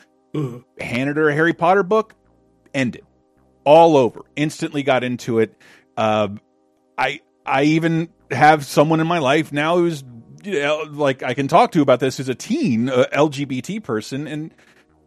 Handed 0.79 1.17
her 1.17 1.31
a 1.31 1.35
Harry 1.35 1.55
Potter 1.55 1.83
book, 1.83 2.15
ended 2.75 3.05
all 3.65 3.97
over. 3.97 4.23
Instantly 4.37 4.83
got 4.83 5.03
into 5.03 5.39
it. 5.39 5.55
Uh, 5.97 6.29
I 6.99 7.21
I 7.47 7.63
even 7.65 8.11
have 8.31 8.67
someone 8.67 9.01
in 9.01 9.07
my 9.07 9.19
life 9.19 9.51
now 9.53 9.77
who's 9.77 10.05
you 10.45 10.61
know, 10.61 10.85
like 10.91 11.23
I 11.23 11.35
can 11.35 11.49
talk 11.49 11.73
to 11.73 11.83
about 11.83 12.01
this 12.01 12.19
who's 12.19 12.29
a 12.29 12.35
teen 12.35 12.89
uh, 12.91 13.07
LGBT 13.13 13.83
person 13.83 14.27
and 14.27 14.53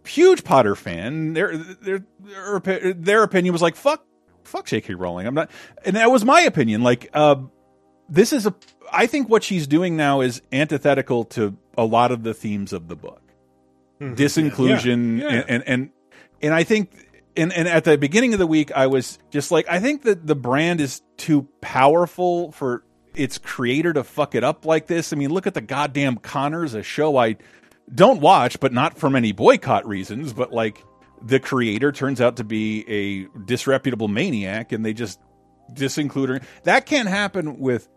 huge 0.05 0.43
Potter 0.43 0.75
fan. 0.75 1.33
Their 1.33 1.55
their 1.57 2.03
their, 2.19 2.93
their 2.93 3.23
opinion 3.23 3.53
was 3.53 3.61
like 3.61 3.75
fuck 3.75 4.03
fuck 4.43 4.65
J.K. 4.65 4.95
Rowling. 4.95 5.27
I'm 5.27 5.35
not, 5.35 5.51
and 5.85 5.95
that 5.95 6.11
was 6.11 6.25
my 6.25 6.41
opinion. 6.41 6.81
Like 6.81 7.09
uh, 7.13 7.35
this 8.09 8.33
is 8.33 8.45
a. 8.45 8.53
I 8.91 9.05
think 9.05 9.29
what 9.29 9.43
she's 9.43 9.67
doing 9.67 9.95
now 9.95 10.21
is 10.21 10.41
antithetical 10.51 11.25
to 11.25 11.55
a 11.77 11.85
lot 11.85 12.11
of 12.11 12.23
the 12.23 12.33
themes 12.33 12.73
of 12.73 12.87
the 12.87 12.95
book. 12.95 13.21
Mhm. 14.01 14.15
Disinclusion 14.15 15.19
Yeah. 15.19 15.25
Yeah. 15.25 15.29
and 15.31 15.45
and 15.49 15.63
and, 15.67 15.89
and 16.41 16.53
I 16.53 16.63
think. 16.63 17.05
And, 17.37 17.53
and 17.53 17.69
at 17.69 17.85
the 17.85 17.97
beginning 17.97 18.33
of 18.33 18.39
the 18.39 18.47
week, 18.47 18.69
I 18.75 18.87
was 18.87 19.17
just 19.29 19.49
like, 19.49 19.69
I 19.69 19.79
think 19.79 20.01
that 20.03 20.27
the 20.27 20.35
brand 20.35 20.81
is 20.81 21.01
too 21.15 21.47
powerful 21.61 22.51
for 22.51 22.83
its 23.15 23.37
creator 23.37 23.93
to 23.93 24.03
fuck 24.03 24.35
it 24.35 24.43
up 24.43 24.65
like 24.65 24.87
this. 24.87 25.13
I 25.13 25.15
mean, 25.15 25.29
look 25.29 25.47
at 25.47 25.53
the 25.53 25.61
goddamn 25.61 26.17
Conners, 26.17 26.73
a 26.73 26.83
show 26.83 27.15
I 27.15 27.37
don't 27.93 28.19
watch, 28.19 28.59
but 28.59 28.73
not 28.73 28.97
for 28.97 29.09
many 29.09 29.31
boycott 29.31 29.87
reasons. 29.87 30.33
But 30.33 30.51
like, 30.51 30.83
the 31.21 31.39
creator 31.39 31.93
turns 31.93 32.19
out 32.19 32.37
to 32.37 32.43
be 32.43 32.83
a 32.89 33.39
disreputable 33.45 34.09
maniac, 34.09 34.73
and 34.73 34.83
they 34.85 34.93
just 34.93 35.19
disinclude 35.71 36.27
her. 36.29 36.41
That 36.63 36.85
can't 36.87 37.07
happen 37.07 37.59
with 37.59 37.87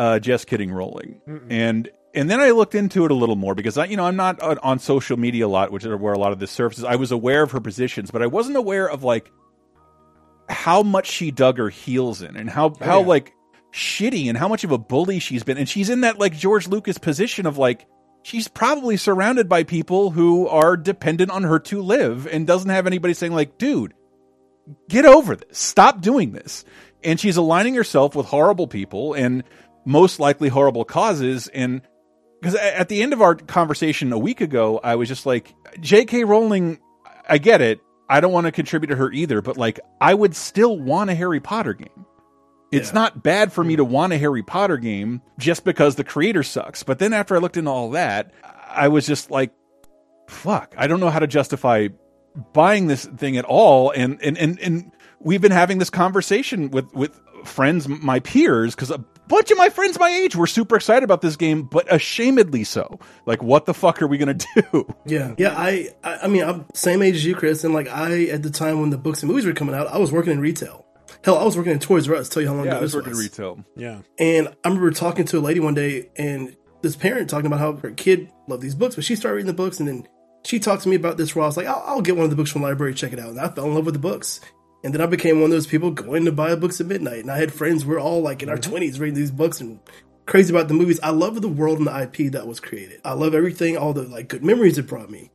uh, 0.00 0.18
just 0.18 0.46
kidding 0.46 0.70
Rowling. 0.72 1.20
And 1.50 1.88
and 2.14 2.28
then 2.30 2.40
I 2.40 2.50
looked 2.50 2.74
into 2.74 3.04
it 3.04 3.10
a 3.10 3.14
little 3.14 3.36
more 3.36 3.54
because 3.54 3.78
I, 3.78 3.84
you 3.84 3.96
know, 3.96 4.04
I'm 4.04 4.16
not 4.16 4.40
on, 4.40 4.58
on 4.58 4.78
social 4.80 5.16
media 5.16 5.46
a 5.46 5.48
lot, 5.48 5.70
which 5.70 5.84
is 5.84 5.94
where 5.94 6.12
a 6.12 6.18
lot 6.18 6.32
of 6.32 6.38
this 6.40 6.50
surfaces. 6.50 6.84
I 6.84 6.96
was 6.96 7.12
aware 7.12 7.42
of 7.42 7.52
her 7.52 7.60
positions, 7.60 8.10
but 8.10 8.22
I 8.22 8.26
wasn't 8.26 8.56
aware 8.56 8.88
of 8.88 9.04
like 9.04 9.30
how 10.48 10.82
much 10.82 11.06
she 11.10 11.30
dug 11.30 11.58
her 11.58 11.68
heels 11.68 12.22
in 12.22 12.36
and 12.36 12.50
how 12.50 12.74
how 12.80 12.98
Oh, 12.98 13.00
yeah. 13.02 13.06
like 13.06 13.32
shitty 13.72 14.28
and 14.28 14.36
how 14.36 14.48
much 14.48 14.64
of 14.64 14.72
a 14.72 14.78
bully 14.78 15.20
she's 15.20 15.44
been 15.44 15.56
and 15.56 15.68
she's 15.68 15.90
in 15.90 16.00
that 16.00 16.18
like 16.18 16.36
George 16.36 16.66
Lucas 16.66 16.98
position 16.98 17.46
of 17.46 17.56
like 17.56 17.86
she's 18.24 18.48
probably 18.48 18.96
surrounded 18.96 19.48
by 19.48 19.62
people 19.62 20.10
who 20.10 20.48
are 20.48 20.76
dependent 20.76 21.30
on 21.30 21.44
her 21.44 21.60
to 21.60 21.80
live 21.80 22.26
and 22.26 22.48
doesn't 22.48 22.70
have 22.70 22.88
anybody 22.88 23.14
saying 23.14 23.32
like 23.32 23.58
dude 23.58 23.94
get 24.88 25.04
over 25.06 25.36
this 25.36 25.56
stop 25.56 26.00
doing 26.00 26.32
this 26.32 26.64
and 27.04 27.20
she's 27.20 27.36
aligning 27.36 27.74
herself 27.74 28.16
with 28.16 28.26
horrible 28.26 28.66
people 28.66 29.14
and 29.14 29.44
most 29.84 30.20
likely 30.20 30.48
horrible 30.48 30.84
causes 30.84 31.48
and 31.48 31.82
because 32.40 32.54
at 32.54 32.88
the 32.88 33.02
end 33.02 33.12
of 33.12 33.20
our 33.20 33.34
conversation 33.34 34.12
a 34.12 34.18
week 34.18 34.40
ago 34.40 34.80
i 34.82 34.94
was 34.94 35.08
just 35.08 35.26
like 35.26 35.54
jk 35.78 36.26
rowling 36.26 36.78
i 37.28 37.38
get 37.38 37.60
it. 37.60 37.80
I 38.08 38.20
don't 38.20 38.32
want 38.32 38.46
to 38.46 38.52
contribute 38.52 38.88
to 38.88 38.96
her 38.96 39.12
either 39.12 39.40
but 39.40 39.56
like 39.56 39.80
i 40.00 40.12
would 40.12 40.34
still 40.34 40.78
want 40.78 41.10
a 41.10 41.14
harry 41.14 41.40
potter 41.40 41.74
game. 41.74 42.06
It's 42.72 42.92
not 42.92 43.24
bad 43.24 43.52
for 43.52 43.64
me 43.64 43.74
to 43.76 43.84
want 43.84 44.12
a 44.12 44.18
harry 44.18 44.42
potter 44.42 44.76
game 44.76 45.22
just 45.38 45.64
because 45.64 45.96
the 45.96 46.04
creator 46.04 46.42
sucks 46.42 46.82
but 46.82 46.98
then 46.98 47.12
after 47.12 47.36
i 47.36 47.38
looked 47.38 47.56
into 47.56 47.70
all 47.70 47.90
that 47.90 48.32
i 48.68 48.88
was 48.88 49.06
just 49.06 49.30
like 49.30 49.52
fuck 50.28 50.74
i 50.76 50.86
don't 50.86 51.00
know 51.00 51.10
how 51.10 51.18
to 51.18 51.26
justify 51.26 51.88
buying 52.52 52.86
this 52.86 53.04
thing 53.04 53.36
at 53.36 53.44
all 53.44 53.90
and 53.90 54.22
and 54.22 54.38
and, 54.38 54.58
and 54.60 54.92
we've 55.20 55.40
been 55.40 55.52
having 55.52 55.78
this 55.78 55.90
conversation 55.90 56.70
with 56.70 56.92
with 56.94 57.18
friends 57.44 57.88
my 57.88 58.20
peers 58.20 58.74
because 58.74 58.90
a 58.90 58.94
uh, 58.94 58.98
bunch 59.30 59.50
of 59.50 59.56
my 59.56 59.70
friends 59.70 59.98
my 59.98 60.10
age 60.10 60.36
were 60.36 60.46
super 60.46 60.76
excited 60.76 61.04
about 61.04 61.22
this 61.22 61.36
game 61.36 61.62
but 61.62 61.88
ashamedly 61.88 62.66
so 62.66 62.98
like 63.26 63.42
what 63.42 63.64
the 63.64 63.72
fuck 63.72 64.02
are 64.02 64.06
we 64.06 64.18
gonna 64.18 64.34
do 64.56 64.94
Yeah, 65.06 65.34
yeah. 65.38 65.54
I, 65.56 65.88
I, 66.04 66.18
I 66.24 66.26
mean, 66.28 66.42
I'm 66.42 66.66
same 66.74 67.00
age 67.02 67.14
as 67.14 67.24
you, 67.24 67.34
Chris, 67.34 67.64
and 67.64 67.72
like 67.72 67.88
I, 67.88 68.24
at 68.24 68.42
the 68.42 68.50
time 68.50 68.80
when 68.80 68.90
the 68.90 68.98
books 68.98 69.22
and 69.22 69.30
movies 69.30 69.46
were 69.46 69.52
coming 69.52 69.74
out, 69.74 69.86
I 69.86 69.98
was 69.98 70.12
working 70.12 70.32
in 70.32 70.40
retail. 70.40 70.84
Hell, 71.24 71.38
I 71.38 71.44
was 71.44 71.56
working 71.56 71.72
in 71.72 71.78
Toys 71.78 72.08
R 72.08 72.14
Us. 72.16 72.28
Tell 72.28 72.42
you 72.42 72.48
how 72.48 72.54
long 72.54 72.64
yeah 72.66 72.72
ago 72.72 72.78
i 72.78 72.82
was 72.82 72.92
this 72.92 73.02
working 73.02 73.18
retail 73.18 73.64
Yeah. 73.76 74.00
And 74.18 74.48
I 74.48 74.68
remember 74.68 74.90
talking 74.90 75.24
to 75.26 75.38
a 75.38 75.40
lady 75.40 75.60
one 75.60 75.74
day, 75.74 76.10
and 76.16 76.56
this 76.82 76.96
parent 76.96 77.28
talking 77.30 77.46
about 77.46 77.60
how 77.60 77.72
her 77.76 77.90
kid 77.90 78.30
loved 78.48 78.62
these 78.62 78.74
books, 78.74 78.94
but 78.94 79.04
she 79.04 79.16
started 79.16 79.36
reading 79.36 79.48
the 79.48 79.52
books, 79.54 79.78
and 79.80 79.88
then 79.88 80.08
she 80.44 80.58
talked 80.58 80.82
to 80.84 80.88
me 80.88 80.96
about 80.96 81.16
this. 81.16 81.34
Where 81.34 81.44
I 81.44 81.46
was 81.46 81.56
like, 81.56 81.66
I'll, 81.66 81.82
I'll 81.86 82.00
get 82.00 82.16
one 82.16 82.24
of 82.24 82.30
the 82.30 82.36
books 82.36 82.50
from 82.50 82.62
the 82.62 82.68
library, 82.68 82.94
check 82.94 83.12
it 83.12 83.18
out, 83.18 83.30
and 83.30 83.40
I 83.40 83.48
fell 83.48 83.66
in 83.66 83.74
love 83.74 83.84
with 83.84 83.94
the 83.94 84.00
books. 84.00 84.40
And 84.82 84.94
then 84.94 85.00
I 85.00 85.06
became 85.06 85.40
one 85.40 85.50
of 85.50 85.50
those 85.50 85.66
people 85.66 85.90
going 85.90 86.24
to 86.24 86.32
buy 86.32 86.54
books 86.54 86.80
at 86.80 86.86
midnight, 86.86 87.20
and 87.20 87.30
I 87.30 87.36
had 87.36 87.52
friends. 87.52 87.84
We're 87.84 88.00
all 88.00 88.22
like 88.22 88.42
in 88.42 88.48
our 88.48 88.56
mm-hmm. 88.56 88.70
twenties 88.70 88.98
reading 88.98 89.14
these 89.14 89.30
books 89.30 89.60
and 89.60 89.78
crazy 90.26 90.54
about 90.54 90.68
the 90.68 90.74
movies. 90.74 90.98
I 91.02 91.10
love 91.10 91.40
the 91.42 91.48
world 91.48 91.78
and 91.78 91.86
the 91.86 92.02
IP 92.02 92.32
that 92.32 92.46
was 92.46 92.60
created. 92.60 93.00
I 93.04 93.12
love 93.12 93.34
everything, 93.34 93.76
all 93.76 93.92
the 93.92 94.02
like 94.02 94.28
good 94.28 94.44
memories 94.44 94.78
it 94.78 94.86
brought 94.86 95.10
me. 95.10 95.30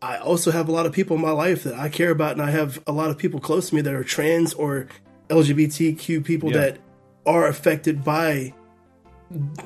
I 0.00 0.18
also 0.18 0.50
have 0.50 0.68
a 0.68 0.72
lot 0.72 0.86
of 0.86 0.92
people 0.92 1.16
in 1.16 1.22
my 1.22 1.30
life 1.30 1.64
that 1.64 1.74
I 1.74 1.88
care 1.88 2.10
about, 2.10 2.32
and 2.32 2.42
I 2.42 2.50
have 2.50 2.80
a 2.86 2.92
lot 2.92 3.10
of 3.10 3.18
people 3.18 3.40
close 3.40 3.70
to 3.70 3.74
me 3.74 3.80
that 3.80 3.94
are 3.94 4.04
trans 4.04 4.52
or 4.54 4.86
LGBTQ 5.30 6.24
people 6.24 6.52
Yeah. 6.52 6.58
that 6.58 6.78
are 7.24 7.46
affected 7.48 8.04
by 8.04 8.52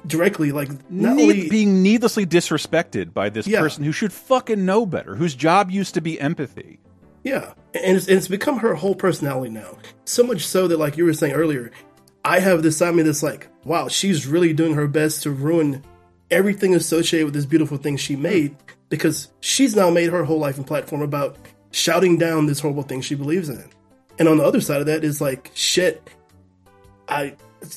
directly, 0.07 0.53
like 0.53 0.71
not 0.91 1.17
Need- 1.17 1.23
only 1.23 1.49
being 1.51 1.83
needlessly 1.83 2.25
disrespected 2.25 3.13
by 3.13 3.29
this 3.29 3.47
Yeah. 3.47 3.61
person 3.61 3.85
who 3.85 3.93
should 3.93 4.13
fucking 4.13 4.65
know 4.65 4.87
better 4.87 5.17
whose 5.17 5.35
job 5.35 5.71
used 5.71 5.93
to 5.95 6.01
be 6.01 6.19
empathy 6.19 6.79
Yeah, 7.23 7.53
and 7.75 7.97
it's, 7.97 8.09
it's 8.09 8.29
become 8.29 8.59
her 8.59 8.75
whole 8.75 8.95
personality 8.95 9.51
now. 9.51 9.77
So 10.05 10.23
much 10.23 10.47
so 10.47 10.69
that, 10.69 10.79
like 10.79 10.97
you 10.97 11.05
were 11.05 11.13
saying 11.13 11.35
earlier, 11.35 11.71
I 12.25 12.41
have 12.41 12.63
this 12.63 12.77
side 12.77 12.91
of 12.91 12.95
me 12.97 13.03
that's 13.03 13.23
like, 13.23 13.49
wow, 13.65 13.89
she's 13.89 14.27
really 14.27 14.53
doing 14.53 14.75
her 14.75 14.89
best 14.89 15.23
to 15.25 15.31
ruin 15.31 15.83
everything 16.31 16.75
associated 16.75 17.27
with 17.27 17.35
this 17.35 17.47
beautiful 17.47 17.77
thing 17.77 17.97
she 17.97 18.17
made 18.17 18.57
because 18.89 19.29
she's 19.41 19.75
now 19.77 19.91
made 19.91 20.11
her 20.11 20.25
whole 20.25 20.39
life 20.39 20.57
and 20.57 20.67
platform 20.67 21.03
about 21.03 21.37
shouting 21.73 22.19
down 22.19 22.47
this 22.47 22.61
horrible 22.61 22.83
thing 22.83 23.01
she 23.01 23.15
believes 23.15 23.49
in. 23.49 23.65
And 24.19 24.29
on 24.29 24.37
the 24.37 24.45
other 24.45 24.61
side 24.61 24.81
of 24.81 24.87
that 24.87 25.05
is 25.05 25.21
like, 25.21 25.51
shit, 25.55 26.09
I 27.09 27.35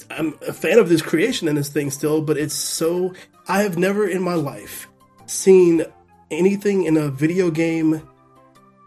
I'm 0.09 0.37
a 0.47 0.53
fan 0.53 0.79
of 0.79 0.89
this 0.89 1.01
creation 1.01 1.47
and 1.47 1.57
this 1.57 1.69
thing 1.69 1.91
still, 1.91 2.21
but 2.21 2.37
it's 2.37 2.53
so 2.53 3.13
I 3.47 3.63
have 3.63 3.77
never 3.77 4.07
in 4.07 4.21
my 4.21 4.35
life 4.35 4.87
seen 5.25 5.85
anything 6.31 6.83
in 6.83 6.97
a 6.97 7.09
video 7.09 7.51
game 7.51 8.07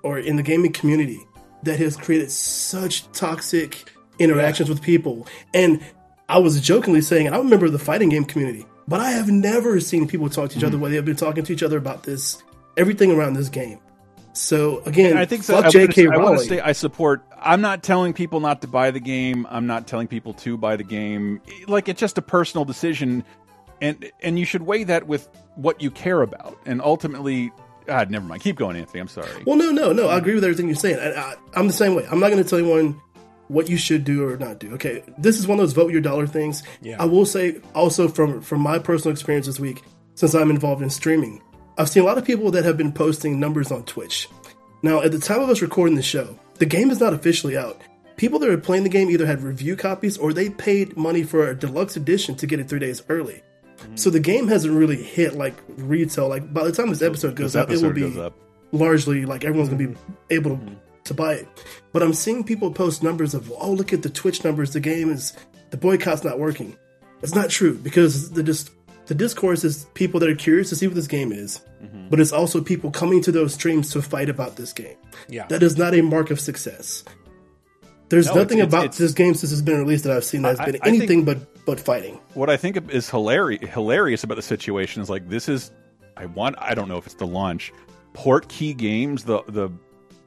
or 0.07 0.18
in 0.18 0.36
the 0.36 0.42
gaming 0.42 0.72
community 0.72 1.20
that 1.64 1.78
has 1.78 1.96
created 1.96 2.30
such 2.30 3.11
toxic 3.12 3.92
interactions 4.18 4.68
with 4.68 4.80
people. 4.80 5.26
And 5.52 5.84
I 6.28 6.38
was 6.38 6.61
jokingly 6.61 7.02
saying, 7.02 7.28
I 7.28 7.38
remember 7.38 7.68
the 7.68 7.78
fighting 7.78 8.09
game 8.09 8.24
community, 8.24 8.64
but 8.88 9.00
I 9.00 9.11
have 9.11 9.28
never 9.28 9.80
seen 9.80 10.07
people 10.07 10.30
talk 10.30 10.50
to 10.50 10.59
each 10.59 10.64
other 10.64 10.72
mm-hmm. 10.72 10.80
the 10.80 10.84
way 10.84 10.90
they've 10.92 11.04
been 11.04 11.16
talking 11.16 11.44
to 11.44 11.52
each 11.52 11.62
other 11.62 11.76
about 11.76 12.04
this, 12.04 12.42
everything 12.76 13.11
around 13.11 13.34
this 13.34 13.48
game. 13.48 13.80
So 14.32 14.82
again, 14.84 15.16
I 15.16 15.24
think 15.24 15.44
so. 15.44 15.54
fuck 15.54 15.66
I 15.66 15.70
J.K. 15.70 16.09
I 16.09 16.18
want 16.18 16.38
to 16.38 16.44
say 16.44 16.61
I 16.61 16.72
support. 16.72 17.24
I'm 17.40 17.62
not 17.62 17.82
telling 17.82 18.12
people 18.12 18.40
not 18.40 18.61
to 18.61 18.68
buy 18.68 18.90
the 18.90 19.00
game. 19.00 19.46
I'm 19.48 19.66
not 19.66 19.86
telling 19.86 20.09
people 20.09 20.34
to 20.34 20.59
buy 20.59 20.76
the 20.76 20.84
game. 20.84 21.40
Like 21.66 21.88
it's 21.88 21.98
just 21.98 22.18
a 22.18 22.22
personal 22.22 22.66
decision, 22.66 23.24
and 23.80 24.11
and 24.22 24.38
you 24.38 24.44
should 24.44 24.62
weigh 24.62 24.84
that 24.84 25.07
with 25.07 25.26
what 25.54 25.80
you 25.80 25.90
care 25.90 26.20
about. 26.20 26.59
And 26.66 26.82
ultimately, 26.82 27.50
God, 27.87 28.11
never 28.11 28.24
mind. 28.24 28.43
Keep 28.43 28.57
going, 28.57 28.76
Anthony. 28.76 29.01
I'm 29.01 29.09
sorry. 29.09 29.30
Well, 29.47 29.57
no, 29.57 29.70
no, 29.70 29.93
no. 29.93 30.09
I 30.09 30.18
agree 30.18 30.34
with 30.34 30.45
everything 30.45 30.66
you're 30.66 30.76
saying. 30.76 30.99
I, 30.99 31.12
I, 31.12 31.34
I'm 31.55 31.66
the 31.66 31.72
same 31.72 31.95
way. 31.95 32.07
I'm 32.11 32.20
not 32.20 32.30
going 32.30 32.43
to 32.43 32.49
tell 32.49 32.59
anyone 32.59 33.01
what 33.49 33.68
you 33.68 33.76
should 33.76 34.05
do 34.05 34.28
or 34.28 34.37
not 34.37 34.59
do. 34.59 34.74
Okay, 34.74 35.05
this 35.18 35.39
is 35.39 35.47
one 35.47 35.59
of 35.59 35.62
those 35.62 35.72
vote 35.72 35.93
your 35.93 36.01
dollar 36.01 36.26
things. 36.26 36.62
Yeah. 36.82 36.97
I 37.01 37.05
will 37.05 37.26
say 37.26 37.61
also 37.74 38.09
from 38.09 38.41
from 38.41 38.61
my 38.61 38.78
personal 38.78 39.12
experience 39.12 39.47
this 39.47 39.61
week, 39.61 39.82
since 40.14 40.34
I'm 40.34 40.51
involved 40.51 40.82
in 40.82 40.91
streaming, 40.91 41.43
I've 41.78 41.89
seen 41.89 42.03
a 42.03 42.07
lot 42.07 42.18
of 42.18 42.24
people 42.24 42.51
that 42.53 42.64
have 42.64 42.76
been 42.76 42.93
posting 42.93 43.39
numbers 43.39 43.70
on 43.70 43.84
Twitch. 43.84 44.28
Now, 44.82 45.03
at 45.03 45.12
the 45.12 45.18
time 45.18 45.41
of 45.41 45.49
us 45.49 45.62
recording 45.62 45.97
the 45.97 46.03
show, 46.03 46.39
the 46.55 46.66
game 46.66 46.91
is 46.91 47.01
not 47.01 47.12
officially 47.12 47.57
out. 47.57 47.80
People 48.16 48.39
that 48.39 48.49
are 48.49 48.59
playing 48.59 48.82
the 48.82 48.89
game 48.89 49.11
either 49.11 49.26
had 49.26 49.43
review 49.43 49.76
copies 49.76 50.16
or 50.16 50.32
they 50.32 50.49
paid 50.49 50.97
money 50.97 51.22
for 51.22 51.49
a 51.49 51.55
deluxe 51.55 51.97
edition 51.97 52.34
to 52.37 52.47
get 52.47 52.61
it 52.61 52.68
three 52.68 52.78
days 52.78 53.03
early. 53.09 53.43
So 53.94 54.10
the 54.10 54.20
game 54.20 54.48
hasn't 54.48 54.74
really 54.74 55.02
hit 55.02 55.34
like 55.34 55.54
retail. 55.76 56.28
Like 56.28 56.52
by 56.52 56.64
the 56.64 56.72
time 56.72 56.88
this 56.88 57.02
episode 57.02 57.36
goes 57.36 57.52
This 57.52 57.62
up, 57.62 57.70
it 57.70 57.82
will 57.82 57.92
be 57.92 58.20
up. 58.20 58.34
largely 58.72 59.24
like 59.24 59.44
everyone's 59.44 59.68
gonna 59.68 59.88
be 59.88 59.94
mm-hmm. 59.94 60.12
able 60.30 60.56
to, 60.56 60.76
to 61.04 61.14
buy 61.14 61.34
it. 61.34 61.48
But 61.92 62.02
I'm 62.02 62.12
seeing 62.14 62.44
people 62.44 62.70
post 62.72 63.02
numbers 63.02 63.34
of 63.34 63.52
oh 63.58 63.72
look 63.72 63.92
at 63.92 64.02
the 64.02 64.10
Twitch 64.10 64.44
numbers. 64.44 64.72
The 64.72 64.80
game 64.80 65.10
is 65.10 65.32
the 65.70 65.76
boycott's 65.76 66.24
not 66.24 66.38
working. 66.38 66.76
It's 67.22 67.34
not 67.34 67.50
true 67.50 67.74
because 67.76 68.30
the 68.30 68.42
dis- 68.42 68.70
the 69.06 69.14
discourse 69.14 69.62
is 69.64 69.86
people 69.94 70.18
that 70.20 70.28
are 70.28 70.34
curious 70.34 70.68
to 70.70 70.76
see 70.76 70.86
what 70.86 70.96
this 70.96 71.06
game 71.06 71.32
is, 71.32 71.60
mm-hmm. 71.82 72.08
but 72.08 72.18
it's 72.18 72.32
also 72.32 72.60
people 72.60 72.90
coming 72.90 73.22
to 73.22 73.30
those 73.32 73.54
streams 73.54 73.90
to 73.92 74.02
fight 74.02 74.28
about 74.28 74.56
this 74.56 74.72
game. 74.72 74.96
Yeah. 75.28 75.46
That 75.46 75.62
is 75.62 75.76
not 75.78 75.94
a 75.94 76.02
mark 76.02 76.30
of 76.30 76.40
success. 76.40 77.04
There's 78.08 78.26
No, 78.26 78.34
nothing 78.34 78.58
it's- 78.58 78.66
it's- 78.66 78.72
about 78.72 78.84
it's- 78.86 78.98
this 78.98 79.12
game 79.12 79.34
since 79.34 79.52
it's 79.52 79.60
been 79.62 79.78
released 79.78 80.04
that 80.04 80.16
I've 80.16 80.24
seen 80.24 80.42
that 80.42 80.58
has 80.58 80.58
been 80.58 80.68
I 80.68 80.72
think- 80.72 80.86
anything 80.86 81.24
but 81.24 81.38
but 81.66 81.78
fighting. 81.78 82.18
What 82.34 82.48
I 82.48 82.56
think 82.56 82.90
is 82.90 83.10
hilarious 83.10 83.68
hilarious 83.70 84.24
about 84.24 84.36
the 84.36 84.42
situation 84.42 85.02
is 85.02 85.10
like 85.10 85.28
this 85.28 85.48
is 85.48 85.70
I 86.16 86.24
want 86.26 86.56
I 86.58 86.74
don't 86.74 86.88
know 86.88 86.96
if 86.96 87.04
it's 87.06 87.16
the 87.16 87.26
launch 87.26 87.72
Portkey 88.14 88.74
Games 88.76 89.24
the 89.24 89.42
the 89.48 89.68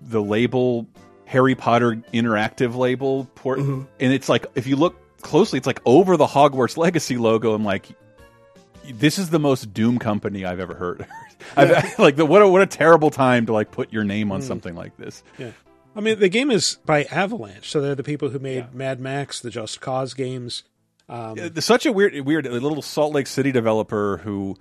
the 0.02 0.22
label 0.22 0.88
Harry 1.26 1.56
Potter 1.56 1.96
interactive 2.14 2.76
label 2.76 3.26
port 3.36 3.60
Mm-hmm. 3.60 3.84
and 4.00 4.14
it's 4.14 4.30
like 4.30 4.46
if 4.56 4.68
you 4.68 4.76
look 4.76 4.96
closely 5.22 5.58
it's 5.58 5.68
like 5.68 5.82
over 5.86 6.16
the 6.18 6.28
Hogwarts 6.28 6.78
Legacy 6.78 7.18
logo 7.18 7.54
I'm 7.54 7.66
like 7.66 7.88
this 8.94 9.18
is 9.20 9.30
the 9.30 9.40
most 9.40 9.74
doom 9.74 10.00
company 10.00 10.46
I've 10.46 10.60
ever 10.60 10.74
heard. 10.74 11.06
I've, 11.56 12.00
like 12.00 12.16
the 12.16 12.26
what 12.26 12.42
a, 12.42 12.48
what 12.48 12.62
a 12.62 12.66
terrible 12.68 13.12
time 13.12 13.46
to 13.46 13.54
like 13.54 13.72
put 13.72 13.94
your 13.94 14.04
name 14.04 14.32
on 14.32 14.42
Mm. 14.42 14.44
something 14.44 14.76
like 14.76 14.98
this. 14.98 15.24
Yeah. 15.38 15.52
I 15.96 16.02
mean, 16.02 16.20
the 16.20 16.30
game 16.30 16.50
is 16.52 16.78
by 16.86 17.04
Avalanche, 17.06 17.70
so 17.70 17.82
they're 17.82 17.96
the 17.96 18.04
people 18.04 18.30
who 18.30 18.40
made 18.40 18.74
Mad 18.74 19.00
Max, 19.00 19.40
the 19.40 19.50
Just 19.50 19.82
Cause 19.82 20.14
games. 20.14 20.64
Um, 21.10 21.36
There's 21.36 21.66
such 21.66 21.86
a 21.86 21.92
weird, 21.92 22.20
weird 22.26 22.46
little 22.46 22.82
Salt 22.82 23.14
Lake 23.14 23.28
City 23.28 23.52
developer 23.52 24.18
who 24.18 24.56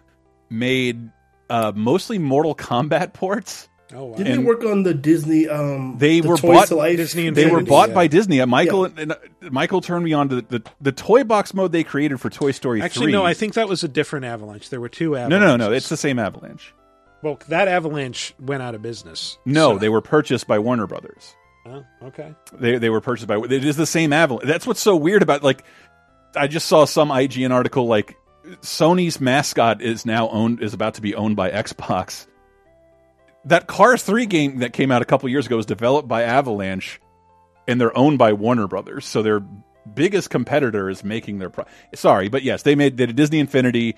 made 0.49 1.11
uh, 1.51 1.73
mostly 1.75 2.19
Mortal 2.19 2.55
Kombat 2.55 3.13
ports. 3.13 3.69
Oh, 3.95 4.05
wow. 4.05 4.17
Didn't 4.17 4.37
they 4.37 4.45
work 4.45 4.65
on 4.65 4.83
the 4.83 4.93
Disney? 4.93 5.49
Um, 5.49 5.97
They 5.97 6.21
the 6.21 6.29
were 6.29 6.37
Toys 6.37 6.57
bought. 6.57 6.69
to 6.69 6.75
Life 6.77 6.97
Disney 6.99 7.31
they 7.31 7.47
were 7.51 7.63
bought 7.63 7.89
yeah. 7.89 7.95
by 7.95 8.07
Disney. 8.07 8.41
Uh, 8.41 8.47
Mikel 8.47 8.85
and, 8.85 9.13
uh, 9.13 9.17
Mikel 9.51 9.81
turned 9.81 10.05
me 10.05 10.13
on 10.13 10.29
to 10.29 10.37
the, 10.37 10.59
the 10.59 10.71
the 10.83 10.93
toy 10.93 11.25
box 11.25 11.55
mode 11.55 11.73
they 11.73 11.85
created 11.85 12.21
for 12.21 12.29
Toy 12.29 12.51
Story. 12.51 12.83
Actually, 12.83 13.07
3. 13.07 13.13
no, 13.13 13.25
I 13.25 13.33
think 13.33 13.55
that 13.55 13.67
was 13.67 13.85
a 13.85 13.89
different 13.89 14.27
Avalanche. 14.27 14.69
There 14.69 14.81
were 14.81 14.91
two 14.91 15.13
no, 15.13 15.17
Avalanches. 15.17 15.41
no, 15.41 15.57
no. 15.57 15.69
No, 15.69 15.73
it's 15.73 15.89
the 15.89 15.97
same 15.97 16.19
Avalanche. 16.19 16.75
well, 17.23 17.39
that 17.49 17.67
Avalanche 17.69 18.35
went 18.39 18.63
out 18.63 18.75
of 18.75 18.83
business. 18.83 19.39
No, 19.47 19.73
So- 19.75 19.79
they 19.79 19.89
were 19.89 20.03
purchased 20.03 20.47
by 20.47 20.59
Warner 20.59 20.87
Brothers. 20.87 21.35
Oh, 21.67 21.85
okay. 22.03 22.35
They 22.53 22.79
they 22.79 22.89
were 22.91 23.01
purchased 23.01 23.27
by. 23.29 23.37
It 23.37 23.65
is 23.65 23.77
the 23.77 23.87
same 23.87 24.13
Avalanche. 24.13 24.47
That's 24.47 24.67
what's 24.67 24.81
so 24.81 24.97
weird 24.97 25.23
about 25.23 25.43
like. 25.43 25.65
I 26.37 26.47
just 26.47 26.67
saw 26.67 26.85
some 26.85 27.09
IGN 27.11 27.51
article 27.53 27.87
like 27.87 28.17
Sony's 28.63 29.21
mascot 29.21 29.83
is 29.83 30.07
now 30.07 30.29
owned 30.29 30.63
is 30.63 30.75
about 30.75 30.95
to 30.95 31.03
be 31.03 31.15
owned 31.15 31.37
by 31.37 31.51
Xbox. 31.51 32.27
That 33.45 33.67
Cars 33.67 34.03
three 34.03 34.27
game 34.27 34.59
that 34.59 34.73
came 34.73 34.91
out 34.91 35.01
a 35.03 35.05
couple 35.05 35.29
years 35.29 35.47
ago 35.47 35.57
was 35.57 35.67
developed 35.67 36.09
by 36.09 36.23
Avalanche, 36.25 37.01
and 37.67 37.81
they're 37.81 37.97
owned 37.97 38.19
by 38.19 38.33
Warner 38.33 38.67
Brothers. 38.67 39.07
So 39.07 39.23
their 39.23 39.41
biggest 39.95 40.29
competitor 40.31 40.91
is 40.91 41.03
making 41.05 41.39
their. 41.39 41.51
Pro- 41.51 41.65
Sorry, 41.95 42.29
but 42.29 42.43
yes, 42.43 42.63
they 42.63 42.75
made 42.75 42.97
they 42.97 43.07
did 43.07 43.17
Disney 43.17 43.39
Infinity. 43.39 43.97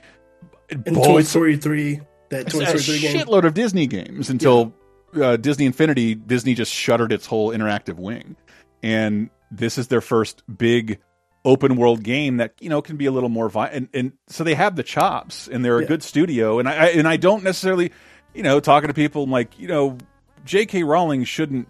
and 0.71 0.85
Bullets- 0.85 1.07
Toy 1.07 1.23
Story 1.23 1.57
three. 1.57 2.01
That 2.29 2.49
Toy 2.49 2.65
Story 2.65 2.79
three 2.81 3.01
game. 3.01 3.17
shitload 3.17 3.45
of 3.45 3.55
Disney 3.55 3.87
games 3.89 4.31
until 4.31 4.73
uh, 5.21 5.37
Disney 5.37 5.67
Infinity. 5.67 6.15
Disney 6.15 6.55
just 6.55 6.73
shuttered 6.73 7.11
its 7.13 7.27
whole 7.27 7.51
interactive 7.51 7.97
wing, 7.97 8.37
and 8.85 9.31
this 9.51 9.79
is 9.79 9.89
their 9.89 10.01
first 10.01 10.43
big 10.57 11.01
open 11.45 11.77
world 11.77 12.03
game 12.03 12.37
that 12.37 12.53
you 12.61 12.69
know 12.69 12.83
can 12.83 12.97
be 12.97 13.07
a 13.07 13.11
little 13.11 13.29
more 13.31 13.49
vi- 13.49 13.69
and, 13.69 13.89
and 13.95 14.13
so 14.27 14.45
they 14.45 14.55
have 14.55 14.77
the 14.77 14.83
chops 14.83 15.49
and 15.49 15.65
they're 15.65 15.79
a 15.79 15.83
Yeah. 15.83 15.89
good 15.89 16.03
studio 16.03 16.59
and 16.59 16.69
I, 16.69 16.89
and 16.89 17.09
I 17.09 17.17
don't 17.17 17.43
necessarily 17.43 17.93
you 18.35 18.43
know 18.43 18.61
talking 18.61 18.89
to 18.89 18.95
people 18.95 19.23
I'm 19.25 19.31
like 19.31 19.59
you 19.59 19.67
know 19.69 19.97
J.K. 20.45 20.83
Rowling 20.83 21.25
shouldn't 21.25 21.67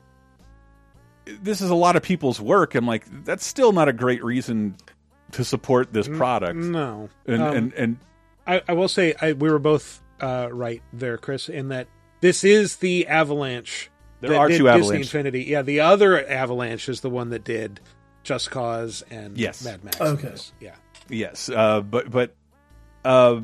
this 1.43 1.61
is 1.61 1.71
a 1.71 1.75
lot 1.75 1.97
of 1.97 2.03
people's 2.03 2.41
work 2.41 2.75
I'm 2.75 2.87
like 2.87 3.05
that's 3.25 3.45
still 3.47 3.73
not 3.73 3.89
a 3.89 3.93
great 3.93 4.25
reason 4.25 4.77
to 5.33 5.45
support 5.45 5.93
this 5.93 6.09
product 6.09 6.57
No, 6.59 7.09
and 7.27 7.43
Um, 7.43 7.57
and 7.57 7.73
and 7.75 7.97
I, 8.47 8.63
I 8.69 8.73
will 8.73 8.89
say 8.89 9.15
I, 9.21 9.33
we 9.35 9.49
were 9.51 9.61
both 9.61 10.03
uh, 10.21 10.49
right 10.51 10.83
there, 10.93 11.17
Chris, 11.17 11.49
in 11.49 11.69
that 11.69 11.87
this 12.21 12.43
is 12.43 12.77
the 12.77 13.07
Avalanche. 13.07 13.91
There 14.21 14.35
are 14.37 14.49
two 14.49 14.55
Disney 14.65 14.69
Avalanche. 14.71 15.01
Infinity. 15.03 15.43
Yeah, 15.45 15.63
the 15.63 15.81
other 15.81 16.27
Avalanche 16.29 16.89
is 16.89 17.01
the 17.03 17.11
one 17.11 17.31
that 17.31 17.45
did 17.45 17.81
Just 18.23 18.51
Cause 18.51 19.03
and 19.11 19.37
Yes. 19.37 19.65
Mad 19.65 19.83
Max. 19.85 20.01
Okay. 20.01 20.35
Yeah. 20.61 20.75
Yes, 21.09 21.49
uh, 21.49 21.81
but 21.81 22.11
but 22.11 22.35
uh, 23.05 23.41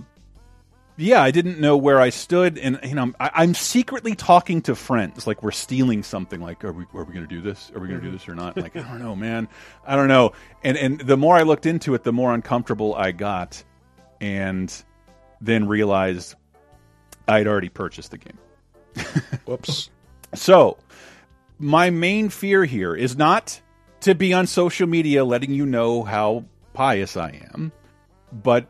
yeah, 0.97 1.21
I 1.21 1.31
didn't 1.31 1.59
know 1.61 1.77
where 1.77 2.01
I 2.01 2.11
stood, 2.11 2.59
and 2.59 2.79
you 2.85 2.95
know, 2.95 3.13
I, 3.19 3.31
I'm 3.35 3.55
secretly 3.55 4.15
talking 4.15 4.63
to 4.63 4.75
friends, 4.75 5.27
like 5.27 5.43
we're 5.43 5.51
stealing 5.51 6.03
something. 6.03 6.41
Like, 6.41 6.65
are 6.65 6.73
we 6.73 6.85
are 6.95 7.05
we 7.05 7.13
going 7.13 7.27
to 7.27 7.35
do 7.35 7.41
this? 7.41 7.71
Are 7.75 7.81
we 7.81 7.89
going 7.89 8.01
to 8.01 8.07
do 8.07 8.13
this 8.13 8.29
or 8.29 8.35
not? 8.35 8.57
Like, 8.57 8.77
I 8.77 8.83
don't 8.83 9.01
know, 9.01 9.17
man. 9.17 9.49
I 9.85 9.97
don't 9.97 10.09
know. 10.09 10.33
And 10.63 10.77
and 10.79 11.01
the 11.01 11.17
more 11.17 11.37
I 11.37 11.43
looked 11.43 11.67
into 11.67 11.95
it, 11.95 12.05
the 12.05 12.13
more 12.13 12.33
uncomfortable 12.33 12.95
I 12.95 13.13
got, 13.13 13.63
and 14.21 14.73
then 15.41 15.67
realized 15.67 16.35
I'd 17.29 17.47
already 17.47 17.69
purchased 17.69 18.13
the 18.13 18.19
game. 18.19 18.39
Whoops. 19.45 19.91
So, 20.35 20.79
my 21.59 21.91
main 21.91 22.29
fear 22.29 22.65
here 22.65 22.95
is 22.95 23.17
not 23.17 23.61
to 24.07 24.15
be 24.15 24.33
on 24.33 24.47
social 24.47 24.87
media 24.87 25.25
letting 25.25 25.51
you 25.51 25.67
know 25.67 26.05
how 26.05 26.45
pious 26.75 27.17
I 27.17 27.43
am, 27.53 27.73
but 28.33 28.69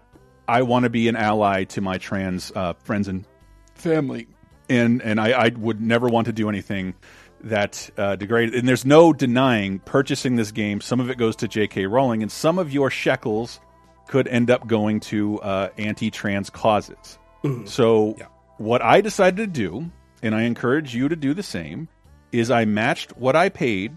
I 0.48 0.62
want 0.62 0.84
to 0.84 0.90
be 0.90 1.08
an 1.08 1.16
ally 1.16 1.64
to 1.64 1.82
my 1.82 1.98
trans 1.98 2.50
uh, 2.54 2.72
friends 2.72 3.06
and 3.06 3.26
family, 3.74 4.28
and 4.70 5.02
and 5.02 5.20
I, 5.20 5.32
I 5.32 5.48
would 5.48 5.78
never 5.78 6.08
want 6.08 6.26
to 6.28 6.32
do 6.32 6.48
anything 6.48 6.94
that 7.42 7.90
uh, 7.98 8.16
degraded. 8.16 8.54
And 8.54 8.66
there's 8.66 8.86
no 8.86 9.12
denying 9.12 9.80
purchasing 9.80 10.36
this 10.36 10.52
game. 10.52 10.80
Some 10.80 11.00
of 11.00 11.10
it 11.10 11.18
goes 11.18 11.36
to 11.36 11.48
J.K. 11.48 11.84
Rowling, 11.84 12.22
and 12.22 12.32
some 12.32 12.58
of 12.58 12.72
your 12.72 12.88
shekels 12.88 13.60
could 14.08 14.28
end 14.28 14.50
up 14.50 14.66
going 14.66 15.00
to 15.00 15.38
uh, 15.40 15.68
anti-trans 15.76 16.48
causes. 16.48 17.18
So 17.66 18.16
what 18.56 18.80
I 18.80 19.02
decided 19.02 19.36
to 19.36 19.46
do, 19.46 19.90
and 20.22 20.34
I 20.34 20.42
encourage 20.42 20.94
you 20.94 21.08
to 21.08 21.16
do 21.16 21.34
the 21.34 21.42
same, 21.42 21.88
is 22.32 22.50
I 22.50 22.64
matched 22.64 23.18
what 23.18 23.36
I 23.36 23.50
paid 23.50 23.92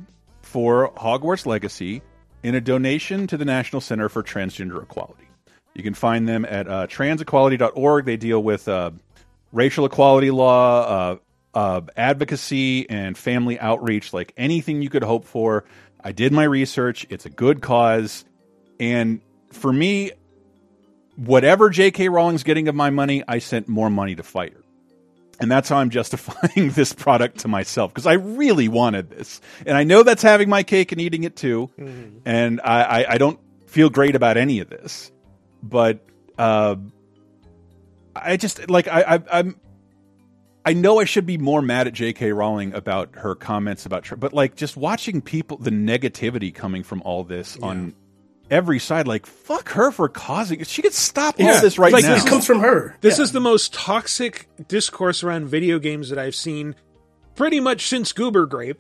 for 0.49 0.91
Hogwarts 0.93 1.45
Legacy 1.45 2.01
in 2.41 2.55
a 2.55 2.61
donation 2.61 3.27
to 3.27 3.37
the 3.37 3.45
National 3.45 3.81
Center 3.81 4.09
for 4.09 4.23
Transgender 4.23 4.81
Equality. 4.81 5.27
You 5.75 5.83
can 5.83 5.93
find 5.93 6.27
them 6.27 6.43
at 6.43 6.67
uh, 6.67 6.87
transequality.org. 6.87 8.05
They 8.05 8.17
deal 8.17 8.41
with 8.41 8.67
uh, 8.67 8.91
racial 9.51 9.85
equality 9.85 10.31
law, 10.31 10.81
uh, 10.81 11.17
uh, 11.53 11.81
advocacy, 11.95 12.89
and 12.89 13.15
family 13.15 13.59
outreach, 13.59 14.11
like 14.11 14.33
anything 14.37 14.81
you 14.81 14.89
could 14.89 15.03
hope 15.03 15.25
for. 15.25 15.65
I 16.03 16.13
did 16.13 16.33
my 16.33 16.45
research. 16.45 17.05
It's 17.11 17.27
a 17.27 17.29
good 17.29 17.61
cause. 17.61 18.25
And 18.79 19.21
for 19.51 19.71
me, 19.71 20.11
whatever 21.15 21.69
J.K. 21.69 22.09
Rowling's 22.09 22.43
getting 22.43 22.67
of 22.67 22.73
my 22.73 22.89
money, 22.89 23.23
I 23.27 23.37
sent 23.37 23.67
more 23.67 23.91
money 23.91 24.15
to 24.15 24.23
fight. 24.23 24.57
And 25.39 25.49
that's 25.51 25.69
how 25.69 25.77
I'm 25.77 25.89
justifying 25.89 26.69
this 26.71 26.93
product 26.93 27.39
to 27.39 27.47
myself 27.47 27.93
because 27.93 28.05
I 28.05 28.13
really 28.13 28.67
wanted 28.67 29.09
this. 29.09 29.41
And 29.65 29.77
I 29.77 29.83
know 29.83 30.03
that's 30.03 30.21
having 30.21 30.49
my 30.49 30.63
cake 30.63 30.91
and 30.91 30.99
eating 30.99 31.23
it 31.23 31.35
too. 31.35 31.69
And 32.25 32.61
I, 32.61 32.83
I, 32.83 33.13
I 33.13 33.17
don't 33.17 33.39
feel 33.67 33.89
great 33.89 34.15
about 34.15 34.37
any 34.37 34.59
of 34.59 34.69
this. 34.69 35.11
But 35.63 36.05
uh, 36.37 36.75
I 38.15 38.37
just 38.37 38.69
like 38.69 38.87
I, 38.87 39.15
I 39.15 39.39
I'm 39.39 39.59
I 40.65 40.73
know 40.73 40.99
I 40.99 41.05
should 41.05 41.25
be 41.25 41.37
more 41.37 41.61
mad 41.61 41.87
at 41.87 41.93
J.K. 41.93 42.31
Rowling 42.31 42.73
about 42.73 43.15
her 43.15 43.33
comments 43.33 43.85
about, 43.85 44.07
but 44.19 44.33
like 44.33 44.55
just 44.55 44.77
watching 44.77 45.21
people, 45.21 45.57
the 45.57 45.71
negativity 45.71 46.53
coming 46.53 46.83
from 46.83 47.01
all 47.03 47.23
this 47.23 47.57
on 47.57 47.95
every 48.49 48.79
side, 48.79 49.07
like 49.07 49.25
fuck 49.25 49.69
her 49.69 49.91
for 49.91 50.09
causing. 50.09 50.63
She 50.63 50.81
could 50.81 50.93
stop 50.93 51.39
all 51.39 51.45
Yeah. 51.45 51.59
this 51.59 51.77
right 51.77 51.93
Like, 51.93 52.03
now. 52.03 52.15
this 52.15 52.23
comes 52.25 52.45
from 52.45 52.59
her. 52.59 52.95
This 53.01 53.19
is 53.19 53.31
the 53.31 53.39
most 53.39 53.73
toxic 53.73 54.47
discourse 54.67 55.23
around 55.23 55.47
video 55.47 55.79
games 55.79 56.09
that 56.09 56.19
I've 56.19 56.35
seen 56.35 56.75
pretty 57.35 57.59
much 57.59 57.87
since 57.87 58.13
Gamergate. 58.13 58.79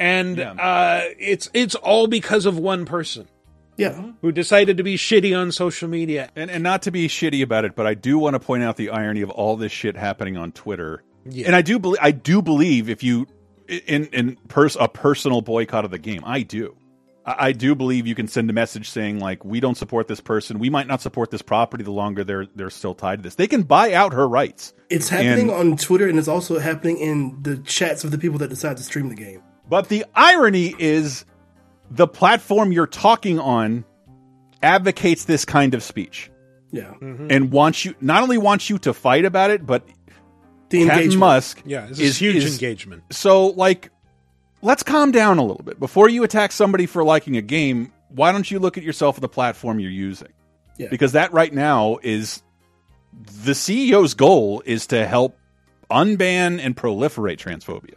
And 0.00 0.38
uh, 0.40 1.00
it's 1.18 1.50
it's 1.54 1.74
all 1.74 2.06
because 2.06 2.46
of 2.46 2.56
one 2.58 2.84
person. 2.84 3.26
Yeah. 3.76 4.10
Who 4.22 4.32
decided 4.32 4.76
to 4.78 4.82
be 4.82 4.96
shitty 4.96 5.36
on 5.38 5.50
social 5.52 5.88
media. 5.88 6.30
and 6.36 6.50
and 6.50 6.62
not 6.62 6.82
to 6.82 6.90
be 6.90 7.08
shitty 7.08 7.42
about 7.42 7.64
it, 7.64 7.74
but 7.76 7.86
I 7.86 7.94
do 7.94 8.18
want 8.18 8.34
to 8.34 8.40
point 8.40 8.62
out 8.62 8.76
the 8.76 8.90
irony 8.90 9.22
of 9.22 9.30
all 9.30 9.56
this 9.56 9.72
shit 9.72 9.96
happening 9.96 10.36
on 10.36 10.52
Twitter. 10.52 11.02
Yeah. 11.28 11.46
And 11.46 11.56
I 11.56 11.62
do 11.62 11.78
believe 11.78 11.98
I 12.00 12.10
do 12.12 12.42
believe 12.42 12.88
if 12.88 13.02
you 13.02 13.26
in 13.68 14.06
in 14.06 14.36
pers- 14.48 14.76
a 14.78 14.88
personal 14.88 15.42
boycott 15.42 15.84
of 15.84 15.90
the 15.90 15.98
game, 15.98 16.22
I 16.24 16.42
do. 16.42 16.76
I 17.28 17.48
I 17.48 17.52
do 17.52 17.74
believe 17.74 18.06
you 18.06 18.14
can 18.14 18.28
send 18.28 18.48
a 18.50 18.52
message 18.52 18.88
saying 18.90 19.18
like 19.20 19.44
we 19.44 19.60
don't 19.60 19.76
support 19.76 20.08
this 20.08 20.20
person. 20.20 20.58
We 20.58 20.70
might 20.70 20.86
not 20.86 21.00
support 21.02 21.30
this 21.30 21.42
property 21.42 21.84
the 21.84 21.90
longer 21.92 22.24
they're 22.24 22.46
they're 22.54 22.70
still 22.70 22.94
tied 22.94 23.16
to 23.16 23.22
this. 23.22 23.34
They 23.36 23.46
can 23.46 23.62
buy 23.62 23.92
out 23.92 24.12
her 24.14 24.28
rights. 24.28 24.72
It's 24.90 25.08
happening 25.08 25.50
And- 25.50 25.72
on 25.72 25.76
Twitter 25.76 26.08
and 26.08 26.18
it's 26.18 26.28
also 26.28 26.58
happening 26.58 26.98
in 26.98 27.38
the 27.42 27.58
chats 27.58 28.04
of 28.04 28.10
the 28.10 28.18
people 28.18 28.38
that 28.38 28.48
decide 28.48 28.76
to 28.78 28.82
stream 28.82 29.08
the 29.08 29.14
game. 29.14 29.42
But 29.68 29.88
the 29.88 30.04
irony 30.14 30.74
is 30.78 31.24
the 31.90 32.06
platform 32.06 32.72
you're 32.72 32.86
talking 32.86 33.38
on 33.38 33.84
advocates 34.62 35.24
this 35.24 35.44
kind 35.44 35.74
of 35.74 35.82
speech. 35.82 36.30
Yeah. 36.70 36.94
Mm-hmm. 37.00 37.28
And 37.30 37.50
wants 37.52 37.84
you 37.84 37.94
not 38.00 38.22
only 38.22 38.38
wants 38.38 38.68
you 38.68 38.78
to 38.78 38.92
fight 38.92 39.24
about 39.24 39.50
it, 39.50 39.66
but 39.66 39.86
The 40.68 40.80
Captain 40.84 40.98
engagement. 41.02 41.18
Musk 41.20 41.62
Yeah, 41.64 41.86
this 41.86 41.98
is 41.98 42.18
huge 42.18 42.44
engagement. 42.44 43.04
So 43.10 43.48
like 43.48 43.90
let's 44.62 44.82
calm 44.82 45.12
down 45.12 45.38
a 45.38 45.42
little 45.42 45.62
bit. 45.62 45.78
Before 45.78 46.08
you 46.08 46.24
attack 46.24 46.52
somebody 46.52 46.86
for 46.86 47.04
liking 47.04 47.36
a 47.36 47.42
game, 47.42 47.92
why 48.08 48.32
don't 48.32 48.50
you 48.50 48.58
look 48.58 48.78
at 48.78 48.84
yourself 48.84 49.16
at 49.16 49.20
the 49.20 49.28
platform 49.28 49.78
you're 49.80 49.90
using? 49.90 50.32
Yeah. 50.78 50.88
Because 50.90 51.12
that 51.12 51.32
right 51.32 51.52
now 51.52 51.98
is 52.02 52.42
the 53.44 53.52
CEO's 53.52 54.14
goal 54.14 54.62
is 54.64 54.86
to 54.88 55.06
help 55.06 55.36
unban 55.90 56.60
and 56.60 56.76
proliferate 56.76 57.38
transphobia. 57.38 57.94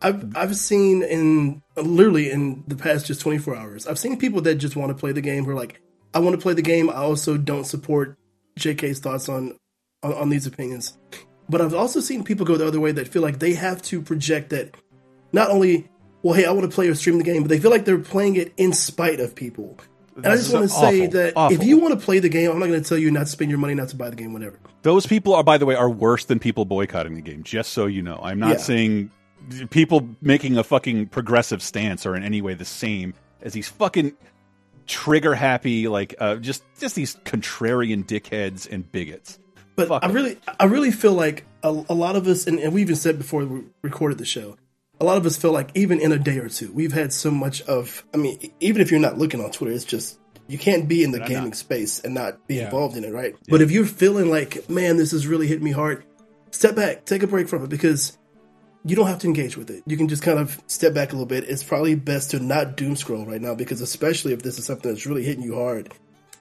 I've 0.00 0.36
I've 0.36 0.56
seen 0.56 1.02
in 1.02 1.62
literally 1.76 2.30
in 2.30 2.62
the 2.68 2.76
past 2.76 3.06
just 3.06 3.20
24 3.20 3.56
hours, 3.56 3.86
I've 3.86 3.98
seen 3.98 4.16
people 4.16 4.40
that 4.42 4.54
just 4.56 4.76
want 4.76 4.90
to 4.90 4.94
play 4.94 5.12
the 5.12 5.20
game 5.20 5.44
who 5.44 5.50
are 5.50 5.56
like, 5.56 5.80
I 6.14 6.20
want 6.20 6.36
to 6.36 6.40
play 6.40 6.54
the 6.54 6.62
game. 6.62 6.88
I 6.88 6.94
also 6.94 7.36
don't 7.36 7.64
support 7.64 8.16
JK's 8.58 9.00
thoughts 9.00 9.28
on, 9.28 9.58
on 10.02 10.12
on 10.12 10.28
these 10.30 10.46
opinions. 10.46 10.96
But 11.48 11.60
I've 11.60 11.74
also 11.74 12.00
seen 12.00 12.22
people 12.22 12.46
go 12.46 12.56
the 12.56 12.66
other 12.66 12.78
way 12.78 12.92
that 12.92 13.08
feel 13.08 13.22
like 13.22 13.38
they 13.40 13.54
have 13.54 13.82
to 13.82 14.00
project 14.02 14.50
that 14.50 14.76
not 15.32 15.50
only, 15.50 15.88
well, 16.22 16.34
hey, 16.34 16.44
I 16.46 16.50
want 16.52 16.70
to 16.70 16.74
play 16.74 16.88
or 16.88 16.94
stream 16.94 17.18
the 17.18 17.24
game, 17.24 17.42
but 17.42 17.48
they 17.48 17.58
feel 17.60 17.70
like 17.70 17.84
they're 17.84 17.98
playing 17.98 18.36
it 18.36 18.52
in 18.56 18.72
spite 18.72 19.20
of 19.20 19.34
people. 19.34 19.78
And 20.16 20.26
I 20.26 20.36
just 20.36 20.52
want 20.52 20.64
to 20.64 20.68
say 20.68 21.06
that 21.06 21.34
awful. 21.36 21.56
if 21.56 21.64
you 21.64 21.78
want 21.78 21.98
to 21.98 22.04
play 22.04 22.18
the 22.18 22.28
game, 22.28 22.50
I'm 22.50 22.58
not 22.58 22.66
going 22.66 22.82
to 22.82 22.88
tell 22.88 22.98
you 22.98 23.10
not 23.10 23.20
to 23.20 23.26
spend 23.26 23.50
your 23.50 23.58
money, 23.60 23.74
not 23.74 23.88
to 23.90 23.96
buy 23.96 24.10
the 24.10 24.16
game, 24.16 24.32
whatever. 24.32 24.58
Those 24.82 25.06
people 25.06 25.32
are, 25.34 25.44
by 25.44 25.58
the 25.58 25.66
way, 25.66 25.76
are 25.76 25.88
worse 25.88 26.24
than 26.24 26.40
people 26.40 26.64
boycotting 26.64 27.14
the 27.14 27.20
game. 27.20 27.44
Just 27.44 27.72
so 27.72 27.86
you 27.86 28.02
know, 28.02 28.18
I'm 28.22 28.40
not 28.40 28.50
Yeah. 28.50 28.56
saying 28.56 29.10
people 29.70 30.08
making 30.20 30.56
a 30.58 30.64
fucking 30.64 31.06
progressive 31.06 31.62
stance 31.62 32.04
are 32.04 32.16
in 32.16 32.24
any 32.24 32.42
way 32.42 32.54
the 32.54 32.64
same 32.64 33.14
as 33.42 33.52
these 33.52 33.68
fucking 33.68 34.12
trigger 34.86 35.34
happy, 35.34 35.86
like 35.86 36.14
uh, 36.18 36.36
just 36.36 36.64
just 36.80 36.94
these 36.96 37.14
contrarian 37.24 38.04
dickheads 38.04 38.68
and 38.70 38.90
bigots. 38.90 39.38
But 39.76 39.86
Fuck 39.88 40.02
I 40.04 40.08
it. 40.08 40.12
really, 40.12 40.38
I 40.58 40.64
really 40.64 40.90
feel 40.90 41.12
like 41.12 41.44
a, 41.62 41.68
a 41.68 41.94
lot 41.94 42.16
of 42.16 42.26
us, 42.26 42.48
and, 42.48 42.58
and 42.58 42.72
we 42.72 42.80
even 42.80 42.96
said 42.96 43.18
before 43.18 43.44
we 43.44 43.62
recorded 43.82 44.18
the 44.18 44.24
show, 44.24 44.56
a 45.00 45.04
lot 45.04 45.16
of 45.16 45.26
us 45.26 45.36
feel 45.36 45.52
like 45.52 45.70
even 45.74 46.00
in 46.00 46.12
a 46.12 46.18
day 46.18 46.38
or 46.38 46.48
two, 46.48 46.72
we've 46.72 46.92
had 46.92 47.12
so 47.12 47.30
much 47.30 47.62
of. 47.62 48.04
I 48.12 48.16
mean, 48.16 48.52
even 48.60 48.82
if 48.82 48.90
you're 48.90 49.00
not 49.00 49.18
looking 49.18 49.42
on 49.42 49.50
Twitter, 49.50 49.72
it's 49.72 49.84
just 49.84 50.18
you 50.48 50.58
can't 50.58 50.88
be 50.88 51.04
in 51.04 51.10
the 51.10 51.20
gaming 51.20 51.50
not. 51.50 51.56
space 51.56 52.00
and 52.00 52.14
not 52.14 52.46
be 52.48 52.56
Yeah. 52.56 52.64
involved 52.66 52.96
in 52.96 53.04
it, 53.04 53.12
right? 53.12 53.34
But 53.48 53.60
if 53.60 53.70
you're 53.70 53.84
feeling 53.84 54.30
like, 54.30 54.68
man, 54.70 54.96
this 54.96 55.12
is 55.12 55.26
really 55.26 55.46
hitting 55.46 55.64
me 55.64 55.72
hard, 55.72 56.04
step 56.50 56.74
back, 56.74 57.04
take 57.04 57.22
a 57.22 57.26
break 57.26 57.48
from 57.48 57.62
it 57.64 57.68
because 57.68 58.16
you 58.84 58.96
don't 58.96 59.08
have 59.08 59.18
to 59.18 59.26
engage 59.26 59.56
with 59.58 59.68
it. 59.68 59.82
You 59.86 59.96
can 59.98 60.08
just 60.08 60.22
kind 60.22 60.38
of 60.38 60.58
step 60.66 60.94
back 60.94 61.10
a 61.10 61.12
little 61.12 61.26
bit. 61.26 61.44
It's 61.44 61.62
probably 61.62 61.94
best 61.94 62.30
to 62.30 62.40
not 62.40 62.76
doom 62.76 62.96
scroll 62.96 63.26
right 63.26 63.40
now 63.42 63.54
because 63.54 63.82
especially 63.82 64.32
if 64.32 64.42
this 64.42 64.58
is 64.58 64.64
something 64.64 64.90
that's 64.90 65.04
really 65.04 65.22
hitting 65.22 65.42
you 65.44 65.54
hard, 65.56 65.92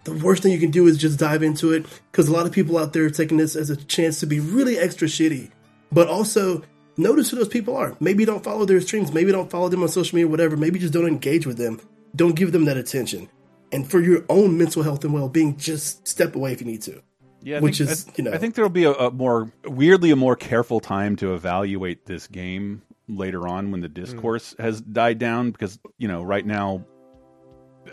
the 0.05 0.13
worst 0.13 0.41
thing 0.41 0.53
you 0.53 0.59
can 0.59 0.71
do 0.71 0.87
is 0.87 0.97
just 0.97 1.19
dive 1.19 1.43
into 1.43 1.73
it 1.73 1.85
because 2.11 2.29
a 2.29 2.31
lot 2.31 2.45
of 2.45 2.53
people 2.53 2.77
out 2.77 2.93
there 2.93 3.03
are 3.03 3.09
taking 3.09 3.35
this 3.37 3.57
as 3.57 3.69
a 3.69 3.75
chance 3.75 4.21
to 4.21 4.25
be 4.25 4.39
really 4.39 4.77
extra 4.77 5.07
shitty. 5.09 5.51
But 5.91 6.07
also 6.07 6.63
notice 6.97 7.29
who 7.29 7.37
those 7.37 7.47
people 7.47 7.75
are. 7.77 7.95
Maybe 7.99 8.25
don't 8.25 8.43
follow 8.43 8.65
their 8.65 8.81
streams. 8.81 9.13
Maybe 9.13 9.31
don't 9.31 9.49
follow 9.49 9.69
them 9.69 9.83
on 9.83 9.89
social 9.89 10.15
media, 10.15 10.27
whatever. 10.27 10.57
Maybe 10.57 10.79
just 10.79 10.93
don't 10.93 11.07
engage 11.07 11.45
with 11.45 11.57
them. 11.57 11.79
Don't 12.15 12.35
give 12.35 12.51
them 12.51 12.65
that 12.65 12.77
attention. 12.77 13.29
And 13.71 13.89
for 13.89 13.99
your 13.99 14.23
own 14.29 14.57
mental 14.57 14.83
health 14.83 15.03
and 15.03 15.13
well 15.13 15.29
being, 15.29 15.57
just 15.57 16.07
step 16.07 16.35
away 16.35 16.53
if 16.53 16.61
you 16.61 16.67
need 16.67 16.81
to. 16.83 17.01
Yeah, 17.43 17.57
I 17.57 17.59
which 17.59 17.77
think, 17.77 17.89
is 17.91 18.07
I, 18.07 18.11
you 18.17 18.23
know 18.23 18.33
I 18.33 18.37
think 18.37 18.55
there'll 18.55 18.69
be 18.69 18.85
a, 18.85 18.93
a 18.93 19.11
more 19.11 19.51
weirdly 19.65 20.11
a 20.11 20.15
more 20.15 20.35
careful 20.35 20.79
time 20.79 21.15
to 21.17 21.33
evaluate 21.35 22.05
this 22.05 22.27
game 22.27 22.81
later 23.07 23.47
on 23.47 23.65
Hmm. 23.65 23.71
when 23.71 23.81
the 23.81 23.89
discourse 23.89 24.55
has 24.57 24.81
died 24.81 25.19
down 25.19 25.51
because 25.51 25.79
you 25.97 26.07
know 26.07 26.23
right 26.23 26.45
now 26.45 26.83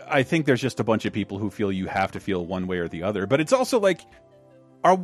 I 0.07 0.23
think 0.23 0.45
there's 0.45 0.61
just 0.61 0.79
a 0.79 0.83
bunch 0.83 1.05
of 1.05 1.13
people 1.13 1.37
who 1.37 1.49
feel 1.49 1.71
you 1.71 1.87
have 1.87 2.11
to 2.13 2.19
feel 2.19 2.45
one 2.45 2.67
way 2.67 2.79
or 2.79 2.87
the 2.87 3.03
other. 3.03 3.25
But 3.27 3.39
it's 3.39 3.53
also 3.53 3.79
like, 3.79 4.01
are 4.83 4.99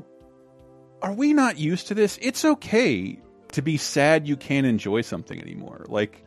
are 1.02 1.14
we 1.14 1.34
not 1.34 1.58
used 1.58 1.88
to 1.88 1.94
this? 1.94 2.18
It's 2.22 2.44
okay 2.44 3.20
to 3.54 3.62
be 3.62 3.78
sad 3.78 4.28
you 4.28 4.36
can't 4.38 4.66
enjoy 4.66 5.02
something 5.02 5.40
anymore. 5.40 5.86
Like 5.88 6.24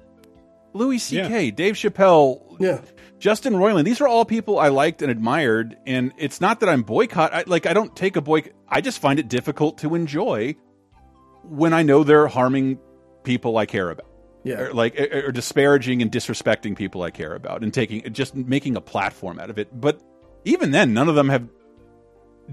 Louis 0.72 0.98
C.K., 0.98 1.50
Dave 1.52 1.74
Chappelle, 1.74 2.56
yeah. 2.60 2.80
Justin 3.18 3.54
Roiland. 3.54 3.84
These 3.84 4.00
are 4.00 4.08
all 4.08 4.24
people 4.24 4.58
I 4.58 4.68
liked 4.68 5.00
and 5.02 5.10
admired. 5.10 5.76
And 5.86 6.12
it's 6.18 6.40
not 6.40 6.60
that 6.60 6.68
I'm 6.68 6.82
boycott. 6.82 7.32
I, 7.32 7.44
like 7.46 7.66
I 7.66 7.72
don't 7.72 7.94
take 7.94 8.16
a 8.16 8.20
boycott. 8.20 8.52
I 8.68 8.80
just 8.80 8.98
find 8.98 9.18
it 9.18 9.28
difficult 9.28 9.78
to 9.78 9.94
enjoy 9.94 10.56
when 11.44 11.72
I 11.72 11.82
know 11.82 12.02
they're 12.04 12.26
harming 12.26 12.78
people 13.22 13.56
I 13.56 13.66
care 13.66 13.90
about 13.90 14.06
Yeah. 14.42 14.60
or 14.60 14.72
like 14.74 14.98
or 14.98 15.30
disparaging 15.32 16.02
and 16.02 16.10
disrespecting 16.10 16.76
people 16.76 17.02
I 17.02 17.10
care 17.10 17.34
about 17.34 17.62
and 17.62 17.72
taking 17.72 18.02
just 18.12 18.34
making 18.34 18.76
a 18.76 18.80
platform 18.80 19.38
out 19.38 19.50
of 19.50 19.58
it. 19.58 19.68
But 19.78 20.00
even 20.44 20.72
then, 20.72 20.92
none 20.92 21.08
of 21.08 21.14
them 21.14 21.28
have 21.28 21.48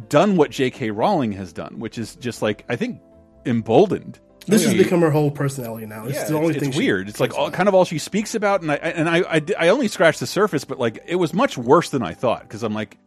done 0.09 0.37
what 0.37 0.51
J.K. 0.51 0.91
Rowling 0.91 1.31
has 1.33 1.51
done, 1.53 1.79
which 1.79 1.97
is 1.97 2.15
just 2.17 2.41
like 2.41 2.65
I 2.69 2.75
think 2.75 3.01
emboldened. 3.45 4.19
This 4.47 4.65
has 4.65 4.73
become 4.73 5.01
her 5.01 5.11
whole 5.11 5.31
personality 5.31 5.85
now. 5.85 6.05
It's 6.05 6.15
yeah, 6.15 6.25
the 6.25 6.35
only 6.35 6.49
it's, 6.49 6.59
thing. 6.59 6.69
it's 6.69 6.77
she- 6.77 6.83
weird. 6.83 7.09
It's 7.09 7.19
like 7.19 7.37
all, 7.37 7.51
kind 7.51 7.69
of 7.69 7.75
all 7.75 7.85
she 7.85 7.99
speaks 7.99 8.33
about, 8.35 8.61
and 8.61 8.71
I 8.71 8.75
and 8.75 9.07
I, 9.09 9.17
I 9.19 9.41
I 9.59 9.67
only 9.69 9.87
scratched 9.87 10.19
the 10.19 10.27
surface, 10.27 10.65
but 10.65 10.79
like 10.79 11.03
it 11.05 11.15
was 11.15 11.33
much 11.33 11.57
worse 11.57 11.89
than 11.89 12.01
I 12.01 12.13
thought 12.13 12.41
because 12.41 12.63
I'm 12.63 12.73
like, 12.73 12.97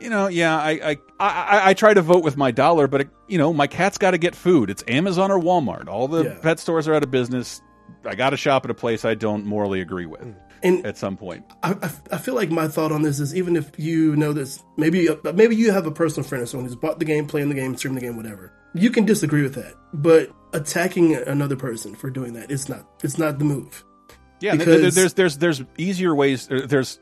you 0.00 0.10
know, 0.10 0.26
yeah, 0.28 0.56
I 0.56 0.70
I, 0.70 0.96
I 1.18 1.70
I 1.70 1.74
try 1.74 1.94
to 1.94 2.02
vote 2.02 2.22
with 2.24 2.36
my 2.36 2.50
dollar, 2.50 2.86
but 2.88 3.08
you 3.28 3.38
know, 3.38 3.52
my 3.52 3.66
cat's 3.66 3.96
got 3.98 4.10
to 4.12 4.18
get 4.18 4.34
food. 4.34 4.68
It's 4.70 4.84
Amazon 4.86 5.30
or 5.30 5.38
Walmart. 5.40 5.88
All 5.88 6.08
the 6.08 6.24
Yeah. 6.24 6.38
pet 6.42 6.58
stores 6.60 6.86
are 6.88 6.94
out 6.94 7.02
of 7.02 7.10
business. 7.10 7.62
I 8.04 8.14
got 8.14 8.30
to 8.30 8.36
shop 8.36 8.64
at 8.64 8.70
a 8.70 8.74
place 8.74 9.04
I 9.04 9.14
don't 9.14 9.44
morally 9.46 9.80
agree 9.80 10.06
with 10.06 10.22
mm. 10.22 10.34
And- 10.62 10.84
at 10.86 10.96
some 10.98 11.16
point. 11.16 11.44
I, 11.62 11.72
I, 11.72 11.90
I 12.12 12.18
feel 12.18 12.34
like 12.34 12.50
my 12.50 12.68
thought 12.68 12.90
on 12.92 13.02
this 13.02 13.18
is 13.20 13.34
even 13.34 13.56
if 13.56 13.70
you 13.78 14.14
know 14.16 14.32
this, 14.32 14.62
maybe 14.76 15.08
maybe 15.34 15.56
you 15.56 15.72
have 15.72 15.86
a 15.86 15.90
personal 15.92 16.28
friend 16.28 16.42
or 16.42 16.46
someone 16.46 16.66
who's 16.66 16.76
bought 16.76 16.98
the 16.98 17.04
game, 17.04 17.26
playing 17.26 17.48
the 17.48 17.54
game, 17.54 17.76
streaming 17.76 18.00
the 18.00 18.06
game, 18.06 18.16
whatever. 18.16 18.52
You 18.74 18.90
can 18.90 19.04
disagree 19.04 19.42
with 19.42 19.54
that, 19.54 19.74
but 19.92 20.30
attacking 20.52 21.14
another 21.14 21.56
person 21.56 21.94
for 21.94 22.10
doing 22.10 22.32
that 22.34 22.50
is 22.50 22.68
not 22.68 22.86
it's 23.02 23.18
not 23.18 23.38
the 23.38 23.44
move. 23.44 23.84
Yeah, 24.40 24.56
Because- 24.56 24.94
there's 24.94 25.14
there's 25.14 25.38
there's 25.38 25.62
easier 25.78 26.14
ways. 26.14 26.48
Er, 26.50 26.66
there's 26.66 26.98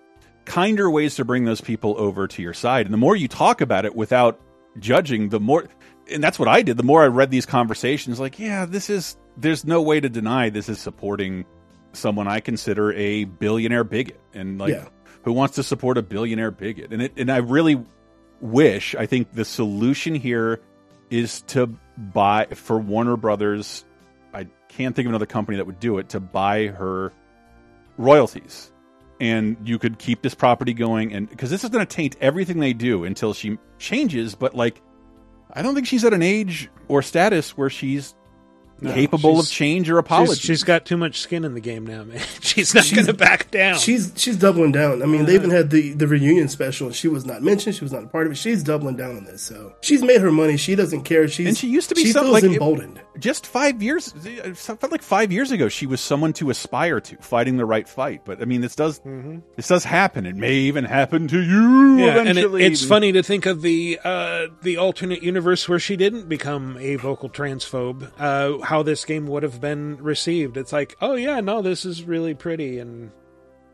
kinder 0.47 0.91
ways 0.91 1.15
to 1.17 1.25
bring 1.25 1.45
those 1.45 1.61
people 1.61 1.95
over 1.99 2.27
to 2.27 2.43
your 2.43 2.55
side, 2.55 2.87
and 2.87 2.93
the 2.93 2.99
more 2.99 3.15
you 3.17 3.29
talk 3.29 3.61
about 3.61 3.85
it 3.85 3.95
without 3.95 4.41
judging, 4.79 5.29
the 5.29 5.41
more. 5.41 5.67
And 6.13 6.23
that's 6.25 6.39
what 6.41 6.49
I 6.49 6.63
did. 6.63 6.77
The 6.77 6.83
more 6.83 7.03
I 7.03 7.07
read 7.07 7.31
these 7.31 7.47
conversations, 7.47 8.19
like, 8.19 8.39
yeah, 8.39 8.67
this 8.67 8.91
is. 8.91 9.17
There's 9.37 9.65
no 9.65 9.81
way 9.81 10.01
to 10.01 10.09
deny 10.09 10.51
this 10.51 10.69
is 10.69 10.81
supporting 10.81 11.45
someone 11.93 12.27
I 12.29 12.41
consider 12.41 12.93
a 12.95 13.25
billionaire 13.25 13.85
bigot, 13.85 14.21
and 14.35 14.59
like, 14.59 14.73
Yeah. 14.75 14.89
who 15.23 15.33
wants 15.33 15.55
to 15.55 15.63
support 15.63 15.99
a 15.99 16.03
billionaire 16.03 16.51
bigot? 16.51 16.93
And 16.93 17.01
it. 17.01 17.13
And 17.17 17.31
I 17.31 17.39
really 17.39 17.81
wish. 18.41 18.95
I 18.97 19.07
think 19.07 19.33
the 19.33 19.45
solution 19.45 20.15
here 20.15 20.61
is 21.11 21.43
to 21.43 21.67
buy 21.97 22.47
for 22.47 22.79
Warner 22.79 23.17
Brothers. 23.17 23.85
I 24.33 24.47
can't 24.69 24.95
think 24.95 25.07
of 25.07 25.11
another 25.11 25.27
company 25.27 25.57
that 25.59 25.67
would 25.67 25.81
do 25.81 25.99
it 25.99 26.11
to 26.11 26.21
buy 26.21 26.69
her 26.69 27.13
royalties 27.99 28.73
and 29.21 29.57
you 29.63 29.79
could 29.79 29.99
keep 29.99 30.23
this 30.23 30.35
property 30.35 30.73
going 30.73 31.13
and 31.13 31.29
because 31.29 31.51
this 31.51 31.63
is 31.63 31.71
going 31.71 31.87
to 31.87 31.97
taint 31.97 32.17
everything 32.21 32.59
they 32.59 32.73
do 32.73 33.05
until 33.05 33.35
she 33.35 33.59
changes 33.79 34.35
but 34.35 34.55
like 34.55 34.81
i 35.53 35.61
don't 35.61 35.75
think 35.75 35.87
she's 35.87 36.05
at 36.05 36.15
an 36.15 36.23
age 36.23 36.71
or 36.89 37.03
status 37.03 37.57
where 37.57 37.69
she's 37.69 38.15
No, 38.83 38.93
capable 38.95 39.39
of 39.41 39.49
change 39.49 39.91
or 39.91 39.99
apology 39.99 40.35
She's, 40.35 40.41
she's 40.41 40.65
got 40.65 40.85
too 40.85 40.97
much 40.97 41.21
skin 41.21 41.45
in 41.45 41.55
the 41.55 41.61
game 41.61 41.87
now, 41.87 42.05
man. 42.05 42.23
She's 42.41 42.75
not 42.75 42.91
going 42.93 43.07
to 43.07 43.13
back 43.13 43.51
down. 43.51 43.79
She's 43.79 44.13
she's 44.17 44.37
doubling 44.37 44.73
down. 44.73 45.03
I 45.03 45.07
mean, 45.07 45.27
they 45.27 45.35
even 45.35 45.51
had 45.51 45.71
the 45.71 45.93
the 45.93 46.07
reunion 46.07 46.49
special. 46.49 46.87
and 46.89 46.97
She 46.97 47.09
was 47.09 47.25
not 47.27 47.43
mentioned. 47.43 47.75
She 47.77 47.85
was 47.85 47.93
not 47.93 48.05
a 48.05 48.07
part 48.07 48.27
of 48.27 48.33
it. 48.33 48.37
She's 48.37 48.63
doubling 48.63 48.97
down 48.97 49.17
on 49.17 49.25
this. 49.25 49.43
So 49.43 49.75
she's 49.83 50.03
made 50.03 50.21
her 50.21 50.33
money. 50.33 50.57
She 50.57 50.75
doesn't 50.75 51.03
care. 51.03 51.29
She's 51.29 51.47
and 51.49 51.57
she 51.57 51.69
used 51.69 51.89
to 51.91 51.95
be 51.95 52.03
she 52.03 52.13
some, 52.13 52.25
feels 52.25 52.33
like 52.33 52.45
it- 52.45 52.53
emboldened. 52.53 53.01
just 53.19 53.47
five 53.47 53.83
years 53.83 54.15
it 54.25 54.57
felt 54.57 54.91
like 54.91 55.03
five 55.03 55.31
years 55.31 55.51
ago 55.51 55.69
she 55.69 55.85
was 55.87 56.01
someone 56.01 56.33
to 56.33 56.49
aspire 56.49 57.01
to 57.01 57.17
fighting 57.17 57.57
the 57.59 57.67
right 57.67 57.87
fight 57.89 58.23
but 58.25 58.41
i 58.41 58.47
mean 58.47 58.63
this 58.63 58.75
does 58.75 58.99
this 59.57 59.69
does 59.69 59.85
happen 59.85 60.25
it 60.25 60.37
may 60.37 60.55
even 60.55 60.85
happen 60.85 61.29
to 61.29 61.39
you 61.39 61.99
yeah, 61.99 62.21
and 62.23 62.39
it, 62.39 62.55
it's 62.55 62.83
funny 62.85 63.13
to 63.13 63.23
think 63.23 63.45
of 63.45 63.61
the 63.61 63.99
uh, 64.03 64.47
the 64.63 64.79
alternate 64.79 65.23
universe 65.23 65.69
where 65.69 65.79
she 65.79 65.97
didn't 65.97 66.29
become 66.31 66.79
a 66.81 66.97
vocal 66.97 67.29
transphobe. 67.29 68.11
Uh, 68.19 68.59
how 68.71 68.85
this 68.85 69.05
game 69.05 69.27
would 69.27 69.43
have 69.43 69.61
been 69.61 69.97
received. 69.97 70.57
It's 70.57 70.73
like, 70.73 70.97
oh 71.01 71.17
yeah, 71.17 71.41
no, 71.41 71.61
this 71.61 71.85
is 71.85 72.05
really 72.05 72.35
pretty 72.35 72.79
and. 72.79 73.11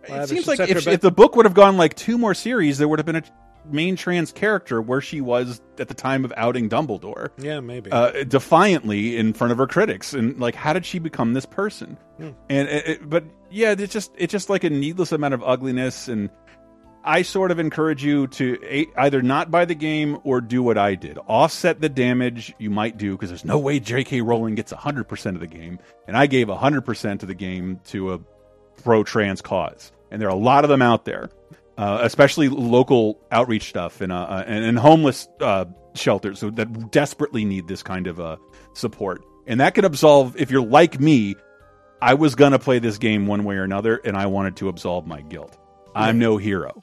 It 0.09 0.29
seems 0.29 0.47
like 0.47 0.61
if, 0.61 0.87
if 0.87 1.01
the 1.01 1.11
book 1.11 1.35
would 1.37 1.47
have 1.47 1.55
gone 1.55 1.77
like 1.77 1.95
two 1.97 2.17
more 2.17 2.33
series, 2.33 2.79
there 2.79 2.87
would 2.89 2.99
have 3.01 3.07
been 3.07 3.17
a 3.17 3.23
main 3.69 3.97
trans 3.97 4.31
character 4.31 4.81
where 4.81 5.01
she 5.01 5.21
was 5.21 5.61
at 5.81 5.89
the 5.89 5.95
time 5.95 6.25
of 6.25 6.33
outing 6.37 6.69
Dumbledore. 6.69 7.31
Yeah, 7.39 7.59
maybe. 7.59 7.91
Uh, 7.91 8.23
defiantly 8.23 9.17
in 9.17 9.33
front 9.33 9.51
of 9.51 9.59
her 9.59 9.67
critics, 9.67 10.15
and 10.15 10.39
like, 10.39 10.55
how 10.55 10.73
did 10.73 10.87
she 10.87 11.01
become 11.01 11.35
this 11.35 11.45
person? 11.45 11.99
Hmm. 12.19 12.31
And 12.49 12.69
it, 12.69 12.87
it- 12.87 13.11
but 13.11 13.25
yeah, 13.51 13.75
it's 13.77 13.93
just 13.93 14.13
it's 14.17 14.31
just 14.31 14.49
like 14.49 14.63
a 14.65 14.71
needless 14.71 15.11
amount 15.13 15.35
of 15.35 15.43
ugliness. 15.43 16.07
And 16.09 16.31
I 17.07 17.23
sort 17.23 17.53
of 17.53 17.61
encourage 17.61 18.05
you 18.05 18.27
to 18.27 18.89
either 18.99 19.23
not 19.23 19.49
buy 19.49 19.65
the 19.65 19.77
game 19.77 20.19
or 20.25 20.41
do 20.41 20.61
what 20.61 20.77
I 20.77 20.97
did, 20.97 21.19
offset 21.29 21.81
the 21.81 21.89
damage 21.89 22.53
you 22.59 22.69
might 22.69 22.99
do 22.99 23.13
because 23.13 23.31
there's 23.31 23.45
no 23.45 23.59
way 23.59 23.79
J.K. 23.79 24.23
Rowling 24.23 24.57
gets 24.57 24.73
hundred 24.73 25.05
percent 25.05 25.37
of 25.37 25.41
the 25.41 25.47
game, 25.47 25.79
and 26.09 26.17
I 26.17 26.27
gave 26.27 26.49
hundred 26.49 26.83
percent 26.83 27.23
of 27.23 27.29
the 27.29 27.35
game 27.35 27.81
to 27.87 28.15
a 28.15 28.21
pro 28.83 29.05
trans 29.05 29.41
cause, 29.41 29.93
and 30.11 30.21
there 30.21 30.29
are 30.29 30.35
a 30.35 30.39
lot 30.39 30.65
of 30.65 30.69
them 30.69 30.83
out 30.83 31.05
there, 31.05 31.31
uh, 31.79 32.01
especially 32.03 32.49
local 32.49 33.21
outreach 33.31 33.69
stuff 33.69 34.01
and 34.01 34.11
uh, 34.11 34.17
uh, 34.17 34.45
and, 34.45 34.65
and 34.65 34.79
homeless 34.79 35.29
uh, 35.41 35.67
shelters 35.95 36.41
that 36.41 36.91
desperately 36.91 37.45
need 37.45 37.69
this 37.69 37.85
kind 37.85 38.09
of 38.09 38.19
uh, 38.19 38.37
support. 38.75 39.25
And 39.47 39.61
that 39.61 39.75
can 39.75 39.85
absolve 39.85 40.37
if 40.37 40.51
you're 40.51 40.61
like 40.67 40.99
me. 40.99 41.37
I 42.03 42.15
was 42.15 42.35
gonna 42.35 42.59
play 42.59 42.81
this 42.81 42.99
game 42.99 43.27
one 43.27 43.45
way 43.45 43.57
or 43.57 43.63
another, 43.63 43.97
and 43.97 44.17
I 44.17 44.27
wanted 44.27 44.57
to 44.57 44.69
absolve 44.69 45.07
my 45.07 45.23
guilt. 45.23 45.57
I'm 45.95 46.19
no 46.19 46.37
hero, 46.37 46.83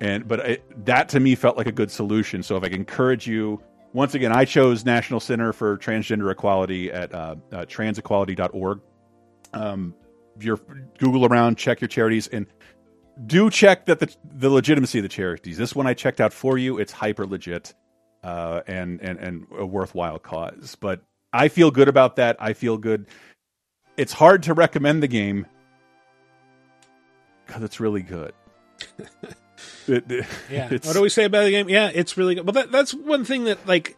and 0.00 0.26
but 0.26 0.40
it, 0.40 0.84
that 0.86 1.08
to 1.10 1.20
me 1.20 1.34
felt 1.34 1.56
like 1.56 1.66
a 1.66 1.72
good 1.72 1.90
solution. 1.90 2.42
So 2.42 2.56
if 2.56 2.64
I 2.64 2.68
can 2.68 2.78
encourage 2.78 3.26
you. 3.26 3.62
Once 3.92 4.14
again, 4.14 4.30
I 4.30 4.44
chose 4.44 4.84
National 4.84 5.18
Center 5.18 5.52
for 5.52 5.76
Transgender 5.76 6.30
Equality 6.30 6.92
at 6.92 7.12
uh, 7.12 7.34
uh, 7.50 7.64
transequality.org. 7.64 8.80
Um, 9.52 9.94
your 10.38 10.60
Google 10.98 11.26
around, 11.26 11.58
check 11.58 11.80
your 11.80 11.88
charities, 11.88 12.28
and 12.28 12.46
do 13.26 13.50
check 13.50 13.86
that 13.86 13.98
the 13.98 14.14
the 14.24 14.48
legitimacy 14.48 15.00
of 15.00 15.02
the 15.02 15.08
charities. 15.08 15.58
This 15.58 15.74
one 15.74 15.86
I 15.86 15.94
checked 15.94 16.20
out 16.20 16.32
for 16.32 16.56
you. 16.56 16.78
It's 16.78 16.92
hyper 16.92 17.26
legit, 17.26 17.74
uh, 18.22 18.60
and 18.68 19.00
and 19.00 19.18
and 19.18 19.46
a 19.58 19.66
worthwhile 19.66 20.20
cause. 20.20 20.76
But 20.78 21.02
I 21.32 21.48
feel 21.48 21.70
good 21.70 21.88
about 21.88 22.16
that. 22.16 22.36
I 22.38 22.52
feel 22.52 22.78
good. 22.78 23.06
It's 23.96 24.12
hard 24.12 24.44
to 24.44 24.54
recommend 24.54 25.02
the 25.02 25.08
game 25.08 25.46
because 27.44 27.62
it's 27.62 27.80
really 27.80 28.02
good. 28.02 28.32
Yeah. 29.86 30.68
What 30.70 30.92
do 30.92 31.02
we 31.02 31.08
say 31.08 31.24
about 31.24 31.44
the 31.44 31.50
game? 31.50 31.68
Yeah, 31.68 31.90
it's 31.92 32.16
really 32.16 32.34
good. 32.34 32.46
Well, 32.46 32.52
that, 32.52 32.70
that's 32.72 32.94
one 32.94 33.24
thing 33.24 33.44
that 33.44 33.66
like 33.66 33.96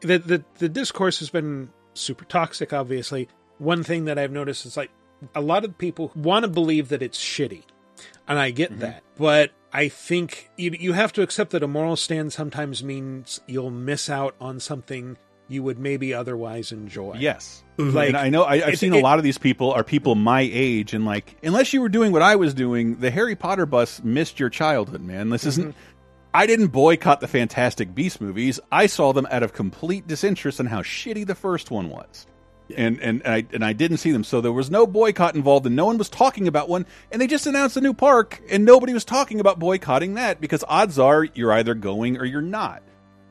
the, 0.00 0.18
the 0.18 0.44
the 0.58 0.68
discourse 0.68 1.18
has 1.18 1.30
been 1.30 1.70
super 1.94 2.24
toxic. 2.24 2.72
Obviously, 2.72 3.28
one 3.58 3.82
thing 3.82 4.06
that 4.06 4.18
I've 4.18 4.32
noticed 4.32 4.66
is 4.66 4.76
like 4.76 4.90
a 5.34 5.40
lot 5.40 5.64
of 5.64 5.76
people 5.78 6.12
want 6.14 6.44
to 6.44 6.48
believe 6.48 6.88
that 6.88 7.02
it's 7.02 7.18
shitty, 7.18 7.64
and 8.28 8.38
I 8.38 8.50
get 8.50 8.78
that, 8.80 9.02
but 9.16 9.52
I 9.72 9.88
think 9.88 10.50
you 10.56 10.70
you 10.78 10.92
have 10.92 11.12
to 11.14 11.22
accept 11.22 11.50
that 11.50 11.62
a 11.62 11.68
moral 11.68 11.96
stand 11.96 12.32
sometimes 12.32 12.82
means 12.84 13.40
you'll 13.46 13.70
miss 13.70 14.08
out 14.08 14.34
on 14.40 14.60
something 14.60 15.16
you 15.48 15.62
would 15.62 15.78
maybe 15.78 16.14
otherwise 16.14 16.72
enjoy. 16.72 17.16
Yes. 17.18 17.62
Mm-hmm. 17.78 17.96
Like 17.96 18.08
and 18.08 18.16
I 18.16 18.28
know 18.30 18.42
I, 18.44 18.54
I've 18.54 18.74
it- 18.74 18.78
seen 18.78 18.94
it- 18.94 19.00
a 19.00 19.02
lot 19.02 19.18
of 19.18 19.24
these 19.24 19.38
people 19.38 19.72
are 19.72 19.84
people 19.84 20.14
my 20.14 20.40
age, 20.50 20.94
and 20.94 21.04
like, 21.04 21.36
unless 21.42 21.72
you 21.72 21.80
were 21.80 21.88
doing 21.88 22.12
what 22.12 22.22
I 22.22 22.36
was 22.36 22.54
doing, 22.54 22.96
the 22.96 23.10
Harry 23.10 23.36
Potter 23.36 23.66
bus 23.66 24.02
missed 24.02 24.38
your 24.40 24.48
childhood, 24.50 25.02
man. 25.02 25.30
This 25.30 25.44
isn't. 25.46 25.68
Mm-hmm. 25.70 25.78
I 26.36 26.46
didn't 26.46 26.68
boycott 26.68 27.20
the 27.20 27.28
Fantastic 27.28 27.94
Beast 27.94 28.20
movies. 28.20 28.58
I 28.72 28.86
saw 28.86 29.12
them 29.12 29.26
out 29.30 29.44
of 29.44 29.52
complete 29.52 30.08
disinterest 30.08 30.58
in 30.58 30.66
how 30.66 30.82
shitty 30.82 31.24
the 31.26 31.36
first 31.36 31.70
one 31.70 31.88
was. 31.90 32.26
And 32.76 32.98
and 33.00 33.22
I 33.26 33.46
and 33.52 33.62
I 33.64 33.72
didn't 33.74 33.98
see 33.98 34.10
them, 34.10 34.24
so 34.24 34.40
there 34.40 34.50
was 34.50 34.70
no 34.70 34.86
boycott 34.86 35.34
involved, 35.34 35.66
and 35.66 35.76
no 35.76 35.84
one 35.84 35.98
was 35.98 36.08
talking 36.08 36.48
about 36.48 36.68
one. 36.70 36.86
And 37.12 37.20
they 37.20 37.26
just 37.26 37.46
announced 37.46 37.76
a 37.76 37.80
new 37.82 37.92
park, 37.92 38.40
and 38.50 38.64
nobody 38.64 38.94
was 38.94 39.04
talking 39.04 39.38
about 39.38 39.58
boycotting 39.58 40.14
that 40.14 40.40
because 40.40 40.64
odds 40.66 40.98
are 40.98 41.24
you're 41.24 41.52
either 41.52 41.74
going 41.74 42.16
or 42.16 42.24
you're 42.24 42.40
not. 42.40 42.82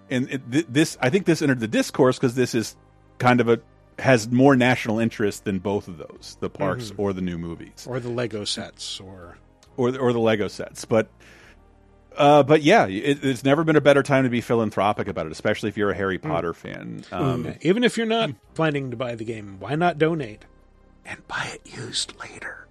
And 0.10 0.30
it, 0.30 0.52
th 0.52 0.66
this, 0.70 0.98
I 1.02 1.10
think, 1.10 1.26
this 1.26 1.42
entered 1.42 1.60
the 1.60 1.68
discourse 1.68 2.18
because 2.18 2.36
this 2.36 2.54
is 2.56 2.76
kind 3.20 3.40
of 3.42 3.48
a 3.50 3.60
has 4.00 4.30
more 4.30 4.56
national 4.56 5.00
interest 5.00 5.46
than 5.46 5.60
both 5.60 5.88
of 5.88 5.98
those, 5.98 6.38
the 6.40 6.50
parks 6.50 6.90
Mhm. 6.92 6.96
or 7.00 7.14
the 7.14 7.22
new 7.22 7.38
movies 7.38 7.86
or 7.88 8.00
the 8.00 8.10
Lego 8.10 8.44
sets, 8.44 9.00
or 9.00 9.38
or 9.78 9.92
the, 9.92 10.00
or 10.00 10.12
the 10.14 10.20
Lego 10.20 10.48
sets. 10.48 10.84
But 10.86 11.08
uh, 12.18 12.44
but 12.44 12.62
yeah, 12.62 12.86
it, 12.88 13.24
it's 13.24 13.44
never 13.44 13.64
been 13.64 13.76
a 13.76 13.82
better 13.82 14.04
time 14.04 14.24
to 14.24 14.30
be 14.30 14.42
philanthropic 14.42 15.08
about 15.08 15.26
it, 15.26 15.32
especially 15.32 15.70
if 15.70 15.78
you're 15.78 15.90
a 15.92 15.96
Harry 15.96 16.18
Potter 16.20 16.54
fan. 16.54 17.04
Um, 17.12 17.56
even 17.62 17.84
if 17.84 17.98
you're 17.98 18.06
not 18.06 18.32
planning 18.54 18.92
to 18.92 18.98
buy 18.98 19.16
the 19.16 19.26
game, 19.26 19.58
why 19.60 19.76
not 19.76 19.98
donate? 19.98 20.46
and 21.06 21.28
buy 21.28 21.52
it 21.54 21.76
used 21.78 22.14
later. 22.18 22.66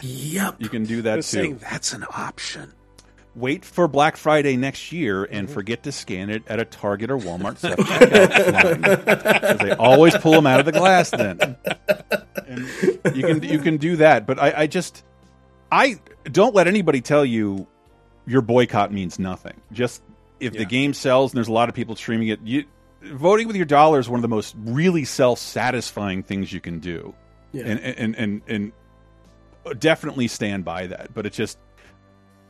yep. 0.00 0.54
You 0.58 0.70
can 0.70 0.84
do 0.84 1.02
that 1.02 1.16
too. 1.16 1.22
saying 1.22 1.58
that's 1.58 1.92
an 1.92 2.02
option. 2.16 2.72
Wait 3.38 3.64
for 3.64 3.86
Black 3.86 4.16
Friday 4.16 4.56
next 4.56 4.90
year 4.92 5.24
and 5.24 5.46
mm-hmm. 5.46 5.54
forget 5.54 5.82
to 5.84 5.92
scan 5.92 6.28
it 6.30 6.42
at 6.48 6.58
a 6.58 6.64
Target 6.64 7.10
or 7.10 7.18
Walmart 7.18 7.58
self 7.58 7.76
checkout 7.76 9.58
they 9.60 9.72
always 9.72 10.16
pull 10.16 10.32
them 10.32 10.46
out 10.46 10.60
of 10.60 10.66
the 10.66 10.72
glass 10.72 11.10
then. 11.10 11.56
And 12.46 13.16
you 13.16 13.22
can 13.22 13.42
you 13.42 13.58
can 13.58 13.76
do 13.76 13.96
that, 13.96 14.26
but 14.26 14.38
I, 14.38 14.62
I 14.62 14.66
just 14.66 15.04
I 15.70 16.00
don't 16.24 16.54
let 16.54 16.66
anybody 16.66 17.00
tell 17.00 17.24
you 17.24 17.66
your 18.26 18.42
boycott 18.42 18.92
means 18.92 19.18
nothing. 19.18 19.60
Just 19.72 20.02
if 20.40 20.52
the 20.52 20.64
game 20.64 20.94
sells 20.94 21.32
and 21.32 21.36
there's 21.36 21.48
a 21.48 21.52
lot 21.52 21.68
of 21.68 21.74
people 21.74 21.96
streaming 21.96 22.28
it, 22.28 22.40
you 22.42 22.64
voting 23.02 23.46
with 23.46 23.56
your 23.56 23.66
dollar 23.66 23.98
is 23.98 24.08
one 24.08 24.18
of 24.18 24.22
the 24.22 24.28
most 24.28 24.54
really 24.58 25.04
self 25.04 25.38
satisfying 25.38 26.22
things 26.22 26.52
you 26.52 26.60
can 26.60 26.78
do. 26.78 27.14
Yeah. 27.52 27.64
And, 27.64 27.80
and 27.80 28.16
and 28.16 28.42
and 28.46 28.72
definitely 29.78 30.28
stand 30.28 30.64
by 30.64 30.86
that. 30.88 31.14
But 31.14 31.26
it's 31.26 31.36
just 31.36 31.58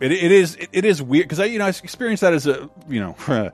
it, 0.00 0.12
it 0.12 0.32
is 0.32 0.54
it, 0.56 0.68
it 0.72 0.84
is 0.84 1.02
weird 1.02 1.24
because 1.24 1.40
I 1.40 1.46
you 1.46 1.58
know 1.58 1.66
I 1.66 1.68
experienced 1.68 2.20
that 2.22 2.32
as 2.32 2.46
a 2.46 2.68
you 2.88 3.00
know 3.00 3.16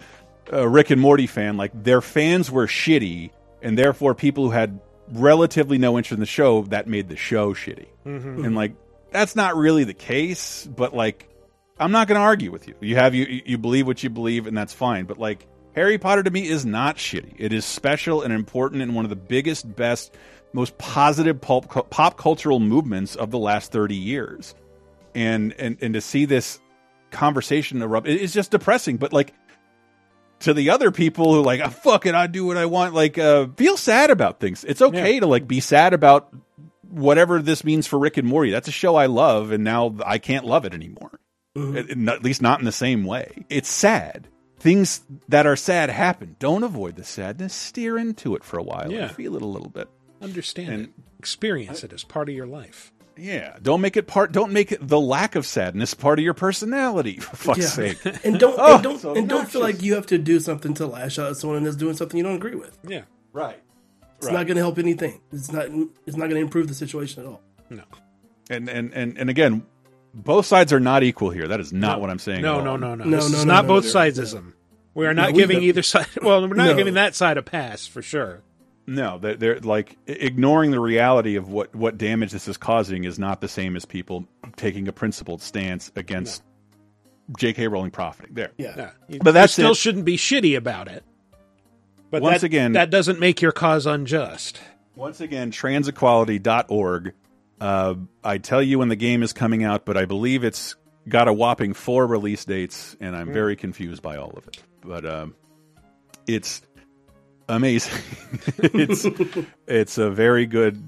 a 0.51 0.69
Rick 0.69 0.91
and 0.91 1.01
Morty 1.01 1.27
fan. 1.27 1.57
Like 1.57 1.71
their 1.75 2.01
fans 2.01 2.51
were 2.51 2.67
shitty, 2.67 3.31
and 3.63 3.79
therefore 3.79 4.15
people 4.15 4.45
who 4.45 4.51
had 4.51 4.81
relatively 5.13 5.79
no 5.79 5.97
interest 5.99 6.13
in 6.13 6.21
the 6.21 6.27
show 6.27 6.63
that 6.65 6.87
made 6.87 7.09
the 7.09 7.17
show 7.17 7.55
shitty. 7.55 7.87
Mhm. 8.07 8.45
And 8.45 8.55
like 8.55 8.75
that's 9.11 9.37
not 9.37 9.57
really 9.57 9.85
the 9.85 9.95
case, 9.95 10.67
but 10.67 10.95
like 10.95 11.29
I'm 11.79 11.93
not 11.93 12.09
going 12.09 12.19
to 12.19 12.23
argue 12.25 12.51
with 12.53 12.69
you. 12.69 12.75
You 12.81 12.97
have 12.97 13.15
you 13.15 13.43
you 13.45 13.59
believe 13.59 13.87
what 13.87 14.03
you 14.03 14.11
believe, 14.11 14.47
and 14.47 14.57
that's 14.57 14.73
fine. 14.73 15.07
But 15.07 15.19
like 15.19 15.47
Harry 15.75 15.99
Potter 15.99 16.23
to 16.23 16.31
me 16.31 16.49
is 16.49 16.65
not 16.65 16.97
shitty. 16.97 17.35
It 17.37 17.53
is 17.53 17.65
special 17.65 18.23
and 18.23 18.33
important 18.33 18.83
and 18.83 18.95
one 18.95 19.05
of 19.05 19.11
the 19.11 19.17
biggest, 19.17 19.75
best, 19.75 20.15
most 20.53 20.79
positive 20.79 21.41
pulp, 21.41 21.91
pop 21.91 22.17
cultural 22.17 22.61
movements 22.61 23.17
of 23.17 23.31
the 23.33 23.39
last 23.39 23.73
30 23.73 23.97
years. 23.97 24.55
And 25.15 25.53
and 25.59 25.77
and 25.81 25.95
to 25.95 26.01
see 26.01 26.25
this 26.25 26.61
conversation 27.11 27.81
erupt, 27.83 28.09
it- 28.09 28.21
it's 28.21 28.33
just 28.33 28.51
depressing. 28.51 28.97
But 28.97 29.13
like 29.13 29.33
to 30.41 30.53
the 30.53 30.71
other 30.71 30.91
people 30.91 31.33
who 31.33 31.43
like, 31.43 31.61
oh, 31.61 31.69
fuck 31.71 32.07
it, 32.07 32.15
I 32.15 32.27
do 32.27 32.45
what 32.45 32.57
I 32.57 32.67
want. 32.67 32.93
Like, 32.95 33.17
uh, 33.19 33.47
feel 33.57 33.77
sad 33.77 34.11
about 34.11 34.41
things. 34.41 34.65
It's 34.65 34.83
okay 34.83 35.21
to 35.21 35.27
like 35.27 35.47
be 35.47 35.61
sad 35.61 35.95
about 35.95 36.29
whatever 36.91 37.41
this 37.41 37.65
means 37.65 37.87
for 37.87 37.99
Rick 37.99 38.17
and 38.17 38.27
Morty. 38.29 38.51
That's 38.51 38.69
a 38.69 38.73
show 38.73 38.97
I 38.97 39.07
love, 39.07 39.53
and 39.53 39.65
now 39.65 39.95
I 40.05 40.19
can't 40.19 40.45
love 40.45 40.65
it 40.65 40.75
anymore. 40.75 41.19
At, 41.57 41.91
at 42.09 42.25
least 42.25 42.43
not 42.43 42.59
in 42.59 42.65
the 42.65 42.73
same 42.73 43.05
way. 43.05 43.45
It's 43.49 43.69
sad. 43.69 44.27
Things 44.59 45.03
that 45.29 45.47
are 45.47 45.57
sad 45.57 45.89
happen. 45.91 46.35
Don't 46.41 46.65
avoid 46.65 46.97
the 46.97 47.05
sadness. 47.05 47.55
Steer 47.55 47.97
into 47.97 48.35
it 48.35 48.43
for 48.43 48.59
a 48.59 48.63
while. 48.63 48.91
Yeah. 48.91 49.05
And 49.07 49.13
feel 49.13 49.37
it 49.37 49.43
a 49.43 49.47
little 49.47 49.69
bit. 49.71 49.89
Understand 50.21 50.83
it. 50.83 50.91
Experience 51.19 51.85
it 51.85 51.93
as 51.93 52.03
part 52.03 52.29
of 52.29 52.35
your 52.35 52.47
life. 52.47 52.93
Yeah. 53.17 53.57
Don't 53.63 53.81
make 53.81 53.97
it 53.97 54.07
part. 54.07 54.33
Don't 54.33 54.53
make 54.53 54.73
it 54.73 54.87
the 54.87 55.01
lack 55.01 55.35
of 55.37 55.47
sadness 55.47 55.95
part 55.95 56.19
of 56.19 56.25
your 56.25 56.35
personality. 56.35 57.17
For 57.21 57.37
fuck's 57.37 57.59
Yeah. 57.61 57.67
sake. 57.95 57.99
And 58.25 58.39
don't 58.39 58.57
Oh, 58.59 58.75
and 58.75 58.83
don't 58.83 58.99
so 58.99 59.15
and 59.15 59.29
don't 59.29 59.49
feel 59.49 59.61
like 59.63 59.83
you 59.83 59.95
have 59.95 60.07
to 60.07 60.19
do 60.19 60.41
something 60.41 60.75
to 60.75 60.87
lash 60.87 61.19
out 61.19 61.31
at 61.31 61.37
someone 61.37 61.63
that's 61.65 61.77
doing 61.77 61.95
something 61.97 62.17
you 62.19 62.25
don't 62.25 62.37
agree 62.37 62.55
with. 62.57 62.77
Yeah. 62.87 63.03
Right. 63.33 63.61
It's 64.19 64.27
Right. 64.27 64.33
not 64.35 64.47
going 64.47 64.57
to 64.57 64.63
help 64.63 64.79
anything. 64.79 65.21
It's 65.33 65.53
not. 65.53 65.67
It's 66.07 66.17
not 66.17 66.29
going 66.29 66.37
to 66.37 66.41
improve 66.41 66.69
the 66.69 66.75
situation 66.75 67.23
at 67.23 67.29
all. 67.29 67.43
No. 67.71 67.83
And 68.51 68.69
and 68.69 68.93
and 68.95 69.19
and 69.19 69.31
again, 69.31 69.65
both 70.15 70.47
sides 70.47 70.73
are 70.73 70.81
not 70.81 71.03
equal 71.03 71.31
here. 71.31 71.49
That 71.49 71.61
is 71.61 71.73
not 71.73 71.97
No. 71.97 72.03
what 72.03 72.11
I'm 72.11 72.19
saying. 72.19 72.43
No, 72.43 72.59
at 72.59 72.65
no, 72.65 72.77
no, 72.77 72.95
no. 72.95 73.09
this 73.11 73.27
is 73.33 73.45
not 73.45 73.67
both 73.67 73.85
sidesism. 73.85 74.53
We 74.95 75.07
are 75.07 75.15
not 75.15 75.33
we- 75.33 75.39
giving 75.39 75.63
either 75.63 75.83
side. 75.83 76.07
Well, 76.23 76.49
we're 76.49 76.55
not 76.55 76.67
No. 76.67 76.77
giving 76.77 76.95
that 76.95 77.15
side 77.15 77.37
a 77.37 77.43
pass 77.43 77.87
for 77.87 78.01
sure. 78.03 78.43
No, 78.87 79.19
they're, 79.19 79.35
they're 79.37 79.61
like 79.61 79.97
ignoring 80.07 80.71
the 80.71 80.81
reality 80.81 81.37
of 81.37 81.49
what 81.49 81.75
what 81.75 81.97
damage 81.97 82.33
this 82.33 82.49
is 82.49 82.57
causing 82.59 83.05
is 83.05 83.19
not 83.19 83.41
the 83.41 83.49
same 83.49 83.77
as 83.77 83.85
people 83.87 84.27
taking 84.57 84.89
a 84.89 84.93
principled 84.93 85.41
stance 85.41 85.91
against 85.97 86.43
J.K. 87.39 87.69
Rowling 87.69 87.91
profiting. 87.91 88.35
There, 88.35 88.51
Yeah. 88.59 88.91
You- 89.09 89.21
but 89.23 89.33
that 89.33 89.49
still 89.51 89.71
it. 89.73 89.77
shouldn't 89.79 90.05
be 90.05 90.17
shitty 90.19 90.57
about 90.57 90.89
it. 90.89 91.03
But 92.11 92.21
Once 92.23 92.43
that- 92.43 92.47
again- 92.47 92.73
that 92.73 92.91
doesn't 92.91 93.19
make 93.19 93.41
your 93.41 93.53
cause 93.53 93.87
unjust. 93.87 94.61
Once 94.95 95.21
again, 95.21 95.51
transequality.org. 95.51 97.15
Uh, 97.61 97.95
I 98.23 98.39
tell 98.39 98.63
you 98.63 98.79
when 98.79 98.89
the 98.89 98.97
game 98.97 99.23
is 99.23 99.33
coming 99.33 99.65
out, 99.65 99.85
but 99.87 99.97
I 99.97 100.05
believe 100.05 100.45
it's 100.45 100.77
got 101.09 101.29
a 101.29 101.33
whopping 101.33 101.73
four 101.73 102.07
release 102.07 102.45
dates, 102.45 102.97
and 103.01 103.17
I'm 103.17 103.29
Hmm. 103.29 103.33
very 103.33 103.57
confused 103.57 104.03
by 104.03 104.17
all 104.17 104.31
of 104.37 104.47
it. 104.47 104.63
But 104.85 105.07
um, 105.07 105.35
it's 106.27 106.63
amazing. 107.49 108.03
it's 108.59 109.07
it's 109.67 109.99
a 109.99 110.11
very 110.11 110.47
good. 110.47 110.83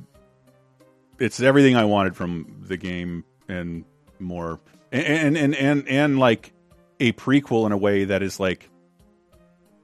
It's 1.18 1.40
everything 1.40 1.76
I 1.76 1.84
wanted 1.84 2.16
from 2.16 2.62
the 2.66 2.76
game 2.76 3.24
and 3.48 3.84
more, 4.18 4.60
and 4.92 5.36
and 5.36 5.54
and 5.54 5.88
and, 5.88 6.18
like 6.18 6.52
a 7.00 7.12
prequel 7.12 7.66
in 7.66 7.72
a 7.72 7.76
way 7.76 8.04
that 8.04 8.22
is 8.22 8.38
like 8.38 8.68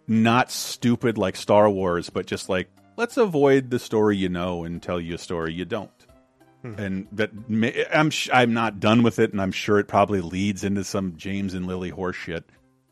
not 0.06 0.50
stupid 0.50 1.18
like 1.18 1.36
Star 1.36 1.70
Wars, 1.70 2.10
but 2.10 2.26
just 2.26 2.48
like 2.48 2.68
let's 2.96 3.16
avoid 3.16 3.70
the 3.70 3.78
story 3.78 4.16
you 4.16 4.28
know 4.28 4.64
and 4.64 4.82
tell 4.82 5.00
you 5.00 5.14
a 5.14 5.18
story 5.18 5.52
you 5.54 5.64
don't. 5.64 5.90
Hmm. 6.62 6.74
And 6.78 7.08
that 7.12 7.48
may, 7.48 7.84
I'm 7.92 8.10
sh 8.10 8.28
I'm 8.32 8.52
not 8.52 8.80
done 8.80 9.02
with 9.02 9.18
it, 9.18 9.32
and 9.32 9.40
I'm 9.40 9.52
sure 9.52 9.78
it 9.78 9.88
probably 9.88 10.20
leads 10.20 10.64
into 10.64 10.84
some 10.84 11.16
James 11.16 11.54
and 11.54 11.66
Lily 11.66 11.90
horseshit. 11.90 12.44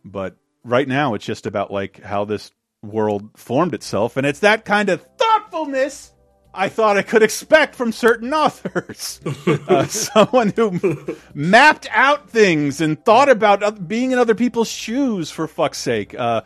But 0.05 0.36
right 0.65 0.89
now, 0.89 1.15
it's 1.15 1.24
just 1.24 1.47
about 1.47 1.70
like 1.70 2.02
how 2.02 2.24
this 2.24 2.52
world 2.82 3.31
formed 3.36 3.74
itself, 3.74 4.16
and 4.16 4.27
it's 4.27 4.40
that 4.40 4.65
kind 4.65 4.89
of 4.89 5.07
thoughtfulness 5.19 6.12
I 6.52 6.69
thought 6.69 6.97
I 6.97 7.02
could 7.02 7.23
expect 7.23 7.74
from 7.74 7.93
certain 7.93 8.32
authors. 8.35 9.20
uh, 9.47 9.86
someone 9.89 10.52
who 10.55 11.16
mapped 11.35 11.89
out 11.90 12.31
things 12.31 12.81
and 12.81 13.02
thought 13.05 13.28
about 13.28 13.86
being 13.86 14.12
in 14.12 14.19
other 14.19 14.35
people's 14.35 14.69
shoes, 14.69 15.31
for 15.31 15.47
fuck's 15.47 15.78
sake. 15.78 16.15
Uh, 16.19 16.43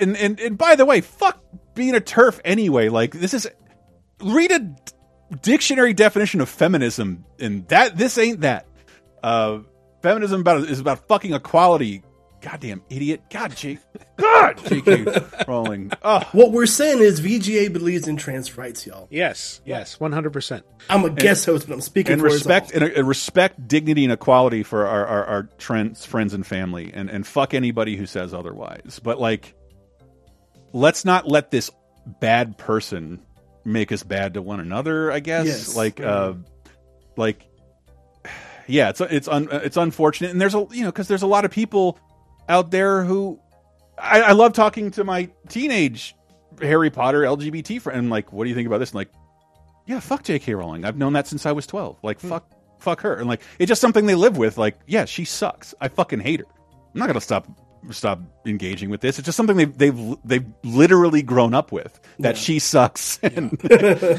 and, 0.00 0.16
and 0.16 0.40
and 0.40 0.58
by 0.58 0.74
the 0.74 0.84
way, 0.84 1.00
fuck 1.00 1.42
being 1.74 1.94
a 1.94 2.00
TERF 2.00 2.40
anyway. 2.44 2.88
Like 2.88 3.12
this 3.12 3.34
is 3.34 3.48
read 4.22 4.50
a 4.50 4.60
d- 4.60 4.74
dictionary 5.42 5.92
definition 5.92 6.40
of 6.40 6.48
feminism, 6.48 7.24
and 7.38 7.66
that 7.68 7.96
this 7.96 8.18
ain't 8.18 8.40
that. 8.40 8.66
Uh, 9.22 9.60
feminism 10.02 10.40
about 10.40 10.62
is 10.68 10.80
about 10.80 11.06
fucking 11.08 11.34
equality. 11.34 12.02
Goddamn 12.42 12.82
idiot! 12.90 13.22
God, 13.30 13.56
Jake. 13.56 13.78
God, 14.16 14.60
J.K. 14.66 15.06
Rowling. 15.48 15.92
Oh. 16.02 16.20
What 16.32 16.50
we're 16.52 16.66
saying 16.66 16.98
is 16.98 17.20
VGA 17.20 17.72
believes 17.72 18.08
in 18.08 18.16
trans 18.16 18.58
rights, 18.58 18.84
y'all. 18.86 19.06
Yes, 19.10 19.60
yes, 19.64 19.98
one 20.00 20.10
hundred 20.12 20.32
percent. 20.32 20.64
I'm 20.90 21.04
a 21.04 21.10
guest 21.10 21.46
host, 21.46 21.68
but 21.68 21.74
I'm 21.74 21.80
speaking 21.80 22.14
and 22.14 22.20
for 22.20 22.26
us 22.26 22.34
respect 22.34 22.72
and, 22.72 22.82
and 22.82 23.06
respect 23.08 23.68
dignity 23.68 24.02
and 24.04 24.12
equality 24.12 24.64
for 24.64 24.86
our, 24.86 25.06
our, 25.06 25.24
our 25.24 25.42
trans, 25.58 26.04
friends 26.04 26.34
and 26.34 26.44
family 26.46 26.90
and, 26.92 27.08
and 27.08 27.24
fuck 27.26 27.54
anybody 27.54 27.96
who 27.96 28.04
says 28.06 28.34
otherwise 28.34 29.00
but 29.02 29.20
like 29.20 29.54
let's 30.72 31.04
not 31.04 31.28
let 31.28 31.50
this 31.52 31.70
bad 32.20 32.58
person 32.58 33.20
make 33.64 33.92
us 33.92 34.02
bad 34.02 34.34
to 34.34 34.42
one 34.42 34.58
another 34.58 35.12
i 35.12 35.20
guess 35.20 35.46
Yes. 35.46 35.76
like 35.76 36.00
uh 36.00 36.34
like 37.16 37.46
yeah 38.66 38.88
it's 38.88 39.00
it's 39.00 39.28
un, 39.28 39.48
it's 39.52 39.76
unfortunate 39.76 40.32
and 40.32 40.40
there's 40.40 40.54
a 40.54 40.66
you 40.72 40.82
know 40.82 40.90
because 40.90 41.06
there's 41.08 41.22
a 41.22 41.26
lot 41.28 41.44
of 41.44 41.50
people 41.52 41.98
out 42.48 42.70
there 42.70 43.04
who 43.04 43.40
I, 43.98 44.20
I 44.22 44.32
love 44.32 44.52
talking 44.52 44.90
to 44.92 45.04
my 45.04 45.28
teenage 45.48 46.14
harry 46.60 46.90
potter 46.90 47.22
lgbt 47.22 47.80
friend 47.80 48.10
like 48.10 48.32
what 48.32 48.44
do 48.44 48.50
you 48.50 48.54
think 48.54 48.66
about 48.66 48.78
this 48.78 48.90
and 48.90 48.96
like 48.96 49.08
yeah, 49.86 50.00
fuck 50.00 50.22
J.K. 50.22 50.54
Rowling. 50.54 50.84
I've 50.84 50.96
known 50.96 51.12
that 51.14 51.26
since 51.26 51.46
I 51.46 51.52
was 51.52 51.66
twelve. 51.66 51.98
Like, 52.02 52.20
hmm. 52.20 52.28
fuck, 52.28 52.50
fuck 52.78 53.00
her. 53.02 53.14
And 53.14 53.28
like, 53.28 53.42
it's 53.58 53.68
just 53.68 53.80
something 53.80 54.06
they 54.06 54.14
live 54.14 54.36
with. 54.36 54.58
Like, 54.58 54.78
yeah, 54.86 55.04
she 55.04 55.24
sucks. 55.24 55.74
I 55.80 55.88
fucking 55.88 56.20
hate 56.20 56.40
her. 56.40 56.46
I'm 56.94 56.98
not 56.98 57.06
gonna 57.06 57.20
stop 57.20 57.48
stop 57.90 58.20
engaging 58.46 58.90
with 58.90 59.00
this. 59.00 59.18
It's 59.18 59.26
just 59.26 59.36
something 59.36 59.56
they've 59.56 59.76
they've 59.76 60.16
they've 60.24 60.46
literally 60.62 61.22
grown 61.22 61.54
up 61.54 61.72
with. 61.72 61.98
That 62.18 62.36
she 62.36 62.58
sucks, 62.58 63.18
and 63.22 63.58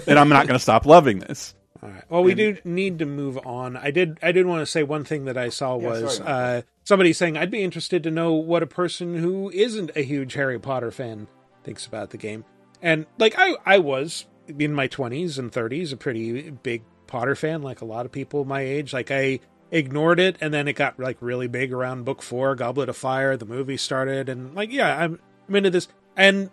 and 0.08 0.20
I'm 0.20 0.30
not 0.30 0.48
gonna 0.48 0.60
stop 0.60 0.86
loving 0.86 1.20
this. 1.20 1.56
All 1.84 1.90
right. 1.90 2.04
Well, 2.08 2.24
we 2.24 2.34
do 2.34 2.58
need 2.64 3.00
to 3.00 3.06
move 3.06 3.38
on. 3.46 3.76
I 3.76 3.92
did. 3.92 4.18
I 4.22 4.32
did 4.32 4.46
want 4.46 4.62
to 4.62 4.66
say 4.66 4.84
one 4.84 5.04
thing 5.04 5.26
that 5.26 5.38
I 5.38 5.50
saw 5.50 5.78
Yeah, 5.78 5.90
was 5.90 6.18
sorry 6.18 6.30
uh, 6.30 6.62
somebody 6.86 7.12
saying 7.12 7.36
I'd 7.36 7.52
be 7.52 7.62
interested 7.62 8.04
to 8.04 8.12
know 8.12 8.34
what 8.34 8.64
a 8.64 8.68
person 8.68 9.18
who 9.18 9.50
isn't 9.52 9.92
a 9.96 10.02
huge 10.02 10.34
Harry 10.34 10.60
Potter 10.60 10.92
fan 10.92 11.28
thinks 11.64 11.86
about 11.86 12.12
the 12.12 12.18
game. 12.18 12.46
And 12.82 13.06
like 13.18 13.36
I, 13.38 13.56
I 13.66 13.80
was 13.80 14.26
in 14.48 14.74
my 14.74 14.88
twenties 14.88 15.38
and 15.38 15.52
thirties 15.52 15.92
a 15.92 15.98
pretty 15.98 16.52
big 16.52 16.84
Potter 17.08 17.36
fan, 17.36 17.62
like 17.62 17.82
a 17.82 17.86
lot 17.86 18.06
of 18.06 18.14
people 18.14 18.46
my 18.46 18.62
age. 18.62 18.94
Like 18.94 19.12
I 19.12 19.42
ignored 19.70 20.22
it, 20.22 20.38
and 20.40 20.54
then 20.54 20.70
it 20.70 20.74
got 20.74 20.98
like 20.98 21.18
really 21.20 21.48
big 21.48 21.74
around 21.74 22.06
book 22.06 22.22
four, 22.22 22.56
Goblet 22.56 22.88
of 22.88 22.96
Fire. 22.96 23.36
The 23.36 23.46
movie 23.46 23.78
started, 23.78 24.30
and 24.30 24.56
like 24.56 24.72
yeah, 24.72 24.98
I'm, 24.98 25.20
I'm 25.50 25.56
into 25.58 25.70
this. 25.70 25.90
And 26.16 26.50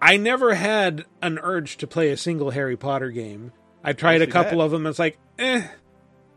I 0.00 0.16
never 0.16 0.54
had 0.54 1.04
an 1.20 1.38
urge 1.42 1.76
to 1.78 1.86
play 1.86 2.08
a 2.08 2.16
single 2.16 2.50
Harry 2.50 2.78
Potter 2.78 3.10
game. 3.10 3.52
I 3.82 3.92
tried 3.92 4.22
a 4.22 4.26
couple 4.26 4.58
that. 4.58 4.64
of 4.64 4.70
them. 4.70 4.86
It's 4.86 4.98
like, 4.98 5.18
eh. 5.38 5.66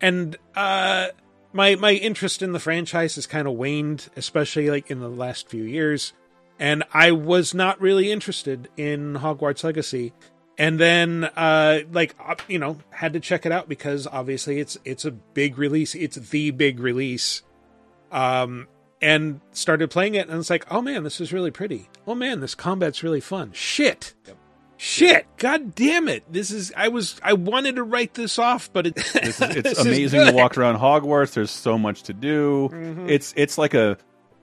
And 0.02 0.38
uh, 0.56 1.08
my 1.54 1.76
my 1.76 1.94
interest 1.94 2.42
in 2.42 2.52
the 2.52 2.60
franchise 2.60 3.16
has 3.16 3.28
kind 3.28 3.48
of 3.48 3.54
waned, 3.54 4.10
especially 4.16 4.70
like 4.70 4.90
in 4.92 5.00
the 5.00 5.10
last 5.10 5.50
few 5.50 5.64
years. 5.64 6.14
And 6.60 6.84
I 6.94 7.12
was 7.12 7.54
not 7.54 7.82
really 7.82 8.12
interested 8.12 8.70
in 8.78 9.16
Hogwarts 9.16 9.64
Legacy. 9.64 10.14
and 10.58 10.80
then 10.80 11.24
uh 11.36 11.80
like 11.92 12.16
uh, 12.24 12.36
you 12.48 12.60
know 12.60 12.78
had 12.92 13.14
to 13.14 13.20
check 13.20 13.46
it 13.46 13.52
out 13.52 13.68
because 13.68 14.06
obviously 14.08 14.60
it's 14.60 14.78
it's 14.86 15.04
a 15.04 15.12
big 15.12 15.58
release 15.58 15.96
it's 15.96 16.16
the 16.16 16.52
big 16.52 16.80
release 16.80 17.42
um 18.12 18.68
and 19.02 19.42
started 19.52 19.90
playing 19.90 20.14
it 20.14 20.30
and 20.30 20.40
it's 20.40 20.50
like 20.52 20.66
oh 20.72 20.82
man 20.82 21.04
this 21.04 21.20
is 21.20 21.34
really 21.34 21.50
pretty 21.50 21.90
oh 22.06 22.14
man 22.14 22.40
this 22.40 22.54
combat's 22.54 23.02
really 23.02 23.20
fun 23.20 23.52
shit 23.52 24.14
shit 24.78 25.26
god 25.38 25.76
damn 25.76 26.08
it 26.10 26.24
this 26.32 26.52
is 26.52 26.74
i 26.76 26.88
was 26.88 27.20
i 27.24 27.34
wanted 27.34 27.76
to 27.76 27.84
write 27.84 28.14
this 28.16 28.38
off 28.40 28.72
but 28.74 28.88
it, 28.88 28.96
This 29.14 29.40
is, 29.40 29.56
it's 29.56 29.80
amazing 29.86 30.26
to 30.26 30.32
walk 30.34 30.58
around 30.58 30.80
Hogwarts. 30.80 31.34
There's 31.34 31.52
so 31.52 31.78
much 31.78 32.04
to 32.04 32.14
do. 32.14 32.70
Mhm. 32.72 33.10
It's 33.10 33.34
it's 33.38 33.58
like 33.58 33.74
a 33.74 33.98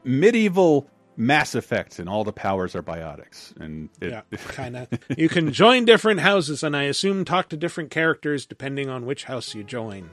medieval 0.05 0.89
Mass 1.16 1.55
Effect, 1.55 1.98
and 1.98 2.09
all 2.09 2.24
the 2.24 2.32
powers 2.32 2.74
are 2.74 2.82
biotics. 2.82 3.55
And 3.61 3.90
it, 4.01 4.11
yeah 4.11 4.23
kind 4.48 4.77
of 4.77 4.89
you 5.19 5.28
can 5.28 5.52
join 5.52 5.85
different 5.85 6.20
houses 6.20 6.62
and 6.62 6.74
i 6.77 6.85
assume 6.85 7.24
talk 7.24 7.48
to 7.51 7.57
different 7.57 7.90
characters 7.90 8.47
depending 8.47 8.89
on 8.89 9.05
which 9.07 9.24
house 9.24 9.55
you 9.55 9.62
join 9.65 10.09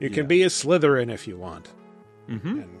you 0.00 0.08
can 0.08 0.24
Yeah. 0.24 0.28
be 0.28 0.42
a 0.44 0.46
slytherin 0.46 1.10
if 1.12 1.26
you 1.28 1.36
want 1.36 1.68
Mhm. 2.30 2.62
and 2.62 2.78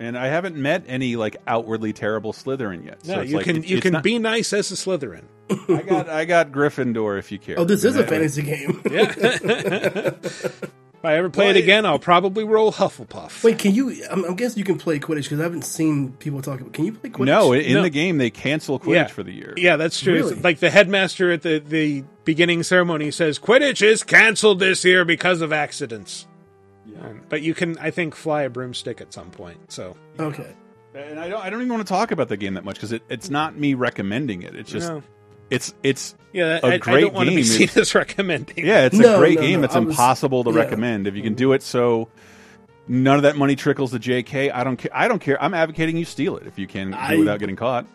I 0.00 0.26
haven't 0.28 0.56
met 0.56 0.84
any 0.88 1.16
like 1.16 1.36
outwardly 1.46 1.92
terrible 1.92 2.32
Slytherin 2.32 2.84
yet. 2.84 3.04
no 3.06 3.14
so 3.14 3.20
it's 3.20 3.30
you 3.30 3.36
like, 3.36 3.46
can 3.46 3.56
it- 3.58 3.66
you 3.66 3.76
it's 3.78 3.82
can 3.82 3.92
not- 3.94 4.02
be 4.02 4.18
nice 4.18 4.52
as 4.52 4.70
a 4.72 4.74
slytherin 4.74 5.24
I 5.68 5.82
got 5.82 6.08
I 6.08 6.24
got 6.24 6.50
Gryffindor 6.52 7.18
if 7.18 7.30
you 7.30 7.38
care. 7.38 7.56
Oh, 7.58 7.64
this 7.64 7.84
is 7.84 7.96
a 7.96 8.00
And 8.00 8.06
I- 8.06 8.10
fantasy 8.10 8.42
game. 8.42 8.80
Yeah. 8.90 9.12
if 9.84 11.04
I 11.04 11.16
ever 11.16 11.28
play 11.28 11.50
it 11.50 11.56
again, 11.56 11.84
I'll 11.84 11.98
probably 11.98 12.44
roll 12.44 12.72
Hufflepuff. 12.72 13.44
Wait, 13.44 13.58
can 13.58 13.74
you? 13.74 14.02
I'm, 14.10 14.24
I'm 14.24 14.36
guessing 14.36 14.58
you 14.58 14.64
can 14.64 14.78
play 14.78 14.98
Quidditch 14.98 15.24
because 15.24 15.40
I 15.40 15.42
haven't 15.42 15.66
seen 15.66 16.12
people 16.14 16.40
talk 16.40 16.60
about. 16.62 16.72
Can 16.72 16.86
you 16.86 16.92
play 16.94 17.10
Quidditch? 17.10 17.26
No, 17.26 17.52
in 17.52 17.74
No. 17.74 17.82
the 17.82 17.90
game 17.90 18.16
they 18.16 18.30
cancel 18.30 18.80
Quidditch 18.80 18.94
Yeah. 18.94 19.06
for 19.08 19.22
the 19.22 19.32
year. 19.32 19.52
Yeah, 19.58 19.76
that's 19.76 20.00
true. 20.00 20.14
Really? 20.14 20.34
Like 20.36 20.60
the 20.60 20.70
headmaster 20.70 21.30
at 21.30 21.42
the, 21.42 21.58
the 21.58 22.04
beginning 22.24 22.62
ceremony 22.62 23.10
says, 23.10 23.38
Quidditch 23.38 23.82
is 23.82 24.02
canceled 24.02 24.60
this 24.60 24.82
year 24.82 25.04
because 25.04 25.42
of 25.42 25.52
accidents. 25.52 26.26
Um, 27.00 27.22
but 27.28 27.42
you 27.42 27.54
can, 27.54 27.76
I 27.78 27.90
think, 27.90 28.14
fly 28.14 28.42
a 28.42 28.50
broomstick 28.50 29.00
at 29.00 29.12
some 29.12 29.30
point. 29.30 29.72
So 29.72 29.96
Okay. 30.18 30.54
And 30.94 31.18
I 31.18 31.28
don't 31.28 31.44
I 31.44 31.50
don't 31.50 31.60
even 31.60 31.72
want 31.72 31.86
to 31.86 31.92
talk 31.92 32.10
about 32.12 32.28
the 32.28 32.36
game 32.36 32.54
that 32.54 32.64
much 32.64 32.76
because 32.76 32.92
it, 32.92 33.02
it's 33.08 33.28
not 33.30 33.56
me 33.56 33.74
recommending 33.74 34.42
it. 34.42 34.54
It's 34.54 34.70
just 34.70 34.88
No. 34.88 35.02
it's 35.50 35.74
it's 35.82 36.14
yeah, 36.32 36.60
a 36.62 36.66
I, 36.66 36.72
I 36.74 36.78
great 36.78 36.96
I 36.96 37.00
don't 37.00 37.14
want 37.14 37.28
to 37.30 37.34
be 37.34 37.42
seen 37.42 37.68
as 37.76 37.94
recommending. 37.94 38.64
Yeah, 38.64 38.84
it's 38.86 38.96
No, 38.96 39.16
a 39.16 39.18
great 39.18 39.36
no, 39.36 39.40
game. 39.42 39.60
no, 39.60 39.64
It's 39.64 39.74
I 39.74 39.80
was- 39.80 39.88
impossible 39.90 40.44
to 40.44 40.50
yeah. 40.52 40.58
recommend. 40.58 41.06
If 41.08 41.16
you 41.16 41.22
can 41.22 41.34
do 41.34 41.52
it 41.52 41.62
so 41.62 42.08
none 42.86 43.16
of 43.16 43.22
that 43.22 43.34
money 43.36 43.56
trickles 43.56 43.90
to 43.92 43.98
JK, 43.98 44.52
I 44.54 44.62
don't 44.62 44.76
care. 44.76 44.90
I 44.94 45.08
don't 45.08 45.18
care. 45.20 45.42
I'm 45.42 45.54
advocating 45.54 45.96
you 45.96 46.04
steal 46.04 46.36
it 46.36 46.46
if 46.46 46.58
you 46.58 46.66
can 46.68 46.90
do 46.92 46.96
I- 46.96 47.14
it 47.14 47.18
without 47.18 47.40
getting 47.40 47.56
caught. 47.56 47.86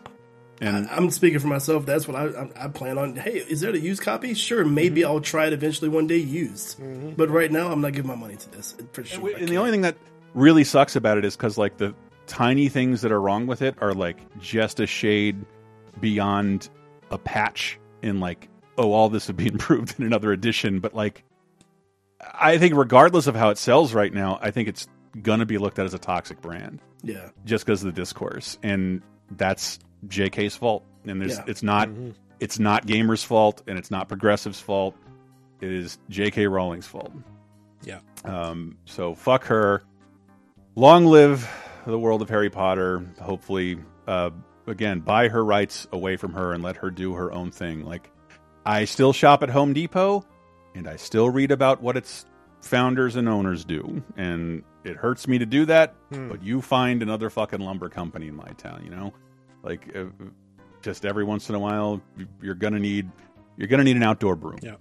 And 0.60 0.88
I, 0.88 0.94
I'm 0.96 1.10
speaking 1.10 1.38
for 1.38 1.46
myself. 1.46 1.86
That's 1.86 2.06
what 2.06 2.16
I, 2.16 2.26
I, 2.26 2.50
I 2.64 2.68
plan 2.68 2.98
on. 2.98 3.16
Hey, 3.16 3.38
is 3.38 3.60
there 3.60 3.70
a 3.74 3.78
used 3.78 4.02
copy? 4.02 4.34
Sure, 4.34 4.64
maybe 4.64 5.00
Mm-hmm. 5.02 5.10
I'll 5.10 5.20
try 5.20 5.46
it 5.46 5.52
eventually 5.52 5.88
one 5.88 6.06
day 6.06 6.18
used. 6.18 6.78
But 7.16 7.30
right 7.30 7.50
now, 7.50 7.72
I'm 7.72 7.80
not 7.80 7.92
giving 7.92 8.08
my 8.08 8.14
money 8.14 8.36
to 8.36 8.50
this. 8.50 8.74
For 8.92 9.04
sure. 9.04 9.36
and 9.36 9.48
the 9.48 9.56
only 9.56 9.70
thing 9.70 9.80
that 9.82 9.96
really 10.34 10.64
sucks 10.64 10.96
about 10.96 11.16
it 11.18 11.24
is 11.24 11.36
because 11.36 11.56
like 11.58 11.76
the 11.78 11.94
tiny 12.26 12.68
things 12.68 13.00
that 13.00 13.10
are 13.10 13.20
wrong 13.20 13.46
with 13.46 13.62
it 13.62 13.74
are 13.80 13.92
like 13.94 14.18
just 14.38 14.78
a 14.80 14.86
shade 14.86 15.44
beyond 16.00 16.68
a 17.10 17.18
patch 17.18 17.78
in 18.02 18.20
like 18.20 18.48
oh 18.78 18.92
all 18.92 19.08
this 19.08 19.26
would 19.26 19.36
be 19.36 19.46
improved 19.52 19.98
in 19.98 20.06
another 20.06 20.30
edition 20.30 20.78
but 20.78 20.94
like 20.94 21.24
i 22.34 22.56
think 22.56 22.74
regardless 22.76 23.26
of 23.26 23.34
how 23.34 23.50
it 23.50 23.58
sells 23.58 23.92
right 23.92 24.14
now 24.14 24.38
i 24.40 24.52
think 24.52 24.68
it's 24.68 24.86
gonna 25.22 25.44
be 25.44 25.58
looked 25.58 25.80
at 25.80 25.84
as 25.84 25.92
a 25.94 25.98
toxic 25.98 26.40
brand 26.40 26.80
Yeah. 27.02 27.30
just 27.44 27.66
because 27.66 27.82
of 27.82 27.92
the 27.92 28.00
discourse 28.00 28.56
and 28.62 29.02
that's 29.32 29.80
jk's 30.08 30.56
fault 30.56 30.84
and 31.06 31.20
there's 31.20 31.36
Yeah. 31.38 31.44
it's 31.46 31.62
not 31.62 31.88
Mm-hmm. 31.88 32.10
it's 32.40 32.58
not 32.58 32.86
gamers 32.86 33.24
fault 33.24 33.62
and 33.66 33.78
it's 33.78 33.90
not 33.90 34.08
progressive's 34.08 34.60
fault 34.60 34.94
it 35.60 35.70
is 35.72 35.98
jk 36.10 36.50
rowling's 36.50 36.86
fault 36.86 37.12
Yeah. 37.84 38.00
um, 38.24 38.76
so 38.84 39.14
fuck 39.14 39.44
her. 39.44 39.82
Long 40.76 41.04
live 41.06 41.48
the 41.86 41.98
world 41.98 42.22
of 42.22 42.28
Harry 42.28 42.48
Potter. 42.50 43.04
Hopefully, 43.20 43.78
uh, 44.06 44.30
again, 44.66 45.00
buy 45.00 45.28
her 45.28 45.44
rights 45.44 45.86
away 45.92 46.16
from 46.16 46.32
her 46.34 46.52
and 46.52 46.62
let 46.62 46.76
her 46.76 46.90
do 46.90 47.14
her 47.14 47.32
own 47.32 47.50
thing. 47.50 47.84
Like, 47.84 48.10
I 48.64 48.84
still 48.84 49.12
shop 49.12 49.42
at 49.42 49.48
Home 49.50 49.72
Depot, 49.72 50.24
and 50.74 50.86
I 50.88 50.96
still 50.96 51.28
read 51.28 51.50
about 51.50 51.82
what 51.82 51.96
its 51.96 52.24
founders 52.62 53.16
and 53.16 53.28
owners 53.28 53.64
do, 53.64 54.02
and 54.16 54.62
it 54.84 54.96
hurts 54.96 55.26
me 55.26 55.38
to 55.38 55.46
do 55.46 55.64
that. 55.66 55.94
Hmm. 56.12 56.28
But 56.28 56.42
you 56.42 56.62
find 56.62 57.02
another 57.02 57.30
fucking 57.30 57.60
lumber 57.60 57.88
company 57.88 58.28
in 58.28 58.36
my 58.36 58.48
town, 58.58 58.82
you 58.84 58.90
know, 58.90 59.12
like 59.62 59.94
uh, 59.94 60.06
just 60.82 61.04
every 61.04 61.24
once 61.24 61.48
in 61.48 61.54
a 61.54 61.58
while, 61.58 62.00
you're 62.40 62.54
gonna 62.54 62.78
need 62.78 63.10
you're 63.56 63.68
gonna 63.68 63.84
need 63.84 63.96
an 63.96 64.02
outdoor 64.02 64.36
broom. 64.36 64.58
Yeah. 64.62 64.76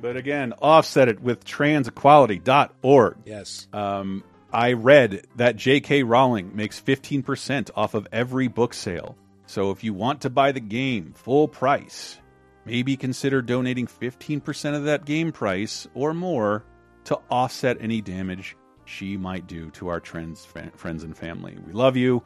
But 0.00 0.16
again, 0.16 0.52
offset 0.60 1.08
it 1.08 1.20
with 1.20 1.44
transequality.org. 1.44 3.16
Yes. 3.24 3.68
Um, 3.72 4.24
I 4.52 4.74
read 4.74 5.26
that 5.36 5.56
J.K. 5.56 6.02
Rowling 6.02 6.54
makes 6.54 6.80
15% 6.80 7.70
off 7.74 7.94
of 7.94 8.06
every 8.12 8.48
book 8.48 8.74
sale. 8.74 9.16
So 9.46 9.70
if 9.70 9.82
you 9.82 9.94
want 9.94 10.20
to 10.22 10.30
buy 10.30 10.52
the 10.52 10.60
game 10.60 11.12
full 11.14 11.48
price, 11.48 12.18
maybe 12.64 12.96
consider 12.96 13.42
donating 13.42 13.86
15% 13.86 14.76
of 14.76 14.84
that 14.84 15.04
game 15.04 15.32
price 15.32 15.88
or 15.94 16.14
more 16.14 16.64
to 17.04 17.18
offset 17.30 17.78
any 17.80 18.00
damage 18.00 18.56
she 18.84 19.16
might 19.16 19.46
do 19.46 19.70
to 19.70 19.88
our 19.88 20.00
trans 20.00 20.46
friends 20.76 21.02
and 21.04 21.16
family. 21.16 21.56
We 21.66 21.72
love 21.72 21.96
you, 21.96 22.22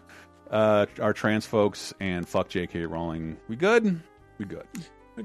uh, 0.51 0.87
our 1.01 1.13
trans 1.13 1.47
folks, 1.47 1.93
and 2.01 2.29
fuck 2.29 2.49
J.K. 2.49 2.87
Rowling. 2.87 3.37
We 3.49 3.57
good? 3.57 4.01
We 4.39 4.45
good. 4.45 4.67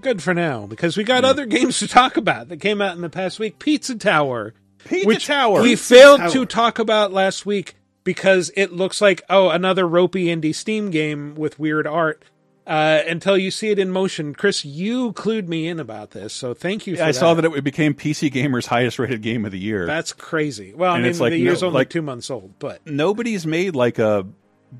Good 0.01 0.23
for 0.23 0.33
now, 0.33 0.65
because 0.65 0.97
we 0.97 1.03
got 1.03 1.23
other 1.23 1.45
games 1.45 1.79
to 1.79 1.87
talk 1.87 2.17
about 2.17 2.49
that 2.49 2.57
came 2.59 2.81
out 2.81 2.95
in 2.95 3.01
the 3.01 3.09
past 3.09 3.39
week. 3.39 3.59
Pizza 3.59 3.95
Tower. 3.95 4.53
Pizza 4.85 5.07
which 5.07 5.27
Tower. 5.27 5.61
We 5.61 5.69
Pizza 5.71 5.93
failed 5.95 6.19
Tower. 6.19 6.29
to 6.31 6.45
talk 6.47 6.79
about 6.79 7.13
last 7.13 7.45
week 7.45 7.75
because 8.03 8.51
it 8.55 8.73
looks 8.73 9.01
like, 9.01 9.21
oh, 9.29 9.49
another 9.49 9.87
ropey 9.87 10.25
indie 10.25 10.53
Steam 10.55 10.89
game 10.89 11.35
with 11.35 11.59
weird 11.59 11.85
art. 11.87 12.23
Uh, 12.65 13.01
until 13.09 13.37
you 13.37 13.51
see 13.51 13.71
it 13.71 13.77
in 13.77 13.91
motion. 13.91 14.33
Chris, 14.33 14.63
you 14.63 15.11
clued 15.11 15.49
me 15.49 15.67
in 15.67 15.81
about 15.81 16.11
this, 16.11 16.31
so 16.31 16.53
thank 16.53 16.87
you 16.87 16.95
for 16.95 17.03
I 17.03 17.07
that. 17.07 17.15
saw 17.15 17.33
that 17.33 17.43
it 17.43 17.61
became 17.65 17.93
PC 17.93 18.31
Gamer's 18.31 18.65
highest 18.67 18.99
rated 18.99 19.21
game 19.21 19.43
of 19.43 19.51
the 19.51 19.59
year. 19.59 19.85
That's 19.85 20.13
crazy. 20.13 20.73
Well, 20.73 20.93
I 20.93 20.97
mean, 20.97 21.07
it's 21.07 21.19
like, 21.19 21.31
the 21.31 21.37
year's 21.39 21.61
no, 21.61 21.67
only 21.67 21.79
like- 21.79 21.89
two 21.89 22.01
months 22.01 22.31
old, 22.31 22.57
but 22.59 22.79
nobody's 22.87 23.45
made 23.45 23.75
like 23.75 23.99
a 23.99 24.25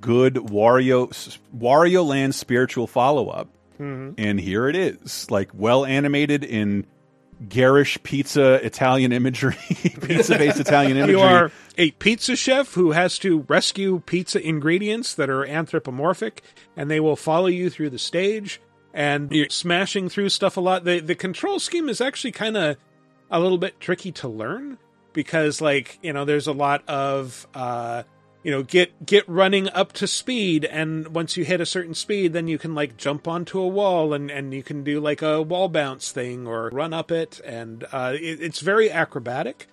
good 0.01 0.35
Wario 0.35 1.09
Wario 1.57 2.05
Land 2.05 2.35
spiritual 2.35 2.87
follow 2.87 3.29
up, 3.29 3.47
Mhm. 3.79 4.15
and 4.17 4.39
here 4.39 4.67
it 4.67 4.75
is, 4.75 5.29
like 5.31 5.49
well 5.53 5.85
animated 5.85 6.43
in 6.43 6.85
garish 7.49 7.97
pizza 8.03 8.53
Italian 8.65 9.11
imagery, 9.11 9.55
pizza 10.01 10.37
based 10.37 10.59
Italian 10.61 10.97
imagery. 10.97 11.15
You 11.17 11.21
are 11.21 11.51
a 11.77 11.91
pizza 11.91 12.35
chef 12.35 12.73
who 12.75 12.91
has 12.91 13.17
to 13.19 13.45
rescue 13.49 14.01
pizza 14.05 14.39
ingredients 14.45 15.13
that 15.15 15.29
are 15.29 15.45
anthropomorphic, 15.45 16.41
and 16.77 16.89
they 16.89 16.99
will 16.99 17.15
follow 17.15 17.47
you 17.47 17.69
through 17.69 17.89
the 17.89 17.99
stage. 17.99 18.61
And 18.93 19.31
you're 19.31 19.49
smashing 19.49 20.07
through 20.09 20.29
stuff 20.29 20.55
a 20.55 20.61
lot. 20.61 20.83
The 20.85 20.99
the 20.99 21.15
control 21.15 21.59
scheme 21.59 21.89
is 21.89 21.99
actually 21.99 22.31
kind 22.31 22.55
of 22.55 22.77
a 23.31 23.39
little 23.39 23.57
bit 23.57 23.79
tricky 23.79 24.11
to 24.11 24.27
learn 24.27 24.77
because, 25.13 25.59
like, 25.61 25.97
you 26.03 26.13
know, 26.13 26.25
there's 26.25 26.45
a 26.45 26.51
lot 26.51 26.87
of 26.87 27.47
uh, 27.55 28.03
you 28.43 28.51
know, 28.51 28.61
get 28.61 29.05
get 29.05 29.27
running 29.27 29.69
up 29.69 29.93
to 29.93 30.07
speed, 30.07 30.65
and 30.65 31.07
once 31.07 31.37
you 31.37 31.45
hit 31.45 31.61
a 31.61 31.65
certain 31.65 31.93
speed, 31.93 32.33
then 32.33 32.47
you 32.47 32.57
can 32.57 32.75
like 32.75 32.97
jump 32.97 33.27
onto 33.27 33.59
a 33.59 33.67
wall, 33.67 34.13
and 34.13 34.29
and 34.29 34.53
you 34.53 34.61
can 34.61 34.83
do 34.83 34.99
like 34.99 35.21
a 35.21 35.41
wall 35.41 35.69
bounce 35.69 36.11
thing 36.11 36.45
or 36.45 36.69
run 36.69 36.93
up 36.93 37.09
it, 37.09 37.39
and 37.45 37.85
uh, 37.91 38.13
it, 38.15 38.41
it's 38.41 38.59
very 38.59 38.91
acrobatic. 38.91 39.67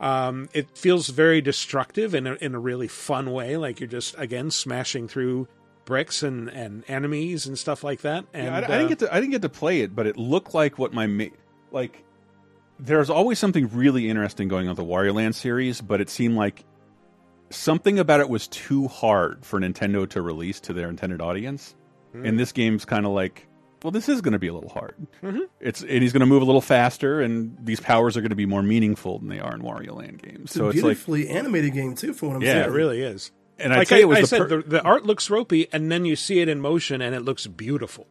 Um, 0.00 0.48
it 0.52 0.76
feels 0.76 1.08
very 1.08 1.40
destructive 1.40 2.14
in 2.14 2.26
a, 2.26 2.34
in 2.34 2.54
a 2.54 2.58
really 2.58 2.88
fun 2.88 3.32
way. 3.32 3.56
Like 3.56 3.80
you're 3.80 3.88
just 3.88 4.14
again 4.16 4.50
smashing 4.50 5.08
through 5.08 5.48
bricks 5.84 6.22
and, 6.22 6.48
and 6.50 6.84
enemies 6.88 7.46
and 7.46 7.58
stuff 7.58 7.84
like 7.84 8.02
that. 8.02 8.24
And 8.32 8.46
Yeah, 8.46 8.54
I, 8.54 8.60
I 8.60 8.62
uh, 8.62 8.66
didn't 8.78 8.88
get 8.88 8.98
to 9.00 9.14
I 9.14 9.20
didn't 9.20 9.32
get 9.32 9.42
to 9.42 9.48
play 9.48 9.80
it, 9.80 9.94
but 9.94 10.06
it 10.06 10.16
looked 10.16 10.54
like 10.54 10.78
what 10.78 10.92
my 10.92 11.06
ma- 11.06 11.24
like. 11.72 12.04
There's 12.78 13.08
always 13.08 13.38
something 13.38 13.70
really 13.72 14.08
interesting 14.08 14.48
going 14.48 14.66
on 14.66 14.76
with 14.76 14.84
the 14.84 14.92
Wario 14.92 15.14
Land 15.14 15.36
series, 15.36 15.80
but 15.80 16.00
it 16.00 16.10
seemed 16.10 16.34
like 16.34 16.64
something 17.50 17.98
about 17.98 18.20
it 18.20 18.28
was 18.28 18.48
too 18.48 18.88
hard 18.88 19.44
for 19.44 19.60
Nintendo 19.60 20.08
to 20.10 20.22
release 20.22 20.60
to 20.60 20.72
their 20.72 20.88
intended 20.88 21.20
audience. 21.20 21.74
Hmm. 22.12 22.24
And 22.26 22.38
this 22.38 22.52
game's 22.52 22.84
kind 22.84 23.06
of 23.06 23.12
like, 23.12 23.46
well, 23.82 23.90
this 23.90 24.08
is 24.08 24.20
going 24.22 24.32
to 24.32 24.38
be 24.38 24.48
a 24.48 24.54
little 24.54 24.70
hard. 24.70 24.94
Mhm. 25.22 25.42
It's 25.60 25.82
and 25.82 26.02
he's 26.02 26.12
going 26.12 26.20
to 26.20 26.26
move 26.26 26.40
a 26.42 26.46
little 26.46 26.60
faster, 26.62 27.20
and 27.20 27.56
these 27.62 27.80
powers 27.80 28.16
are 28.16 28.20
going 28.22 28.30
to 28.30 28.36
be 28.36 28.46
more 28.46 28.62
meaningful 28.62 29.18
than 29.18 29.28
they 29.28 29.40
are 29.40 29.54
in 29.54 29.60
Wario 29.62 29.94
Land 29.96 30.22
games. 30.22 30.44
It's 30.44 30.54
so 30.54 30.66
a 30.66 30.68
it's 30.68 30.76
like 30.76 30.82
beautifully 30.84 31.28
animated 31.28 31.74
game 31.74 31.94
too, 31.94 32.14
for 32.14 32.28
what 32.28 32.36
I'm 32.36 32.42
Yeah, 32.42 32.52
saying. 32.52 32.64
it 32.64 32.70
really 32.72 33.02
is. 33.02 33.30
And 33.58 33.72
I'd 33.72 33.78
like 33.80 33.88
say 33.88 33.96
I, 33.96 34.00
it 34.00 34.08
was 34.08 34.18
I 34.18 34.20
the 34.22 34.26
said, 34.26 34.38
per- 34.38 34.62
the, 34.62 34.68
the 34.68 34.82
art 34.82 35.04
looks 35.04 35.28
ropey, 35.28 35.68
and 35.72 35.92
then 35.92 36.04
you 36.06 36.16
see 36.16 36.40
it 36.40 36.48
in 36.48 36.60
motion, 36.60 37.02
and 37.02 37.14
it 37.14 37.20
looks 37.20 37.46
beautiful. 37.46 38.06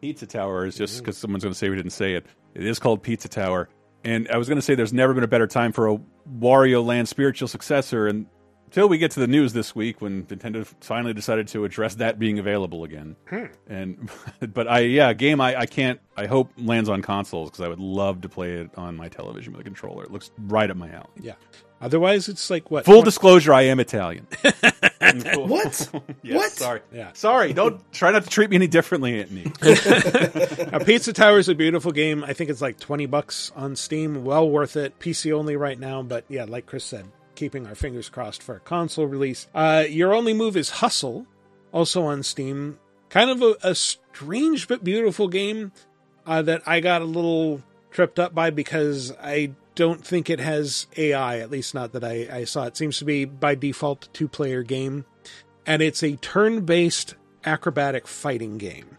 Pizza 0.00 0.26
Tower 0.26 0.64
is 0.64 0.76
just 0.76 0.98
because 0.98 1.18
someone's 1.18 1.44
going 1.44 1.52
to 1.52 1.58
say 1.58 1.68
we 1.68 1.76
didn't 1.76 1.90
say 1.92 2.14
it. 2.14 2.24
It 2.54 2.64
is 2.64 2.78
called 2.78 3.02
Pizza 3.02 3.28
Tower, 3.28 3.68
and 4.04 4.28
I 4.28 4.38
was 4.38 4.48
going 4.48 4.56
to 4.56 4.62
say 4.62 4.74
there's 4.76 4.92
never 4.94 5.12
been 5.12 5.24
a 5.24 5.28
better 5.28 5.46
time 5.46 5.72
for 5.72 5.88
a 5.88 5.98
Wario 6.40 6.84
Land 6.84 7.08
spiritual 7.08 7.48
successor, 7.48 8.06
and 8.06 8.26
till 8.70 8.88
we 8.88 8.98
get 8.98 9.10
to 9.12 9.20
the 9.20 9.26
news 9.26 9.52
this 9.52 9.74
week 9.74 10.00
when 10.00 10.24
Nintendo 10.24 10.66
finally 10.80 11.14
decided 11.14 11.48
to 11.48 11.64
address 11.64 11.96
that 11.96 12.18
being 12.18 12.38
available 12.38 12.84
again. 12.84 13.16
Hmm. 13.28 13.44
And 13.68 14.10
but 14.54 14.68
I 14.68 14.80
yeah, 14.80 15.12
game 15.12 15.40
I 15.40 15.56
I 15.60 15.66
can't 15.66 16.00
I 16.16 16.26
hope 16.26 16.50
lands 16.58 16.88
on 16.88 17.02
consoles 17.02 17.50
because 17.50 17.64
I 17.64 17.68
would 17.68 17.80
love 17.80 18.20
to 18.22 18.28
play 18.28 18.52
it 18.54 18.70
on 18.76 18.96
my 18.96 19.08
television 19.08 19.52
with 19.52 19.60
a 19.60 19.64
controller. 19.64 20.04
It 20.04 20.10
looks 20.10 20.30
right 20.38 20.70
up 20.70 20.76
my 20.76 20.90
alley. 20.90 21.06
Yeah. 21.20 21.34
Otherwise, 21.80 22.28
it's 22.28 22.50
like 22.50 22.70
what? 22.70 22.84
Full 22.84 22.96
what- 22.98 23.04
disclosure, 23.04 23.52
I 23.52 23.62
am 23.62 23.80
Italian. 23.80 24.26
What? 25.34 25.88
Yes, 26.22 26.36
What? 26.36 26.50
Sorry. 26.52 26.80
Yeah. 26.92 27.12
Sorry. 27.14 27.52
Don't 27.54 27.80
try 27.92 28.10
not 28.10 28.24
to 28.24 28.28
treat 28.28 28.50
me 28.50 28.56
any 28.56 28.66
differently, 28.66 29.20
Anthony. 29.20 29.44
Now, 30.70 30.80
Pizza 30.80 31.12
Tower 31.14 31.38
is 31.38 31.48
a 31.48 31.54
beautiful 31.54 31.92
game. 31.92 32.24
I 32.24 32.34
think 32.34 32.50
it's 32.50 32.60
like 32.60 32.78
20 32.78 33.06
bucks 33.06 33.50
on 33.56 33.74
Steam. 33.76 34.24
Well 34.24 34.50
worth 34.50 34.76
it. 34.76 34.98
PC 34.98 35.32
only 35.32 35.56
right 35.56 35.78
now, 35.78 36.02
but 36.02 36.24
yeah, 36.28 36.44
like 36.44 36.66
Chris 36.66 36.84
said, 36.84 37.06
keeping 37.38 37.66
our 37.68 37.74
fingers 37.76 38.08
crossed 38.08 38.42
for 38.42 38.56
a 38.56 38.60
console 38.60 39.06
release. 39.06 39.46
Uh, 39.54 39.84
Your 39.88 40.12
Only 40.12 40.34
Move 40.34 40.56
is 40.56 40.70
Hustle, 40.70 41.24
also 41.72 42.02
on 42.02 42.24
Steam. 42.24 42.78
Kind 43.10 43.30
of 43.30 43.40
a, 43.40 43.56
a 43.62 43.74
strange 43.74 44.66
but 44.66 44.82
beautiful 44.82 45.28
game 45.28 45.70
uh, 46.26 46.42
that 46.42 46.62
I 46.66 46.80
got 46.80 47.00
a 47.00 47.06
little 47.06 47.62
tripped 47.92 48.18
up 48.18 48.34
by 48.34 48.50
because 48.50 49.12
I 49.22 49.52
don't 49.76 50.04
think 50.04 50.28
it 50.28 50.40
has 50.40 50.88
AI, 50.96 51.38
at 51.38 51.52
least 51.52 51.74
not 51.74 51.92
that 51.92 52.02
I, 52.02 52.28
I 52.30 52.44
saw. 52.44 52.64
It 52.64 52.76
seems 52.76 52.98
to 52.98 53.04
be 53.04 53.24
by 53.24 53.54
default 53.54 54.08
two 54.12 54.26
player 54.26 54.64
game, 54.64 55.04
and 55.64 55.80
it's 55.80 56.02
a 56.02 56.16
turn 56.16 56.64
based 56.64 57.14
acrobatic 57.44 58.08
fighting 58.08 58.58
game. 58.58 58.98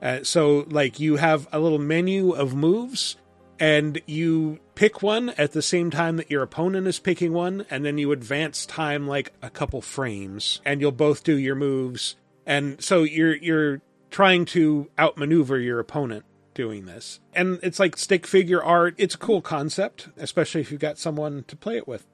Uh, 0.00 0.22
so, 0.22 0.66
like, 0.70 1.00
you 1.00 1.16
have 1.16 1.48
a 1.52 1.58
little 1.58 1.78
menu 1.78 2.30
of 2.30 2.54
moves, 2.54 3.16
and 3.62 4.02
you 4.06 4.58
pick 4.74 5.02
one 5.02 5.28
at 5.38 5.52
the 5.52 5.62
same 5.62 5.88
time 5.92 6.16
that 6.16 6.28
your 6.32 6.42
opponent 6.42 6.88
is 6.88 6.98
picking 6.98 7.32
one, 7.32 7.64
and 7.70 7.84
then 7.84 7.96
you 7.96 8.10
advance 8.10 8.66
time 8.66 9.06
like 9.06 9.32
a 9.40 9.50
couple 9.50 9.80
frames, 9.80 10.60
and 10.64 10.80
you'll 10.80 10.90
both 10.90 11.22
do 11.22 11.38
your 11.38 11.54
moves. 11.54 12.16
And 12.44 12.82
so 12.82 13.04
you're 13.04 13.36
you're 13.36 13.80
trying 14.10 14.46
to 14.46 14.90
outmaneuver 14.98 15.60
your 15.60 15.78
opponent 15.78 16.24
doing 16.54 16.86
this. 16.86 17.20
And 17.34 17.60
it's 17.62 17.78
like 17.78 17.96
stick 17.96 18.26
figure 18.26 18.60
art. 18.60 18.96
It's 18.98 19.14
a 19.14 19.18
cool 19.18 19.40
concept, 19.40 20.08
especially 20.16 20.60
if 20.60 20.72
you've 20.72 20.80
got 20.80 20.98
someone 20.98 21.44
to 21.46 21.54
play 21.54 21.76
it 21.76 21.86
with. 21.86 22.04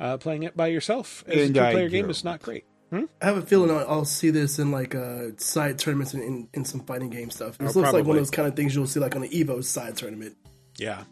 Uh, 0.00 0.16
playing 0.16 0.42
it 0.42 0.56
by 0.56 0.68
yourself 0.68 1.22
as 1.28 1.48
And 1.48 1.56
a 1.56 1.60
I 1.60 1.66
two-player 1.70 1.88
game 1.90 2.08
is 2.10 2.24
not 2.24 2.40
great. 2.40 2.64
I 2.92 3.06
have 3.20 3.36
a 3.36 3.42
feeling 3.42 3.70
I'll, 3.70 3.86
I'll 3.88 4.04
see 4.04 4.30
this 4.30 4.58
in 4.58 4.70
like 4.70 4.94
uh, 4.94 5.36
side 5.36 5.78
tournaments 5.78 6.14
and 6.14 6.22
in, 6.22 6.48
in 6.54 6.64
some 6.64 6.80
fighting 6.80 7.10
game 7.10 7.30
stuff. 7.30 7.58
This 7.58 7.76
Oh, 7.76 7.80
looks 7.80 7.92
like 7.92 8.04
one 8.04 8.16
of 8.16 8.22
those 8.22 8.30
kind 8.30 8.48
of 8.48 8.56
things 8.56 8.74
you'll 8.74 8.86
see 8.86 9.00
like 9.00 9.14
on 9.14 9.22
an 9.22 9.30
Evo 9.30 9.62
side 9.62 9.96
tournament. 9.96 10.36
Yeah. 10.76 11.04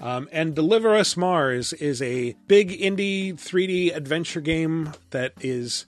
Um, 0.00 0.28
and 0.30 0.54
Deliver 0.54 0.94
Us 0.94 1.16
Mars 1.16 1.72
is 1.72 2.02
a 2.02 2.34
big 2.46 2.70
indie 2.70 3.34
3D 3.34 3.96
adventure 3.96 4.42
game 4.42 4.92
that 5.10 5.32
is 5.40 5.86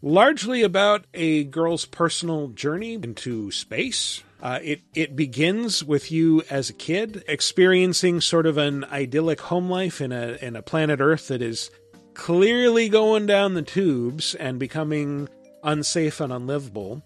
largely 0.00 0.62
about 0.62 1.04
a 1.12 1.44
girl's 1.44 1.84
personal 1.84 2.48
journey 2.48 2.94
into 2.94 3.50
space. 3.50 4.22
Uh, 4.42 4.58
it 4.62 4.80
it 4.94 5.14
begins 5.14 5.84
with 5.84 6.10
you 6.10 6.42
as 6.48 6.70
a 6.70 6.74
kid 6.74 7.22
experiencing 7.28 8.22
sort 8.22 8.46
of 8.46 8.56
an 8.56 8.84
idyllic 8.84 9.40
home 9.42 9.68
life 9.68 10.00
in 10.00 10.12
a 10.12 10.38
in 10.40 10.56
a 10.56 10.62
planet 10.62 10.98
Earth 10.98 11.28
that 11.28 11.42
is 11.42 11.70
clearly 12.14 12.88
going 12.88 13.26
down 13.26 13.52
the 13.52 13.62
tubes 13.62 14.34
and 14.34 14.58
becoming 14.58 15.28
unsafe 15.62 16.20
and 16.20 16.32
unlivable. 16.32 17.02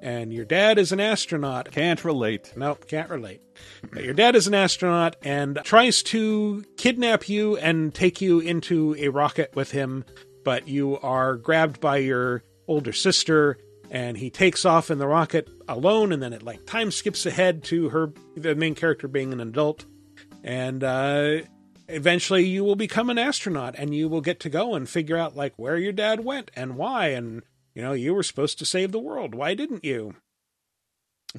And 0.00 0.32
your 0.32 0.46
dad 0.46 0.78
is 0.78 0.92
an 0.92 1.00
astronaut. 1.00 1.70
Can't 1.70 2.02
relate. 2.04 2.54
Nope, 2.56 2.88
can't 2.88 3.10
relate. 3.10 3.42
Your 3.96 4.14
dad 4.14 4.36
is 4.36 4.46
an 4.46 4.54
astronaut 4.54 5.16
and 5.22 5.60
tries 5.64 6.02
to 6.04 6.64
kidnap 6.76 7.28
you 7.28 7.56
and 7.56 7.94
take 7.94 8.20
you 8.20 8.40
into 8.40 8.96
a 8.98 9.08
rocket 9.08 9.54
with 9.54 9.70
him, 9.70 10.04
but 10.44 10.68
you 10.68 10.98
are 10.98 11.36
grabbed 11.36 11.80
by 11.80 11.98
your 11.98 12.42
older 12.66 12.92
sister 12.92 13.58
and 13.90 14.18
he 14.18 14.30
takes 14.30 14.64
off 14.64 14.90
in 14.90 14.98
the 14.98 15.06
rocket 15.06 15.48
alone 15.68 16.12
and 16.12 16.22
then 16.22 16.32
it 16.32 16.42
like 16.42 16.66
time 16.66 16.90
skips 16.90 17.24
ahead 17.24 17.64
to 17.64 17.88
her 17.88 18.12
the 18.36 18.54
main 18.54 18.74
character 18.74 19.08
being 19.08 19.32
an 19.32 19.40
adult. 19.40 19.86
And 20.44 20.84
uh 20.84 21.38
eventually 21.88 22.44
you 22.44 22.64
will 22.64 22.76
become 22.76 23.08
an 23.08 23.18
astronaut 23.18 23.74
and 23.78 23.94
you 23.94 24.08
will 24.08 24.20
get 24.20 24.40
to 24.40 24.50
go 24.50 24.74
and 24.74 24.88
figure 24.88 25.16
out 25.16 25.36
like 25.36 25.54
where 25.56 25.78
your 25.78 25.92
dad 25.92 26.24
went 26.24 26.50
and 26.54 26.76
why. 26.76 27.08
And 27.08 27.42
you 27.74 27.82
know 27.82 27.92
you 27.92 28.14
were 28.14 28.22
supposed 28.22 28.58
to 28.58 28.66
save 28.66 28.92
the 28.92 28.98
world. 28.98 29.34
Why 29.34 29.54
didn't 29.54 29.84
you 29.84 30.14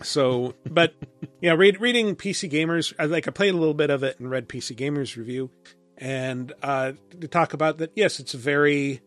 so 0.01 0.53
but 0.69 0.93
yeah 1.41 1.53
read, 1.53 1.81
reading 1.81 2.15
pc 2.15 2.49
gamers 2.49 2.93
I 2.99 3.05
like 3.05 3.27
i 3.27 3.31
played 3.31 3.53
a 3.53 3.57
little 3.57 3.73
bit 3.73 3.89
of 3.89 4.03
it 4.03 4.19
and 4.19 4.29
read 4.29 4.47
pc 4.47 4.75
gamers 4.75 5.15
review. 5.15 5.49
And 5.97 6.53
uh 6.63 6.93
to 7.19 7.27
talk 7.27 7.53
about 7.53 7.79
that 7.79 7.91
yes 7.95 8.19
it's 8.19 8.33
a 8.33 8.37
very 8.37 9.01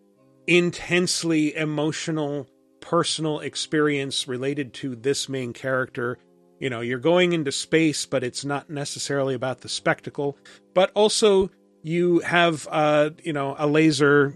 intensely 0.47 1.55
emotional 1.55 2.49
personal 2.81 3.39
experience 3.41 4.27
related 4.27 4.75
to 4.75 4.97
this 4.97 5.29
main 5.29 5.53
character. 5.53 6.19
You 6.59 6.71
know 6.71 6.81
you're 6.81 6.99
going 6.99 7.33
into 7.33 7.53
space 7.53 8.07
but 8.07 8.25
it's 8.25 8.45
not 8.45 8.69
necessarily 8.69 9.35
about 9.35 9.61
the 9.61 9.69
spectacle. 9.69 10.37
But 10.75 10.91
also 10.95 11.51
you 11.83 12.21
have 12.21 12.69
uh 12.71 13.11
you 13.23 13.33
know 13.33 13.55
a 13.59 13.67
laser 13.67 14.35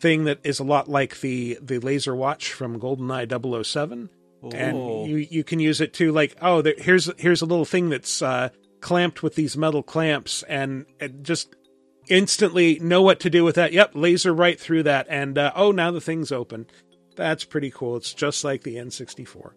thing 0.00 0.24
that 0.24 0.38
is 0.44 0.60
a 0.60 0.64
lot 0.64 0.88
like 0.88 1.20
the 1.20 1.58
the 1.62 1.78
laser 1.78 2.14
watch 2.14 2.52
from 2.52 2.78
goldeneye 2.78 3.64
007 3.64 4.10
Oh. 4.42 4.50
and 4.52 5.10
you 5.10 5.16
you 5.16 5.42
can 5.42 5.58
use 5.58 5.80
it 5.80 5.92
to 5.94 6.12
like 6.12 6.36
oh 6.40 6.62
there, 6.62 6.74
here's 6.78 7.10
here's 7.18 7.42
a 7.42 7.46
little 7.46 7.64
thing 7.64 7.88
that's 7.88 8.22
uh 8.22 8.50
clamped 8.80 9.22
with 9.22 9.34
these 9.34 9.56
metal 9.56 9.82
clamps 9.82 10.44
and, 10.44 10.86
and 11.00 11.24
just 11.24 11.56
instantly 12.08 12.78
know 12.78 13.02
what 13.02 13.18
to 13.20 13.30
do 13.30 13.42
with 13.42 13.56
that. 13.56 13.72
Yep 13.72 13.90
laser 13.94 14.32
right 14.32 14.58
through 14.58 14.84
that. 14.84 15.06
And 15.10 15.36
uh, 15.36 15.52
oh 15.56 15.72
now 15.72 15.90
the 15.90 16.00
thing's 16.00 16.30
open. 16.30 16.66
That's 17.16 17.42
pretty 17.44 17.72
cool. 17.72 17.96
It's 17.96 18.14
just 18.14 18.44
like 18.44 18.62
the 18.62 18.76
n64 18.76 19.50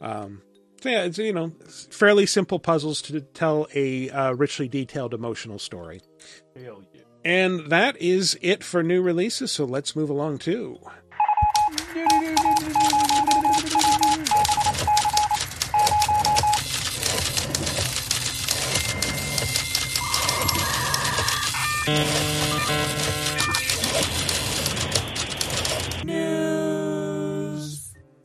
um 0.00 0.42
so 0.80 0.88
yeah 0.88 1.04
it's 1.04 1.18
you 1.18 1.32
know 1.32 1.52
fairly 1.90 2.26
simple 2.26 2.58
puzzles 2.58 3.02
to 3.02 3.20
tell 3.20 3.66
a 3.74 4.10
uh, 4.10 4.32
richly 4.32 4.68
detailed 4.68 5.14
emotional 5.14 5.58
story. 5.58 6.00
Yeah. 6.54 6.74
and 7.24 7.70
that 7.70 7.96
is 8.00 8.38
it 8.40 8.62
for 8.62 8.82
new 8.84 9.02
releases. 9.02 9.50
So 9.50 9.64
let's 9.64 9.96
move 9.96 10.10
along 10.10 10.38
to 10.40 10.78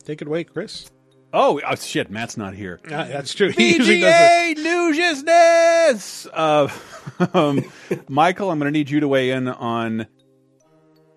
take 0.04 0.22
it 0.22 0.26
away 0.28 0.44
chris 0.44 0.90
Oh, 1.30 1.60
oh 1.62 1.74
shit, 1.74 2.10
Matt's 2.10 2.38
not 2.38 2.54
here. 2.54 2.80
Ah, 2.86 3.04
that's 3.04 3.34
true 3.34 3.52
does 3.52 3.86
Newsness! 4.56 6.26
Uh, 6.32 6.68
um, 7.34 7.70
Mikel, 8.08 8.50
I'm 8.50 8.58
going 8.58 8.72
to 8.72 8.78
need 8.78 8.88
you 8.88 9.00
to 9.00 9.08
weigh 9.08 9.30
in 9.32 9.46
on 9.46 10.06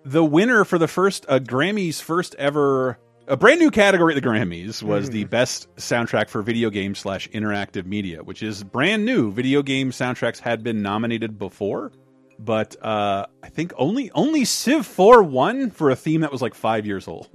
the 0.04 0.22
winner 0.22 0.64
for 0.64 0.76
the 0.78 0.88
first 0.88 1.24
uh, 1.28 1.38
Grammys 1.38 2.02
first 2.02 2.34
ever 2.34 2.98
a 3.28 3.36
brand 3.36 3.60
new 3.60 3.70
category 3.70 4.14
at 4.14 4.22
the 4.22 4.28
Grammys 4.28 4.82
was 4.82 5.08
the 5.08 5.24
best 5.24 5.68
soundtrack 5.76 6.28
for 6.28 6.42
video 6.42 6.70
game 6.70 6.94
slash 6.94 7.28
interactive 7.30 7.86
media, 7.86 8.22
which 8.22 8.42
is 8.42 8.64
brand 8.64 9.04
new. 9.04 9.30
Video 9.30 9.62
game 9.62 9.92
soundtracks 9.92 10.40
had 10.40 10.62
been 10.64 10.82
nominated 10.82 11.38
before, 11.38 11.92
but 12.38 12.76
uh, 12.84 13.26
I 13.42 13.48
think 13.48 13.72
only 13.76 14.10
only 14.12 14.44
Civ 14.44 14.86
4 14.86 15.22
won 15.22 15.70
for 15.70 15.90
a 15.90 15.96
theme 15.96 16.22
that 16.22 16.32
was 16.32 16.42
like 16.42 16.54
five 16.54 16.86
years 16.86 17.08
old. 17.08 17.28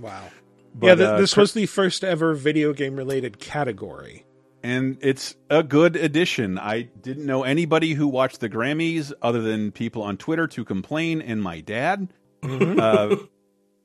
Wow. 0.00 0.22
But, 0.76 0.86
yeah, 0.88 0.94
th- 0.96 1.08
uh, 1.08 1.16
this 1.18 1.36
was 1.36 1.52
the 1.54 1.66
first 1.66 2.02
ever 2.02 2.34
video 2.34 2.72
game 2.72 2.96
related 2.96 3.38
category. 3.38 4.24
and 4.64 4.98
it's 5.02 5.36
a 5.48 5.62
good 5.62 5.94
addition. 5.94 6.58
I 6.58 6.82
didn't 6.82 7.26
know 7.26 7.44
anybody 7.44 7.92
who 7.92 8.08
watched 8.08 8.40
the 8.40 8.48
Grammys 8.48 9.12
other 9.22 9.40
than 9.40 9.70
people 9.70 10.02
on 10.02 10.16
Twitter 10.16 10.48
to 10.48 10.64
complain 10.64 11.22
and 11.22 11.40
my 11.40 11.60
dad. 11.60 12.08
Mm-hmm. 12.42 12.80
uh, 12.80 13.16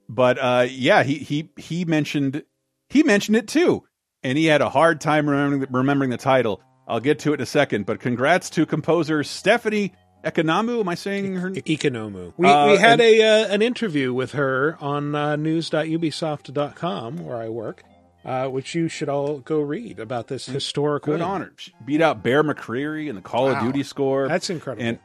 but 0.10 0.40
uh, 0.40 0.66
yeah, 0.68 1.04
he 1.04 1.16
he 1.20 1.52
he 1.58 1.86
mentioned 1.86 2.44
he 2.90 3.04
mentioned 3.04 3.38
it 3.38 3.48
too, 3.48 3.84
and 4.24 4.36
he 4.36 4.46
had 4.46 4.62
a 4.62 4.70
hard 4.70 5.00
time 5.00 5.30
remembering 5.30 5.62
the, 5.62 5.68
remembering 5.70 6.10
the 6.10 6.18
title. 6.18 6.60
I'll 6.88 7.00
get 7.00 7.20
to 7.20 7.34
it 7.34 7.36
in 7.36 7.42
a 7.42 7.46
second, 7.46 7.86
but 7.86 8.00
congrats 8.00 8.50
to 8.52 8.66
composer 8.66 9.24
Stephanie 9.24 9.94
Economou. 10.24 10.80
Am 10.82 10.90
I 10.90 10.96
saying 10.96 11.36
her? 11.36 11.52
Economou. 11.52 12.34
We, 12.38 12.48
Uh, 12.48 12.68
we 12.72 12.78
had 12.78 13.00
and- 13.00 13.02
a 13.02 13.22
uh, 13.22 13.48
an 13.54 13.62
interview 13.62 14.14
with 14.14 14.34
her 14.34 14.78
on 14.82 15.16
uh, 15.16 15.36
news.ubisoft.com 15.38 17.24
where 17.26 17.38
I 17.38 17.50
work, 17.50 17.84
uh, 18.26 18.48
which 18.48 18.76
you 18.76 18.88
should 18.90 19.10
all 19.10 19.40
go 19.40 19.60
read 19.62 20.00
about 20.00 20.28
this 20.28 20.46
historic 20.46 21.04
Good 21.04 21.14
win. 21.14 21.22
honor. 21.22 21.54
She 21.58 21.74
beat 21.86 22.02
out 22.02 22.22
Bear 22.24 22.44
McCreary 22.44 23.08
in 23.08 23.16
the 23.16 23.22
Call 23.22 23.50
of 23.50 23.60
Duty 23.62 23.84
score. 23.84 24.28
That's 24.28 24.50
incredible. 24.50 24.86
And 24.86 25.00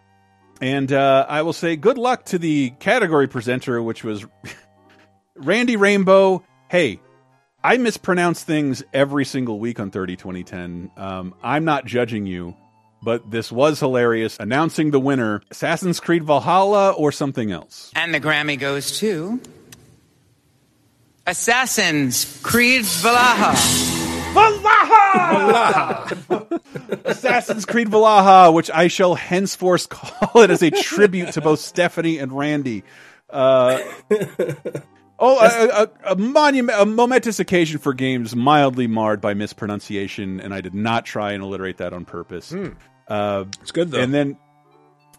and 0.61 0.93
uh, 0.93 1.27
I 1.29 1.43
will 1.43 1.53
say 1.53 1.77
good 1.77 1.99
luck 1.99 2.25
to 2.27 2.39
the 2.39 2.71
category 2.79 3.27
presenter, 3.29 3.83
which 3.83 4.05
was 4.05 4.25
Randy 5.37 5.77
Rainbow. 5.77 6.45
Hey, 6.69 7.01
I 7.63 7.77
mispronounce 7.77 8.43
things 8.43 8.83
every 8.93 9.25
single 9.25 9.59
week 9.59 9.79
on 9.81 9.91
30 9.91 10.17
2010. 10.17 10.91
Um, 10.97 11.35
I'm 11.43 11.65
not 11.65 11.85
judging 11.87 12.27
you, 12.27 12.55
but 13.05 13.31
this 13.31 13.53
was 13.53 13.79
hilarious. 13.81 14.37
Announcing 14.41 14.91
the 14.91 15.01
winner 15.01 15.43
Assassin's 15.51 16.01
Creed 16.01 16.25
Valhalla 16.25 16.93
or 16.93 17.13
something 17.13 17.53
else. 17.53 17.93
And 17.95 18.15
the 18.15 18.21
Grammy 18.21 18.59
goes 18.59 18.99
to 19.01 19.41
Assassin's 21.27 22.41
Creed 22.43 22.85
Valhalla. 22.85 23.57
Valhalla! 24.35 26.09
Valhalla! 26.09 26.61
Assassin's 27.05 27.65
Creed 27.65 27.89
Valhalla, 27.89 28.51
which 28.51 28.71
I 28.71 28.89
shall 28.89 29.15
henceforth 29.15 29.89
call 29.89 30.43
it 30.43 30.51
as 30.51 30.63
a 30.63 30.71
tribute 30.71 31.33
to 31.33 31.41
both 31.41 31.61
Stephanie 31.61 32.19
and 32.19 32.33
Randy. 32.37 32.83
Uh, 33.31 33.79
oh, 35.19 35.39
a, 35.41 35.83
a, 35.83 36.13
a 36.13 36.17
monument, 36.17 36.79
a 36.81 36.85
momentous 36.85 37.39
occasion 37.41 37.79
for 37.79 37.95
games 37.95 38.35
mildly 38.35 38.87
marred 38.87 39.21
by 39.21 39.35
mispronunciation, 39.35 40.41
and 40.41 40.53
I 40.53 40.61
did 40.61 40.75
not 40.75 41.05
try 41.05 41.33
and 41.33 41.43
alliterate 41.43 41.79
that 41.79 41.93
on 41.93 42.05
purpose. 42.05 42.51
Hmm. 42.51 42.71
Uh, 43.09 43.45
it's 43.61 43.73
good 43.73 43.91
though. 43.91 44.01
And 44.01 44.13
then 44.13 44.37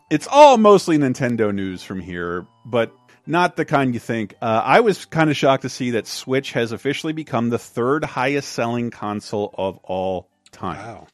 it's 0.10 0.28
all 0.28 0.58
mostly 0.58 0.98
Nintendo 0.98 1.54
news 1.54 1.84
from 1.84 2.00
here, 2.00 2.46
but 2.66 2.92
not 3.26 3.56
the 3.56 3.66
kind 3.66 3.94
you 3.94 4.00
think. 4.00 4.36
Uh, 4.42 4.62
I 4.64 4.82
was 4.82 5.06
kind 5.06 5.30
of 5.30 5.38
shocked 5.38 5.64
to 5.64 5.70
see 5.70 5.92
that 5.92 6.08
Switch 6.08 6.52
has 6.54 6.72
officially 6.72 7.14
become 7.14 7.50
the 7.50 7.58
third 7.58 8.04
highest 8.04 8.50
selling 8.52 8.92
console 8.92 9.54
of 9.58 9.78
all 9.84 10.30
time. 10.52 10.78
Wow. 10.78 11.08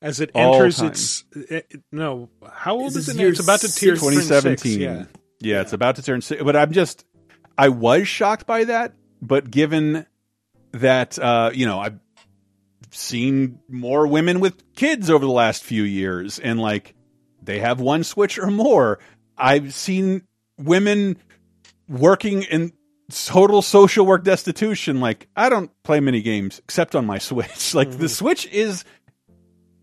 As 0.00 0.20
it 0.20 0.30
All 0.32 0.54
enters 0.54 0.76
time. 0.76 0.86
its 0.88 1.24
it, 1.34 1.82
no, 1.90 2.28
how 2.48 2.76
old 2.76 2.92
is 2.92 3.08
is 3.08 3.08
it? 3.08 3.16
now? 3.16 3.24
It's 3.24 3.40
about 3.40 3.58
to 3.60 3.66
turn 3.66 3.96
six, 3.96 4.00
2017. 4.00 4.80
Yeah. 4.80 5.04
yeah, 5.40 5.60
it's 5.60 5.72
about 5.72 5.96
to 5.96 6.02
turn 6.02 6.20
six. 6.20 6.40
But 6.40 6.54
I'm 6.54 6.70
just, 6.70 7.04
I 7.56 7.70
was 7.70 8.06
shocked 8.06 8.46
by 8.46 8.62
that. 8.64 8.92
But 9.20 9.50
given 9.50 10.06
that, 10.70 11.18
uh, 11.18 11.50
you 11.52 11.66
know, 11.66 11.80
I've 11.80 11.98
seen 12.98 13.60
more 13.68 14.06
women 14.06 14.40
with 14.40 14.74
kids 14.74 15.08
over 15.10 15.24
the 15.24 15.32
last 15.32 15.62
few 15.62 15.82
years, 15.82 16.38
and 16.38 16.60
like 16.60 16.94
they 17.42 17.60
have 17.60 17.80
one 17.80 18.04
Switch 18.04 18.38
or 18.38 18.50
more. 18.50 18.98
I've 19.36 19.72
seen 19.74 20.22
women 20.58 21.16
working 21.88 22.42
in 22.42 22.72
total 23.10 23.62
social 23.62 24.04
work 24.04 24.24
destitution. 24.24 25.00
Like 25.00 25.28
I 25.36 25.48
don't 25.48 25.70
play 25.82 26.00
many 26.00 26.22
games 26.22 26.60
except 26.64 26.94
on 26.94 27.06
my 27.06 27.18
Switch. 27.18 27.74
Like 27.74 27.90
the 27.90 27.96
mm-hmm. 27.96 28.06
Switch 28.06 28.46
is 28.46 28.84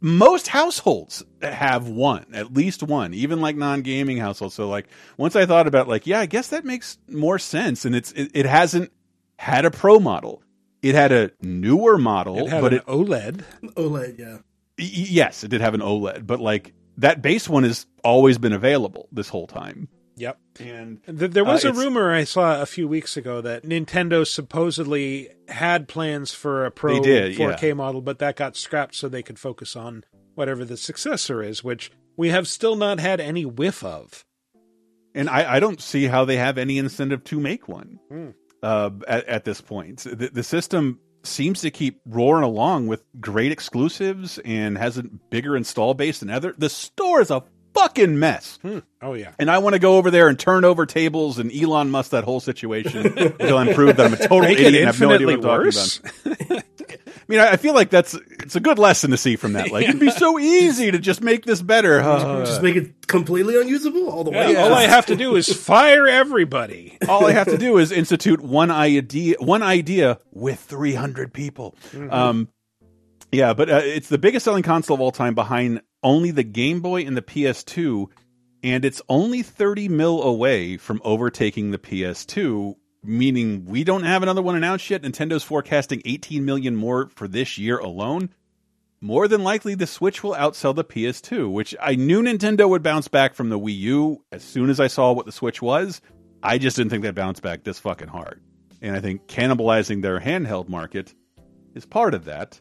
most 0.01 0.47
households 0.47 1.23
have 1.41 1.87
one, 1.87 2.25
at 2.33 2.53
least 2.53 2.83
one, 2.83 3.13
even 3.13 3.41
like 3.41 3.55
non-gaming 3.55 4.17
households. 4.17 4.53
So 4.53 4.69
like 4.69 4.87
once 5.17 5.35
I 5.35 5.45
thought 5.45 5.67
about 5.67 5.87
like, 5.87 6.05
yeah, 6.05 6.19
I 6.19 6.25
guess 6.25 6.49
that 6.49 6.65
makes 6.65 6.97
more 7.09 7.39
sense. 7.39 7.85
And 7.85 7.95
it's 7.95 8.11
it, 8.11 8.31
it 8.33 8.45
hasn't 8.45 8.91
had 9.39 9.65
a 9.65 9.71
pro 9.71 9.99
model. 9.99 10.43
It 10.85 10.93
had 10.93 11.11
a 11.11 11.31
newer 11.41 11.97
model, 11.97 12.45
It 12.45 12.49
had 12.49 12.61
but 12.61 12.73
an 12.73 12.79
it 12.79 12.85
OLED. 12.85 13.43
OLED, 13.75 14.19
yeah. 14.19 14.37
Yes, 14.77 15.43
it 15.43 15.47
did 15.47 15.61
have 15.61 15.73
an 15.73 15.81
OLED, 15.81 16.27
but 16.27 16.39
like 16.39 16.73
that 16.97 17.23
base 17.23 17.49
one 17.49 17.63
has 17.63 17.87
always 18.03 18.37
been 18.37 18.53
available 18.53 19.09
this 19.11 19.27
whole 19.27 19.47
time. 19.47 19.87
Yep. 20.17 20.37
And 20.59 21.01
there 21.07 21.43
was 21.43 21.65
uh, 21.65 21.69
a 21.69 21.73
rumor 21.73 22.13
I 22.13 22.23
saw 22.23 22.61
a 22.61 22.67
few 22.67 22.87
weeks 22.87 23.17
ago 23.17 23.41
that 23.41 23.63
Nintendo 23.63 24.27
supposedly 24.27 25.29
had 25.47 25.87
plans 25.87 26.35
for 26.35 26.65
a 26.67 26.71
Pro 26.71 27.01
did, 27.01 27.35
4K 27.35 27.75
model, 27.75 28.01
but 28.01 28.19
that 28.19 28.35
got 28.35 28.55
scrapped 28.55 28.93
so 28.93 29.09
they 29.09 29.23
could 29.23 29.39
focus 29.39 29.75
on 29.75 30.03
whatever 30.35 30.63
the 30.63 30.77
successor 30.77 31.41
is, 31.41 31.63
which 31.63 31.91
we 32.15 32.29
have 32.29 32.47
still 32.47 32.75
not 32.75 32.99
had 32.99 33.19
any 33.19 33.43
whiff 33.43 33.83
of. 33.83 34.23
And 35.15 35.29
I, 35.31 35.55
I 35.55 35.59
don't 35.59 35.81
see 35.81 36.05
how 36.05 36.25
they 36.25 36.37
have 36.37 36.59
any 36.59 36.77
incentive 36.77 37.23
to 37.25 37.39
make 37.39 37.67
one 37.67 37.99
Hmm. 38.09 38.29
Uh, 38.65 38.89
at, 39.07 39.25
at 39.27 39.45
this 39.45 39.61
point. 39.61 39.99
The, 39.99 40.29
the 40.33 40.43
system 40.43 40.99
seems 41.23 41.61
to 41.61 41.71
keep 41.71 42.01
roaring 42.05 42.43
along 42.43 42.87
with 42.87 43.03
great 43.19 43.51
exclusives 43.51 44.39
and 44.39 44.77
has 44.77 44.97
a 44.97 45.03
bigger 45.03 45.55
install 45.55 45.93
base 45.93 46.19
than 46.19 46.29
ever. 46.29 46.53
The 46.57 46.69
store 46.69 47.21
is 47.21 47.29
a 47.29 47.43
fucking 47.75 48.17
mess. 48.17 48.57
Oh 49.01 49.13
yeah. 49.13 49.33
And 49.37 49.51
I 49.51 49.59
want 49.59 49.73
to 49.73 49.79
go 49.79 49.97
over 49.97 50.09
there 50.09 50.29
and 50.29 50.39
turn 50.39 50.65
over 50.65 50.85
tables 50.85 51.37
and 51.37 51.51
Elon 51.51 51.91
Musk 51.91 52.11
that 52.11 52.23
whole 52.23 52.39
situation 52.39 53.05
until 53.17 53.57
I'm 53.57 53.73
proved 53.75 53.97
that 53.97 54.07
I'm 54.07 54.13
a 54.13 54.17
total 54.17 54.41
Make 54.41 54.59
idiot 54.59 54.75
and 54.75 54.85
have 54.85 54.99
no 54.99 55.11
idea 55.11 55.27
what 55.27 55.45
I'm 55.45 55.65
infinitely 55.65 56.01
talking 56.23 56.51
about. 56.51 56.63
I 57.07 57.11
mean, 57.27 57.39
I 57.39 57.51
I 57.51 57.57
feel 57.57 57.73
like 57.73 57.89
that's 57.89 58.13
it's 58.13 58.55
a 58.55 58.59
good 58.59 58.79
lesson 58.79 59.11
to 59.11 59.17
see 59.17 59.35
from 59.35 59.53
that. 59.53 59.71
Like, 59.71 59.87
it'd 59.87 59.99
be 59.99 60.09
so 60.11 60.39
easy 60.39 60.91
to 60.91 60.99
just 60.99 61.21
make 61.21 61.45
this 61.45 61.61
better. 61.61 61.99
Uh, 62.01 62.45
Just 62.45 62.61
make 62.61 62.75
it 62.75 63.07
completely 63.07 63.59
unusable 63.59 64.09
all 64.09 64.23
the 64.23 64.31
way. 64.31 64.53
Yeah, 64.53 64.63
All 64.63 64.73
I 64.73 64.83
have 64.87 65.05
to 65.07 65.15
do 65.15 65.35
is 65.35 65.51
fire 65.51 66.07
everybody. 66.07 66.97
all 67.07 67.25
I 67.25 67.31
have 67.33 67.47
to 67.47 67.57
do 67.57 67.77
is 67.77 67.91
institute 67.91 68.41
one 68.41 68.71
idea, 68.71 69.35
one 69.39 69.61
idea 69.63 70.19
with 70.31 70.59
300 70.59 71.33
people. 71.33 71.75
Mhm. 71.91 72.11
Um, 72.11 72.49
yeah, 73.31 73.53
but 73.53 73.69
uh, 73.69 73.81
it's 73.83 74.09
the 74.09 74.17
biggest 74.17 74.45
selling 74.45 74.63
console 74.63 74.95
of 74.95 75.01
all 75.01 75.11
time, 75.11 75.35
behind 75.35 75.81
only 76.03 76.31
the 76.31 76.43
Game 76.43 76.79
Boy 76.81 77.01
and 77.05 77.17
the 77.17 77.21
PS2, 77.21 78.07
and 78.63 78.85
it's 78.85 79.01
only 79.09 79.41
30 79.41 79.89
mil 79.89 80.23
away 80.23 80.77
from 80.77 81.01
overtaking 81.03 81.71
the 81.71 81.77
PS2. 81.77 82.75
Meaning 83.07 83.65
we 83.65 83.83
don't 83.83 84.03
have 84.03 84.23
another 84.23 84.41
one 84.41 84.55
announced 84.55 84.89
yet. 84.89 85.03
Nintendo's 85.03 85.43
forecasting 85.43 86.01
18 86.05 86.43
million 86.45 86.75
more 86.75 87.09
for 87.15 87.27
this 87.27 87.57
year 87.57 87.77
alone. 87.77 88.29
More 89.01 89.27
than 89.27 89.43
likely, 89.43 89.75
the 89.75 89.85
Switch 89.87 90.23
will 90.23 90.33
outsell 90.33 90.73
the 90.75 90.83
PS2, 90.83 91.51
which 91.51 91.75
I 91.81 91.95
knew 91.95 92.21
Nintendo 92.23 92.67
would 92.67 92.81
bounce 92.81 93.07
back 93.07 93.35
from 93.35 93.49
the 93.49 93.59
Wii 93.59 93.77
U 93.77 94.23
as 94.31 94.43
soon 94.43 94.69
as 94.69 94.79
I 94.79 94.87
saw 94.87 95.11
what 95.11 95.25
the 95.25 95.31
Switch 95.31 95.61
was. 95.61 96.01
I 96.41 96.57
just 96.57 96.77
didn't 96.77 96.89
think 96.91 97.03
they'd 97.03 97.13
bounce 97.13 97.39
back 97.39 97.63
this 97.63 97.77
fucking 97.79 98.07
hard. 98.07 98.41
And 98.81 98.95
I 98.95 99.01
think 99.01 99.27
cannibalizing 99.27 100.01
their 100.01 100.19
handheld 100.19 100.69
market 100.69 101.13
is 101.75 101.85
part 101.85 102.13
of 102.13 102.25
that. 102.25 102.59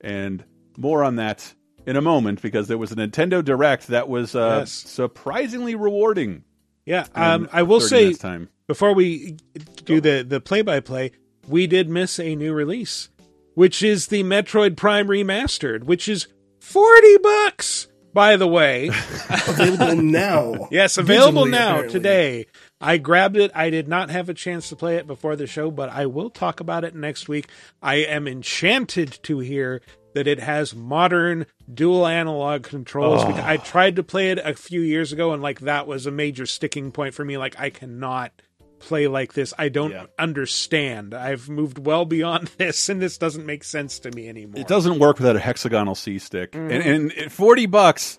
And 0.00 0.44
more 0.76 1.02
on 1.04 1.16
that 1.16 1.54
in 1.86 1.96
a 1.96 2.02
moment 2.02 2.42
because 2.42 2.68
there 2.68 2.78
was 2.78 2.92
a 2.92 2.96
Nintendo 2.96 3.42
Direct 3.44 3.86
that 3.88 4.08
was 4.08 4.34
uh, 4.34 4.58
Yes. 4.60 4.72
surprisingly 4.72 5.74
rewarding. 5.74 6.44
Yeah, 6.86 7.06
um, 7.14 7.48
I 7.52 7.62
will 7.64 7.80
say 7.80 8.12
time. 8.14 8.48
before 8.68 8.94
we 8.94 9.36
do 9.84 10.00
the 10.00 10.24
the 10.26 10.40
play 10.40 10.62
by 10.62 10.80
play, 10.80 11.10
we 11.48 11.66
did 11.66 11.88
miss 11.90 12.18
a 12.20 12.34
new 12.36 12.54
release, 12.54 13.10
which 13.54 13.82
is 13.82 14.06
the 14.06 14.22
Metroid 14.22 14.76
Prime 14.76 15.08
remastered, 15.08 15.84
which 15.84 16.08
is 16.08 16.28
forty 16.60 17.18
bucks. 17.18 17.88
By 18.14 18.36
the 18.36 18.46
way, 18.46 18.88
available 19.28 19.96
now. 19.96 20.68
Yes, 20.70 20.96
available 20.96 21.44
Digitally, 21.44 21.50
now 21.50 21.70
apparently. 21.72 21.92
today. 21.92 22.46
I 22.80 22.96
grabbed 22.96 23.36
it. 23.36 23.50
I 23.54 23.68
did 23.68 23.88
not 23.88 24.08
have 24.08 24.30
a 24.30 24.34
chance 24.34 24.70
to 24.70 24.76
play 24.76 24.96
it 24.96 25.06
before 25.06 25.36
the 25.36 25.46
show, 25.46 25.70
but 25.70 25.90
I 25.90 26.06
will 26.06 26.30
talk 26.30 26.60
about 26.60 26.82
it 26.84 26.94
next 26.94 27.28
week. 27.28 27.48
I 27.82 27.96
am 27.96 28.26
enchanted 28.26 29.18
to 29.24 29.40
hear 29.40 29.82
that 30.16 30.26
it 30.26 30.40
has 30.40 30.74
modern 30.74 31.44
dual 31.72 32.06
analog 32.06 32.62
controls. 32.62 33.20
Oh. 33.22 33.40
I 33.44 33.58
tried 33.58 33.96
to 33.96 34.02
play 34.02 34.30
it 34.30 34.38
a 34.38 34.54
few 34.54 34.80
years 34.80 35.12
ago 35.12 35.32
and 35.34 35.42
like 35.42 35.60
that 35.60 35.86
was 35.86 36.06
a 36.06 36.10
major 36.10 36.46
sticking 36.46 36.90
point 36.90 37.12
for 37.12 37.22
me. 37.22 37.36
Like 37.36 37.60
I 37.60 37.68
cannot 37.68 38.32
play 38.78 39.08
like 39.08 39.34
this. 39.34 39.52
I 39.58 39.68
don't 39.68 39.94
understand. 40.18 41.12
I've 41.12 41.50
moved 41.50 41.84
well 41.84 42.06
beyond 42.06 42.48
this 42.56 42.88
and 42.88 43.00
this 43.02 43.18
doesn't 43.18 43.44
make 43.44 43.62
sense 43.62 43.98
to 44.00 44.10
me 44.10 44.26
anymore. 44.26 44.58
It 44.58 44.68
doesn't 44.68 44.98
work 44.98 45.18
without 45.18 45.36
a 45.36 45.40
hexagonal 45.40 45.94
C 45.94 46.18
stick. 46.18 46.52
Mhm. 46.52 46.72
And, 46.86 47.12
and 47.12 47.30
40 47.30 47.66
bucks, 47.66 48.18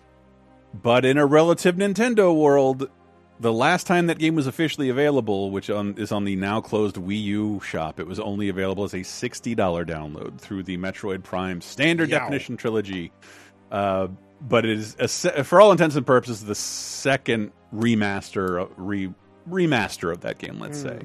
but 0.76 1.04
in 1.04 1.18
a 1.18 1.26
relative 1.26 1.78
Nintendo 1.78 2.32
world, 2.40 2.92
the 3.40 3.54
last 3.54 3.86
time 3.88 4.08
that 4.08 4.18
game 4.20 4.36
was 4.36 4.48
officially 4.48 4.90
available, 4.90 5.52
which 5.52 5.70
on, 5.70 5.96
is 5.98 6.12
on 6.12 6.24
the 6.24 6.36
now 6.36 6.62
closed 6.62 6.96
Wii 6.96 7.22
U 7.24 7.60
shop, 7.62 8.00
it 8.00 8.08
was 8.08 8.20
only 8.20 8.50
available 8.50 8.84
as 8.84 8.94
a 8.94 8.98
$60 9.00 9.56
download 9.56 10.40
through 10.40 10.64
the 10.64 10.78
Metroid 10.78 11.24
Prime 11.24 11.62
Standard 11.62 12.10
Yow. 12.10 12.20
Definition 12.20 12.58
Trilogy. 12.58 13.12
Uh, 13.72 14.08
but 14.42 14.66
it 14.66 14.78
is, 14.78 14.96
a 15.00 15.44
for 15.44 15.60
all 15.62 15.72
intents 15.72 15.96
and 15.96 16.06
purposes, 16.06 16.46
the 16.46 16.56
second 16.56 17.52
remaster, 17.74 18.70
re, 18.78 19.14
remaster 19.50 20.12
of 20.12 20.22
that 20.22 20.38
game, 20.38 20.60
let's 20.60 20.80
say. 20.80 21.00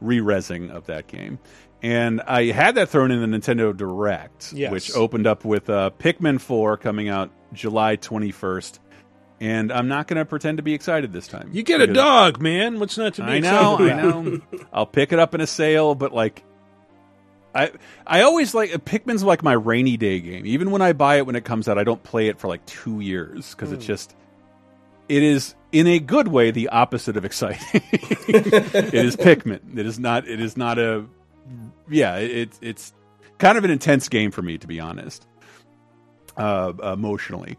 Re-resing 0.00 0.70
of 0.70 0.86
that 0.86 1.06
game. 1.06 1.38
And 1.82 2.20
I 2.22 2.46
had 2.46 2.74
that 2.76 2.88
thrown 2.88 3.10
in 3.10 3.30
the 3.30 3.38
Nintendo 3.38 3.76
Direct, 3.76 4.52
Yes. 4.54 4.70
which 4.72 4.94
opened 4.94 5.26
up 5.26 5.44
with 5.44 5.68
uh, 5.68 5.90
Pikmin 5.98 6.40
4 6.40 6.76
coming 6.78 7.08
out 7.08 7.30
July 7.52 7.96
21st. 7.96 8.78
And 9.44 9.70
I'm 9.70 9.88
not 9.88 10.06
going 10.06 10.16
to 10.16 10.24
pretend 10.24 10.56
to 10.56 10.62
be 10.62 10.72
excited 10.72 11.12
this 11.12 11.26
time. 11.28 11.50
you 11.52 11.62
get 11.62 11.80
a 11.82 11.86
dog, 11.86 12.40
man. 12.40 12.80
What's 12.80 12.96
not 12.96 13.14
to 13.14 13.22
be 13.22 13.28
I 13.28 13.38
know, 13.40 13.76
I 13.78 13.92
know. 14.00 14.40
I'll 14.72 14.86
pick 14.86 15.12
it 15.12 15.18
up 15.18 15.34
in 15.34 15.40
a 15.42 15.46
sale, 15.46 15.94
but 15.94 16.14
like, 16.14 16.42
I 17.54 17.72
I 18.06 18.22
always 18.22 18.54
like 18.54 18.70
Pikmin's 18.70 19.22
like 19.22 19.42
my 19.42 19.52
rainy 19.52 19.96
day 19.98 20.20
game. 20.20 20.46
Even 20.46 20.70
when 20.70 20.80
I 20.82 20.94
buy 20.94 21.16
it 21.16 21.26
when 21.26 21.36
it 21.36 21.44
comes 21.44 21.68
out, 21.68 21.78
I 21.78 21.84
don't 21.84 22.02
play 22.02 22.28
it 22.28 22.38
for 22.38 22.48
like 22.48 22.64
two 22.64 23.00
years 23.00 23.50
because 23.54 23.70
it's 23.70 23.84
Hmm. 23.84 23.92
just 23.92 24.16
it 25.10 25.22
is 25.22 25.54
in 25.72 25.86
a 25.88 25.98
good 25.98 26.28
way 26.28 26.50
the 26.50 26.68
opposite 26.70 27.16
of 27.18 27.24
exciting. 27.26 27.60
it 28.28 28.94
is 28.94 29.14
Pikmin. 29.14 29.76
It 29.78 29.84
is 29.84 29.98
not. 29.98 30.26
It 30.26 30.40
is 30.40 30.56
not 30.56 30.78
a. 30.78 31.04
Yeah, 31.90 32.16
it, 32.16 32.58
it's 32.62 32.94
kind 33.38 33.58
of 33.58 33.64
an 33.64 33.70
intense 33.70 34.08
game 34.08 34.30
for 34.30 34.40
me 34.42 34.56
to 34.56 34.66
be 34.66 34.80
honest. 34.80 35.26
Uh, 36.36 36.72
emotionally, 36.94 37.56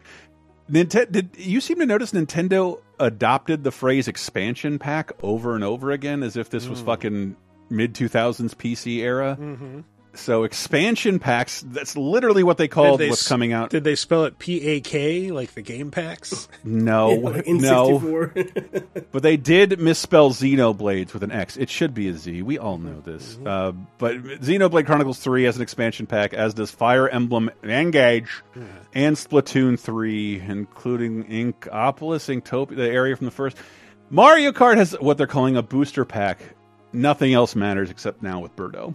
Nintendo. 0.70 1.10
Did 1.12 1.30
you 1.36 1.60
seem 1.60 1.78
to 1.78 1.86
notice 1.86 2.12
Nintendo 2.12 2.80
adopted 2.98 3.62
the 3.64 3.70
phrase 3.70 4.08
expansion 4.08 4.78
pack 4.78 5.12
over 5.22 5.54
and 5.54 5.62
over 5.62 5.90
again 5.90 6.22
as 6.22 6.36
if 6.36 6.50
this 6.50 6.66
was 6.68 6.82
Mm. 6.82 6.86
fucking 6.86 7.36
mid 7.70 7.94
two 7.94 8.08
thousands 8.08 8.54
PC 8.54 8.98
era? 9.02 9.36
Mhm. 9.40 9.84
So 10.16 10.44
expansion 10.44 11.18
packs, 11.18 11.62
that's 11.66 11.96
literally 11.96 12.42
what 12.42 12.56
they 12.58 12.68
called 12.68 12.98
Did 12.98 13.06
they 13.06 13.10
what's 13.10 13.22
s- 13.22 13.28
coming 13.28 13.52
out. 13.52 13.70
Did 13.70 13.84
they 13.84 13.94
spell 13.94 14.24
it 14.24 14.38
P 14.38 14.60
A 14.66 14.80
K 14.80 15.30
like 15.30 15.54
the 15.54 15.62
game 15.62 15.90
packs? 15.90 16.48
No, 16.64 17.10
Like 17.14 17.46
no. 17.46 18.30
But 19.12 19.22
they 19.22 19.36
did 19.36 19.78
misspell 19.78 20.30
Xenoblades 20.30 21.12
with 21.12 21.22
an 21.22 21.30
X. 21.32 21.56
It 21.56 21.70
should 21.70 21.94
be 21.94 22.08
a 22.08 22.14
Z. 22.14 22.42
We 22.42 22.58
all 22.58 22.78
know 22.78 23.00
this. 23.00 23.38
Uh, 23.44 23.72
but 23.98 24.16
Xenoblade 24.22 24.86
Chronicles 24.86 25.18
3 25.20 25.44
has 25.44 25.56
an 25.56 25.62
expansion 25.62 26.06
pack, 26.06 26.34
as 26.34 26.54
does 26.54 26.70
Fire 26.70 27.08
Emblem 27.08 27.50
and 27.62 27.70
Engage 27.70 28.42
and 28.94 29.16
Splatoon 29.16 29.78
3, 29.78 30.40
including 30.40 31.24
Inkopolis, 31.24 32.28
Inktopia, 32.40 32.76
the 32.76 32.88
area 32.90 33.16
from 33.16 33.26
the 33.26 33.30
first. 33.30 33.56
Mario 34.10 34.52
Kart 34.52 34.76
has 34.76 34.92
what 35.00 35.18
they're 35.18 35.26
calling 35.26 35.56
a 35.56 35.62
booster 35.62 36.04
pack. 36.04 36.38
Nothing 36.92 37.34
else 37.34 37.54
matters 37.56 37.90
except 37.90 38.22
now 38.22 38.40
with 38.40 38.54
Birdo. 38.56 38.94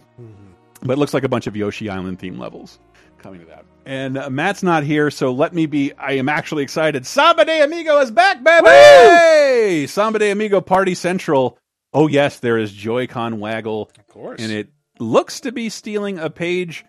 But 0.83 0.93
it 0.93 0.97
looks 0.97 1.13
like 1.13 1.23
a 1.23 1.29
bunch 1.29 1.47
of 1.47 1.55
Yoshi 1.55 1.89
Island 1.89 2.19
theme 2.19 2.39
levels 2.39 2.79
coming 3.19 3.39
to 3.41 3.45
that. 3.47 3.65
And 3.85 4.17
uh, 4.17 4.29
Matt's 4.29 4.63
not 4.63 4.83
here, 4.83 5.11
so 5.11 5.31
let 5.31 5.53
me 5.53 5.65
be. 5.65 5.93
I 5.93 6.13
am 6.13 6.29
actually 6.29 6.63
excited. 6.63 7.05
Samba 7.05 7.45
de 7.45 7.61
Amigo 7.61 7.99
is 7.99 8.11
back, 8.11 8.43
baby! 8.43 8.67
Hey! 8.67 9.87
Samba 9.87 10.19
de 10.19 10.31
Amigo 10.31 10.61
Party 10.61 10.95
Central. 10.95 11.57
Oh, 11.93 12.07
yes, 12.07 12.39
there 12.39 12.57
is 12.57 12.71
Joy-Con 12.71 13.39
Waggle. 13.39 13.91
Of 13.97 14.07
course. 14.07 14.41
And 14.41 14.51
it 14.51 14.69
looks 14.99 15.41
to 15.41 15.51
be 15.51 15.69
stealing 15.69 16.19
a 16.19 16.29
page 16.29 16.85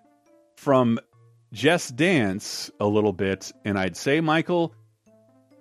from 0.56 1.00
Just 1.52 1.96
Dance 1.96 2.70
a 2.78 2.86
little 2.86 3.12
bit. 3.12 3.52
And 3.64 3.78
I'd 3.78 3.96
say, 3.96 4.20
Michael, 4.20 4.74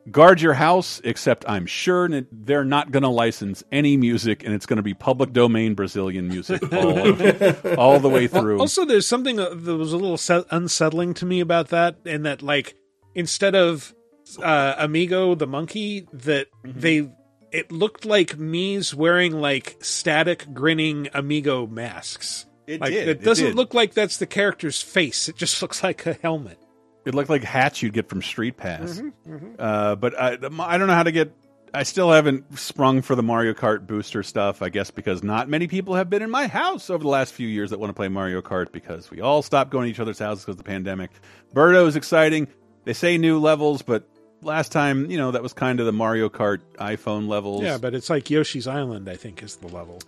guard 0.10 0.42
your 0.42 0.54
house, 0.54 1.00
except 1.04 1.46
I'm 1.48 1.66
sure 1.66 2.06
n- 2.06 2.26
they're 2.32 2.64
not 2.64 2.92
going 2.92 3.04
to 3.04 3.10
license 3.10 3.64
any 3.72 3.98
music, 3.98 4.44
and 4.44 4.54
it's 4.54 4.66
going 4.66 4.78
to 4.78 4.84
be 4.84 4.94
public 4.94 5.34
domain 5.34 5.74
Brazilian 5.76 6.28
music 6.28 6.62
all, 6.74 7.78
all 7.78 8.00
the 8.00 8.10
way 8.10 8.28
through. 8.28 8.60
Also, 8.60 8.86
there's 8.86 9.06
something 9.08 9.40
uh, 9.40 9.50
that 9.54 9.76
was 9.78 9.94
a 9.94 9.98
little 9.98 10.18
se- 10.18 10.46
unsettling 10.50 11.14
to 11.16 11.26
me 11.26 11.40
about 11.40 11.70
that, 11.70 11.98
and 12.06 12.26
that 12.26 12.42
like 12.42 12.76
instead 13.14 13.54
of 13.56 13.94
uh, 14.42 14.76
Amigo 14.78 15.36
the 15.36 15.48
monkey, 15.48 16.08
that 16.14 16.48
Mm-hmm. 16.66 16.80
they 16.80 17.12
it 17.52 17.70
looked 17.72 18.06
like 18.06 18.38
Mii's 18.38 18.96
wearing 18.96 19.34
like 19.34 19.76
static 19.82 20.46
grinning 20.54 21.10
Amigo 21.14 21.68
masks. 21.68 22.46
It 22.66 22.80
like, 22.80 22.92
did, 22.92 23.08
It 23.10 23.18
it 23.20 23.24
doesn't 23.24 23.46
did. 23.48 23.56
look 23.56 23.74
like 23.74 23.94
that's 23.94 24.16
the 24.18 24.26
character's 24.28 24.82
face. 24.82 25.28
It 25.28 25.36
just 25.36 25.62
looks 25.62 25.84
like 25.84 26.06
a 26.06 26.14
helmet. 26.14 26.58
It 27.06 27.16
looked 27.16 27.30
like 27.30 27.44
hats 27.44 27.82
you'd 27.82 27.94
get 27.94 28.10
from 28.10 28.22
Street 28.22 28.58
Pass. 28.58 29.00
Mhm, 29.00 29.14
mhm. 29.28 29.56
Uh, 29.58 29.96
but 29.96 30.20
I, 30.20 30.34
I 30.60 30.78
don't 30.78 30.88
know 30.88 30.94
how 30.94 31.04
to 31.04 31.12
get. 31.12 31.34
I 31.74 31.84
still 31.84 32.12
haven't 32.12 32.60
sprung 32.60 33.02
for 33.02 33.16
the 33.16 33.24
Mario 33.24 33.54
Kart 33.54 33.88
booster 33.88 34.24
stuff. 34.24 34.62
I 34.62 34.70
guess 34.70 34.92
because 34.92 35.24
not 35.24 35.48
many 35.50 35.68
people 35.68 35.96
have 35.96 36.10
been 36.10 36.22
in 36.22 36.30
my 36.30 36.48
house 36.48 36.90
over 36.90 37.02
the 37.02 37.10
last 37.10 37.34
few 37.34 37.48
years 37.48 37.70
that 37.70 37.80
want 37.80 37.90
to 37.90 37.94
play 37.96 38.10
Mario 38.10 38.42
Kart 38.42 38.72
because 38.72 39.10
we 39.10 39.22
all 39.22 39.42
stopped 39.42 39.72
going 39.72 39.86
to 39.86 39.90
each 39.92 40.00
other's 40.00 40.20
houses 40.20 40.44
because 40.44 40.54
of 40.54 40.58
the 40.58 40.64
pandemic. 40.66 41.12
Birdo 41.56 41.88
is 41.88 41.96
exciting. 41.96 42.48
They 42.84 42.94
say 42.94 43.18
new 43.18 43.40
levels, 43.40 43.82
but 43.84 44.04
last 44.42 44.72
time, 44.72 45.10
you 45.10 45.18
know, 45.18 45.32
that 45.32 45.42
was 45.44 45.54
kind 45.54 45.80
of 45.80 45.86
the 45.86 45.92
Mario 45.94 46.30
Kart 46.30 46.60
iPhone 46.78 47.28
levels. 47.28 47.64
Yeah, 47.64 47.78
but 47.78 47.94
it's 47.96 48.10
like 48.10 48.30
Yoshi's 48.30 48.68
Island. 48.68 49.10
I 49.10 49.16
think 49.16 49.42
is 49.42 49.56
the 49.56 49.68
level. 49.68 50.00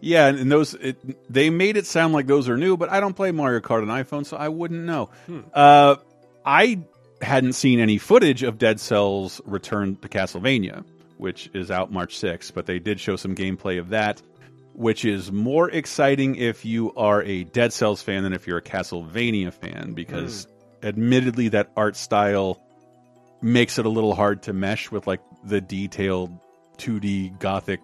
Yeah, 0.00 0.26
and 0.26 0.50
those 0.52 0.74
it, 0.74 0.98
they 1.32 1.48
made 1.50 1.76
it 1.76 1.86
sound 1.86 2.12
like 2.12 2.26
those 2.26 2.48
are 2.48 2.56
new, 2.56 2.76
but 2.76 2.90
I 2.90 3.00
don't 3.00 3.14
play 3.14 3.30
Mario 3.32 3.60
Kart 3.60 3.82
on 3.82 3.88
iPhone, 3.88 4.26
so 4.26 4.36
I 4.36 4.48
wouldn't 4.48 4.84
know. 4.84 5.08
Hmm. 5.26 5.40
Uh, 5.54 5.96
I 6.46 6.78
hadn't 7.20 7.54
seen 7.54 7.80
any 7.80 7.98
footage 7.98 8.44
of 8.44 8.56
Dead 8.56 8.78
Cells 8.78 9.40
Return 9.44 9.96
to 9.96 10.08
Castlevania, 10.08 10.84
which 11.18 11.50
is 11.52 11.70
out 11.70 11.90
March 11.90 12.18
6th, 12.18 12.54
but 12.54 12.66
they 12.66 12.78
did 12.78 13.00
show 13.00 13.16
some 13.16 13.34
gameplay 13.34 13.80
of 13.80 13.88
that, 13.88 14.22
which 14.72 15.04
is 15.04 15.32
more 15.32 15.68
exciting 15.68 16.36
if 16.36 16.64
you 16.64 16.94
are 16.94 17.22
a 17.24 17.44
Dead 17.44 17.72
Cells 17.72 18.00
fan 18.00 18.22
than 18.22 18.32
if 18.32 18.46
you're 18.46 18.58
a 18.58 18.62
Castlevania 18.62 19.52
fan, 19.52 19.92
because 19.94 20.44
hmm. 20.44 20.86
admittedly 20.86 21.48
that 21.48 21.72
art 21.76 21.96
style 21.96 22.60
makes 23.42 23.78
it 23.78 23.84
a 23.84 23.90
little 23.90 24.14
hard 24.14 24.42
to 24.42 24.52
mesh 24.52 24.90
with 24.90 25.06
like 25.06 25.20
the 25.44 25.60
detailed 25.60 26.38
2D 26.78 27.38
gothic 27.40 27.80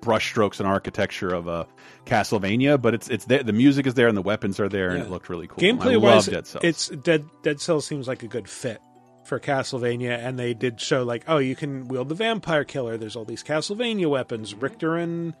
brushstrokes 0.00 0.58
and 0.60 0.68
architecture 0.68 1.32
of 1.34 1.46
a 1.46 1.66
Castlevania, 2.06 2.80
but 2.80 2.94
it's 2.94 3.08
it's 3.08 3.24
there. 3.26 3.42
The 3.42 3.52
music 3.52 3.86
is 3.86 3.94
there 3.94 4.08
and 4.08 4.16
the 4.16 4.22
weapons 4.22 4.58
are 4.60 4.68
there, 4.68 4.90
and 4.90 5.02
it 5.02 5.10
looked 5.10 5.28
really 5.28 5.46
cool. 5.46 5.58
Gameplay 5.58 5.94
I 5.94 5.96
wise, 5.98 6.26
Dead 6.26 6.46
Cells. 6.46 6.64
it's 6.64 6.88
Dead 6.88 7.24
Dead 7.42 7.60
Cells 7.60 7.86
seems 7.86 8.08
like 8.08 8.22
a 8.22 8.28
good 8.28 8.48
fit 8.48 8.80
for 9.24 9.38
Castlevania, 9.38 10.18
and 10.18 10.38
they 10.38 10.52
did 10.54 10.80
show 10.80 11.04
like, 11.04 11.24
oh, 11.28 11.38
you 11.38 11.54
can 11.54 11.86
wield 11.88 12.08
the 12.08 12.14
vampire 12.14 12.64
killer. 12.64 12.96
There's 12.96 13.14
all 13.16 13.24
these 13.24 13.44
Castlevania 13.44 14.10
weapons. 14.10 14.54
Richter 14.54 14.96
and 14.96 15.34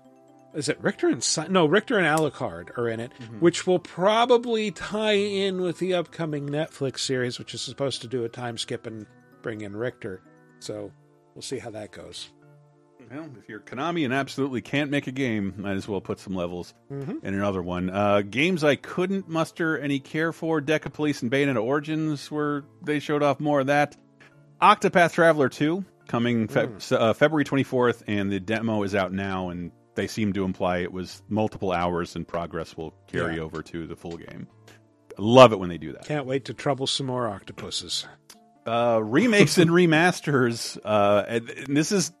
is 0.54 0.68
it 0.68 0.78
Richter 0.80 1.08
and 1.08 1.22
Si- 1.24 1.48
no 1.48 1.66
Richter 1.66 1.98
and 1.98 2.06
Alucard 2.06 2.76
are 2.78 2.88
in 2.88 3.00
it, 3.00 3.10
Mm-hmm. 3.20 3.40
which 3.40 3.66
will 3.66 3.78
probably 3.80 4.70
tie 4.70 5.12
in 5.14 5.60
with 5.62 5.78
the 5.78 5.94
upcoming 5.94 6.48
Netflix 6.48 7.00
series, 7.00 7.38
which 7.38 7.54
is 7.54 7.60
supposed 7.60 8.02
to 8.02 8.06
do 8.08 8.24
a 8.24 8.28
time 8.28 8.56
skip 8.58 8.86
and 8.86 9.06
bring 9.42 9.62
in 9.62 9.74
Richter. 9.74 10.22
So 10.60 10.92
we'll 11.34 11.42
see 11.42 11.58
how 11.58 11.70
that 11.70 11.90
goes. 11.90 12.28
Well, 13.12 13.28
if 13.38 13.48
you're 13.48 13.60
Konami 13.60 14.04
and 14.06 14.14
absolutely 14.14 14.62
can't 14.62 14.90
make 14.90 15.06
a 15.06 15.12
game, 15.12 15.52
might 15.58 15.76
as 15.76 15.86
well 15.86 16.00
put 16.00 16.18
some 16.18 16.34
levels 16.34 16.72
Mhm. 16.90 17.22
in 17.22 17.34
another 17.34 17.60
one. 17.62 17.90
Uh, 17.90 18.22
games 18.22 18.64
I 18.64 18.76
couldn't 18.76 19.28
muster 19.28 19.76
any 19.78 19.98
care 20.00 20.32
for: 20.32 20.60
Decapolice 20.62 21.20
and 21.22 21.30
Bayonetta 21.30 21.62
Origins, 21.62 22.30
where 22.30 22.64
they 22.82 22.98
showed 23.00 23.22
off 23.22 23.38
more 23.38 23.60
of 23.60 23.66
that. 23.66 23.96
Octopath 24.62 25.12
Traveler 25.12 25.48
2 25.50 25.84
coming 26.08 26.48
Fe- 26.48 26.68
Mm. 26.68 26.96
uh, 26.98 27.12
February 27.12 27.44
24th, 27.44 28.02
and 28.06 28.30
the 28.32 28.40
demo 28.40 28.82
is 28.82 28.94
out 28.94 29.12
now, 29.12 29.50
and 29.50 29.72
they 29.94 30.06
seem 30.06 30.32
to 30.32 30.44
imply 30.44 30.78
it 30.78 30.92
was 30.92 31.22
multiple 31.28 31.70
hours, 31.72 32.16
and 32.16 32.26
progress 32.26 32.76
will 32.76 32.94
carry 33.08 33.36
Yeah. 33.36 33.42
over 33.42 33.60
to 33.62 33.86
the 33.86 33.96
full 33.96 34.16
game. 34.16 34.46
Love 35.18 35.52
it 35.52 35.58
when 35.58 35.68
they 35.68 35.76
do 35.78 35.92
that. 35.92 36.06
Can't 36.06 36.24
wait 36.26 36.46
to 36.46 36.54
trouble 36.54 36.86
some 36.86 37.06
more 37.06 37.28
octopuses. 37.28 38.06
uh, 38.64 39.00
remakes 39.02 39.58
and 39.58 39.70
remasters. 39.72 40.78
Uh, 40.84 41.24
and 41.26 41.48
this 41.66 41.90
is 41.90 42.12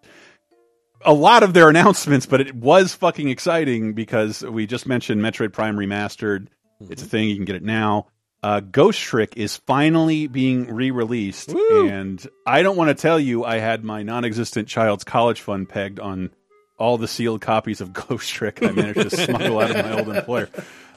a 1.04 1.12
lot 1.12 1.42
of 1.42 1.54
their 1.54 1.68
announcements, 1.68 2.26
but 2.26 2.40
it 2.40 2.54
was 2.54 2.94
fucking 2.94 3.28
exciting 3.28 3.94
because 3.94 4.42
we 4.42 4.66
just 4.66 4.86
mentioned 4.86 5.20
Metroid 5.20 5.52
Prime 5.52 5.76
Remastered. 5.76 6.48
It's 6.80 7.02
a 7.02 7.06
thing, 7.06 7.28
you 7.28 7.36
can 7.36 7.44
get 7.44 7.56
it 7.56 7.62
now. 7.62 8.08
Uh, 8.42 8.58
Ghost 8.60 9.00
Trick 9.00 9.36
is 9.36 9.56
finally 9.56 10.26
being 10.26 10.74
re 10.74 10.90
released. 10.90 11.50
And 11.50 12.26
I 12.44 12.62
don't 12.62 12.76
want 12.76 12.88
to 12.88 13.00
tell 13.00 13.20
you, 13.20 13.44
I 13.44 13.58
had 13.58 13.84
my 13.84 14.02
non 14.02 14.24
existent 14.24 14.66
child's 14.66 15.04
college 15.04 15.40
fund 15.40 15.68
pegged 15.68 16.00
on 16.00 16.30
all 16.76 16.98
the 16.98 17.06
sealed 17.06 17.40
copies 17.40 17.80
of 17.80 17.92
Ghost 18.08 18.30
Trick 18.30 18.62
I 18.62 18.72
managed 18.72 19.10
to 19.10 19.10
smuggle 19.10 19.60
out 19.60 19.70
of 19.70 19.76
my 19.76 19.98
old 19.98 20.16
employer. 20.16 20.48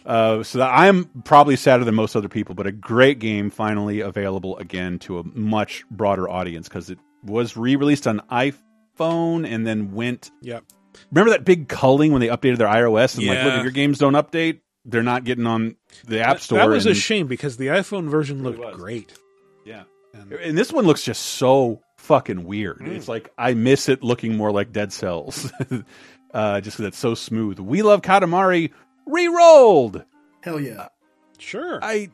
Uh, 0.06 0.44
so 0.44 0.60
that 0.60 0.72
I'm 0.72 1.06
probably 1.24 1.56
sadder 1.56 1.84
than 1.84 1.96
most 1.96 2.16
other 2.16 2.30
people, 2.30 2.54
but 2.54 2.68
a 2.68 2.72
great 2.72 3.18
game 3.20 3.50
finally 3.50 4.02
available 4.02 4.58
again 4.58 5.00
to 5.00 5.20
a 5.20 5.24
much 5.24 5.84
broader 5.90 6.30
audience 6.30 6.68
because 6.68 6.92
it 6.92 7.00
was 7.24 7.58
re-released 7.58 8.06
on 8.06 8.22
iPhone 8.98 9.48
and 9.48 9.66
then 9.66 9.94
went. 9.94 10.32
Yep. 10.42 10.64
Remember 11.12 11.32
that 11.32 11.46
big 11.46 11.68
culling 11.68 12.12
when 12.12 12.22
they 12.22 12.28
updated 12.28 12.58
their 12.58 12.68
iOS 12.68 13.18
and 13.18 13.28
like, 13.28 13.44
look, 13.44 13.54
if 13.56 13.64
your 13.64 13.72
games 13.72 13.98
don't 13.98 14.14
update, 14.14 14.62
they're 14.86 15.04
not 15.04 15.24
getting 15.24 15.46
on 15.46 15.76
the 16.08 16.22
App 16.22 16.40
Store. 16.40 16.60
That 16.60 16.70
was 16.70 16.86
a 16.86 16.96
shame 16.96 17.28
because 17.28 17.58
the 17.58 17.68
iPhone 17.68 18.08
version 18.10 18.44
looked 18.44 18.78
great. 18.78 19.14
Yeah. 19.66 19.84
And 20.14 20.58
this 20.58 20.72
one 20.72 20.86
looks 20.86 21.04
just 21.04 21.22
so 21.22 21.82
fucking 21.98 22.46
weird. 22.46 22.82
It's 22.82 23.08
like 23.08 23.32
I 23.38 23.54
miss 23.54 23.90
it 23.90 24.04
looking 24.04 24.38
more 24.38 24.52
like 24.52 24.72
Dead 24.72 24.94
Cells, 24.94 25.52
uh, 26.34 26.62
just 26.62 26.78
because 26.78 26.88
it's 26.88 26.98
so 26.98 27.16
smooth. 27.16 27.60
We 27.60 27.82
love 27.82 28.02
Katamari 28.02 28.72
re-rolled. 29.06 30.06
Hell 30.42 30.60
yeah. 30.60 30.88
Sure. 31.38 31.80
I 31.82 32.10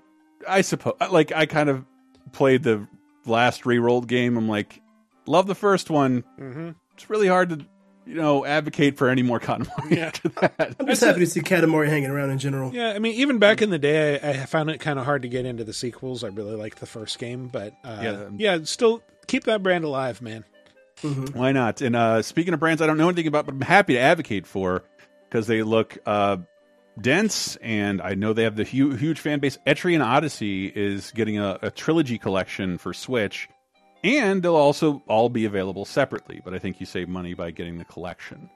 I 0.47 0.61
suppose 0.61 0.95
like 1.11 1.31
I 1.31 1.45
kind 1.45 1.69
of 1.69 1.85
played 2.31 2.63
the 2.63 2.87
last 3.25 3.65
re-rolled 3.65 4.07
game. 4.07 4.37
I'm 4.37 4.49
like, 4.49 4.81
love 5.25 5.47
the 5.47 5.55
first 5.55 5.89
one. 5.89 6.23
Mhm. 6.39 6.75
It's 6.95 7.09
really 7.09 7.27
hard 7.27 7.49
to 7.49 7.65
you 8.05 8.15
know 8.15 8.45
advocate 8.45 8.97
for 8.97 9.09
any 9.09 9.21
more 9.21 9.39
Katamari 9.39 9.97
after 9.97 10.29
that. 10.29 10.75
I'm 10.79 10.87
just 10.87 11.03
happy 11.03 11.19
to 11.21 11.27
see 11.27 11.41
Katamari 11.41 11.87
hanging 11.87 12.09
around 12.09 12.31
in 12.31 12.39
general. 12.39 12.73
Yeah, 12.73 12.89
I 12.89 12.99
mean, 12.99 13.13
even 13.15 13.37
back 13.39 13.61
in 13.61 13.69
the 13.69 13.79
day, 13.79 14.19
I, 14.19 14.29
I 14.43 14.45
found 14.45 14.69
it 14.69 14.79
kind 14.79 14.97
of 14.99 15.05
hard 15.05 15.21
to 15.21 15.27
get 15.27 15.45
into 15.45 15.63
the 15.63 15.73
sequels. 15.73 16.23
I 16.23 16.27
really 16.27 16.55
liked 16.55 16.79
the 16.79 16.85
first 16.87 17.19
game, 17.19 17.47
but 17.47 17.73
uh, 17.83 17.99
Yeah. 18.01 18.25
yeah, 18.37 18.59
still 18.63 19.01
keep 19.27 19.43
that 19.45 19.61
brand 19.63 19.83
alive, 19.83 20.21
man. 20.21 20.43
Why 21.33 21.51
not? 21.51 21.81
And 21.81 21.95
uh, 21.95 22.21
speaking 22.21 22.53
of 22.53 22.59
brands, 22.59 22.79
I 22.81 22.85
don't 22.87 22.97
know 22.97 23.09
anything 23.09 23.27
about, 23.27 23.45
but 23.47 23.55
I'm 23.55 23.61
happy 23.61 23.93
to 23.93 23.99
advocate 23.99 24.45
for 24.45 24.83
because 25.29 25.47
they 25.47 25.63
look 25.63 25.97
uh, 26.05 26.37
dense, 26.99 27.55
and 27.57 28.01
I 28.01 28.13
know 28.13 28.33
they 28.33 28.43
have 28.43 28.55
the 28.55 28.63
hu- 28.65 28.95
huge 28.95 29.19
fan 29.19 29.39
base. 29.39 29.57
Etrian 29.65 30.05
Odyssey 30.05 30.67
is 30.67 31.11
getting 31.11 31.39
a, 31.39 31.57
a 31.63 31.71
trilogy 31.71 32.17
collection 32.19 32.77
for 32.77 32.93
Switch, 32.93 33.49
and 34.03 34.41
they'll 34.43 34.55
also 34.55 35.01
all 35.07 35.29
be 35.29 35.45
available 35.45 35.85
separately. 35.85 36.41
But 36.43 36.53
I 36.53 36.59
think 36.59 36.79
you 36.79 36.85
save 36.85 37.07
money 37.09 37.33
by 37.33 37.51
getting 37.51 37.77
the 37.77 37.85
collection. 37.85 38.49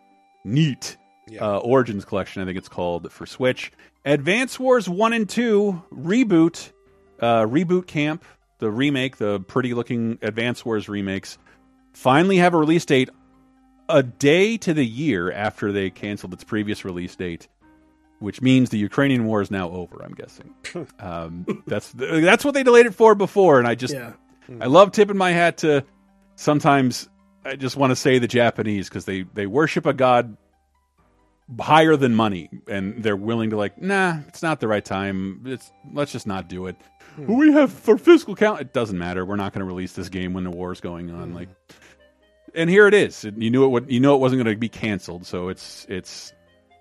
Neat. 0.44 0.98
Uh, 1.42 1.58
Origins 1.58 2.06
collection, 2.06 2.42
I 2.44 2.46
think 2.46 2.58
it's 2.58 2.70
called 2.70 3.12
for 3.12 3.26
Switch. 3.26 3.72
Advance 4.06 4.60
Wars 4.60 4.88
One 4.88 5.12
and 5.12 5.28
Two 5.28 5.82
reboot, 5.92 6.72
uh, 7.20 7.42
reboot 7.46 7.88
camp, 7.88 8.24
the 8.60 8.70
remake, 8.70 9.18
the 9.18 9.40
pretty 9.40 9.74
looking 9.74 10.20
Advance 10.22 10.64
Wars 10.64 10.88
remakes 10.88 11.40
finally 11.94 12.38
have 12.38 12.54
a 12.54 12.58
release 12.58 12.86
date 12.86 13.10
a 13.90 14.04
day 14.04 14.58
to 14.58 14.74
the 14.74 14.86
year 14.86 15.32
after 15.32 15.72
they 15.72 15.90
canceled 15.90 16.34
its 16.34 16.44
previous 16.44 16.86
release 16.86 17.16
date. 17.16 17.48
which 18.20 18.42
means 18.42 18.70
the 18.70 18.78
Ukrainian 18.78 19.26
war 19.26 19.42
is 19.42 19.50
now 19.52 19.70
over. 19.72 20.02
I'm 20.04 20.14
guessing. 20.14 20.54
Um, 21.00 21.64
that's 21.68 21.92
that's 21.96 22.46
what 22.46 22.54
they 22.54 22.64
delayed 22.64 22.86
it 22.86 22.94
for 22.96 23.16
before, 23.16 23.58
and 23.60 23.68
I 23.68 23.74
just 23.76 23.94
Yeah. 23.96 24.14
Mm. 24.50 24.64
I 24.64 24.68
love 24.68 24.92
tipping 24.92 25.18
my 25.18 25.32
hat 25.32 25.58
to. 25.60 25.86
Sometimes 26.36 27.08
I 27.46 27.56
just 27.56 27.78
want 27.78 27.92
to 27.92 27.96
say 27.96 28.20
the 28.20 28.28
Japanese 28.28 28.90
because 28.90 29.06
they 29.06 29.24
they 29.34 29.46
worship 29.46 29.86
a 29.86 29.94
god 29.94 30.36
higher 31.60 31.96
than 31.96 32.16
money, 32.16 32.50
and 32.68 33.04
they're 33.04 33.16
willing 33.16 33.52
to 33.52 33.58
like, 33.58 33.80
nah, 33.82 34.18
it's 34.28 34.42
not 34.42 34.60
the 34.60 34.68
right 34.68 34.84
time. 34.84 35.44
It's 35.46 35.72
let's 35.94 36.12
just 36.12 36.28
not 36.28 36.50
do 36.50 36.68
it. 36.68 36.76
Hmm. 37.16 37.34
We 37.38 37.52
have 37.54 37.72
for 37.72 37.98
fiscal 37.98 38.36
count. 38.36 38.62
It 38.62 38.74
doesn't 38.74 38.98
matter. 38.98 39.26
We're 39.26 39.36
not 39.36 39.54
going 39.54 39.60
to 39.60 39.66
release 39.66 39.94
this 39.94 40.10
game 40.10 40.34
when 40.34 40.44
the 40.44 40.52
war's 40.52 40.82
going 40.82 41.12
on. 41.12 41.30
Hmm. 41.30 41.36
Like, 41.36 41.50
and 42.54 42.70
here 42.70 42.88
it 42.88 42.94
is. 42.94 43.24
You 43.24 43.50
knew 43.50 43.66
it. 43.66 43.70
Would, 43.70 43.92
you 43.92 44.00
know 44.00 44.16
it 44.16 44.20
wasn't 44.20 44.44
going 44.44 44.54
to 44.54 44.60
be 44.60 44.70
canceled. 44.70 45.26
So 45.26 45.50
it's 45.50 45.86
it's 45.90 46.34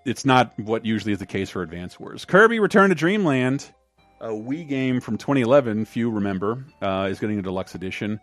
it's 0.05 0.25
not 0.25 0.57
what 0.59 0.85
usually 0.85 1.13
is 1.13 1.19
the 1.19 1.25
case 1.25 1.49
for 1.49 1.61
Advance 1.61 1.99
Wars. 1.99 2.25
Kirby 2.25 2.59
Return 2.59 2.89
to 2.89 2.95
Dreamland, 2.95 3.71
a 4.21 4.29
Wii 4.29 4.67
game 4.67 4.99
from 5.01 5.17
2011. 5.17 5.85
Few 5.85 6.09
remember 6.09 6.65
uh, 6.81 7.07
is 7.11 7.19
getting 7.19 7.39
a 7.39 7.41
deluxe 7.41 7.75
edition 7.75 8.19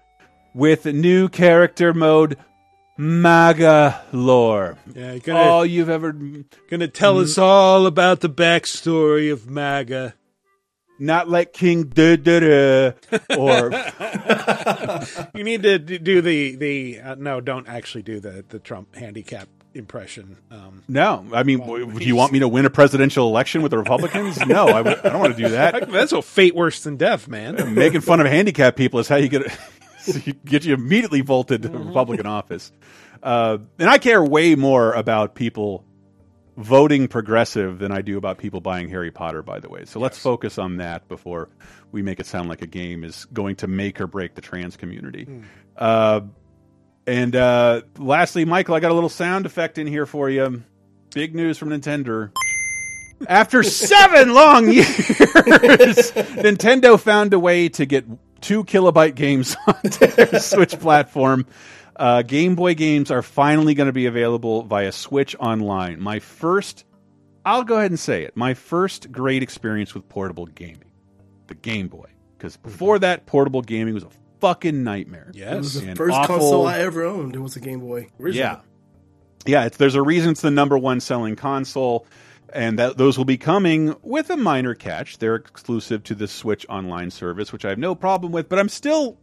with 0.54 0.86
new 0.86 1.28
character 1.28 1.92
mode. 1.94 2.36
MAGA 2.98 4.02
lore. 4.12 4.76
Yeah, 4.94 5.18
gonna- 5.18 5.38
all 5.40 5.64
you've 5.66 5.88
ever 5.88 6.12
Gonna 6.70 6.88
tell 6.88 7.18
us 7.18 7.38
all 7.38 7.86
about 7.86 8.20
the 8.20 8.28
backstory 8.28 9.32
of 9.32 9.48
MAGA. 9.48 10.14
not 10.98 11.28
like 11.28 11.52
King 11.54 11.84
da 11.84 12.16
da 12.16 12.92
or 13.36 13.70
You 15.34 15.42
need 15.42 15.62
to 15.62 15.78
do 15.78 16.20
the 16.20 16.54
the 16.56 17.00
uh, 17.00 17.14
no, 17.16 17.40
don't 17.40 17.66
actually 17.66 18.02
do 18.02 18.20
the 18.20 18.44
the 18.46 18.58
Trump 18.58 18.94
handicap 18.94 19.48
impression. 19.74 20.36
Um, 20.50 20.82
no. 20.88 21.24
I 21.32 21.42
mean, 21.42 21.58
w- 21.60 21.98
do 21.98 22.04
you 22.04 22.16
want 22.16 22.32
me 22.32 22.38
to 22.40 22.48
win 22.48 22.66
a 22.66 22.70
presidential 22.70 23.28
election 23.28 23.62
with 23.62 23.70
the 23.70 23.78
Republicans? 23.78 24.38
no, 24.46 24.66
I, 24.68 24.82
w- 24.82 24.96
I 25.02 25.08
don't 25.08 25.20
want 25.20 25.36
to 25.36 25.42
do 25.42 25.48
that. 25.50 25.90
that's 25.90 26.12
a 26.12 26.22
fate 26.22 26.54
worse 26.54 26.82
than 26.84 26.96
death, 26.96 27.28
man. 27.28 27.74
Making 27.74 28.00
fun 28.00 28.20
of 28.20 28.26
handicapped 28.26 28.76
people 28.76 29.00
is 29.00 29.08
how 29.08 29.16
you 29.16 29.28
get 29.28 29.42
you 30.26 30.32
get 30.32 30.64
you 30.64 30.74
immediately 30.74 31.20
vaulted 31.20 31.62
to 31.62 31.68
Mm-hmm. 31.68 31.88
Republican 31.88 32.26
office. 32.26 32.72
Uh, 33.22 33.58
and 33.78 33.88
I 33.88 33.98
care 33.98 34.22
way 34.22 34.54
more 34.56 34.92
about 34.92 35.34
people 35.34 35.84
voting 36.56 37.08
progressive 37.08 37.78
than 37.78 37.92
I 37.92 38.02
do 38.02 38.18
about 38.18 38.36
people 38.38 38.60
buying 38.60 38.88
Harry 38.90 39.10
Potter. 39.10 39.42
By 39.42 39.60
the 39.60 39.68
way, 39.68 39.84
so 39.86 40.00
let's 40.00 40.18
focus 40.18 40.58
on 40.58 40.78
that 40.78 41.08
before 41.08 41.48
we 41.92 42.02
make 42.02 42.20
it 42.20 42.26
sound 42.26 42.48
like 42.48 42.62
a 42.62 42.66
game 42.66 43.04
is 43.04 43.24
going 43.26 43.56
to 43.56 43.66
make 43.66 44.00
or 44.00 44.06
break 44.06 44.34
the 44.34 44.40
trans 44.42 44.76
community. 44.76 45.24
Hmm. 45.24 45.40
Uh, 45.76 46.20
and 47.06 47.34
uh, 47.34 47.82
lastly, 47.98 48.44
Michael, 48.44 48.74
I 48.74 48.80
got 48.80 48.90
a 48.90 48.94
little 48.94 49.08
sound 49.08 49.46
effect 49.46 49.78
in 49.78 49.86
here 49.86 50.06
for 50.06 50.30
you. 50.30 50.62
Big 51.14 51.34
news 51.34 51.58
from 51.58 51.70
Nintendo. 51.70 52.30
After 53.28 53.62
seven 53.62 54.34
long 54.34 54.70
years, 54.70 54.86
Nintendo 54.86 56.98
found 56.98 57.34
a 57.34 57.38
way 57.38 57.68
to 57.70 57.86
get 57.86 58.04
two 58.40 58.64
kilobyte 58.64 59.14
games 59.14 59.56
onto 59.66 60.06
their 60.06 60.40
Switch 60.40 60.78
platform. 60.78 61.46
Uh, 61.94 62.22
Game 62.22 62.54
Boy 62.54 62.74
games 62.74 63.10
are 63.10 63.22
finally 63.22 63.74
going 63.74 63.86
to 63.86 63.92
be 63.92 64.06
available 64.06 64.62
via 64.62 64.92
Switch 64.92 65.36
Online. 65.38 66.00
My 66.00 66.18
first, 66.18 66.84
I'll 67.44 67.64
go 67.64 67.76
ahead 67.76 67.90
and 67.90 68.00
say 68.00 68.24
it, 68.24 68.36
my 68.36 68.54
first 68.54 69.12
great 69.12 69.42
experience 69.42 69.94
with 69.94 70.08
portable 70.08 70.46
gaming, 70.46 70.90
the 71.46 71.54
Game 71.54 71.88
Boy. 71.88 72.06
Because 72.36 72.56
before 72.56 72.98
that, 73.00 73.26
portable 73.26 73.62
gaming 73.62 73.94
was 73.94 74.02
a 74.02 74.08
fucking 74.42 74.82
nightmare. 74.82 75.30
Yes, 75.32 75.52
it 75.54 75.56
was 75.58 75.80
the 75.80 75.94
first 75.94 76.14
awful- 76.14 76.36
console 76.36 76.66
I 76.66 76.80
ever 76.80 77.04
owned. 77.04 77.34
It 77.34 77.38
was 77.38 77.56
a 77.56 77.60
Game 77.60 77.80
Boy. 77.80 78.08
Original. 78.20 78.44
yeah, 78.44 78.60
yeah. 79.46 79.64
It's, 79.66 79.76
there's 79.78 79.94
a 79.94 80.02
reason 80.02 80.32
it's 80.32 80.42
the 80.42 80.50
number 80.50 80.76
one 80.76 81.00
selling 81.00 81.36
console, 81.36 82.06
and 82.52 82.78
that 82.78 82.98
those 82.98 83.16
will 83.16 83.24
be 83.24 83.38
coming 83.38 83.94
with 84.02 84.28
a 84.30 84.36
minor 84.36 84.74
catch. 84.74 85.18
They're 85.18 85.36
exclusive 85.36 86.02
to 86.04 86.14
the 86.14 86.26
Switch 86.28 86.66
Online 86.68 87.10
service, 87.10 87.52
which 87.52 87.64
I 87.64 87.70
have 87.70 87.78
no 87.78 87.94
problem 87.94 88.32
with. 88.32 88.48
But 88.48 88.58
I'm 88.58 88.68
still 88.68 89.16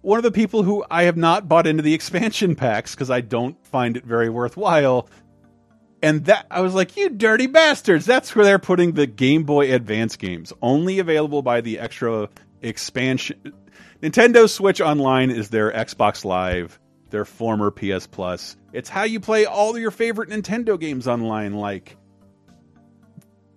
one 0.00 0.18
of 0.18 0.22
the 0.22 0.32
people 0.32 0.62
who 0.62 0.84
I 0.90 1.02
have 1.04 1.16
not 1.16 1.48
bought 1.48 1.66
into 1.66 1.82
the 1.82 1.94
expansion 2.00 2.54
packs 2.54 2.94
because 2.94 3.10
I 3.10 3.20
don't 3.20 3.62
find 3.66 3.96
it 3.96 4.04
very 4.04 4.30
worthwhile. 4.30 5.08
And 6.04 6.24
that 6.24 6.46
I 6.50 6.62
was 6.62 6.74
like, 6.74 6.96
you 6.96 7.10
dirty 7.10 7.46
bastards! 7.46 8.06
That's 8.06 8.34
where 8.34 8.44
they're 8.44 8.58
putting 8.58 8.92
the 8.92 9.06
Game 9.06 9.44
Boy 9.44 9.72
Advance 9.72 10.16
games, 10.16 10.52
only 10.62 10.98
available 10.98 11.42
by 11.42 11.60
the 11.60 11.78
extra 11.78 12.28
expansion. 12.60 13.52
Nintendo 14.02 14.50
Switch 14.50 14.80
Online 14.80 15.30
is 15.30 15.50
their 15.50 15.70
Xbox 15.70 16.24
Live, 16.24 16.80
their 17.10 17.24
former 17.24 17.70
PS 17.70 18.08
Plus. 18.08 18.56
It's 18.72 18.88
how 18.88 19.04
you 19.04 19.20
play 19.20 19.44
all 19.44 19.78
your 19.78 19.92
favorite 19.92 20.28
Nintendo 20.28 20.78
games 20.78 21.06
online. 21.06 21.54
Like 21.54 21.96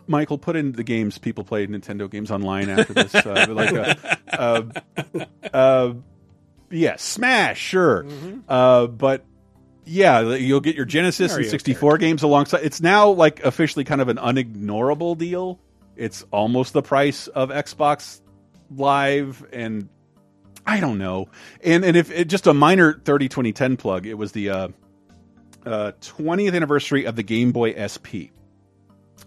Michael, 0.06 0.38
put 0.38 0.56
in 0.56 0.74
the 0.74 0.84
games 0.84 1.18
people 1.18 1.44
played 1.44 1.72
Nintendo 1.72 2.10
games 2.10 2.30
online 2.30 2.70
after 2.70 2.94
this. 2.94 3.16
Uh, 3.16 3.48
like, 3.50 3.74
uh, 3.74 3.96
uh, 4.32 5.26
uh, 5.52 5.94
yeah, 6.70 6.96
Smash, 6.98 7.60
sure, 7.60 8.06
uh, 8.48 8.86
but 8.86 9.26
yeah, 9.84 10.36
you'll 10.36 10.60
get 10.60 10.76
your 10.76 10.86
Genesis 10.86 11.32
Mario 11.32 11.46
and 11.46 11.52
64 11.52 11.98
games 11.98 12.22
alongside. 12.22 12.62
It's 12.64 12.82
now 12.82 13.10
like 13.10 13.44
officially 13.44 13.84
kind 13.84 14.00
of 14.00 14.10
an 14.10 14.18
unignorable 14.18 15.18
deal. 15.18 15.60
It's 15.96 16.24
almost 16.30 16.74
the 16.74 16.84
price 16.84 17.26
of 17.28 17.50
Xbox 17.50 18.22
Live, 18.70 19.44
and 19.52 19.90
I 20.66 20.80
don't 20.80 20.98
know. 20.98 21.30
And 21.64 21.86
and 21.86 21.96
if 21.96 22.12
it, 22.12 22.26
just 22.28 22.48
a 22.48 22.54
minor 22.54 22.94
30 22.94 23.30
2010 23.30 23.78
plug, 23.78 24.06
it 24.06 24.16
was 24.16 24.32
the 24.32 24.50
uh, 24.50 24.68
uh, 25.66 25.92
20th 26.02 26.56
anniversary 26.56 27.06
of 27.06 27.16
the 27.16 27.24
Game 27.24 27.52
Boy 27.52 27.74
SP, 27.78 28.34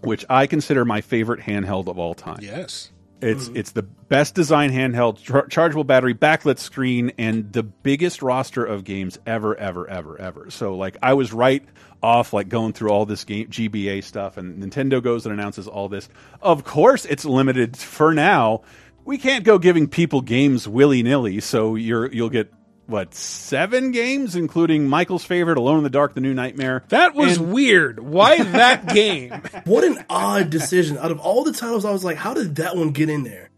which 0.01 0.25
I 0.29 0.47
consider 0.47 0.85
my 0.85 1.01
favorite 1.01 1.41
handheld 1.41 1.87
of 1.87 1.97
all 1.97 2.13
time. 2.13 2.39
Yes. 2.41 2.91
It's 3.21 3.49
it's 3.49 3.71
the 3.71 3.83
best 3.83 4.33
design 4.33 4.71
handheld, 4.71 5.21
char- 5.21 5.47
chargeable 5.47 5.83
battery, 5.83 6.13
backlit 6.13 6.57
screen, 6.57 7.11
and 7.17 7.51
the 7.51 7.63
biggest 7.63 8.21
roster 8.21 8.63
of 8.63 8.85
games 8.85 9.19
ever, 9.25 9.57
ever, 9.57 9.89
ever, 9.89 10.19
ever. 10.19 10.49
So 10.51 10.75
like 10.75 10.95
I 11.03 11.15
was 11.15 11.33
right 11.33 11.65
off 12.01 12.31
like 12.31 12.47
going 12.47 12.71
through 12.71 12.91
all 12.91 13.05
this 13.05 13.25
game 13.25 13.47
GBA 13.47 14.05
stuff, 14.05 14.37
and 14.37 14.63
Nintendo 14.63 15.03
goes 15.03 15.25
and 15.25 15.33
announces 15.33 15.67
all 15.67 15.89
this. 15.89 16.07
Of 16.41 16.63
course, 16.63 17.03
it's 17.03 17.25
limited 17.25 17.75
for 17.75 18.13
now. 18.13 18.61
We 19.09 19.17
can't 19.17 19.43
go 19.43 19.57
giving 19.57 19.87
people 19.87 20.21
games 20.21 20.67
willy 20.67 21.01
nilly, 21.03 21.39
so 21.39 21.73
you're 21.75 22.11
you'll 22.11 22.29
get 22.29 22.53
what 22.85 23.13
seven 23.15 23.91
games, 23.91 24.35
including 24.35 24.87
Michael's 24.87 25.23
favorite, 25.25 25.57
Alone 25.57 25.77
in 25.79 25.83
the 25.83 25.89
Dark: 25.89 26.13
The 26.13 26.21
New 26.21 26.33
Nightmare. 26.35 26.83
That 26.89 27.15
was 27.15 27.37
And- 27.37 27.51
weird. 27.51 27.99
Why 27.99 28.43
that 28.43 28.87
game? 28.93 29.31
What 29.65 29.83
an 29.83 30.05
odd 30.09 30.51
decision. 30.51 30.97
Out 30.99 31.09
of 31.11 31.19
all 31.19 31.43
the 31.43 31.53
titles, 31.53 31.85
I 31.85 31.91
was 31.91 32.03
like, 32.03 32.17
how 32.17 32.33
did 32.35 32.57
that 32.57 32.75
one 32.77 32.91
get 32.91 33.09
in 33.09 33.23
there? 33.23 33.49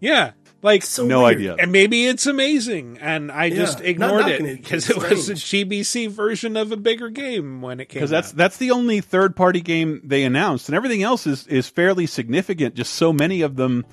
Yeah, 0.00 0.32
like 0.62 0.82
so 0.82 1.06
No 1.06 1.22
weird. 1.22 1.36
idea. 1.36 1.56
And 1.58 1.70
maybe 1.70 2.06
it's 2.06 2.26
amazing, 2.26 2.98
and 3.00 3.30
I 3.30 3.44
Yeah, 3.46 3.56
just 3.56 3.80
ignored 3.80 4.26
it 4.26 4.40
it, 4.40 4.56
because 4.62 4.90
it's 4.90 4.98
it 5.04 5.08
was 5.10 5.30
a 5.30 5.34
GBC 5.34 6.10
version 6.10 6.56
of 6.56 6.72
a 6.72 6.76
bigger 6.76 7.10
game 7.10 7.62
when 7.62 7.78
it 7.80 7.88
came. 7.88 8.00
because 8.00 8.10
that's 8.10 8.32
that's 8.32 8.56
the 8.56 8.72
only 8.72 9.00
third 9.00 9.36
party 9.36 9.60
game 9.60 10.00
they 10.04 10.24
announced, 10.24 10.68
and 10.68 10.74
everything 10.74 11.02
else 11.04 11.26
is 11.28 11.46
is 11.46 11.68
fairly 11.68 12.06
significant. 12.06 12.74
Just 12.74 12.92
so 12.94 13.12
many 13.12 13.42
of 13.42 13.54
them 13.56 13.84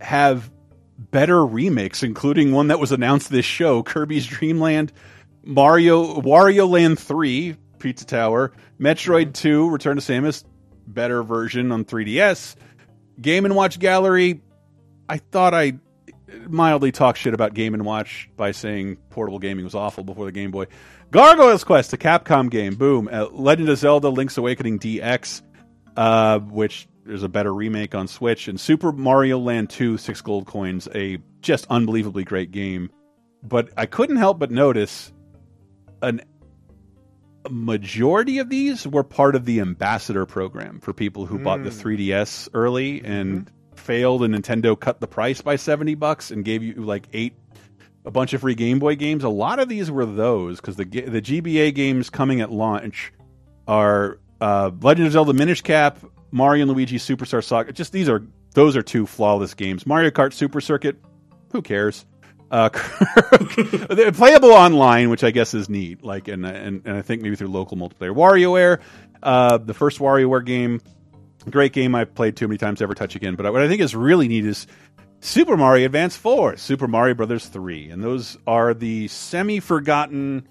have 0.00 0.50
better 0.98 1.44
remakes, 1.44 2.02
including 2.02 2.52
one 2.52 2.68
that 2.68 2.78
was 2.78 2.92
announced 2.92 3.30
this 3.30 3.44
show, 3.44 3.82
Kirby's 3.82 4.26
Dream 4.26 4.60
Land, 4.60 4.92
Mario 5.44 6.20
Wario 6.20 6.68
Land 6.68 6.98
Three, 6.98 7.56
Pizza 7.78 8.04
Tower, 8.04 8.52
Metroid 8.80 9.34
Two, 9.34 9.70
Return 9.70 9.96
to 9.96 10.02
Samus, 10.02 10.44
better 10.86 11.22
version 11.22 11.72
on 11.72 11.84
3DS, 11.84 12.56
Game 13.20 13.44
and 13.44 13.54
Watch 13.54 13.78
Gallery. 13.78 14.40
I 15.08 15.18
thought 15.18 15.54
I 15.54 15.78
mildly 16.48 16.92
talked 16.92 17.18
shit 17.18 17.34
about 17.34 17.54
Game 17.54 17.74
and 17.74 17.84
Watch 17.84 18.28
by 18.36 18.50
saying 18.52 18.96
portable 19.10 19.38
gaming 19.38 19.64
was 19.64 19.74
awful 19.74 20.04
before 20.04 20.26
the 20.26 20.32
Game 20.32 20.50
Boy. 20.50 20.66
Gargoyle's 21.10 21.64
Quest, 21.64 21.92
a 21.94 21.96
Capcom 21.96 22.50
game, 22.50 22.74
boom. 22.74 23.08
Uh, 23.10 23.26
Legend 23.32 23.68
of 23.70 23.78
Zelda: 23.78 24.10
Link's 24.10 24.36
Awakening 24.36 24.78
DX, 24.78 25.42
uh, 25.96 26.38
which 26.38 26.86
there's 27.08 27.22
a 27.22 27.28
better 27.28 27.52
remake 27.52 27.94
on 27.94 28.06
Switch, 28.06 28.48
and 28.48 28.60
Super 28.60 28.92
Mario 28.92 29.38
Land 29.38 29.70
2, 29.70 29.98
six 29.98 30.20
gold 30.20 30.46
coins, 30.46 30.86
a 30.94 31.18
just 31.40 31.66
unbelievably 31.70 32.24
great 32.24 32.50
game. 32.50 32.90
But 33.42 33.70
I 33.76 33.86
couldn't 33.86 34.16
help 34.16 34.38
but 34.38 34.50
notice 34.50 35.12
an 36.02 36.20
a 37.44 37.50
majority 37.50 38.38
of 38.38 38.48
these 38.50 38.86
were 38.86 39.04
part 39.04 39.34
of 39.34 39.44
the 39.44 39.60
ambassador 39.60 40.26
program 40.26 40.80
for 40.80 40.92
people 40.92 41.24
who 41.24 41.38
bought 41.38 41.62
the 41.62 41.70
3DS 41.70 42.48
early 42.52 43.02
and 43.04 43.50
failed 43.76 44.24
and 44.24 44.34
Nintendo 44.34 44.78
cut 44.78 45.00
the 45.00 45.06
price 45.06 45.40
by 45.40 45.54
70 45.56 45.94
bucks 45.94 46.30
and 46.30 46.44
gave 46.44 46.64
you 46.64 46.74
like 46.74 47.08
eight 47.12 47.34
a 48.04 48.10
bunch 48.10 48.32
of 48.32 48.40
free 48.40 48.54
Game 48.54 48.80
Boy 48.80 48.96
games. 48.96 49.22
A 49.22 49.28
lot 49.28 49.60
of 49.60 49.68
these 49.68 49.90
were 49.90 50.04
those 50.04 50.60
because 50.60 50.76
the 50.76 50.84
the 50.84 51.22
GBA 51.22 51.74
games 51.74 52.10
coming 52.10 52.40
at 52.40 52.50
launch 52.50 53.12
are 53.66 54.18
uh, 54.40 54.70
Legend 54.80 55.06
of 55.06 55.12
Zelda 55.12 55.32
Minish 55.32 55.62
Cap, 55.62 55.98
Mario 56.30 56.62
and 56.62 56.72
Luigi 56.72 56.98
Superstar 56.98 57.42
Saga. 57.42 57.72
Just 57.72 57.92
these 57.92 58.08
are 58.08 58.22
those 58.54 58.76
are 58.76 58.82
two 58.82 59.06
flawless 59.06 59.54
games. 59.54 59.86
Mario 59.86 60.10
Kart 60.10 60.32
Super 60.32 60.60
Circuit, 60.60 60.96
who 61.52 61.62
cares? 61.62 62.04
Uh, 62.50 62.70
playable 64.14 64.52
online, 64.52 65.10
which 65.10 65.22
I 65.22 65.30
guess 65.30 65.52
is 65.52 65.68
neat. 65.68 66.02
Like, 66.02 66.28
and 66.28 66.46
and, 66.46 66.82
and 66.84 66.96
I 66.96 67.02
think 67.02 67.22
maybe 67.22 67.36
through 67.36 67.48
local 67.48 67.76
multiplayer. 67.76 68.14
WarioWare, 68.14 68.80
uh, 69.22 69.58
the 69.58 69.74
first 69.74 69.98
WarioWare 69.98 70.44
game, 70.44 70.80
Great 71.50 71.72
game 71.72 71.94
I've 71.94 72.14
played 72.14 72.36
too 72.36 72.48
many 72.48 72.58
times 72.58 72.78
to 72.78 72.84
ever 72.84 72.94
touch 72.94 73.14
again. 73.16 73.34
But 73.34 73.50
what 73.52 73.62
I 73.62 73.68
think 73.68 73.80
is 73.80 73.94
really 73.94 74.28
neat 74.28 74.44
is 74.44 74.66
Super 75.20 75.56
Mario 75.56 75.86
Advance 75.86 76.16
4, 76.16 76.56
Super 76.56 76.88
Mario 76.88 77.14
Brothers 77.14 77.46
3. 77.46 77.90
And 77.90 78.02
those 78.02 78.36
are 78.46 78.74
the 78.74 79.08
semi 79.08 79.60
forgotten 79.60 80.48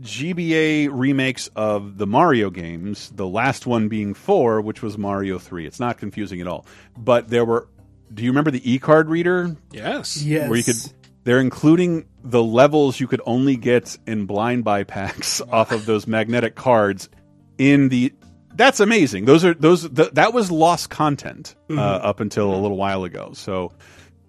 GBA 0.00 0.88
remakes 0.92 1.48
of 1.54 1.98
the 1.98 2.06
Mario 2.06 2.50
games, 2.50 3.10
the 3.14 3.26
last 3.26 3.66
one 3.66 3.88
being 3.88 4.14
4, 4.14 4.60
which 4.60 4.82
was 4.82 4.98
Mario 4.98 5.38
3. 5.38 5.66
It's 5.66 5.80
not 5.80 5.98
confusing 5.98 6.40
at 6.40 6.46
all. 6.46 6.66
But 6.96 7.28
there 7.28 7.44
were. 7.44 7.68
Do 8.12 8.22
you 8.22 8.30
remember 8.30 8.50
the 8.50 8.70
e 8.70 8.78
card 8.78 9.08
reader? 9.08 9.56
Yes. 9.72 10.22
Yes. 10.22 10.48
Where 10.48 10.58
you 10.58 10.64
could. 10.64 10.76
They're 11.24 11.40
including 11.40 12.06
the 12.22 12.42
levels 12.42 13.00
you 13.00 13.06
could 13.06 13.22
only 13.24 13.56
get 13.56 13.96
in 14.06 14.26
blind 14.26 14.62
buy 14.64 14.84
packs 14.84 15.40
off 15.50 15.72
of 15.72 15.86
those 15.86 16.06
magnetic 16.06 16.54
cards 16.54 17.08
in 17.56 17.88
the 17.88 18.12
that's 18.54 18.78
amazing. 18.78 19.24
Those 19.24 19.44
are 19.44 19.54
those 19.54 19.88
th 19.88 20.10
that 20.12 20.32
was 20.34 20.50
lost 20.50 20.90
content 20.90 21.56
uh, 21.70 21.72
Mhm. 21.74 22.04
up 22.04 22.20
until 22.20 22.54
a 22.54 22.60
little 22.60 22.76
while 22.76 23.04
ago. 23.04 23.30
So 23.34 23.72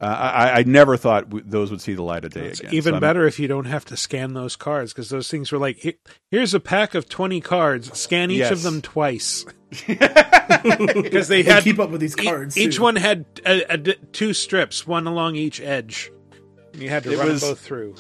uh, 0.02 0.06
I, 0.06 0.60
I 0.60 0.64
never 0.64 0.98
thought 0.98 1.30
w 1.30 1.44
those 1.48 1.72
would 1.72 1.80
see 1.82 1.94
the 1.94 2.04
light 2.04 2.26
of 2.26 2.32
day 2.34 2.48
It's 2.48 2.60
again. 2.60 2.74
even 2.74 2.94
So 2.96 3.00
better 3.00 3.26
if 3.28 3.40
you 3.40 3.48
don't 3.48 3.66
have 3.66 3.86
to 3.86 3.98
scan 3.98 4.34
those 4.34 4.56
cards 4.56 4.92
because 4.94 5.10
those 5.10 5.30
things 5.30 5.52
were 5.52 5.58
like, 5.58 5.78
"Here- 5.78 5.94
here's 6.30 6.54
a 6.54 6.60
pack 6.60 6.96
of 6.96 7.08
20 7.08 7.40
cards, 7.42 7.98
scan 7.98 8.30
each 8.32 8.40
Yes. 8.40 8.52
of 8.52 8.64
them 8.64 8.82
twice. 8.82 9.46
Because 10.96 11.28
they 11.28 11.42
They 11.42 11.52
had 11.52 11.64
keep 11.64 11.80
up 11.80 11.90
with 11.90 12.02
these 12.02 12.18
e- 12.18 12.24
cards, 12.26 12.58
Each 12.58 12.80
one 12.80 12.96
had 12.96 13.26
a, 13.46 13.74
a 13.74 13.78
d- 13.78 13.96
two 14.12 14.34
strips, 14.34 14.86
one 14.88 15.08
along 15.08 15.36
each 15.36 15.60
edge. 15.62 16.12
And 16.74 16.82
you 16.82 16.90
had 16.90 17.04
to 17.04 17.12
It 17.14 17.18
run 17.18 17.28
was- 17.30 17.42
both 17.42 17.60
through. 17.60 17.96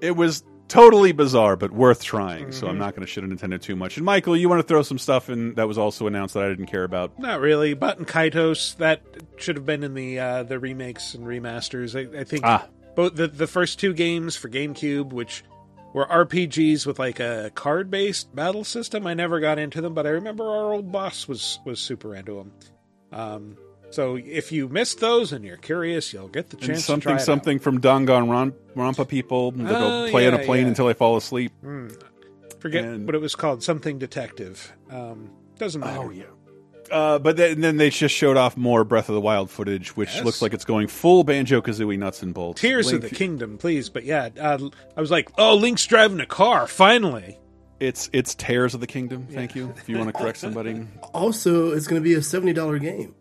It 0.00 0.16
was 0.16 0.42
totally 0.70 1.12
bizarre, 1.12 1.56
but 1.56 1.70
worth 1.72 2.02
trying. 2.02 2.52
So 2.52 2.66
Mhm. 2.66 2.70
I'm 2.70 2.78
not 2.78 2.94
going 2.94 3.04
to 3.06 3.06
shit 3.12 3.22
on 3.24 3.30
Nintendo 3.30 3.60
too 3.60 3.76
much. 3.76 3.96
And 3.96 4.06
Michael, 4.06 4.36
you 4.36 4.48
want 4.48 4.60
to 4.60 4.66
throw 4.66 4.82
some 4.82 4.98
stuff 4.98 5.28
in 5.28 5.54
that 5.54 5.68
was 5.68 5.76
also 5.76 6.06
announced 6.06 6.34
that 6.34 6.44
I 6.44 6.48
didn't 6.48 6.66
care 6.66 6.84
about? 6.84 7.18
Not 7.18 7.40
really. 7.40 7.74
Baten 7.74 8.06
Kaitos 8.06 8.76
that 8.78 9.02
should 9.36 9.56
have 9.56 9.66
been 9.66 9.82
in 9.82 9.94
the 9.94 10.18
uh, 10.18 10.42
the 10.44 10.58
remakes 10.58 11.14
and 11.14 11.26
remasters. 11.26 11.94
I, 11.94 12.20
I 12.20 12.24
think 12.24 12.42
Ah. 12.46 12.66
both 12.94 13.16
the 13.16 13.26
the 13.28 13.46
first 13.46 13.78
two 13.80 13.92
games 13.92 14.36
for 14.36 14.48
GameCube, 14.48 15.12
which 15.12 15.42
were 15.92 16.06
RPGs 16.06 16.86
with 16.86 16.98
like 17.00 17.18
a 17.18 17.50
card 17.54 17.90
based 17.90 18.32
battle 18.34 18.62
system. 18.62 19.06
I 19.08 19.14
never 19.14 19.40
got 19.40 19.58
into 19.58 19.80
them, 19.80 19.92
but 19.92 20.06
I 20.06 20.10
remember 20.10 20.44
our 20.44 20.72
old 20.72 20.92
boss 20.92 21.26
was 21.26 21.58
was 21.66 21.80
super 21.80 22.14
into 22.14 22.34
them. 22.36 22.52
Um, 23.12 23.56
so 23.90 24.16
if 24.16 24.52
you 24.52 24.68
missed 24.68 25.00
those 25.00 25.32
and 25.32 25.44
you're 25.44 25.56
curious, 25.56 26.12
you'll 26.12 26.28
get 26.28 26.50
the 26.50 26.56
And 26.58 26.66
chance 26.66 26.84
something 26.84 27.00
to 27.02 27.06
try 27.08 27.16
it 27.16 27.20
something 27.20 27.58
from 27.58 27.80
Danganronpa 27.80 28.54
Rampa 28.76 29.06
people 29.08 29.50
that 29.52 29.74
Oh, 29.76 30.02
will 30.04 30.10
play 30.10 30.26
on 30.26 30.34
yeah, 30.34 30.40
a 30.40 30.44
plane 30.46 30.62
yeah. 30.62 30.68
until 30.68 30.86
they 30.86 30.94
fall 30.94 31.16
asleep. 31.16 31.52
out. 31.62 31.68
Hmm. 31.68 31.88
Forget 32.60 32.84
And- 32.84 33.06
what 33.06 33.14
it 33.14 33.20
was 33.20 33.34
called. 33.34 33.62
Something 33.62 33.98
Detective. 33.98 34.72
Um, 34.90 35.30
doesn't 35.58 35.80
matter. 35.80 35.98
Oh, 36.06 36.10
yeah. 36.10 36.24
Uh, 36.90 37.18
but 37.20 37.36
then, 37.36 37.60
then 37.60 37.76
they 37.76 37.88
just 37.90 38.14
showed 38.14 38.36
off 38.36 38.56
more 38.56 38.82
Breath 38.84 39.08
of 39.08 39.14
the 39.14 39.20
Wild 39.20 39.48
footage, 39.48 39.96
which 39.96 40.14
Yes. 40.16 40.24
looks 40.24 40.42
like 40.42 40.52
it's 40.52 40.64
going 40.64 40.88
full 40.88 41.22
Banjo 41.22 41.60
Kazooie 41.62 41.96
nuts 41.98 42.22
and 42.22 42.34
bolts. 42.34 42.60
Tears 42.60 42.86
Link- 42.92 43.04
of 43.04 43.08
the 43.10 43.14
Kingdom, 43.14 43.58
please. 43.58 43.88
But 43.88 44.04
yeah, 44.04 44.28
uh, 44.40 44.58
I 44.96 45.00
was 45.00 45.10
like, 45.10 45.30
oh, 45.38 45.54
Link's 45.54 45.86
driving 45.86 46.18
a 46.20 46.26
car. 46.26 46.66
Finally. 46.66 47.38
It's 47.78 48.10
it's 48.12 48.34
Tears 48.34 48.74
of 48.74 48.80
the 48.80 48.86
Kingdom. 48.86 49.26
Thank 49.30 49.54
you. 49.54 49.72
If 49.76 49.88
you 49.88 49.96
want 49.96 50.08
to 50.08 50.12
correct 50.20 50.36
somebody. 50.38 50.86
Also, 51.14 51.70
it's 51.72 51.86
going 51.86 52.02
to 52.02 52.04
be 52.06 52.12
a 52.14 52.20
seventy 52.22 52.52
dollar 52.52 52.78
game. 52.78 53.14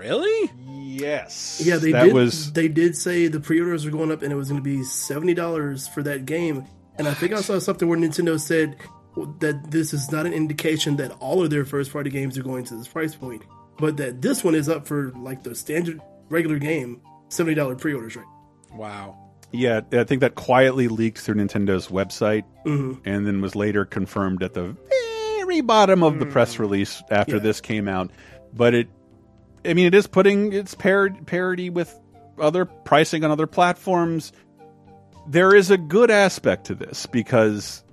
Really? 0.00 0.50
Yes. 0.66 1.60
Yeah, 1.64 1.76
they 1.76 1.92
That 1.92 2.04
did. 2.04 2.14
was- 2.14 2.52
They 2.52 2.68
did 2.68 2.96
say 2.96 3.26
the 3.26 3.40
pre-orders 3.40 3.84
were 3.84 3.90
going 3.90 4.10
up, 4.10 4.22
and 4.22 4.32
it 4.32 4.36
was 4.36 4.48
going 4.48 4.60
to 4.60 4.64
be 4.64 4.82
seventy 4.82 5.34
dollars 5.34 5.86
for 5.88 6.02
that 6.02 6.24
game. 6.26 6.64
And 6.98 7.06
I 7.06 7.14
think 7.14 7.32
I 7.32 7.40
saw 7.40 7.58
something 7.58 7.86
where 7.88 7.98
Nintendo 7.98 8.38
said 8.40 8.76
that 9.40 9.70
this 9.70 9.92
is 9.92 10.10
not 10.10 10.24
an 10.26 10.32
indication 10.32 10.96
that 10.96 11.12
all 11.20 11.42
of 11.42 11.50
their 11.50 11.64
first-party 11.64 12.10
games 12.10 12.38
are 12.38 12.42
going 12.42 12.64
to 12.64 12.76
this 12.76 12.88
price 12.88 13.14
point, 13.14 13.42
but 13.78 13.96
that 13.98 14.22
this 14.22 14.42
one 14.42 14.54
is 14.54 14.68
up 14.68 14.86
for 14.86 15.12
like 15.16 15.42
the 15.42 15.54
standard 15.54 16.00
regular 16.30 16.58
game 16.58 17.00
seventy 17.28 17.54
dollar 17.54 17.74
pre-orders 17.76 18.16
rate. 18.16 18.24
Wow. 18.74 19.16
Yeah, 19.52 19.80
I 19.92 20.04
think 20.04 20.20
that 20.20 20.34
quietly 20.36 20.88
leaked 20.88 21.18
through 21.18 21.34
Nintendo's 21.36 21.88
website 21.88 22.44
Mhm. 22.66 23.00
and 23.04 23.26
then 23.26 23.40
was 23.40 23.56
later 23.56 23.84
confirmed 23.84 24.42
at 24.44 24.54
the 24.54 24.76
very 25.38 25.60
bottom 25.60 26.02
of 26.04 26.18
the 26.20 26.26
press 26.26 26.58
release 26.60 27.02
after 27.10 27.34
Yeah. 27.36 27.42
this 27.42 27.60
came 27.60 27.88
out. 27.88 28.10
But 28.54 28.74
it, 28.74 28.88
I 29.64 29.74
mean, 29.74 29.86
it 29.86 29.94
is 29.94 30.06
putting 30.06 30.52
its 30.52 30.74
par- 30.74 31.10
parity 31.26 31.70
with 31.70 31.94
other 32.38 32.64
pricing 32.64 33.24
on 33.24 33.30
other 33.30 33.46
platforms. 33.46 34.32
There 35.28 35.54
is 35.54 35.70
a 35.70 35.76
good 35.76 36.10
aspect 36.10 36.66
to 36.66 36.74
this 36.74 37.06
because 37.06 37.84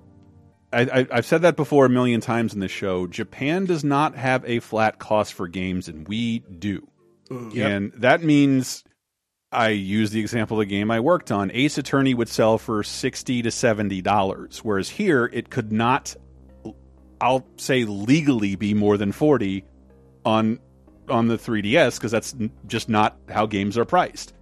I, 0.72 0.82
I, 0.82 1.08
I've 1.12 1.26
said 1.26 1.42
that 1.44 1.56
before 1.56 1.86
a 1.86 1.90
million 1.90 2.22
times 2.22 2.54
in 2.54 2.60
the 2.60 2.68
show. 2.68 3.08
Japan 3.08 3.66
does 3.66 3.84
not 3.84 4.16
have 4.16 4.44
a 4.46 4.60
flat 4.60 5.00
cost 5.00 5.34
for 5.34 5.48
games, 5.48 5.88
and 5.88 6.08
we 6.08 6.40
do. 6.40 6.88
Mm. 7.30 7.54
Yep. 7.54 7.70
And 7.70 7.92
that 7.98 8.24
means 8.24 8.84
I 9.52 9.70
use 9.70 10.12
the 10.12 10.20
example 10.20 10.60
of 10.60 10.68
the 10.68 10.74
game 10.74 10.92
I 10.92 11.00
worked 11.00 11.32
on. 11.32 11.52
Ace 11.54 11.78
Attorney 11.78 12.14
would 12.14 12.30
sell 12.30 12.58
for 12.58 12.84
sixty 12.84 13.42
to 13.42 13.52
seventy 13.52 14.02
dollars, 14.02 14.60
whereas 14.64 14.90
here 14.90 15.30
it 15.32 15.50
could 15.50 15.72
not. 15.72 16.16
I'll 17.20 17.48
say 17.58 17.84
legally 17.84 18.56
be 18.56 18.74
more 18.74 18.98
than 18.98 19.12
forty 19.12 19.66
on 20.26 20.60
on 21.10 21.28
the 21.28 21.38
3DS 21.38 21.96
because 21.96 22.12
that's 22.12 22.36
just 22.68 22.90
not 22.90 23.18
how 23.30 23.46
games 23.46 23.78
are 23.78 23.86
priced. 23.86 24.34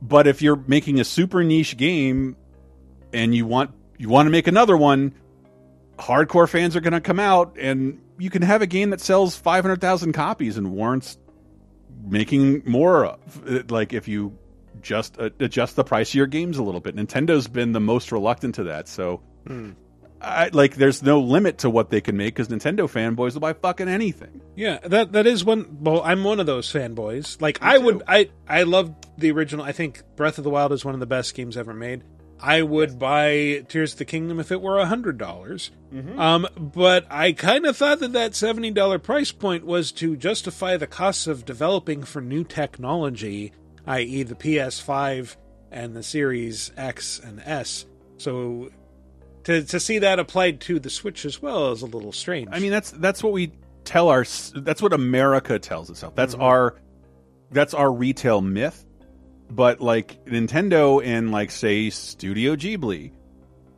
But 0.00 0.26
if 0.26 0.42
you're 0.42 0.62
making 0.66 0.98
a 1.00 1.04
super 1.04 1.44
niche 1.44 1.76
game 1.76 2.36
and 3.12 3.34
you 3.34 3.46
want 3.46 3.70
you 3.98 4.08
want 4.08 4.26
to 4.26 4.30
make 4.30 4.46
another 4.48 4.76
one, 4.76 5.14
hardcore 5.98 6.48
fans 6.48 6.74
are 6.74 6.80
going 6.80 6.92
to 6.92 7.00
come 7.00 7.20
out 7.20 7.56
and 7.58 8.00
you 8.18 8.30
can 8.30 8.42
have 8.42 8.62
a 8.62 8.66
game 8.66 8.90
that 8.90 9.00
sells 9.00 9.36
500,000 9.36 10.12
copies 10.12 10.56
and 10.56 10.72
warrants 10.72 11.18
making 12.04 12.62
more 12.64 13.04
of 13.06 13.70
like 13.70 13.92
if 13.92 14.08
you 14.08 14.36
just 14.80 15.18
uh, 15.20 15.30
adjust 15.38 15.76
the 15.76 15.84
price 15.84 16.10
of 16.10 16.14
your 16.16 16.26
games 16.26 16.58
a 16.58 16.62
little 16.62 16.80
bit. 16.80 16.96
Nintendo's 16.96 17.46
been 17.46 17.72
the 17.72 17.80
most 17.80 18.10
reluctant 18.10 18.56
to 18.56 18.64
that, 18.64 18.88
so 18.88 19.20
Hmm. 19.46 19.70
I, 20.22 20.50
like 20.52 20.76
there's 20.76 21.02
no 21.02 21.20
limit 21.20 21.58
to 21.58 21.70
what 21.70 21.90
they 21.90 22.00
can 22.00 22.16
make 22.16 22.34
because 22.34 22.48
Nintendo 22.48 22.90
fanboys 22.90 23.34
will 23.34 23.40
buy 23.40 23.52
fucking 23.54 23.88
anything. 23.88 24.40
Yeah, 24.54 24.78
that 24.84 25.12
that 25.12 25.26
is 25.26 25.44
one. 25.44 25.78
Well, 25.80 26.00
I'm 26.02 26.22
one 26.22 26.38
of 26.40 26.46
those 26.46 26.72
fanboys. 26.72 27.40
Like 27.40 27.58
I 27.60 27.78
would, 27.78 28.02
I 28.06 28.30
I 28.48 28.62
loved 28.62 29.08
the 29.18 29.32
original. 29.32 29.64
I 29.64 29.72
think 29.72 30.02
Breath 30.16 30.38
of 30.38 30.44
the 30.44 30.50
Wild 30.50 30.72
is 30.72 30.84
one 30.84 30.94
of 30.94 31.00
the 31.00 31.06
best 31.06 31.34
games 31.34 31.56
ever 31.56 31.74
made. 31.74 32.04
I 32.40 32.62
would 32.62 32.98
buy 32.98 33.64
Tears 33.68 33.92
of 33.92 33.98
the 33.98 34.04
Kingdom 34.04 34.40
if 34.40 34.50
it 34.50 34.60
were 34.60 34.78
a 34.78 34.86
hundred 34.86 35.18
dollars. 35.18 35.70
Um, 36.18 36.48
but 36.56 37.06
I 37.10 37.32
kind 37.32 37.66
of 37.66 37.76
thought 37.76 38.00
that 38.00 38.12
that 38.14 38.34
seventy 38.34 38.70
dollar 38.70 38.98
price 38.98 39.32
point 39.32 39.64
was 39.66 39.92
to 39.92 40.16
justify 40.16 40.76
the 40.76 40.86
costs 40.86 41.26
of 41.26 41.44
developing 41.44 42.02
for 42.04 42.20
new 42.20 42.44
technology, 42.44 43.52
i.e., 43.86 44.22
the 44.22 44.34
PS5 44.34 45.36
and 45.70 45.94
the 45.96 46.02
Series 46.02 46.70
X 46.76 47.18
and 47.18 47.40
S. 47.44 47.86
So. 48.18 48.70
To, 49.44 49.62
to 49.64 49.80
see 49.80 49.98
that 50.00 50.18
applied 50.18 50.60
to 50.62 50.78
the 50.78 50.90
Switch 50.90 51.24
as 51.24 51.42
well 51.42 51.72
is 51.72 51.82
a 51.82 51.86
little 51.86 52.12
strange. 52.12 52.48
I 52.52 52.58
mean, 52.60 52.70
that's 52.70 52.90
that's 52.92 53.22
what 53.22 53.32
we 53.32 53.52
tell 53.84 54.08
our 54.08 54.24
that's 54.54 54.80
what 54.80 54.92
America 54.92 55.58
tells 55.58 55.90
itself. 55.90 56.14
That's 56.14 56.34
Mhm. 56.36 56.42
our 56.42 56.76
that's 57.50 57.74
our 57.74 57.92
retail 57.92 58.40
myth. 58.40 58.84
But 59.50 59.80
like 59.80 60.24
Nintendo 60.26 61.04
and 61.04 61.30
like 61.32 61.50
say 61.50 61.90
Studio 61.90 62.56
Ghibli, 62.56 63.10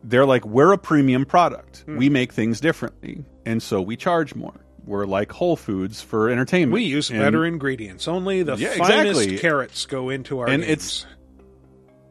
they're 0.05 0.27
like 0.27 0.45
we're 0.45 0.73
a 0.73 0.79
premium 0.79 1.25
product. 1.25 1.83
Hmm. 1.87 1.97
We 1.97 2.09
make 2.11 2.33
things 2.33 2.61
differently, 2.61 3.25
and 3.47 3.63
so 3.63 3.81
we 3.81 3.97
charge 3.97 4.35
more. 4.35 4.61
We're 4.87 5.07
like 5.07 5.33
Whole 5.33 5.57
Foods 5.57 6.03
for 6.03 6.29
entertainment. 6.29 6.75
We 6.75 6.83
use 6.85 7.09
And- 7.11 7.19
better 7.21 7.45
ingredients. 7.47 8.07
Only 8.07 8.43
the 8.43 8.55
Yeah, 8.57 8.75
finest 8.77 9.21
exactly. 9.23 9.39
carrots 9.39 9.87
go 9.87 10.11
into 10.11 10.41
our 10.41 10.49
and 10.49 10.63
games. 10.63 10.73
it's 10.73 11.07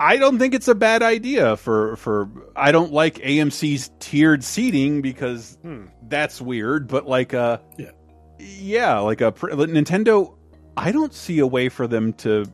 I 0.04 0.18
don't 0.18 0.38
think 0.40 0.54
it's 0.54 0.68
a 0.68 0.76
bad 0.76 1.02
idea 1.04 1.56
for 1.58 1.96
for 1.96 2.30
I 2.56 2.72
don't 2.72 2.92
like 2.92 3.16
AMC's 3.16 3.90
tiered 4.00 4.44
seating 4.44 5.02
because 5.02 5.58
Hmm. 5.62 5.86
that's 6.08 6.42
weird, 6.42 6.88
but 6.88 7.08
like 7.08 7.34
uh 7.34 7.58
Yeah. 7.78 7.92
yeah, 8.40 9.00
like 9.00 9.22
a 9.22 9.32
Nintendo 9.32 10.36
I 10.76 10.92
don't 10.92 11.14
see 11.14 11.40
a 11.40 11.48
way 11.48 11.70
for 11.70 11.88
them 11.88 12.14
to 12.14 12.46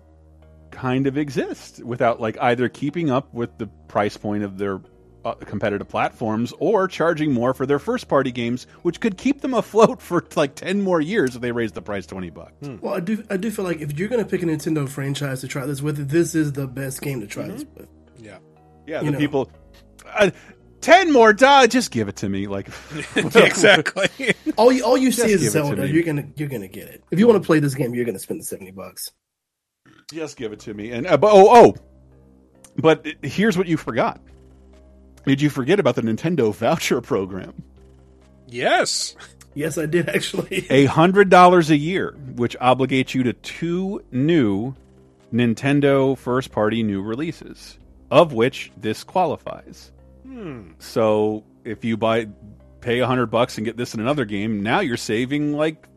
kind 0.71 1.07
of 1.07 1.17
exist 1.17 1.83
without 1.83 2.21
like 2.21 2.37
either 2.41 2.69
keeping 2.69 3.09
up 3.09 3.33
with 3.33 3.57
the 3.57 3.67
price 3.87 4.17
point 4.17 4.43
of 4.43 4.57
their 4.57 4.79
uh, 5.29 5.35
competitive 5.35 5.87
platforms 5.87 6.53
or 6.59 6.87
charging 6.87 7.31
more 7.31 7.53
for 7.53 7.65
their 7.65 7.79
first 7.79 8.07
party 8.07 8.31
games 8.31 8.67
which 8.81 8.99
could 8.99 9.17
keep 9.17 9.41
them 9.41 9.53
afloat 9.53 10.01
for 10.09 10.25
like 10.35 10.55
10 10.55 10.81
more 10.81 11.01
years 11.01 11.35
if 11.35 11.41
they 11.41 11.51
raise 11.51 11.71
the 11.71 11.81
price 11.81 12.05
20 12.05 12.29
bucks. 12.29 12.53
Well, 12.81 12.93
I 12.93 12.99
do. 12.99 13.23
I 13.29 13.37
do 13.37 13.51
feel 13.51 13.65
like 13.65 13.81
if 13.81 13.97
you're 13.97 14.09
going 14.09 14.23
to 14.23 14.29
pick 14.29 14.43
a 14.43 14.45
Nintendo 14.45 14.87
franchise 14.87 15.41
to 15.41 15.47
try 15.47 15.65
this 15.65 15.81
with, 15.81 16.09
this 16.09 16.35
is 16.35 16.53
the 16.53 16.67
best 16.67 17.01
game 17.01 17.21
to 17.21 17.27
try 17.27 17.47
this 17.47 17.65
with. 17.75 17.87
Yeah. 18.17 18.37
Yeah, 18.87 19.01
You 19.01 19.07
the 19.07 19.11
know. 19.13 19.17
people. 19.19 19.51
Uh, 20.05 20.31
Ten 20.81 21.11
more 21.11 21.33
dollars, 21.33 21.67
just 21.69 21.91
give 21.91 22.07
it 22.07 22.15
to 22.17 22.29
me. 22.29 22.47
Like 22.47 22.69
exactly. 23.15 24.33
All 24.55 24.71
you 24.71 24.83
all 24.85 24.97
you 24.97 25.09
Just 25.09 25.23
see 25.23 25.27
give 25.27 25.41
is 25.41 25.51
Zelda. 25.51 25.87
You're 25.89 26.03
gonna 26.03 26.25
you're 26.37 26.47
gonna 26.47 26.69
get 26.69 26.87
it. 26.87 27.03
If 27.11 27.19
you 27.19 27.27
want 27.27 27.41
to 27.41 27.45
play 27.45 27.59
this 27.59 27.75
game, 27.75 27.93
you're 27.93 28.05
gonna 28.05 28.17
spend 28.19 28.39
the 28.39 28.45
seventy 28.45 28.71
bucks. 28.71 29.11
Just 30.13 30.37
give 30.37 30.53
it 30.53 30.61
to 30.61 30.73
me. 30.73 30.91
And 30.91 31.05
uh, 31.05 31.17
but, 31.17 31.31
oh 31.33 31.47
oh, 31.49 31.75
but 32.77 33.05
here's 33.23 33.57
what 33.57 33.67
you 33.67 33.75
forgot. 33.75 34.21
Did 35.25 35.41
you 35.41 35.49
forget 35.49 35.79
about 35.79 35.95
the 35.95 36.01
Nintendo 36.01 36.53
voucher 36.53 37.01
program? 37.01 37.63
yes. 38.47 39.15
Yes, 39.55 39.77
I 39.79 39.87
did 39.87 40.07
actually. 40.07 40.67
a 40.69 40.85
hundred 40.85 41.29
dollars 41.29 41.69
a 41.71 41.75
year, 41.75 42.15
which 42.35 42.55
obligates 42.59 43.13
you 43.15 43.23
to 43.23 43.33
two 43.33 44.03
new 44.11 44.75
Nintendo 45.33 46.17
first 46.17 46.51
party 46.51 46.83
new 46.83 47.01
releases, 47.01 47.77
of 48.11 48.31
which 48.31 48.71
this 48.77 49.03
qualifies. 49.03 49.91
Hmm. 50.23 50.71
So 50.77 51.43
if 51.65 51.83
you 51.83 51.97
buy 51.97 52.27
pay 52.79 52.99
a 52.99 53.07
hundred 53.07 53.27
bucks 53.27 53.57
and 53.57 53.65
get 53.65 53.75
this 53.75 53.95
in 53.95 53.99
another 53.99 54.23
game, 54.23 54.61
now 54.61 54.79
you're 54.81 54.97
saving 54.97 55.53
like 55.53 55.87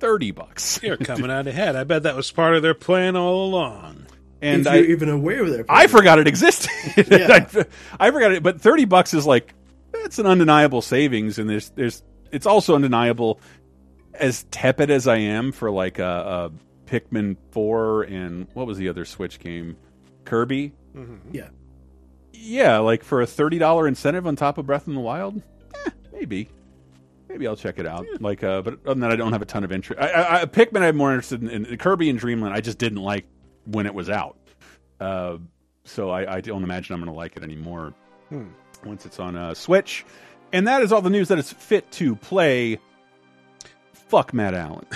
thirty 0.00 0.30
bucks. 0.30 0.80
You're 0.82 0.96
coming 0.96 1.30
out 1.30 1.46
ahead. 1.46 1.76
I 1.76 1.84
bet 1.84 2.04
that 2.04 2.16
was 2.16 2.30
part 2.32 2.54
of 2.54 2.62
their 2.62 2.74
plan 2.74 3.14
all 3.14 3.46
along. 3.46 4.06
And 4.42 4.60
if 4.62 4.66
I 4.66 4.76
you're 4.76 4.90
even 4.90 5.08
aware 5.08 5.42
of 5.42 5.50
their 5.50 5.64
I 5.68 5.86
forgot 5.86 6.18
it 6.18 6.26
existed. 6.26 6.70
Yeah. 7.10 7.46
I, 7.98 8.08
I 8.08 8.10
forgot 8.10 8.32
it, 8.32 8.42
but 8.42 8.60
thirty 8.60 8.84
bucks 8.84 9.14
is 9.14 9.24
like 9.26 9.54
that's 9.92 10.18
an 10.18 10.26
undeniable 10.26 10.82
savings, 10.82 11.38
and 11.38 11.48
there's 11.48 11.70
there's 11.70 12.02
it's 12.30 12.46
also 12.46 12.74
undeniable. 12.74 13.40
As 14.14 14.44
tepid 14.50 14.90
as 14.90 15.08
I 15.08 15.16
am 15.16 15.52
for 15.52 15.70
like 15.70 15.98
a, 15.98 16.50
a 16.86 16.90
Pikmin 16.90 17.36
four 17.50 18.02
and 18.02 18.46
what 18.52 18.66
was 18.66 18.76
the 18.76 18.88
other 18.90 19.06
Switch 19.06 19.38
game, 19.38 19.76
Kirby. 20.26 20.72
Yeah. 21.32 21.48
Yeah, 22.32 22.78
like 22.78 23.04
for 23.04 23.22
a 23.22 23.26
thirty 23.26 23.58
dollar 23.58 23.88
incentive 23.88 24.26
on 24.26 24.36
top 24.36 24.58
of 24.58 24.66
Breath 24.66 24.86
in 24.88 24.94
the 24.94 25.00
Wild, 25.00 25.40
eh, 25.86 25.90
maybe, 26.12 26.48
maybe 27.28 27.46
I'll 27.46 27.56
check 27.56 27.78
it 27.78 27.86
out. 27.86 28.04
Like, 28.20 28.42
uh, 28.44 28.60
but 28.62 28.74
other 28.74 28.94
than 28.94 29.00
that, 29.00 29.12
I 29.12 29.16
don't 29.16 29.32
have 29.32 29.42
a 29.42 29.46
ton 29.46 29.64
of 29.64 29.72
interest. 29.72 30.00
I, 30.02 30.08
I, 30.08 30.40
I 30.42 30.44
Pikmin, 30.44 30.82
I'm 30.82 30.96
more 30.96 31.10
interested 31.12 31.42
in, 31.42 31.64
in 31.66 31.78
Kirby 31.78 32.10
and 32.10 32.18
Dreamland. 32.18 32.54
I 32.54 32.60
just 32.60 32.78
didn't 32.78 33.00
like 33.02 33.24
when 33.64 33.86
it 33.86 33.94
was 33.94 34.10
out, 34.10 34.36
uh, 35.00 35.38
so 35.84 36.10
I, 36.10 36.36
I 36.36 36.40
don't 36.40 36.62
imagine 36.62 36.94
I'm 36.94 37.00
going 37.00 37.12
to 37.12 37.16
like 37.16 37.36
it 37.36 37.42
anymore 37.42 37.94
Hmm. 38.28 38.48
once 38.84 39.04
it's 39.06 39.18
on 39.20 39.36
uh, 39.36 39.54
Switch. 39.54 40.04
And 40.52 40.66
that 40.68 40.82
is 40.82 40.92
all 40.92 41.02
the 41.02 41.10
news 41.10 41.28
that 41.28 41.38
is 41.38 41.52
fit 41.52 41.90
to 41.92 42.14
play. 42.16 42.78
Fuck 44.08 44.34
Matt 44.34 44.52
Allen. 44.54 44.84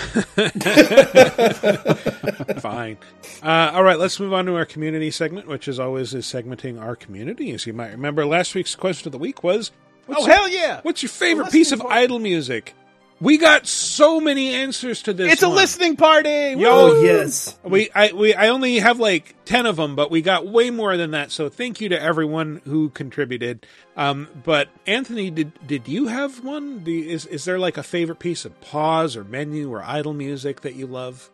Fine. 2.59 2.97
Uh, 3.41 3.71
all 3.73 3.83
right, 3.83 3.97
let's 3.99 4.19
move 4.19 4.33
on 4.33 4.45
to 4.45 4.55
our 4.55 4.65
community 4.65 5.11
segment, 5.11 5.47
which 5.47 5.67
is 5.67 5.79
always 5.79 6.13
is 6.13 6.25
segmenting 6.25 6.79
our 6.79 6.95
community. 6.95 7.51
As 7.51 7.65
you 7.65 7.73
might 7.73 7.91
remember, 7.91 8.25
last 8.25 8.53
week's 8.55 8.75
question 8.75 9.07
of 9.07 9.11
the 9.13 9.17
week 9.17 9.43
was, 9.43 9.71
what's 10.05 10.21
Oh, 10.21 10.25
your- 10.27 10.35
hell 10.35 10.49
yeah! 10.49 10.79
What's 10.83 11.01
your 11.01 11.09
favorite 11.09 11.51
piece 11.51 11.71
of 11.71 11.81
idle 11.81 12.19
music?" 12.19 12.75
We 13.19 13.39
got 13.39 13.65
so 13.65 14.19
many 14.19 14.53
answers 14.53 15.01
to 15.03 15.13
this. 15.13 15.33
It's 15.33 15.41
a 15.43 15.47
one. 15.47 15.57
listening 15.57 15.95
party. 15.95 16.29
Yo, 16.29 16.67
Oh, 16.69 17.01
yes. 17.01 17.57
We 17.63 17.89
I 17.95 18.11
we 18.13 18.35
I 18.35 18.49
only 18.49 18.77
have 18.79 18.99
like 18.99 19.35
ten 19.45 19.65
of 19.65 19.75
them, 19.77 19.95
but 19.95 20.11
we 20.11 20.21
got 20.21 20.45
way 20.47 20.69
more 20.69 20.97
than 20.97 21.11
that. 21.11 21.31
So 21.31 21.49
thank 21.49 21.81
you 21.81 21.89
to 21.89 21.99
everyone 21.99 22.61
who 22.65 22.89
contributed. 22.89 23.65
Um, 23.95 24.27
but 24.43 24.69
Anthony, 24.85 25.31
did 25.31 25.51
did 25.65 25.87
you 25.87 26.07
have 26.07 26.43
one? 26.43 26.83
Do 26.83 26.91
you- 26.91 27.09
is 27.09 27.25
is 27.25 27.45
there 27.45 27.57
like 27.57 27.77
a 27.77 27.83
favorite 27.83 28.19
piece 28.19 28.45
of 28.45 28.59
pause 28.61 29.15
or 29.17 29.23
menu 29.23 29.71
or 29.73 29.81
idle 29.83 30.13
music 30.13 30.61
that 30.61 30.75
you 30.75 30.85
love? 30.85 31.31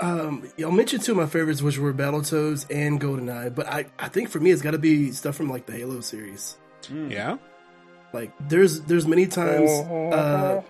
Um, 0.00 0.48
y'all 0.56 0.70
mentioned 0.70 1.02
two 1.02 1.12
of 1.12 1.18
my 1.18 1.26
favorites, 1.26 1.60
which 1.62 1.78
were 1.78 1.92
Battletoads 1.92 2.66
and 2.70 3.00
GoldenEye, 3.00 3.54
but 3.54 3.66
I, 3.66 3.86
I 3.98 4.08
think 4.08 4.28
for 4.28 4.38
me 4.38 4.50
it's 4.50 4.60
got 4.60 4.72
to 4.72 4.78
be 4.78 5.10
stuff 5.12 5.36
from 5.36 5.48
like 5.48 5.64
the 5.66 5.72
Halo 5.72 6.00
series. 6.00 6.56
Yeah. 6.90 7.38
Like 8.16 8.32
there's 8.48 8.80
there's 8.82 9.06
many 9.06 9.26
times, 9.26 9.70
uh, 9.70 10.62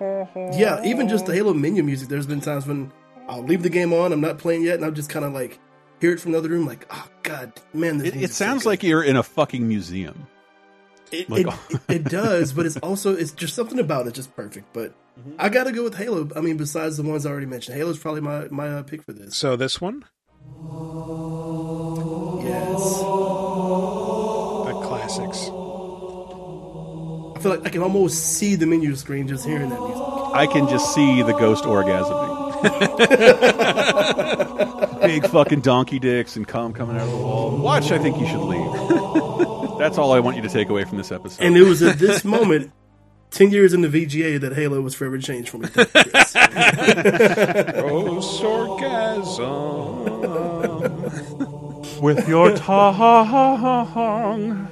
yeah, 0.59 0.83
even 0.85 1.09
just 1.09 1.27
the 1.27 1.33
Halo 1.33 1.55
menu 1.55 1.85
music. 1.85 2.09
There's 2.09 2.27
been 2.27 2.41
times 2.41 2.67
when 2.67 2.91
I'll 3.29 3.45
leave 3.45 3.63
the 3.63 3.71
game 3.71 3.93
on, 3.93 4.13
I'm 4.13 4.21
not 4.21 4.39
playing 4.39 4.63
yet, 4.65 4.75
and 4.75 4.85
I'll 4.85 4.91
just 4.91 5.11
kind 5.11 5.25
of 5.25 5.33
like 5.33 5.61
hear 6.01 6.11
it 6.13 6.19
from 6.21 6.33
the 6.33 6.39
other 6.39 6.49
room, 6.49 6.67
like, 6.67 6.87
oh 6.91 7.09
god, 7.23 7.53
man, 7.73 7.99
this 7.99 8.09
It, 8.09 8.15
it 8.15 8.17
music's 8.17 8.37
so 8.37 8.45
sounds 8.45 8.67
like 8.67 8.83
you're 8.83 9.05
in 9.05 9.15
a 9.17 9.23
fucking 9.23 9.67
museum. 9.67 10.27
It, 11.13 11.31
Like- 11.31 11.47
it, 11.47 11.55
it, 11.71 11.81
it 11.89 12.05
does, 12.05 12.53
but 12.53 12.67
it's 12.67 12.77
also 12.79 13.15
it's 13.15 13.31
just 13.31 13.55
something 13.55 13.79
about 13.79 14.09
it 14.09 14.15
just 14.15 14.35
perfect. 14.35 14.73
But 14.73 14.93
I 15.39 15.49
gotta 15.49 15.71
go 15.71 15.85
with 15.85 15.95
Halo. 15.97 16.29
I 16.35 16.41
mean, 16.41 16.57
besides 16.57 16.97
the 16.97 17.05
ones 17.05 17.25
I 17.27 17.31
already 17.31 17.47
mentioned, 17.47 17.79
Halo's 17.79 17.99
probably 17.99 18.23
my 18.23 18.49
my 18.51 18.69
uh, 18.69 18.83
pick 18.83 19.05
for 19.05 19.13
this. 19.13 19.37
So 19.37 19.55
this 19.55 19.81
one, 19.81 20.05
Yes, 22.43 22.99
the 24.67 24.73
classics. 24.85 25.51
I 27.37 27.39
feel 27.39 27.51
like 27.51 27.67
I 27.67 27.69
can 27.69 27.83
almost 27.83 28.39
see 28.39 28.55
the 28.55 28.65
menu 28.65 28.97
screen 28.97 29.29
just 29.29 29.45
hearing 29.45 29.69
that 29.69 29.79
music. 29.79 30.03
I 30.33 30.47
can 30.51 30.67
just 30.69 30.95
see 30.95 31.21
the 31.21 31.35
ghost 31.35 31.65
orgasming. 31.65 32.45
Big 35.03 35.27
fucking 35.27 35.61
donkey 35.61 35.99
dicks 35.99 36.37
and 36.37 36.49
cum 36.49 36.73
coming 36.73 36.97
out 36.97 37.03
of 37.03 37.11
the 37.11 37.17
wall. 37.19 37.55
Watch, 37.59 37.93
I 37.93 37.99
think 37.99 38.19
you 38.19 38.27
should 38.27 38.41
leave. 38.41 38.73
That's 39.79 39.99
all 39.99 40.13
I 40.13 40.21
want 40.21 40.37
you 40.37 40.43
to 40.45 40.49
take 40.49 40.71
away 40.71 40.85
from 40.85 40.97
this 40.97 41.13
episode. 41.13 41.45
And 41.45 41.59
it 41.59 41.65
was 41.65 41.83
at 41.83 41.99
this 41.99 42.25
moment, 42.25 42.73
ten 43.31 43.51
years 43.51 43.75
in 43.75 43.83
the 43.83 43.89
VGA, 43.89 44.41
that 44.41 44.55
Halo 44.55 44.81
was 44.81 44.95
forever 44.95 45.19
changed 45.19 45.51
for 45.51 45.59
me. 45.59 45.69
Thank 45.69 45.95
you, 46.07 46.13
Chris. 46.13 46.33
Ghost 47.83 48.43
orgasm. 48.43 50.05
with 52.01 52.27
your 52.27 52.57
tongue. 52.57 54.69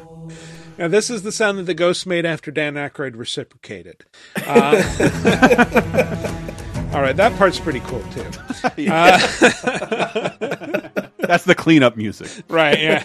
Now, 0.76 0.88
this 0.88 1.08
is 1.10 1.22
the 1.22 1.30
sound 1.32 1.58
that 1.58 1.62
the 1.64 1.74
ghost 1.74 2.06
made 2.06 2.26
after 2.26 2.50
Dan 2.50 2.74
Aykroyd 2.74 3.16
reciprocated. 3.16 4.04
Uh, 4.46 4.76
all 6.92 7.00
right, 7.00 7.16
that 7.16 7.34
part's 7.38 7.58
pretty 7.58 7.80
cool 7.80 8.02
too. 8.12 8.26
Uh, 8.90 9.18
That's 11.18 11.44
the 11.44 11.54
cleanup 11.56 11.96
music. 11.96 12.28
right? 12.48 12.78
Yeah. 12.78 13.04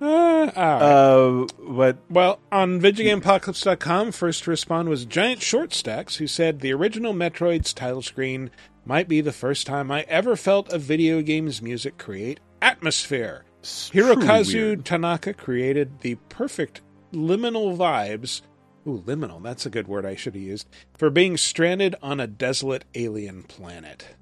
Uh, 0.00 0.04
all 0.04 0.46
right. 0.46 0.54
Uh, 0.54 1.46
but 1.68 1.96
Well, 2.10 2.40
on 2.52 2.80
VideoGameApocalypse.com, 2.80 4.12
first 4.12 4.44
to 4.44 4.50
respond 4.50 4.88
was 4.90 5.04
Giant 5.06 5.40
Short 5.42 5.72
Stacks, 5.72 6.16
who 6.16 6.26
said 6.26 6.60
the 6.60 6.72
original 6.74 7.14
Metroid's 7.14 7.72
title 7.72 8.02
screen 8.02 8.50
might 8.84 9.08
be 9.08 9.20
the 9.22 9.32
first 9.32 9.66
time 9.66 9.90
I 9.90 10.02
ever 10.02 10.36
felt 10.36 10.70
a 10.72 10.78
video 10.78 11.22
game's 11.22 11.62
music 11.62 11.96
create 11.98 12.38
atmosphere. 12.60 13.44
Hirokazu. 13.62 14.82
Tanaka 14.84 15.34
created 15.34 16.00
the 16.00 16.16
perfect 16.28 16.80
liminal 17.12 17.76
vibes. 17.76 18.42
Ooh, 18.86 19.02
liminal, 19.06 19.42
that's 19.42 19.66
a 19.66 19.70
good 19.70 19.88
word 19.88 20.06
I 20.06 20.14
should 20.14 20.34
have 20.34 20.42
used. 20.42 20.68
For 20.96 21.10
being 21.10 21.36
stranded 21.36 21.94
on 22.02 22.20
a 22.20 22.26
desolate 22.26 22.84
alien 22.94 23.42
planet. 23.42 24.16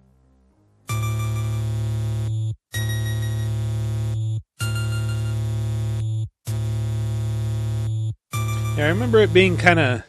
Yeah, 8.77 8.85
I 8.85 8.89
remember 8.89 9.21
it 9.21 9.33
being 9.33 9.57
kind 9.57 9.79
of 9.79 10.03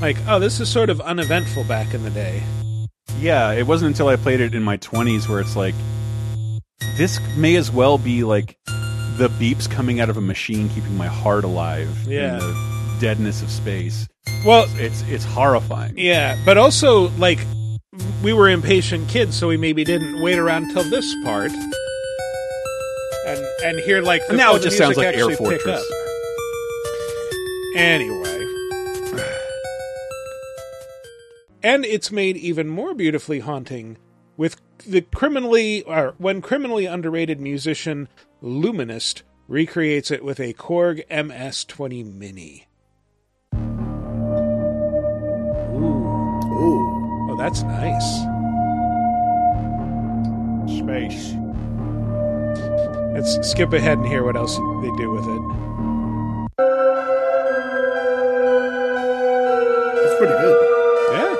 like, 0.00 0.16
oh, 0.26 0.38
this 0.38 0.60
is 0.60 0.68
sort 0.68 0.88
of 0.88 1.00
uneventful 1.02 1.64
back 1.64 1.92
in 1.92 2.02
the 2.04 2.10
day. 2.10 2.42
yeah, 3.18 3.52
it 3.52 3.66
wasn't 3.66 3.88
until 3.88 4.08
I 4.08 4.16
played 4.16 4.40
it 4.40 4.54
in 4.54 4.62
my 4.62 4.78
20s 4.78 5.28
where 5.28 5.40
it's 5.40 5.56
like, 5.56 5.74
this 6.96 7.18
may 7.36 7.56
as 7.56 7.70
well 7.70 7.98
be 7.98 8.24
like 8.24 8.56
the 9.18 9.28
beeps 9.40 9.70
coming 9.70 10.00
out 10.00 10.08
of 10.10 10.16
a 10.16 10.20
machine 10.20 10.68
keeping 10.70 10.96
my 10.96 11.06
heart 11.06 11.44
alive 11.44 11.88
Yeah. 12.06 12.34
in 12.34 12.38
the 12.40 12.96
deadness 13.00 13.42
of 13.42 13.50
space. 13.50 14.08
Well, 14.46 14.66
It's 14.76 15.02
it's 15.08 15.24
horrifying. 15.24 15.94
yeah, 15.96 16.36
but 16.44 16.56
also 16.58 17.08
like 17.18 17.38
we 18.22 18.32
were 18.32 18.48
impatient 18.48 19.08
kids, 19.08 19.36
so 19.36 19.48
we 19.48 19.56
maybe 19.56 19.84
didn't 19.84 20.22
wait 20.22 20.38
around 20.38 20.64
until 20.64 20.84
this 20.84 21.14
part 21.24 21.50
and 23.26 23.46
and 23.64 23.78
hear 23.80 24.00
like 24.02 24.26
the, 24.28 24.34
now 24.36 24.52
oh, 24.52 24.56
it 24.56 24.62
just 24.62 24.76
sounds 24.78 24.96
like 24.96 25.14
Air 25.16 25.30
Fortress. 25.36 25.84
Anyway. 27.76 28.28
And 31.64 31.84
it's 31.84 32.10
made 32.10 32.36
even 32.36 32.68
more 32.68 32.92
beautifully 32.92 33.38
haunting 33.38 33.96
with 34.36 34.56
the 34.82 35.02
criminally 35.02 35.82
or 35.82 36.14
when 36.18 36.40
criminally 36.42 36.86
underrated 36.86 37.40
musician 37.40 38.08
Luminist 38.42 39.22
recreates 39.48 40.10
it 40.10 40.24
with 40.24 40.40
a 40.40 40.52
Korg 40.54 41.02
MS-20 41.08 42.14
Mini. 42.14 42.66
Ooh. 45.74 45.98
Ooh. 46.44 47.30
Oh, 47.30 47.36
that's 47.36 47.62
nice. 47.62 48.04
Space. 50.78 51.34
Let's 53.14 53.48
skip 53.48 53.72
ahead 53.72 53.98
and 53.98 54.06
hear 54.06 54.24
what 54.24 54.36
else 54.36 54.56
they 54.56 54.90
do 54.96 55.10
with 55.10 55.24
it. 55.24 55.42
That's 59.96 60.16
pretty 60.18 60.34
good. 60.40 60.58
Yeah. 61.12 61.34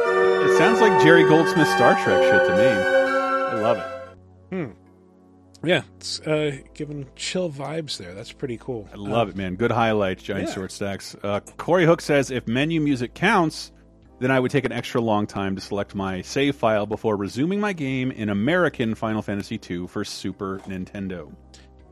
It 0.48 0.59
sounds 0.59 0.81
like 0.81 1.02
Jerry 1.02 1.24
Goldsmith 1.24 1.69
Star 1.69 1.94
Trek 2.02 2.23
shit 2.23 2.47
to 2.48 2.56
me. 2.56 3.01
Love 3.62 3.78
it. 3.78 4.55
Hmm. 4.55 4.70
Yeah, 5.64 5.82
it's 5.97 6.20
uh, 6.20 6.56
giving 6.74 7.06
chill 7.14 7.48
vibes 7.51 7.97
there. 7.97 8.14
That's 8.14 8.32
pretty 8.32 8.59
cool. 8.59 8.89
I 8.93 8.97
love 8.97 9.28
it, 9.28 9.36
man. 9.36 9.55
Good 9.55 9.70
highlights, 9.70 10.22
giant 10.24 10.48
Yeah. 10.48 10.55
short 10.55 10.72
stacks. 10.72 11.14
Uh, 11.22 11.39
Corey 11.56 11.86
Hook 11.86 12.01
says 12.01 12.32
if 12.32 12.48
menu 12.48 12.80
music 12.80 13.14
counts, 13.14 13.70
then 14.18 14.32
I 14.32 14.40
would 14.40 14.51
take 14.51 14.64
an 14.64 14.72
extra 14.72 15.01
long 15.01 15.26
time 15.26 15.55
to 15.55 15.60
select 15.60 15.94
my 15.94 16.20
save 16.22 16.56
file 16.56 16.86
before 16.86 17.16
resuming 17.16 17.60
my 17.60 17.72
game 17.72 18.10
in 18.10 18.28
American 18.28 18.94
Final 18.97 19.22
Fantasy 19.22 19.60
II 19.70 19.86
for 19.86 20.05
Super 20.05 20.59
Nintendo. 20.66 21.32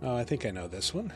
Oh, 0.03 0.17
I 0.17 0.25
think 0.25 0.47
I 0.47 0.51
know 0.51 0.67
this 0.69 0.95
one. 0.95 1.13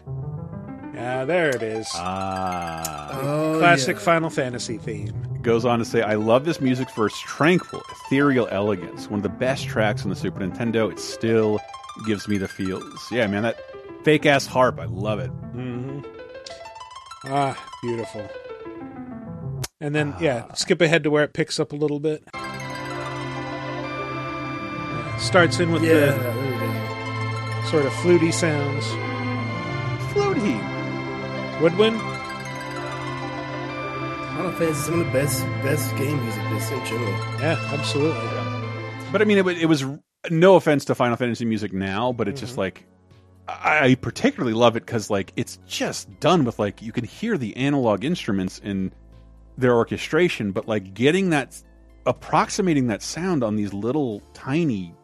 Yeah, 0.94 1.24
there 1.24 1.48
it 1.48 1.62
is. 1.62 1.89
Ah. 1.94 3.20
Oh, 3.23 3.59
Classic 3.59 3.97
yeah. 3.97 4.02
Final 4.02 4.31
Fantasy 4.31 4.78
theme. 4.78 5.15
Goes 5.43 5.65
on 5.65 5.78
to 5.78 5.85
say, 5.85 6.02
I 6.02 6.15
love 6.15 6.44
this 6.44 6.61
music 6.61 6.89
for 6.90 7.06
its 7.06 7.19
tranquil, 7.20 7.82
ethereal 7.90 8.47
elegance. 8.51 9.09
One 9.11 9.19
of 9.19 9.23
the 9.23 9.28
best 9.28 9.66
tracks 9.66 10.02
on 10.05 10.11
the 10.11 10.16
Super 10.16 10.40
Nintendo. 10.40 10.90
It 10.90 10.98
still 11.01 11.59
gives 12.06 12.28
me 12.28 12.39
the 12.39 12.48
feels. 12.48 13.09
Yeah, 13.11 13.27
man, 13.27 13.43
that 13.43 13.59
fake 14.05 14.24
ass 14.27 14.47
harp, 14.47 14.78
I 14.78 14.85
love 14.86 15.19
it. 15.19 15.28
hmm 15.28 16.01
Ah, 17.27 17.59
beautiful. 17.82 18.28
And 19.81 19.94
then, 19.94 20.15
yeah, 20.20 20.52
skip 20.55 20.81
ahead 20.81 21.02
to 21.05 21.11
where 21.11 21.24
it 21.24 21.32
picks 21.32 21.59
up 21.59 21.73
a 21.73 21.77
little 21.77 22.01
bit. 22.01 22.23
Starts 25.19 25.59
in 25.61 25.73
with 25.73 25.82
Yeah, 25.82 25.94
the 25.94 26.01
there 26.01 26.36
we 26.36 26.48
go. 26.51 26.53
Sort 27.70 27.86
of 27.86 27.92
fluty 27.94 28.32
sounds. 28.32 28.86
Fluty. 30.12 30.60
Woodwind? 31.60 32.00
Final 34.34 34.52
Fantasy 34.52 34.70
is 34.70 34.84
some 34.84 35.00
of 35.00 35.06
the 35.06 35.12
best 35.12 35.42
best 35.62 35.96
game 35.96 36.20
music 36.22 36.42
just 36.50 36.72
in 36.72 36.84
general. 36.84 37.12
Yeah, 37.40 37.58
absolutely. 37.72 38.28
But 39.12 39.22
I 39.22 39.24
mean, 39.24 39.38
it, 39.38 39.44
wa- 39.44 39.52
it 39.52 39.66
was 39.66 39.84
no 40.30 40.56
offense 40.56 40.84
to 40.86 40.94
Final 40.94 41.16
Fantasy 41.16 41.44
music 41.44 41.72
now, 41.72 42.12
but 42.12 42.28
it's 42.28 42.40
just 42.40 42.52
mm-hmm. 42.52 42.60
like 42.60 42.86
I 43.48 43.90
I 43.90 43.94
particularly 43.94 44.54
love 44.54 44.76
it 44.76 44.86
because 44.86 45.10
like 45.10 45.32
it's 45.36 45.58
just 45.66 46.20
done 46.20 46.44
with 46.44 46.58
like 46.58 46.82
you 46.82 46.92
can 46.92 47.04
hear 47.04 47.38
the 47.38 47.56
analog 47.56 48.04
instruments 48.04 48.58
in 48.58 48.92
their 49.56 49.74
orchestration, 49.74 50.52
but 50.52 50.66
like 50.66 50.94
getting 50.94 51.30
that 51.30 51.62
approximating 52.06 52.88
that 52.88 53.02
sound 53.02 53.44
on 53.44 53.56
these 53.56 53.72
little 53.72 54.20
tiny, 54.32 54.94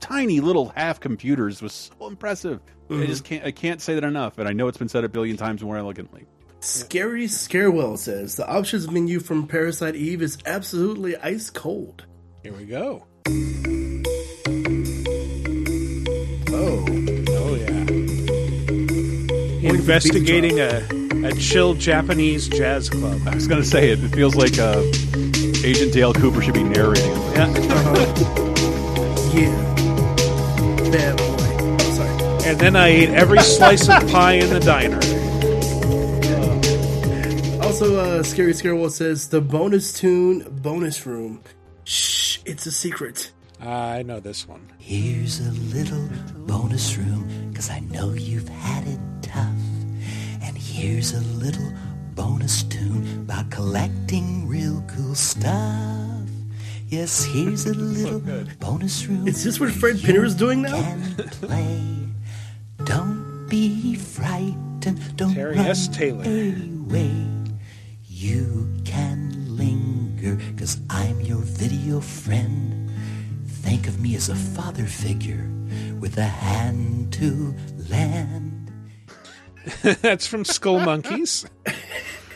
tiny 0.00 0.40
little 0.40 0.72
half 0.76 0.98
computers 1.00 1.62
was 1.62 1.90
so 1.98 2.06
impressive. 2.08 2.60
I 2.88 2.94
Mhm. 2.94 3.06
just 3.06 3.24
can't 3.24 3.44
I 3.44 3.50
can't 3.52 3.80
say 3.80 3.94
that 3.94 4.04
enough, 4.04 4.38
and 4.38 4.48
I 4.48 4.52
know 4.52 4.66
it's 4.68 4.78
been 4.78 4.88
said 4.88 5.04
a 5.04 5.08
billion 5.08 5.36
times 5.36 5.62
more 5.62 5.76
elegantly. 5.76 6.26
Scary 6.60 7.26
Scarewell 7.26 7.96
says 7.96 8.34
the 8.36 8.46
options 8.48 8.90
menu 8.90 9.20
from 9.20 9.46
Parasite 9.46 9.94
Eve 9.96 10.20
is 10.22 10.36
absolutely 10.44 11.16
ice 11.16 11.48
cold. 11.50 12.04
Here 12.42 12.52
we 12.52 12.64
go. 12.64 13.04
Oh. 16.52 16.84
Oh, 17.28 17.54
yeah. 17.54 17.86
Investigating 19.70 20.58
a, 20.60 20.82
a 21.28 21.32
chill 21.34 21.74
Japanese 21.74 22.48
jazz 22.48 22.90
club. 22.90 23.20
I 23.26 23.34
was 23.34 23.46
gonna 23.46 23.64
say 23.64 23.90
it. 23.90 24.02
It 24.02 24.08
feels 24.14 24.34
like 24.34 24.58
uh, 24.58 24.82
Agent 25.64 25.92
Dale 25.92 26.12
Cooper 26.12 26.42
should 26.42 26.54
be 26.54 26.64
narrating. 26.64 27.16
Yeah. 29.32 29.66
Yeah. 30.92 31.14
Bad 31.14 31.18
boy. 31.18 31.84
Sorry. 31.84 32.48
And 32.48 32.58
then 32.58 32.76
I 32.76 32.88
ate 32.88 33.10
every 33.10 33.40
slice 33.42 33.88
of 33.88 34.10
pie 34.10 34.34
in 34.34 34.50
the 34.50 34.60
diner. 34.60 35.00
Also, 37.64 37.96
uh, 37.98 38.22
Scary 38.22 38.52
Scarewell 38.52 38.90
says 38.90 39.28
the 39.28 39.40
bonus 39.40 39.92
tune, 39.92 40.44
bonus 40.60 41.06
room. 41.06 41.42
Shh, 41.84 42.38
it's 42.44 42.66
a 42.66 42.72
secret. 42.72 43.30
I 43.60 44.02
know 44.02 44.20
this 44.20 44.48
one. 44.48 44.68
Here's 44.78 45.38
a 45.40 45.52
little 45.52 46.08
bonus 46.46 46.96
room, 46.96 47.52
cause 47.54 47.70
I 47.70 47.80
know 47.80 48.12
you've 48.14 48.48
had 48.48 48.88
it 48.88 48.98
tough. 49.22 49.54
And 50.42 50.56
here's 50.58 51.12
a 51.12 51.20
little 51.20 51.72
bonus 52.14 52.64
tune 52.64 53.06
about 53.20 53.50
collecting 53.50 54.48
real 54.48 54.82
cool 54.88 55.14
stuff. 55.14 56.09
Yes, 56.90 57.22
here's 57.24 57.66
a 57.66 57.74
little 57.74 58.20
bonus 58.58 59.06
room. 59.06 59.28
Is 59.28 59.44
this 59.44 59.60
what 59.60 59.70
Fred 59.70 59.96
Penner 59.96 60.24
is 60.24 60.34
doing 60.34 60.62
now? 60.62 60.72
can 60.72 61.14
play. 61.30 62.08
Don't 62.84 63.46
be 63.48 63.94
frightened. 63.94 65.16
Don't 65.16 65.32
Terry 65.34 65.54
run 65.54 65.66
S. 65.66 65.86
Taylor. 65.86 66.24
away. 66.24 67.12
You 68.08 68.74
can 68.84 69.56
linger, 69.56 70.36
cause 70.56 70.80
I'm 70.90 71.20
your 71.20 71.38
video 71.38 72.00
friend. 72.00 72.90
Think 73.46 73.86
of 73.86 74.00
me 74.00 74.16
as 74.16 74.28
a 74.28 74.34
father 74.34 74.84
figure 74.84 75.48
with 76.00 76.18
a 76.18 76.24
hand 76.24 77.12
to 77.12 77.54
lend. 77.88 78.72
That's 80.02 80.26
from 80.26 80.42
Skullmonkeys. 80.42 81.48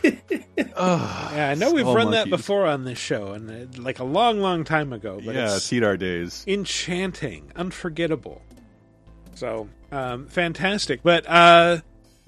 yeah, 0.04 1.48
I 1.50 1.54
know 1.54 1.72
we've 1.72 1.86
run 1.86 2.10
that 2.12 2.28
before 2.30 2.66
on 2.66 2.84
this 2.84 2.98
show, 2.98 3.32
and 3.32 3.50
uh, 3.50 3.82
like 3.82 3.98
a 3.98 4.04
long, 4.04 4.38
long 4.40 4.64
time 4.64 4.92
ago. 4.92 5.20
But 5.24 5.34
yeah, 5.34 5.58
Cedar 5.58 5.96
days. 5.96 6.44
enchanting, 6.46 7.50
unforgettable. 7.56 8.42
So 9.34 9.68
um, 9.90 10.26
fantastic. 10.26 11.02
But 11.02 11.28
uh, 11.28 11.80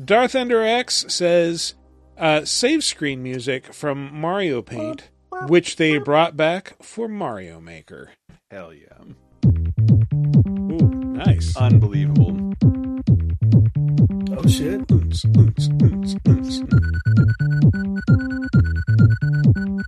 Darth 0.02 0.34
Ender 0.34 0.62
X 0.62 1.06
says 1.08 1.74
uh, 2.18 2.44
save 2.44 2.82
screen 2.84 3.22
music 3.22 3.72
from 3.72 4.18
Mario 4.18 4.62
Paint, 4.62 5.10
which 5.48 5.76
they 5.76 5.98
brought 5.98 6.36
back 6.36 6.76
for 6.82 7.08
Mario 7.08 7.60
Maker. 7.60 8.12
Hell 8.50 8.72
yeah. 8.72 8.86
Ooh, 9.46 10.88
nice. 11.14 11.56
Unbelievable. 11.56 12.54
Oh 14.38 14.46
shit. 14.48 14.80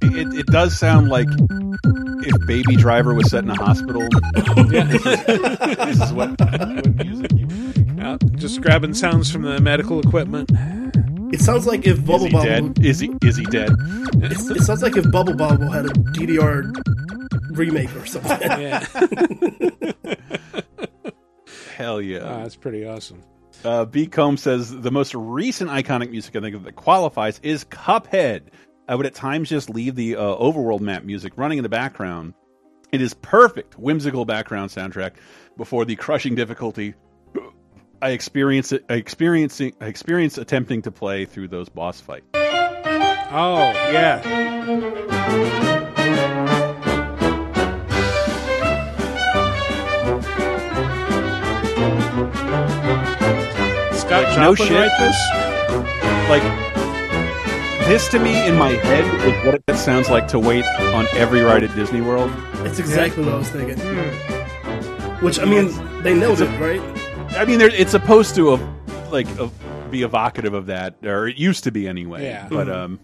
It, 0.01 0.35
it 0.41 0.47
does 0.47 0.79
sound 0.79 1.09
like 1.09 1.29
if 1.31 2.47
Baby 2.47 2.77
Driver 2.77 3.15
was 3.15 3.31
set 3.31 3.45
in 3.45 3.51
a 3.51 3.55
hospital. 3.55 4.03
this 4.69 6.01
is 6.01 6.13
what, 6.13 6.39
what 6.41 6.97
music 7.05 7.31
you 7.35 7.47
Yeah, 7.97 8.17
just 8.37 8.61
grabbing 8.61 8.95
sounds 8.95 9.31
from 9.31 9.43
the 9.43 9.61
medical 9.61 10.01
equipment. 10.01 10.51
It 11.33 11.41
sounds 11.41 11.67
like 11.67 11.87
if 11.87 11.99
Is 11.99 12.01
Bubble 12.05 12.27
he 12.27 12.33
Bobble. 12.33 12.45
dead? 12.47 12.79
Is 12.85 12.99
he 13.01 13.11
is 13.23 13.37
he 13.37 13.45
dead? 13.47 13.71
It, 14.15 14.33
it 14.57 14.63
sounds 14.63 14.83
like 14.83 14.97
if 14.97 15.11
Bubble 15.11 15.35
Bobble 15.35 15.71
had 15.71 15.87
a 15.87 15.91
DDR 15.91 16.73
remake 17.51 17.95
or 17.95 18.07
something. 18.07 18.41
Yeah. 18.43 18.85
Hell 21.77 22.01
yeah. 22.01 22.21
Ah, 22.25 22.39
that's 22.43 22.57
pretty 22.57 22.85
awesome. 22.87 23.23
Uh, 23.65 23.85
B. 23.85 24.07
Combs 24.07 24.43
says 24.43 24.71
the 24.71 24.91
most 24.91 25.15
recent 25.15 25.71
iconic 25.71 26.11
music 26.11 26.37
I 26.37 26.41
think 26.41 26.63
that 26.65 26.77
qualifies 26.77 27.41
is 27.43 27.65
Cuphead. 27.65 28.43
I 28.89 28.95
would 28.95 29.07
at 29.07 29.15
times 29.15 29.49
just 29.49 29.69
leave 29.69 29.95
the 29.95 30.17
uh, 30.17 30.23
overworld 30.23 30.81
map 30.81 31.05
music 31.05 31.33
running 31.37 31.59
in 31.59 31.63
the 31.63 31.69
background. 31.69 32.35
It 32.93 33.03
is 33.03 33.13
perfect, 33.15 33.79
whimsical 33.79 34.25
background 34.25 34.71
soundtrack 34.71 35.13
before 35.57 35.85
the 35.85 35.97
crushing 35.97 36.35
difficulty 36.35 36.95
I 38.01 38.11
experience 38.11 38.71
it. 38.73 38.85
I 38.89 38.95
experiencing 38.95 39.75
I 39.81 39.87
experience 39.87 40.39
attempting 40.39 40.83
to 40.83 40.93
play 40.93 41.25
through 41.25 41.49
those 41.49 41.69
boss 41.69 42.01
fights. 42.01 42.27
Oh, 42.35 43.73
yeah. 43.93 45.85
Scott 54.09 54.25
Like, 54.25 54.35
Joplin 54.35 54.43
no 54.43 54.55
shit. 54.55 54.71
write 54.73 54.99
this? 54.99 56.29
Like 56.31 56.43
this 57.89 58.09
to 58.09 58.19
me 58.19 58.47
in 58.47 58.57
my 58.57 58.71
head 58.71 59.05
is 59.27 59.47
what 59.47 59.63
it 59.67 59.77
sounds 59.79 60.09
like 60.11 60.29
to 60.29 60.39
wait 60.39 60.65
on 60.95 61.07
every 61.13 61.41
ride 61.43 61.63
at 61.65 61.75
Disney 61.75 62.01
World. 62.01 62.31
That's 62.65 62.79
exactly 62.79 63.25
what 63.25 63.35
I 63.35 63.39
was 63.39 63.49
thinking. 63.51 63.79
Which 65.23 65.39
I 65.41 65.45
mean, 65.45 65.69
they 66.03 66.15
nailed 66.15 66.41
it, 66.41 66.49
right? 66.61 66.81
I 67.37 67.45
mean, 67.45 67.61
it's 67.61 67.91
supposed 67.91 68.35
to 68.37 68.53
uh, 68.53 68.69
like 69.11 69.27
uh, 69.39 69.49
be 69.91 70.03
evocative 70.03 70.55
of 70.55 70.67
that, 70.67 70.95
or 71.05 71.29
it 71.29 71.37
used 71.37 71.65
to 71.65 71.71
be 71.71 71.87
anyway. 71.89 72.25
Yeah. 72.25 72.47
But 72.49 72.67
Mhm. 72.69 72.75
um, 72.75 73.01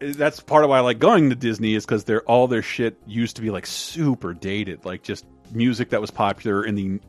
that's 0.00 0.38
part 0.40 0.64
of 0.64 0.70
why 0.70 0.78
I 0.78 0.80
like 0.80 0.98
going 1.00 1.30
to 1.30 1.36
Disney 1.36 1.74
is 1.74 1.84
because 1.84 2.04
they're 2.04 2.22
all 2.22 2.46
their 2.48 2.62
shit 2.62 2.96
used 3.06 3.36
to 3.36 3.42
be 3.42 3.50
like 3.50 3.66
super 3.66 4.32
dated, 4.34 4.84
like 4.84 5.02
just 5.02 5.24
music 5.52 5.90
that 5.90 6.00
was 6.00 6.10
popular 6.10 6.64
in 6.64 6.74
the 6.74 7.00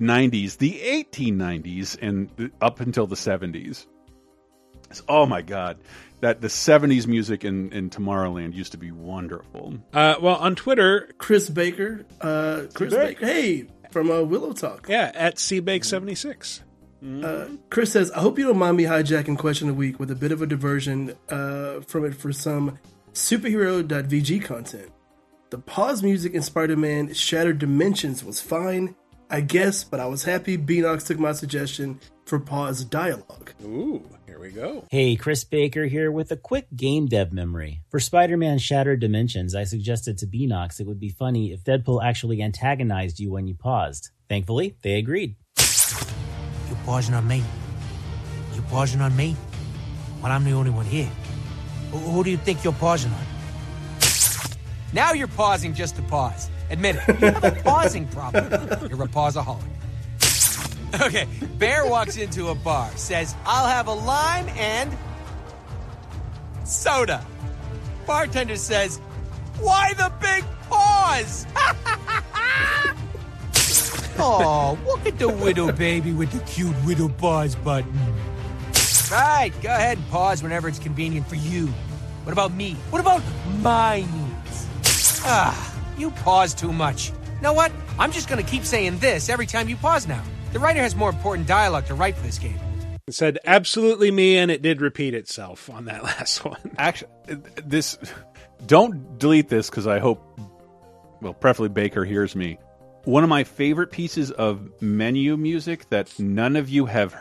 '90s, 0.00 0.56
the 0.58 0.80
1890s, 0.82 1.96
and 2.00 2.50
up 2.60 2.80
until 2.80 3.06
the 3.06 3.16
'70s. 3.16 3.86
It's- 4.90 5.02
oh 5.08 5.26
my 5.26 5.42
god, 5.42 5.78
that 6.20 6.40
the 6.40 6.48
'70s 6.48 7.06
music 7.06 7.44
in 7.44 7.72
in 7.72 7.90
Tomorrowland 7.90 8.54
used 8.54 8.72
to 8.72 8.78
be 8.78 8.90
wonderful. 8.90 9.74
Uh, 9.92 10.16
well, 10.20 10.36
on 10.36 10.54
Twitter, 10.56 11.10
Chris 11.18 11.48
Baker, 11.48 12.04
uh, 12.20 12.62
Chris 12.74 12.92
Baker. 12.94 13.20
Baker, 13.20 13.26
hey, 13.26 13.66
from 13.90 14.10
uh, 14.10 14.22
Willow 14.22 14.52
Talk. 14.52 14.86
yeah, 14.88 15.12
at 15.14 15.36
cbake76. 15.36 16.62
Uh, 17.24 17.46
Chris 17.70 17.92
says, 17.92 18.10
I 18.10 18.20
hope 18.20 18.38
you 18.38 18.46
don't 18.46 18.58
mind 18.58 18.76
me 18.76 18.84
hijacking 18.84 19.38
question 19.38 19.70
of 19.70 19.74
the 19.74 19.78
week 19.78 19.98
with 19.98 20.10
a 20.10 20.14
bit 20.14 20.32
of 20.32 20.42
a 20.42 20.46
diversion 20.46 21.14
uh, 21.30 21.80
from 21.80 22.04
it 22.04 22.14
for 22.14 22.30
some 22.30 22.78
superhero.vg 23.14 24.44
content. 24.44 24.90
The 25.48 25.58
pause 25.58 26.02
music 26.02 26.34
in 26.34 26.42
Spider 26.42 26.76
Man 26.76 27.12
Shattered 27.14 27.58
Dimensions 27.58 28.22
was 28.22 28.40
fine, 28.42 28.94
I 29.32 29.40
guess, 29.42 29.84
but 29.84 30.00
I 30.00 30.06
was 30.06 30.24
happy 30.24 30.58
Beenox 30.58 31.06
took 31.06 31.20
my 31.20 31.30
suggestion 31.30 32.00
for 32.24 32.40
pause 32.40 32.84
dialogue. 32.84 33.52
Ooh, 33.62 34.04
here 34.26 34.40
we 34.40 34.50
go. 34.50 34.84
Hey, 34.90 35.14
Chris 35.14 35.44
Baker 35.44 35.86
here 35.86 36.10
with 36.10 36.32
a 36.32 36.36
quick 36.36 36.66
game 36.74 37.06
dev 37.06 37.32
memory. 37.32 37.82
For 37.90 38.00
Spider 38.00 38.36
Man 38.36 38.58
Shattered 38.58 38.98
Dimensions, 38.98 39.54
I 39.54 39.62
suggested 39.62 40.18
to 40.18 40.26
Beenox 40.26 40.80
it 40.80 40.86
would 40.88 40.98
be 40.98 41.10
funny 41.10 41.52
if 41.52 41.62
Deadpool 41.62 42.02
actually 42.02 42.42
antagonized 42.42 43.20
you 43.20 43.30
when 43.30 43.46
you 43.46 43.54
paused. 43.54 44.10
Thankfully, 44.28 44.76
they 44.82 44.96
agreed. 44.96 45.36
You're 45.56 46.78
pausing 46.84 47.14
on 47.14 47.28
me? 47.28 47.44
You're 48.54 48.64
pausing 48.64 49.00
on 49.00 49.16
me? 49.16 49.36
Well, 50.20 50.32
I'm 50.32 50.42
the 50.42 50.52
only 50.52 50.70
one 50.72 50.86
here. 50.86 51.10
Who, 51.92 51.98
who 51.98 52.24
do 52.24 52.30
you 52.30 52.36
think 52.36 52.64
you're 52.64 52.72
pausing 52.72 53.12
on? 53.12 53.24
Now 54.92 55.12
you're 55.12 55.28
pausing 55.28 55.72
just 55.72 55.94
to 55.96 56.02
pause. 56.02 56.50
Admit 56.70 56.96
it. 56.96 57.20
You 57.20 57.26
have 57.32 57.44
a 57.44 57.50
pausing 57.62 58.06
problem. 58.08 58.44
You're 58.88 59.02
a 59.02 59.08
pauseaholic. 59.08 59.62
Okay, 61.00 61.26
Bear 61.58 61.86
walks 61.86 62.16
into 62.16 62.48
a 62.48 62.54
bar, 62.54 62.90
says, 62.96 63.36
I'll 63.44 63.68
have 63.68 63.86
a 63.86 63.92
lime 63.92 64.48
and 64.50 64.96
soda. 66.64 67.24
Bartender 68.06 68.56
says, 68.56 68.98
Why 69.60 69.92
the 69.94 70.12
big 70.20 70.44
pause? 70.68 71.46
oh, 74.18 74.78
look 74.84 75.06
at 75.06 75.18
the 75.18 75.28
widow 75.28 75.70
baby 75.70 76.12
with 76.12 76.32
the 76.32 76.40
cute 76.40 76.74
widow 76.84 77.08
pause 77.08 77.54
button. 77.54 77.92
Right, 79.12 79.52
go 79.62 79.68
ahead 79.70 79.98
and 79.98 80.08
pause 80.08 80.42
whenever 80.42 80.68
it's 80.68 80.78
convenient 80.78 81.26
for 81.26 81.36
you. 81.36 81.66
What 82.24 82.32
about 82.32 82.52
me? 82.52 82.74
What 82.90 83.00
about 83.00 83.22
my 83.60 84.00
needs? 84.00 84.66
Ah, 85.24 85.79
you 86.00 86.10
pause 86.10 86.54
too 86.54 86.72
much. 86.72 87.10
You 87.10 87.42
know 87.42 87.52
what? 87.52 87.72
I'm 87.98 88.12
just 88.12 88.28
gonna 88.28 88.42
keep 88.42 88.64
saying 88.64 88.98
this 88.98 89.28
every 89.28 89.46
time 89.46 89.68
you 89.68 89.76
pause 89.76 90.08
now. 90.08 90.22
The 90.52 90.58
writer 90.58 90.80
has 90.80 90.96
more 90.96 91.10
important 91.10 91.46
dialogue 91.46 91.86
to 91.86 91.94
write 91.94 92.16
for 92.16 92.26
this 92.26 92.38
game. 92.38 92.58
It 93.06 93.14
said 93.14 93.38
absolutely 93.44 94.10
me, 94.10 94.36
and 94.38 94.50
it 94.50 94.62
did 94.62 94.80
repeat 94.80 95.14
itself 95.14 95.70
on 95.70 95.84
that 95.86 96.02
last 96.04 96.44
one. 96.44 96.60
Actually, 96.78 97.10
this 97.64 97.98
don't 98.66 99.18
delete 99.18 99.48
this 99.48 99.70
because 99.70 99.86
I 99.86 99.98
hope, 99.98 100.22
well, 101.20 101.34
preferably 101.34 101.70
Baker 101.70 102.04
hears 102.04 102.34
me. 102.34 102.58
One 103.04 103.22
of 103.22 103.30
my 103.30 103.44
favorite 103.44 103.90
pieces 103.90 104.30
of 104.30 104.70
menu 104.82 105.36
music 105.36 105.88
that 105.90 106.18
none 106.18 106.56
of 106.56 106.68
you 106.68 106.86
have 106.86 107.14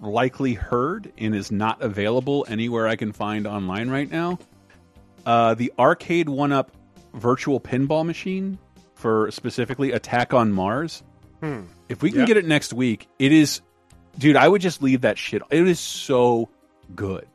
likely 0.00 0.54
heard 0.54 1.12
and 1.16 1.34
is 1.34 1.50
not 1.50 1.80
available 1.80 2.44
anywhere 2.48 2.86
I 2.86 2.96
can 2.96 3.12
find 3.12 3.46
online 3.46 3.88
right 3.88 4.10
now. 4.10 4.38
Uh, 5.24 5.54
the 5.54 5.72
arcade 5.78 6.28
one 6.28 6.52
up 6.52 6.72
virtual 7.14 7.60
pinball 7.60 8.04
machine 8.04 8.58
for 8.94 9.30
specifically 9.30 9.92
Attack 9.92 10.32
on 10.34 10.52
Mars. 10.52 11.02
Hmm. 11.40 11.62
If 11.88 12.02
we 12.02 12.10
can 12.10 12.20
Yeah. 12.20 12.26
get 12.26 12.36
it 12.36 12.46
next 12.46 12.72
week, 12.72 13.08
it 13.18 13.32
is, 13.32 13.60
dude. 14.18 14.36
I 14.36 14.48
would 14.48 14.60
just 14.62 14.82
leave 14.82 15.00
that 15.02 15.18
shit. 15.18 15.42
It 15.50 15.66
is 15.66 15.80
so 15.80 16.48
good, 16.94 17.26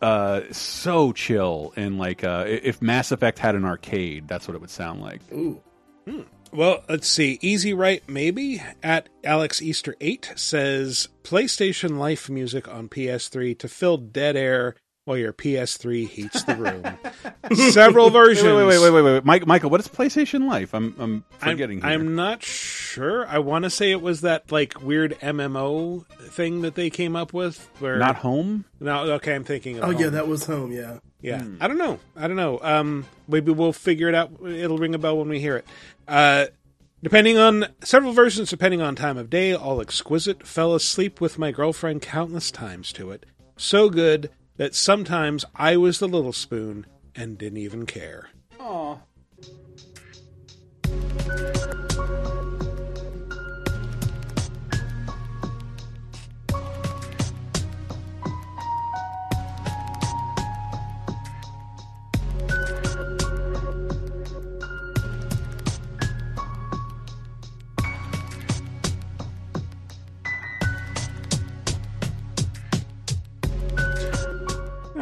uh, 0.00 0.40
so 0.50 1.12
chill, 1.12 1.72
and 1.76 1.98
like 1.98 2.24
uh, 2.24 2.44
if 2.48 2.80
Mass 2.80 3.12
Effect 3.12 3.38
had 3.38 3.54
an 3.54 3.64
arcade, 3.64 4.26
that's 4.26 4.48
what 4.48 4.54
it 4.54 4.60
would 4.60 4.70
sound 4.70 5.00
like. 5.02 5.20
Ooh. 5.32 5.60
Well, 6.52 6.84
let's 6.88 7.08
see. 7.08 7.38
Easy 7.40 7.72
Right 7.72 8.02
Maybe 8.08 8.62
at 8.82 9.08
Alex 9.24 9.62
Easter 9.62 9.94
8 10.00 10.32
says 10.36 11.08
PlayStation 11.22 11.96
Life 11.98 12.28
music 12.28 12.68
on 12.68 12.88
PS3 12.88 13.58
to 13.58 13.68
fill 13.68 13.96
dead 13.96 14.36
air 14.36 14.74
while 15.04 15.16
your 15.16 15.32
PS3 15.32 16.08
heats 16.08 16.44
the 16.44 16.54
room. 16.54 17.70
Several 17.72 18.10
versions. 18.10 18.46
Wait, 18.46 18.54
wait, 18.54 18.66
wait, 18.66 18.90
wait, 18.90 19.02
wait, 19.02 19.12
wait, 19.14 19.24
Mike, 19.24 19.46
Michael. 19.46 19.70
What 19.70 19.80
is 19.80 19.88
PlayStation 19.88 20.48
Life? 20.48 20.74
I'm, 20.74 20.94
I'm 20.98 21.24
forgetting. 21.38 21.82
I'm, 21.82 21.90
here. 21.90 21.98
I'm 22.00 22.14
not 22.14 22.42
sure. 22.42 23.26
I 23.26 23.38
want 23.38 23.64
to 23.64 23.70
say 23.70 23.90
it 23.90 24.00
was 24.00 24.20
that 24.20 24.52
like 24.52 24.80
weird 24.80 25.18
MMO 25.20 26.06
thing 26.28 26.62
that 26.62 26.76
they 26.76 26.88
came 26.88 27.16
up 27.16 27.32
with. 27.32 27.68
Where 27.80 27.98
Not 27.98 28.16
home. 28.16 28.64
No, 28.78 29.12
okay, 29.14 29.34
I'm 29.34 29.44
thinking. 29.44 29.78
Of 29.78 29.84
Oh 29.84 29.90
yeah, 29.90 30.10
that 30.10 30.28
was 30.28 30.46
home. 30.46 30.72
Yeah. 30.72 30.98
Yeah, 31.20 31.44
I 31.60 31.68
don't 31.68 31.78
know. 31.78 32.00
I 32.16 32.26
don't 32.26 32.36
know. 32.36 32.58
Um, 32.62 33.06
maybe 33.28 33.52
we'll 33.52 33.72
figure 33.72 34.08
it 34.08 34.14
out. 34.14 34.32
It'll 34.44 34.78
ring 34.78 34.92
a 34.92 34.98
bell 34.98 35.16
when 35.18 35.28
we 35.28 35.38
hear 35.38 35.56
it. 35.56 35.66
Uh, 36.08 36.46
depending 37.00 37.38
on 37.38 37.68
several 37.84 38.12
versions, 38.12 38.50
depending 38.50 38.82
on 38.82 38.96
time 38.96 39.16
of 39.16 39.30
day, 39.30 39.54
all 39.54 39.80
exquisite. 39.80 40.44
Fell 40.44 40.74
asleep 40.74 41.20
with 41.20 41.38
my 41.38 41.52
girlfriend 41.52 42.02
countless 42.02 42.50
times 42.50 42.92
to 42.94 43.12
it. 43.12 43.24
So 43.56 43.88
good 43.88 44.30
that 44.56 44.74
sometimes 44.74 45.44
I 45.54 45.76
was 45.76 45.98
the 45.98 46.08
little 46.08 46.32
spoon 46.32 46.86
and 47.14 47.38
didn't 47.38 47.58
even 47.58 47.86
care. 47.86 48.28
Aw. 48.58 48.98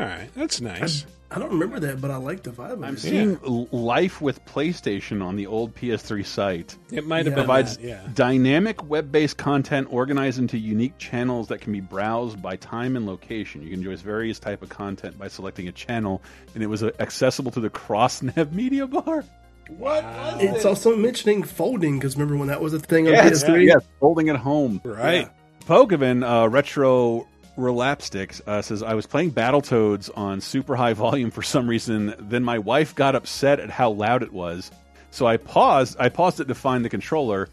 All 0.01 0.07
right, 0.07 0.31
that's 0.35 0.61
nice. 0.61 1.05
I 1.33 1.39
don't 1.39 1.51
remember 1.51 1.79
that, 1.81 2.01
but 2.01 2.11
I 2.11 2.17
like 2.17 2.43
the 2.43 2.51
vibe 2.51 2.73
of 2.73 2.83
I'm 2.83 2.97
seeing 2.97 3.39
L- 3.47 3.69
Life 3.71 4.21
with 4.21 4.45
PlayStation 4.47 5.23
on 5.23 5.37
the 5.37 5.47
old 5.47 5.75
PS3 5.77 6.25
site. 6.27 6.77
It 6.91 7.07
might 7.07 7.27
have 7.27 7.35
Yeah. 7.35 7.35
provides 7.35 7.77
that, 7.77 7.85
yeah. 7.87 8.01
dynamic 8.15 8.89
web-based 8.89 9.37
content 9.37 9.89
organized 9.91 10.39
into 10.41 10.59
unique 10.59 10.99
channels 10.99 11.49
that 11.49 11.61
can 11.61 11.73
be 11.73 11.81
browsed 11.81 12.43
by 12.43 12.57
time 12.57 12.97
and 12.97 13.07
location. 13.07 13.63
You 13.63 13.69
can 13.71 13.79
enjoy 13.81 13.95
various 13.97 14.39
type 14.41 14.63
of 14.63 14.71
content 14.71 15.19
by 15.19 15.29
selecting 15.29 15.69
a 15.69 15.73
channel, 15.73 16.21
and 16.55 16.65
it 16.65 16.67
was 16.67 16.83
uh, 16.83 16.91
accessible 16.99 17.53
to 17.53 17.61
the 17.61 17.71
CrossNev 17.71 18.51
media 18.55 18.87
bar. 18.89 19.23
What? 19.69 20.05
It's 20.41 20.65
also 20.65 20.97
mentioning 20.97 21.45
folding 21.45 21.99
because 22.01 22.17
remember 22.17 22.37
when 22.39 22.49
that 22.49 22.61
was 22.61 22.73
a 22.75 22.81
thing 22.81 23.07
on 23.07 23.13
Yes, 23.13 23.45
PS3? 23.45 23.67
yes, 23.67 23.85
Folding@home. 24.01 24.81
Right. 24.83 25.29
Pokemon 25.67 26.25
uh, 26.29 26.49
Retro 26.49 27.29
Relapsticks 27.61 28.41
uh, 28.47 28.63
says, 28.63 28.83
I 28.83 28.95
was 28.95 29.07
playing 29.07 29.33
Battletoads 29.33 30.11
on 30.17 30.41
super 30.41 30.77
high 30.77 30.95
volume 30.95 31.31
for 31.31 31.43
some 31.43 31.69
reason. 31.69 32.15
Then 32.19 32.43
my 32.43 32.59
wife 32.59 32.95
got 32.95 33.15
upset 33.15 33.61
at 33.61 33.71
how 33.71 33.91
loud 33.91 34.23
it 34.23 34.33
was. 34.33 34.71
So 35.11 35.27
I 35.27 35.37
paused. 35.37 35.97
I 35.99 36.09
paused 36.09 36.41
it 36.41 36.49
to 36.49 36.55
find 36.55 36.85
the 36.85 36.89
controller, 36.89 37.49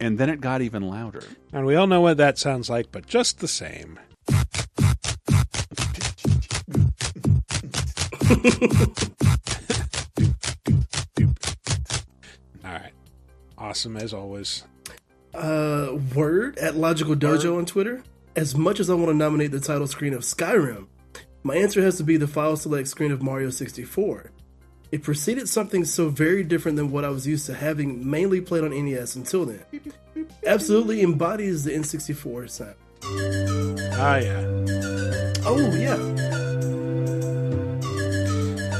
and 0.00 0.18
then 0.18 0.30
it 0.30 0.40
got 0.40 0.62
even 0.62 0.82
louder. 0.88 1.24
And 1.52 1.66
we 1.66 1.76
all 1.76 1.86
know 1.86 2.00
what 2.00 2.16
that 2.16 2.38
sounds 2.38 2.70
like, 2.70 2.90
but 2.90 3.06
just 3.06 3.40
the 3.40 3.48
same. 3.48 3.98
All 12.64 12.72
right. 12.72 12.92
Awesome 13.58 13.96
as 13.96 14.12
always. 14.12 14.64
Uh, 15.34 15.98
word 16.14 16.56
at 16.58 16.76
Logical 16.76 17.14
Dojo 17.14 17.58
on 17.58 17.66
Twitter. 17.66 18.02
As 18.36 18.54
much 18.54 18.80
as 18.80 18.90
I 18.90 18.94
want 18.94 19.08
to 19.08 19.14
nominate 19.14 19.50
the 19.50 19.60
title 19.60 19.86
screen 19.86 20.12
of 20.12 20.20
Skyrim, 20.20 20.86
my 21.42 21.56
answer 21.56 21.80
has 21.82 21.96
to 21.96 22.04
be 22.04 22.16
the 22.16 22.28
file 22.28 22.56
select 22.56 22.88
screen 22.88 23.10
of 23.12 23.22
Mario 23.22 23.50
64. 23.50 24.30
It 24.92 25.02
preceded 25.02 25.48
something 25.48 25.84
so 25.84 26.10
very 26.10 26.44
different 26.44 26.76
than 26.76 26.90
what 26.90 27.04
I 27.04 27.08
was 27.08 27.26
used 27.26 27.46
to 27.46 27.54
having 27.54 28.08
mainly 28.08 28.40
played 28.40 28.62
on 28.64 28.70
NES 28.70 29.16
until 29.16 29.46
then. 29.46 29.62
Absolutely 30.46 31.02
embodies 31.02 31.64
the 31.64 31.72
N64 31.72 32.50
sound. 32.50 32.74
Ah, 33.94 34.16
yeah. 34.18 34.42
Oh, 35.44 35.74
yeah. 35.74 35.96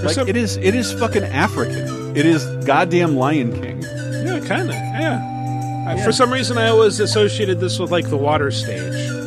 Like 0.03 0.29
it 0.29 0.37
is. 0.37 0.57
It 0.59 0.75
is 0.75 0.93
fucking 0.93 1.25
African. 1.25 2.17
It 2.17 2.27
is 2.27 2.45
goddamn 2.67 3.17
Lion 3.17 3.53
King. 3.53 3.83
Yeah, 3.83 4.41
kind 4.47 4.69
of. 4.69 4.75
Yeah. 4.75 5.85
I- 5.89 6.05
For 6.05 6.13
some 6.13 6.33
reason, 6.33 6.59
I 6.59 6.69
always 6.69 7.01
associated 7.01 7.59
this 7.59 7.79
with 7.79 7.91
like 7.91 8.09
the 8.09 8.17
water 8.17 8.51
stage. 8.51 9.26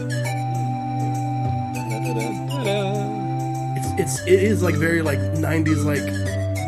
It 4.30 4.44
is 4.44 4.62
like 4.62 4.76
very 4.76 5.02
like 5.02 5.18
90s 5.18 5.84
like 5.84 6.04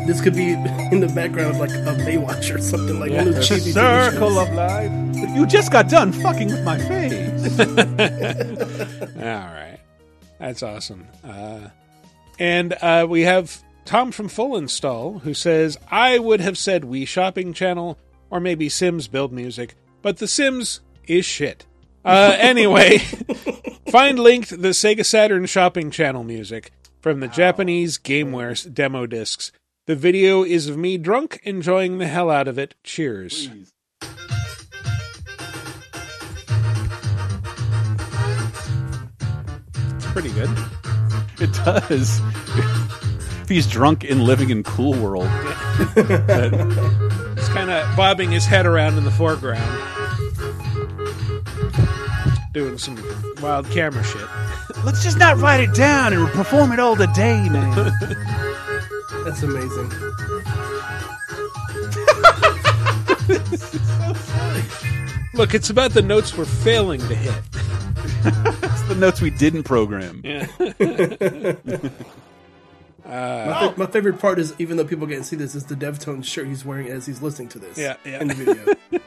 this 0.06 0.20
could 0.20 0.34
be 0.34 0.52
in 0.92 0.98
the 1.00 1.10
background 1.14 1.54
of 1.54 1.58
like 1.58 1.70
a 1.70 1.96
Baywatch 2.04 2.52
or 2.52 2.60
something 2.60 2.98
like 2.98 3.12
one 3.12 3.28
of 3.28 3.34
those 3.36 3.48
cheesy 3.48 3.72
TV 3.72 4.10
shows. 4.10 4.36
of 4.36 4.52
life. 4.54 5.36
You 5.36 5.46
just 5.46 5.70
got 5.70 5.88
done 5.88 6.12
fucking 6.12 6.48
with 6.48 6.64
my 6.64 6.76
face. 6.78 7.60
All 9.16 9.22
right. 9.22 9.78
That's 10.40 10.64
awesome. 10.64 11.06
Uh, 11.22 11.68
and 12.40 12.72
uh, 12.82 13.06
we 13.08 13.22
have 13.22 13.62
Tom 13.84 14.10
from 14.10 14.28
Full 14.28 14.56
Install 14.56 15.20
who 15.20 15.32
says, 15.32 15.78
I 15.88 16.18
would 16.18 16.40
have 16.40 16.58
said 16.58 16.82
Wii 16.82 17.06
Shopping 17.06 17.52
Channel 17.52 17.96
or 18.28 18.40
maybe 18.40 18.68
Sims 18.68 19.06
Build 19.06 19.32
Music, 19.32 19.76
but 20.02 20.16
The 20.16 20.26
Sims 20.26 20.80
is 21.06 21.24
shit. 21.24 21.64
Uh, 22.04 22.34
anyway, 22.36 22.98
find 23.88 24.18
linked 24.18 24.50
the 24.50 24.70
Sega 24.70 25.06
Saturn 25.06 25.46
Shopping 25.46 25.92
Channel 25.92 26.24
music 26.24 26.72
from 27.02 27.18
the 27.18 27.26
Japanese 27.26 27.98
GameWare 27.98 28.72
demo 28.72 29.06
discs. 29.06 29.50
The 29.86 29.96
video 29.96 30.44
is 30.44 30.68
of 30.68 30.76
me 30.78 30.96
drunk, 30.96 31.40
enjoying 31.42 31.98
the 31.98 32.06
hell 32.06 32.30
out 32.30 32.46
of 32.46 32.58
it. 32.58 32.76
Cheers. 32.84 33.50
It's 39.96 40.06
pretty 40.12 40.30
good. 40.30 40.50
It 41.40 41.52
does. 41.64 42.20
if 43.42 43.48
he's 43.48 43.66
drunk 43.66 44.04
and 44.08 44.22
living 44.22 44.50
in 44.50 44.62
Cool 44.62 44.94
World, 44.94 45.28
He's 45.96 47.48
kind 47.48 47.70
of 47.70 47.96
bobbing 47.96 48.30
his 48.30 48.46
head 48.46 48.64
around 48.64 48.96
in 48.96 49.02
the 49.04 49.10
foreground, 49.10 49.60
doing 52.52 52.78
some 52.78 52.96
wild 53.42 53.68
camera 53.70 54.04
shit. 54.04 54.28
Let's 54.84 55.02
just 55.02 55.18
not 55.18 55.36
write 55.38 55.60
it 55.60 55.74
down 55.74 56.12
and 56.12 56.28
perform 56.30 56.72
it 56.72 56.78
all 56.80 56.96
the 56.96 57.06
day, 57.08 57.48
man. 57.48 57.74
That's 59.24 59.42
amazing. 59.42 59.88
Look, 65.34 65.54
it's 65.54 65.70
about 65.70 65.92
the 65.92 66.02
notes 66.02 66.36
we're 66.36 66.44
failing 66.44 67.00
to 67.00 67.14
hit. 67.14 67.34
it's 68.24 68.82
the 68.82 68.94
notes 68.98 69.20
we 69.20 69.30
didn't 69.30 69.64
program. 69.64 70.20
Yeah. 70.24 70.46
Uh, 73.04 73.46
my, 73.48 73.68
fa- 73.68 73.74
my 73.78 73.86
favorite 73.86 74.20
part 74.20 74.38
is, 74.38 74.54
even 74.60 74.76
though 74.76 74.84
people 74.84 75.08
can't 75.08 75.26
see 75.26 75.34
this, 75.34 75.56
is 75.56 75.64
the 75.66 75.74
Devtones 75.74 76.24
shirt 76.24 76.46
he's 76.46 76.64
wearing 76.64 76.86
as 76.88 77.04
he's 77.04 77.20
listening 77.20 77.48
to 77.48 77.58
this. 77.58 77.76
Yeah, 77.76 77.96
yeah. 78.06 78.20
In 78.20 78.28
the 78.28 78.34
video. 78.34 79.04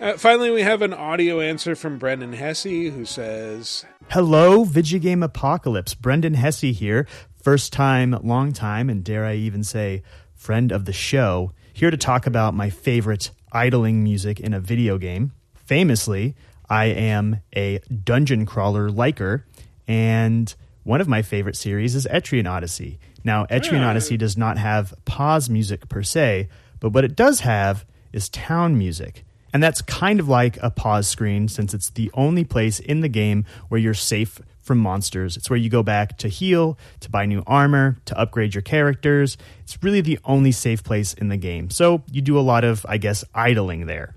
Uh, 0.00 0.16
finally, 0.16 0.50
we 0.50 0.62
have 0.62 0.82
an 0.82 0.92
audio 0.92 1.40
answer 1.40 1.74
from 1.74 1.98
Brendan 1.98 2.32
Hesse 2.32 2.64
who 2.64 3.04
says, 3.04 3.84
Hello, 4.10 4.64
Vidjagame 4.64 5.24
Apocalypse. 5.24 5.94
Brendan 5.94 6.34
Hesse 6.34 6.72
here. 6.76 7.06
First 7.42 7.72
time, 7.72 8.10
long 8.22 8.52
time, 8.52 8.90
and 8.90 9.04
dare 9.04 9.24
I 9.24 9.34
even 9.36 9.62
say, 9.62 10.02
friend 10.34 10.72
of 10.72 10.84
the 10.84 10.92
show. 10.92 11.52
Here 11.72 11.90
to 11.90 11.96
talk 11.96 12.26
about 12.26 12.54
my 12.54 12.70
favorite 12.70 13.30
idling 13.52 14.02
music 14.02 14.40
in 14.40 14.52
a 14.52 14.60
video 14.60 14.98
game. 14.98 15.32
Famously, 15.54 16.34
I 16.68 16.86
am 16.86 17.40
a 17.54 17.80
dungeon 18.04 18.46
crawler 18.46 18.90
liker, 18.90 19.46
and 19.86 20.52
one 20.82 21.00
of 21.00 21.08
my 21.08 21.22
favorite 21.22 21.56
series 21.56 21.94
is 21.94 22.06
Etrian 22.10 22.50
Odyssey. 22.50 22.98
Now, 23.22 23.46
Etrian 23.46 23.80
Yeah. 23.80 23.90
Odyssey 23.90 24.16
does 24.16 24.36
not 24.36 24.58
have 24.58 24.92
pause 25.04 25.48
music 25.48 25.88
per 25.88 26.02
se, 26.02 26.48
but 26.80 26.90
what 26.90 27.04
it 27.04 27.16
does 27.16 27.40
have 27.40 27.86
is 28.12 28.28
town 28.28 28.76
music. 28.76 29.24
And 29.54 29.62
that's 29.62 29.80
kind 29.80 30.18
of 30.18 30.28
like 30.28 30.58
a 30.62 30.68
pause 30.68 31.06
screen 31.06 31.46
since 31.46 31.72
it's 31.72 31.88
the 31.90 32.10
only 32.12 32.42
place 32.42 32.80
in 32.80 33.00
the 33.00 33.08
game 33.08 33.46
where 33.68 33.80
you're 33.80 33.94
safe 33.94 34.40
from 34.58 34.78
monsters. 34.78 35.36
It's 35.36 35.48
where 35.48 35.58
you 35.58 35.70
go 35.70 35.84
back 35.84 36.18
to 36.18 36.28
heal, 36.28 36.76
to 37.00 37.10
buy 37.10 37.24
new 37.24 37.44
armor, 37.46 37.98
to 38.06 38.18
upgrade 38.18 38.54
your 38.54 38.62
characters. 38.62 39.36
It's 39.62 39.78
really 39.80 40.00
the 40.00 40.18
only 40.24 40.50
safe 40.50 40.82
place 40.82 41.14
in 41.14 41.28
the 41.28 41.36
game. 41.36 41.70
So 41.70 42.02
you 42.10 42.20
do 42.20 42.36
a 42.36 42.40
lot 42.40 42.64
of, 42.64 42.84
I 42.88 42.98
guess, 42.98 43.24
idling 43.32 43.86
there. 43.86 44.16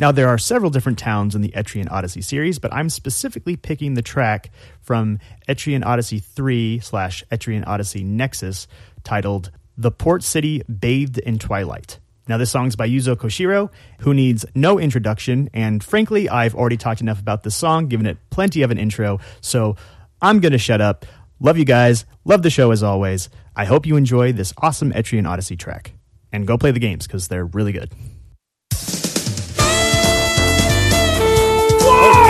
Now, 0.00 0.10
there 0.10 0.28
are 0.28 0.38
several 0.38 0.72
different 0.72 0.98
towns 0.98 1.36
in 1.36 1.42
the 1.42 1.50
Etrian 1.50 1.88
Odyssey 1.88 2.20
series, 2.20 2.58
but 2.58 2.72
I'm 2.72 2.90
specifically 2.90 3.54
picking 3.54 3.94
the 3.94 4.02
track 4.02 4.50
from 4.80 5.20
Etrian 5.48 5.86
Odyssey 5.86 6.18
3 6.18 6.80
slash 6.80 7.22
Etrian 7.30 7.64
Odyssey 7.64 8.02
Nexus 8.02 8.66
titled 9.04 9.52
The 9.78 9.92
Port 9.92 10.24
City 10.24 10.62
Bathed 10.62 11.18
in 11.18 11.38
Twilight. 11.38 12.00
Now, 12.26 12.38
this 12.38 12.50
song's 12.50 12.74
by 12.74 12.88
Yuzo 12.88 13.16
Koshiro, 13.16 13.70
who 14.00 14.14
needs 14.14 14.46
no 14.54 14.78
introduction, 14.78 15.50
and 15.52 15.84
frankly, 15.84 16.28
I've 16.28 16.54
already 16.54 16.78
talked 16.78 17.00
enough 17.00 17.20
about 17.20 17.42
this 17.42 17.54
song, 17.54 17.88
given 17.88 18.06
it 18.06 18.16
plenty 18.30 18.62
of 18.62 18.70
an 18.70 18.78
intro, 18.78 19.20
so 19.40 19.76
I'm 20.22 20.40
gonna 20.40 20.58
shut 20.58 20.80
up. 20.80 21.04
Love 21.40 21.58
you 21.58 21.64
guys, 21.66 22.06
love 22.24 22.42
the 22.42 22.50
show 22.50 22.70
as 22.70 22.82
always. 22.82 23.28
I 23.54 23.66
hope 23.66 23.86
you 23.86 23.96
enjoy 23.96 24.32
this 24.32 24.54
awesome 24.58 24.92
Etrian 24.92 25.28
Odyssey 25.28 25.56
track. 25.56 25.92
And 26.32 26.46
go 26.46 26.58
play 26.58 26.70
the 26.72 26.80
games, 26.80 27.06
because 27.06 27.28
they're 27.28 27.44
really 27.44 27.72
good. 27.72 27.92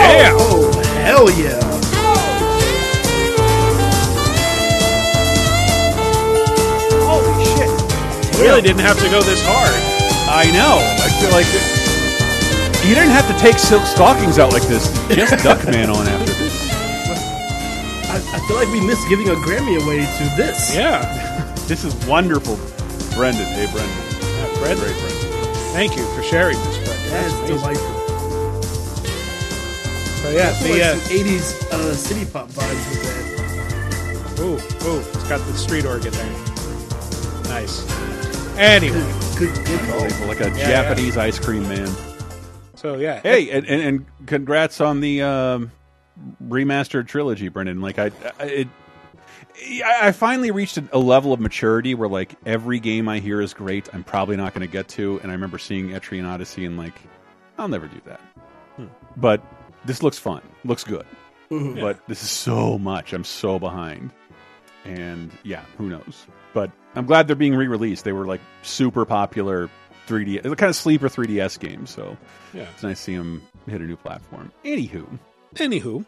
Yeah. 0.07 0.31
Oh, 0.37 0.83
hell 1.03 1.31
yeah. 1.31 1.74
Really 8.41 8.61
didn't 8.61 8.81
have 8.81 8.99
to 8.99 9.09
go 9.09 9.21
this 9.21 9.41
hard. 9.45 9.71
I 10.27 10.51
know. 10.51 10.79
I 10.99 11.07
feel 11.21 11.31
like 11.31 11.47
it, 11.49 12.87
you 12.87 12.93
didn't 12.93 13.11
have 13.11 13.27
to 13.27 13.37
take 13.39 13.57
silk 13.57 13.85
stockings 13.85 14.37
out 14.37 14.51
like 14.51 14.63
this. 14.63 14.91
Just 15.09 15.33
Duckman 15.45 15.93
on 15.93 16.05
after 16.07 16.33
this. 16.33 16.71
I, 18.09 18.17
I 18.37 18.39
feel 18.47 18.57
like 18.57 18.69
we 18.69 18.85
missed 18.85 19.07
giving 19.09 19.29
a 19.29 19.35
Grammy 19.35 19.81
away 19.81 19.99
to 19.99 20.23
this. 20.35 20.75
Yeah. 20.75 21.01
This 21.67 21.83
is 21.83 21.95
wonderful, 22.05 22.57
Brendan. 23.15 23.45
Hey, 23.45 23.65
Brendan. 23.71 23.97
Yeah, 24.21 24.59
Brendan. 24.59 24.85
Great, 24.85 24.99
Brendan. 24.99 25.53
Thank 25.73 25.97
you 25.97 26.05
for 26.13 26.21
sharing 26.21 26.57
this, 26.57 26.77
Brendan. 26.77 27.09
That 27.09 27.25
is 27.25 27.33
That's 27.33 27.49
delightful. 27.49 27.95
So, 30.21 30.29
yeah, 30.31 30.51
the, 30.61 30.69
like 30.69 30.81
uh, 30.81 30.95
some 30.95 31.17
80s 31.17 31.71
uh, 31.71 31.93
city 31.95 32.25
pop 32.25 32.49
vibes 32.49 32.89
with 32.89 33.01
that. 33.03 34.39
Ooh, 34.41 34.55
ooh, 34.87 34.99
it's 34.99 35.29
got 35.29 35.39
the 35.47 35.53
street 35.53 35.85
organ 35.85 36.11
there. 36.11 36.54
Nice. 37.55 37.89
Anyway, 38.57 38.97
Good, 39.39 39.55
good 39.65 39.79
call. 39.89 40.27
Like 40.27 40.41
a 40.41 40.49
Yeah, 40.49 40.67
Japanese 40.67 41.15
ice 41.15 41.39
cream 41.39 41.63
man. 41.69 41.89
so 42.75 42.97
yeah. 42.97 43.21
Hey, 43.21 43.49
and, 43.49 43.65
and, 43.65 43.81
and 43.81 44.05
congrats 44.27 44.81
on 44.81 44.99
the 44.99 45.21
um, 45.21 45.71
remastered 46.43 47.07
trilogy, 47.07 47.47
Brendan. 47.47 47.79
Like 47.79 47.97
I, 47.97 48.11
I- 48.39 48.43
it, 48.43 48.67
I 49.85 50.07
I 50.07 50.11
finally 50.11 50.51
reached 50.51 50.77
a 50.91 50.99
level 50.99 51.31
of 51.31 51.39
maturity 51.39 51.95
where 51.95 52.09
like 52.09 52.35
every 52.45 52.81
game 52.81 53.07
I 53.07 53.19
hear 53.19 53.39
is 53.39 53.53
great. 53.53 53.87
I'm 53.93 54.03
probably 54.03 54.35
not 54.35 54.53
going 54.53 54.67
to 54.67 54.71
get 54.71 54.89
to, 54.89 55.21
and 55.23 55.31
I 55.31 55.35
remember 55.35 55.57
seeing 55.57 55.91
Etrian 55.91 56.27
Odyssey 56.29 56.65
and 56.65 56.77
like, 56.77 56.95
I'll 57.57 57.69
never 57.69 57.87
do 57.87 58.01
that. 58.05 58.19
Hmm. 58.75 58.87
But 59.15 59.41
this 59.85 60.03
looks 60.03 60.17
fun, 60.17 60.41
looks 60.65 60.83
good. 60.83 61.05
Mhm. 61.51 61.79
But 61.79 62.05
this 62.09 62.21
is 62.21 62.29
so 62.29 62.77
much. 62.77 63.13
I'm 63.13 63.23
so 63.23 63.57
behind, 63.59 64.11
and 64.83 65.31
yeah, 65.43 65.63
who 65.77 65.87
knows? 65.87 66.25
But 66.55 66.71
I'm 66.95 67.05
glad 67.05 67.27
they're 67.27 67.35
being 67.35 67.53
re-released. 67.53 68.03
They 68.05 68.13
were 68.13 68.25
like 68.25 68.41
super 68.63 69.05
popular 69.05 69.69
3D, 70.07 70.37
it's 70.37 70.45
a 70.47 70.55
kind 70.55 70.69
of 70.69 70.75
sleeper 70.75 71.09
3DS 71.09 71.59
game. 71.59 71.85
So 71.85 72.17
Yeah. 72.53 72.65
it's 72.73 72.81
nice 72.81 72.97
to 72.97 73.03
see 73.03 73.15
them 73.17 73.43
hit 73.67 73.81
a 73.81 73.83
new 73.83 73.95
platform. 73.97 74.51
Anywho, 74.63 75.19
Anywho, 75.55 76.05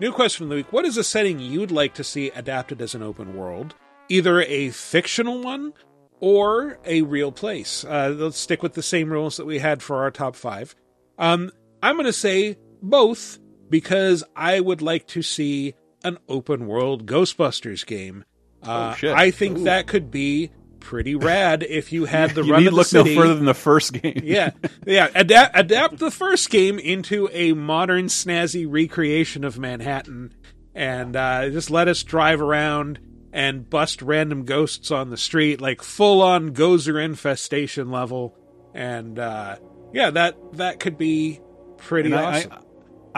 new 0.00 0.12
question 0.12 0.44
of 0.44 0.48
the 0.50 0.56
week: 0.56 0.72
What 0.72 0.84
is 0.84 0.96
a 0.96 1.04
setting 1.04 1.38
you'd 1.38 1.70
like 1.70 1.94
to 1.94 2.04
see 2.04 2.30
adapted 2.30 2.80
as 2.82 2.94
an 2.94 3.02
open 3.02 3.36
world? 3.36 3.74
Either 4.08 4.40
a 4.42 4.70
fictional 4.70 5.42
one 5.42 5.72
or 6.20 6.78
a 6.84 7.02
real 7.02 7.32
place. 7.32 7.84
Uh, 7.84 8.14
let's 8.16 8.38
stick 8.38 8.62
with 8.62 8.74
the 8.74 8.82
same 8.82 9.10
rules 9.10 9.36
that 9.36 9.46
we 9.46 9.58
had 9.58 9.82
for 9.82 10.02
our 10.02 10.10
top 10.10 10.36
five. 10.36 10.74
Um, 11.18 11.50
I'm 11.82 11.96
going 11.96 12.06
to 12.06 12.12
say 12.12 12.56
both 12.82 13.38
because 13.70 14.22
I 14.36 14.60
would 14.60 14.82
like 14.82 15.06
to 15.08 15.22
see 15.22 15.74
an 16.04 16.18
open 16.28 16.66
world 16.66 17.06
Ghostbusters 17.06 17.84
game. 17.86 18.24
Uh, 18.62 18.94
Oh. 19.02 19.12
I 19.14 19.30
think 19.30 19.58
Ooh. 19.58 19.64
that 19.64 19.86
could 19.86 20.10
be 20.10 20.50
pretty 20.80 21.14
rad 21.14 21.62
if 21.62 21.92
you 21.92 22.04
had 22.06 22.30
the 22.34 22.42
you 22.44 22.52
run 22.52 22.60
need 22.62 22.68
of 22.68 22.72
the 22.72 22.76
look 22.78 22.86
city. 22.86 23.14
no 23.14 23.20
further 23.20 23.34
than 23.34 23.44
the 23.44 23.54
first 23.54 23.92
game. 23.92 24.20
yeah, 24.24 24.50
yeah. 24.86 25.08
Adapt 25.14 25.56
adapt 25.58 25.98
the 25.98 26.10
first 26.10 26.50
game 26.50 26.78
into 26.78 27.28
a 27.32 27.52
modern, 27.52 28.06
snazzy 28.06 28.66
recreation 28.68 29.44
of 29.44 29.58
Manhattan, 29.58 30.32
and 30.74 31.14
uh, 31.16 31.48
just 31.50 31.70
let 31.70 31.88
us 31.88 32.02
drive 32.02 32.40
around 32.40 32.98
and 33.32 33.68
bust 33.70 34.02
random 34.02 34.44
ghosts 34.44 34.90
on 34.90 35.10
the 35.10 35.16
street, 35.16 35.60
like 35.60 35.82
full 35.82 36.20
on 36.20 36.50
Gozer 36.52 37.02
infestation 37.02 37.90
level. 37.90 38.36
And 38.74 39.18
uh, 39.18 39.56
yeah, 39.92 40.10
that 40.10 40.36
that 40.54 40.80
could 40.80 40.98
be 40.98 41.40
pretty 41.78 42.10
And 42.12 42.20
I- 42.20 42.38
awesome. 42.38 42.52
I, 42.52 42.58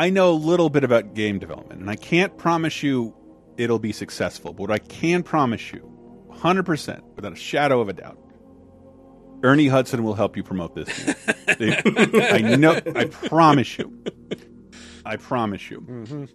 I 0.06 0.10
know 0.10 0.30
a 0.32 0.34
little 0.34 0.70
bit 0.70 0.84
about 0.84 1.14
game 1.14 1.38
development, 1.38 1.80
and 1.80 1.88
I 1.90 1.96
can't 1.96 2.36
promise 2.36 2.82
you 2.82 3.14
it'll 3.56 3.78
be 3.78 3.92
successful. 3.92 4.52
But 4.52 4.68
what 4.68 4.70
I 4.70 4.78
can 4.78 5.22
promise 5.22 5.72
you, 5.72 5.90
100%, 6.32 7.02
without 7.16 7.32
a 7.32 7.36
shadow 7.36 7.80
of 7.80 7.88
a 7.88 7.92
doubt, 7.92 8.18
Ernie 9.42 9.68
Hudson 9.68 10.02
will 10.04 10.14
help 10.14 10.36
you 10.36 10.42
promote 10.42 10.74
this. 10.74 10.88
I 11.48 12.40
know. 12.56 12.80
I 12.94 13.04
promise 13.06 13.78
you. 13.78 14.02
I 15.04 15.16
promise 15.16 15.70
you. 15.70 15.80
Mhm. 15.82 16.28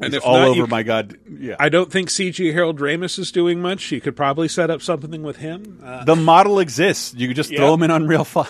He's 0.00 0.14
if 0.14 0.24
all 0.24 0.38
not, 0.38 0.48
over 0.48 0.56
you- 0.58 0.66
my 0.68 0.82
god. 0.84 1.16
Yeah. 1.28 1.56
I 1.58 1.68
don't 1.68 1.90
think 1.90 2.08
CG 2.08 2.52
Harold 2.52 2.78
Ramis 2.80 3.18
is 3.18 3.32
doing 3.32 3.60
much. 3.60 3.90
You 3.90 4.00
could 4.00 4.14
probably 4.16 4.46
set 4.48 4.70
up 4.70 4.80
something 4.80 5.22
with 5.24 5.36
him. 5.38 5.80
Uh, 5.82 6.04
the 6.04 6.14
model 6.16 6.60
exists. 6.60 7.14
You 7.14 7.26
could 7.28 7.36
just 7.36 7.50
Yeah. 7.50 7.58
throw 7.58 7.74
him 7.74 7.82
in 7.84 7.90
Unreal 7.90 8.24
Five. 8.24 8.48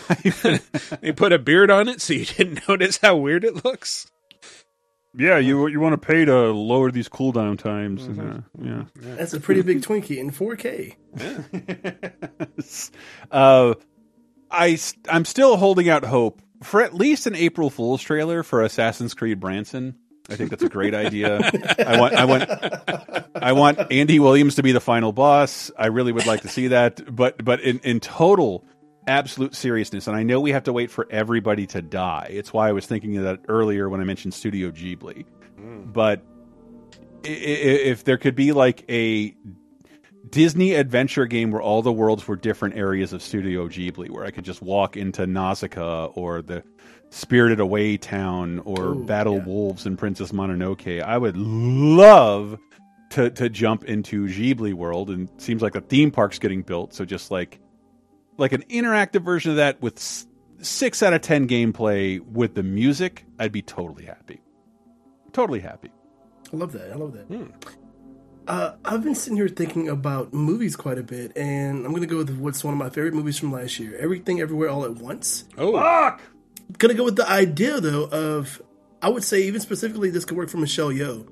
they 1.01 1.13
put 1.13 1.33
a 1.33 1.39
beard 1.39 1.71
on 1.71 1.89
it 1.89 2.01
so 2.03 2.13
you 2.15 2.27
didn't 2.27 2.61
notice 2.69 2.99
how 3.03 3.17
weird 3.17 3.45
it 3.45 3.65
looks. 3.65 4.07
Yeah, 5.19 5.39
you 5.39 5.66
you 5.66 5.81
want 5.81 6.01
to 6.01 6.07
pay 6.07 6.24
to 6.24 6.53
lower 6.53 6.93
these 6.93 7.09
cooldown 7.09 7.59
times. 7.59 8.07
Mm-hmm. 8.07 8.31
Uh, 8.31 8.40
yeah. 8.62 8.85
That's 8.95 9.35
a 9.35 9.40
pretty 9.40 9.62
big 9.62 9.82
Twinkie 9.82 10.19
in 10.19 10.31
4K. 10.31 10.95
uh, 13.32 13.74
I 14.51 14.78
I'm 15.09 15.24
still 15.24 15.57
holding 15.57 15.89
out 15.89 16.05
hope 16.05 16.40
for 16.62 16.82
at 16.82 16.95
least 16.95 17.27
an 17.27 17.35
April 17.35 17.69
Fool's 17.69 18.01
trailer 18.01 18.45
for 18.45 18.62
Assassin's 18.62 19.15
Creed 19.15 19.40
Branson. 19.40 19.97
I 20.31 20.36
think 20.36 20.51
that's 20.51 20.62
a 20.62 20.69
great 20.69 20.95
idea. 20.95 21.39
I 21.78 21.99
want 21.99 22.15
I 22.15 22.24
want 22.27 22.51
I 23.35 23.53
want 23.53 23.78
Andy 23.90 24.20
Williams 24.20 24.57
to 24.57 24.62
be 24.62 24.73
the 24.73 24.81
final 24.81 25.12
boss. 25.12 25.70
I 25.77 25.86
really 25.86 26.12
would 26.12 26.27
like 26.27 26.43
to 26.43 26.49
see 26.49 26.69
that. 26.69 27.15
But 27.15 27.45
but 27.45 27.61
in 27.61 27.81
in 27.81 27.99
total 27.99 28.65
absolute 29.09 29.55
seriousness, 29.55 30.06
and 30.06 30.16
I 30.16 30.22
know 30.22 30.40
we 30.40 30.52
have 30.52 30.64
to 30.64 30.72
wait 30.72 30.90
for 30.90 31.06
everybody 31.10 31.66
to 31.68 31.82
die. 31.82 32.28
It's 32.30 32.52
why 32.52 32.68
I 32.68 32.72
was 32.72 32.86
thinking 32.86 33.16
of 33.16 33.24
that 33.24 33.40
earlier 33.48 33.89
when 33.89 34.01
I 34.01 34.05
mentioned 34.05 34.35
Studio 34.35 34.70
Ghibli. 34.70 35.24
Hmm. 35.59 35.82
But 35.93 36.22
i- 37.24 37.28
i- 37.28 37.32
if 37.32 38.05
there 38.05 38.18
could 38.18 38.35
be 38.36 38.52
like 38.52 38.85
a 38.90 39.35
Disney 40.30 40.74
adventure 40.74 41.26
game 41.26 41.51
where 41.51 41.62
all 41.62 41.80
the 41.82 41.93
worlds 41.93 42.28
were 42.28 42.36
different 42.36 42.76
areas 42.76 43.12
of 43.12 43.22
Studio 43.22 43.66
Ghibli, 43.66 44.10
where 44.10 44.24
I 44.24 44.30
could 44.30 44.44
just 44.44 44.60
walk 44.62 44.97
into 44.97 45.26
Nausicaa 45.26 46.06
or 46.14 46.43
the 46.43 46.62
Spirited 47.10 47.60
Away 47.60 47.97
Town 47.97 48.59
or 48.66 48.89
Ooh, 48.89 49.05
Battle 49.05 49.40
Wolves 49.40 49.86
and 49.86 49.97
Princess 49.98 50.30
Mononoke. 50.32 51.02
I 51.02 51.16
would 51.16 51.36
love 51.39 52.59
to 53.10 53.30
to 53.30 53.48
jump 53.48 53.85
into 53.85 54.26
Ghibli 54.26 54.74
World, 54.74 55.09
and 55.09 55.28
it 55.30 55.40
seems 55.40 55.62
like 55.62 55.74
a 55.74 55.80
theme 55.80 56.10
park's 56.10 56.39
getting 56.39 56.60
built. 56.60 56.93
So 56.93 57.06
just 57.06 57.30
like 57.30 57.59
like 58.39 58.52
an 58.52 58.62
interactive 58.70 59.23
version 59.23 59.51
of 59.51 59.59
that 59.59 59.82
with 59.82 60.27
six 60.60 61.02
out 61.02 61.12
of 61.12 61.20
ten 61.20 61.47
gameplay 61.47 62.20
with 62.20 62.55
the 62.55 62.62
music, 62.62 63.24
I'd 63.39 63.52
be 63.52 63.62
totally 63.62 64.06
happy. 64.06 64.40
Totally 65.32 65.60
happy. 65.60 65.90
I 66.52 66.56
love 66.56 66.73
that. 66.73 66.90
I 66.90 66.94
love 66.94 67.12
that. 67.12 67.52
Uh, 68.47 68.77
I've 68.82 69.05
been 69.05 69.15
sitting 69.15 69.36
here 69.36 69.48
thinking 69.48 69.90
about 69.90 70.32
movies 70.32 70.74
quite 70.74 70.97
a 70.97 71.02
bit, 71.02 71.36
and 71.36 71.85
I'm 71.85 71.93
gonna 71.93 72.06
go 72.06 72.16
with 72.16 72.31
what's 72.39 72.65
one 72.65 72.73
of 72.73 72.78
my 72.78 72.89
favorite 72.89 73.12
movies 73.12 73.39
from 73.39 73.52
last 73.52 73.78
year: 73.78 73.94
Everything, 73.98 74.40
Everywhere, 74.40 74.70
All 74.70 74.85
at 74.85 74.93
Once. 74.93 75.44
Oh, 75.59 75.74
fuck! 75.74 76.23
Gonna 76.78 76.94
go 76.94 77.05
with 77.05 77.16
the 77.16 77.28
idea 77.28 77.81
though 77.81 78.05
of, 78.05 78.62
I 79.02 79.10
would 79.10 79.24
say 79.24 79.43
even 79.43 79.60
specifically 79.60 80.09
this 80.10 80.24
could 80.24 80.36
work 80.36 80.48
for 80.48 80.56
Michelle 80.56 80.89
Yeoh. 80.89 81.28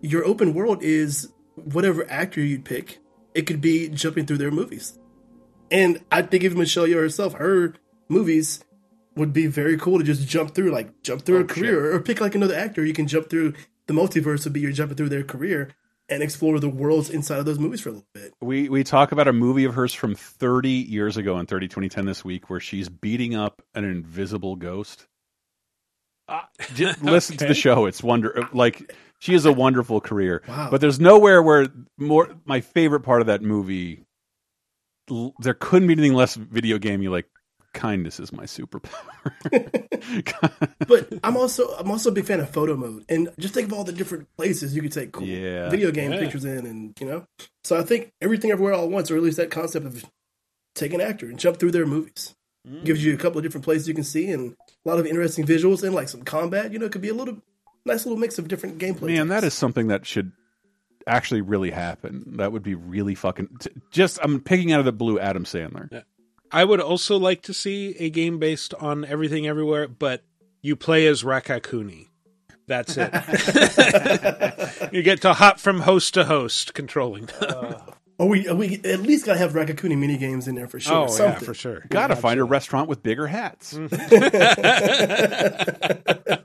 Your 0.00 0.24
open 0.24 0.54
world 0.54 0.82
is 0.82 1.30
whatever 1.56 2.10
actor 2.10 2.40
you'd 2.40 2.64
pick. 2.64 3.00
It 3.34 3.42
could 3.42 3.60
be 3.60 3.90
jumping 3.90 4.24
through 4.24 4.38
their 4.38 4.50
movies, 4.50 4.98
and 5.70 6.00
I 6.10 6.22
think 6.22 6.44
even 6.44 6.58
Michelle 6.58 6.86
Yeoh 6.86 6.94
herself, 7.00 7.34
her 7.34 7.74
movies 8.08 8.64
would 9.16 9.32
be 9.32 9.46
very 9.46 9.76
cool 9.76 9.98
to 9.98 10.04
just 10.04 10.26
jump 10.26 10.54
through, 10.54 10.70
like 10.70 11.02
jump 11.02 11.22
through 11.22 11.38
Oh, 11.38 11.42
a 11.42 11.44
career, 11.44 11.94
or 11.94 12.00
pick 12.00 12.20
like 12.20 12.34
another 12.34 12.54
actor. 12.54 12.84
You 12.84 12.92
can 12.94 13.06
jump 13.06 13.28
through 13.28 13.54
the 13.86 13.94
multiverse 13.94 14.44
would 14.44 14.52
be 14.52 14.60
you're 14.60 14.72
jumping 14.72 14.96
through 14.96 15.08
their 15.08 15.24
career 15.24 15.74
and 16.08 16.22
explore 16.22 16.58
the 16.60 16.68
worlds 16.68 17.10
inside 17.10 17.38
of 17.38 17.44
those 17.44 17.58
movies 17.58 17.80
for 17.80 17.88
a 17.90 17.92
little 17.92 18.06
bit. 18.14 18.32
We 18.40 18.68
we 18.68 18.84
talk 18.84 19.12
about 19.12 19.28
a 19.28 19.32
movie 19.32 19.64
of 19.64 19.74
hers 19.74 19.92
from 19.94 20.14
30 20.14 20.68
years 20.70 21.16
ago 21.16 21.38
in 21.38 21.46
30 21.46 21.68
2010 21.68 22.04
this 22.04 22.24
week 22.24 22.48
where 22.50 22.60
she's 22.60 22.88
beating 22.88 23.34
up 23.34 23.62
an 23.74 23.84
invisible 23.84 24.56
ghost. 24.56 25.06
Uh, 26.28 26.42
just 26.74 27.02
listen 27.02 27.36
to 27.38 27.46
the 27.46 27.54
show. 27.54 27.86
It's 27.86 28.02
wonder 28.02 28.48
like 28.52 28.92
she 29.18 29.32
has 29.34 29.44
a 29.44 29.52
wonderful 29.52 30.00
career. 30.00 30.42
Wow. 30.48 30.68
But 30.70 30.80
there's 30.80 31.00
nowhere 31.00 31.42
where 31.42 31.66
more 31.98 32.28
my 32.44 32.60
favorite 32.60 33.00
part 33.00 33.20
of 33.20 33.26
that 33.26 33.42
movie 33.42 33.98
l- 33.98 34.04
there 35.40 35.54
couldn't 35.54 35.88
be 35.88 35.92
anything 35.94 36.14
less 36.14 36.34
video 36.34 36.78
gamey 36.78 37.08
like 37.08 37.26
kindness 37.72 38.18
is 38.20 38.32
my 38.32 38.44
superpower. 38.44 38.90
But 40.88 41.08
I'm 41.22 41.36
also 41.36 41.68
I'm 41.78 41.90
also 41.90 42.10
a 42.10 42.12
big 42.12 42.24
fan 42.24 42.40
of 42.40 42.50
photo 42.50 42.76
mode, 42.76 43.04
and 43.08 43.28
just 43.38 43.54
think 43.54 43.66
of 43.68 43.72
all 43.72 43.84
the 43.84 43.92
different 43.92 44.26
places 44.36 44.74
you 44.74 44.82
could 44.82 44.92
take 44.92 45.12
cool 45.12 45.26
Yeah. 45.26 45.68
video 45.70 45.90
game 45.92 46.12
Yeah. 46.12 46.18
pictures 46.20 46.44
in, 46.44 46.66
and 46.66 46.94
you 47.00 47.06
know. 47.06 47.26
So 47.64 47.78
I 47.78 47.82
think 47.82 48.12
everything 48.20 48.50
everywhere 48.50 48.72
all 48.74 48.84
at 48.84 48.90
once, 48.90 49.10
or 49.10 49.16
at 49.16 49.22
least 49.22 49.36
that 49.36 49.50
concept 49.50 49.86
of 49.86 50.04
take 50.74 50.92
an 50.94 51.00
actor 51.00 51.26
and 51.26 51.38
jump 51.38 51.58
through 51.58 51.70
their 51.72 51.86
movies, 51.86 52.34
Mm. 52.68 52.84
gives 52.84 53.02
you 53.04 53.14
a 53.14 53.16
couple 53.16 53.38
of 53.38 53.42
different 53.42 53.64
places 53.64 53.88
you 53.88 53.94
can 53.94 54.04
see 54.04 54.30
and 54.30 54.54
a 54.84 54.88
lot 54.88 54.98
of 54.98 55.06
interesting 55.06 55.46
visuals 55.46 55.82
and 55.82 55.94
like 55.94 56.08
some 56.10 56.22
combat. 56.22 56.72
You 56.72 56.78
know, 56.78 56.84
it 56.86 56.92
could 56.92 57.00
be 57.00 57.08
a 57.08 57.14
little 57.14 57.38
nice 57.86 58.04
little 58.04 58.18
mix 58.18 58.38
of 58.38 58.48
different 58.48 58.78
gameplay. 58.78 59.06
Man, 59.16 59.28
that 59.28 59.44
is 59.44 59.54
something 59.54 59.86
that 59.88 60.04
should 60.06 60.32
actually 61.06 61.40
really 61.40 61.70
happen. 61.70 62.36
That 62.36 62.52
would 62.52 62.62
be 62.62 62.74
really 62.74 63.14
fucking 63.14 63.48
t- 63.60 63.70
just 63.90 64.18
I'm 64.22 64.40
picking 64.40 64.72
out 64.72 64.80
of 64.80 64.86
the 64.86 64.92
blue 64.92 65.18
Adam 65.18 65.44
Sandler. 65.44 66.02
I 66.52 66.64
would 66.64 66.80
also 66.80 67.16
like 67.16 67.42
to 67.42 67.54
see 67.54 67.94
a 67.98 68.10
game 68.10 68.38
based 68.38 68.74
on 68.74 69.04
everything 69.04 69.46
everywhere, 69.46 69.86
but 69.86 70.24
you 70.62 70.76
play 70.76 71.06
as 71.06 71.22
Raccacoonie. 71.22 72.08
That's 72.66 72.96
it. 72.96 73.12
you 74.92 75.02
get 75.02 75.22
to 75.22 75.32
hop 75.32 75.58
from 75.58 75.80
host 75.80 76.14
to 76.14 76.24
host, 76.24 76.74
controlling. 76.74 77.28
Uh, 77.40 77.80
or 78.18 78.26
oh, 78.26 78.26
we 78.26 78.46
or 78.48 78.54
we 78.54 78.80
at 78.84 79.00
least 79.00 79.26
gotta 79.26 79.38
have 79.38 79.54
Raccacoonie 79.54 79.96
mini 79.96 80.18
games 80.18 80.46
in 80.46 80.54
there 80.54 80.68
for 80.68 80.78
sure. 80.78 81.08
Oh, 81.08 81.16
yeah, 81.18 81.38
for 81.38 81.54
sure. 81.54 81.84
Got 81.88 82.08
to 82.08 82.16
find 82.16 82.38
a 82.38 82.44
restaurant 82.44 82.88
with 82.88 83.02
bigger 83.02 83.26
hats. 83.26 83.72
Mm-hmm. 83.74 83.96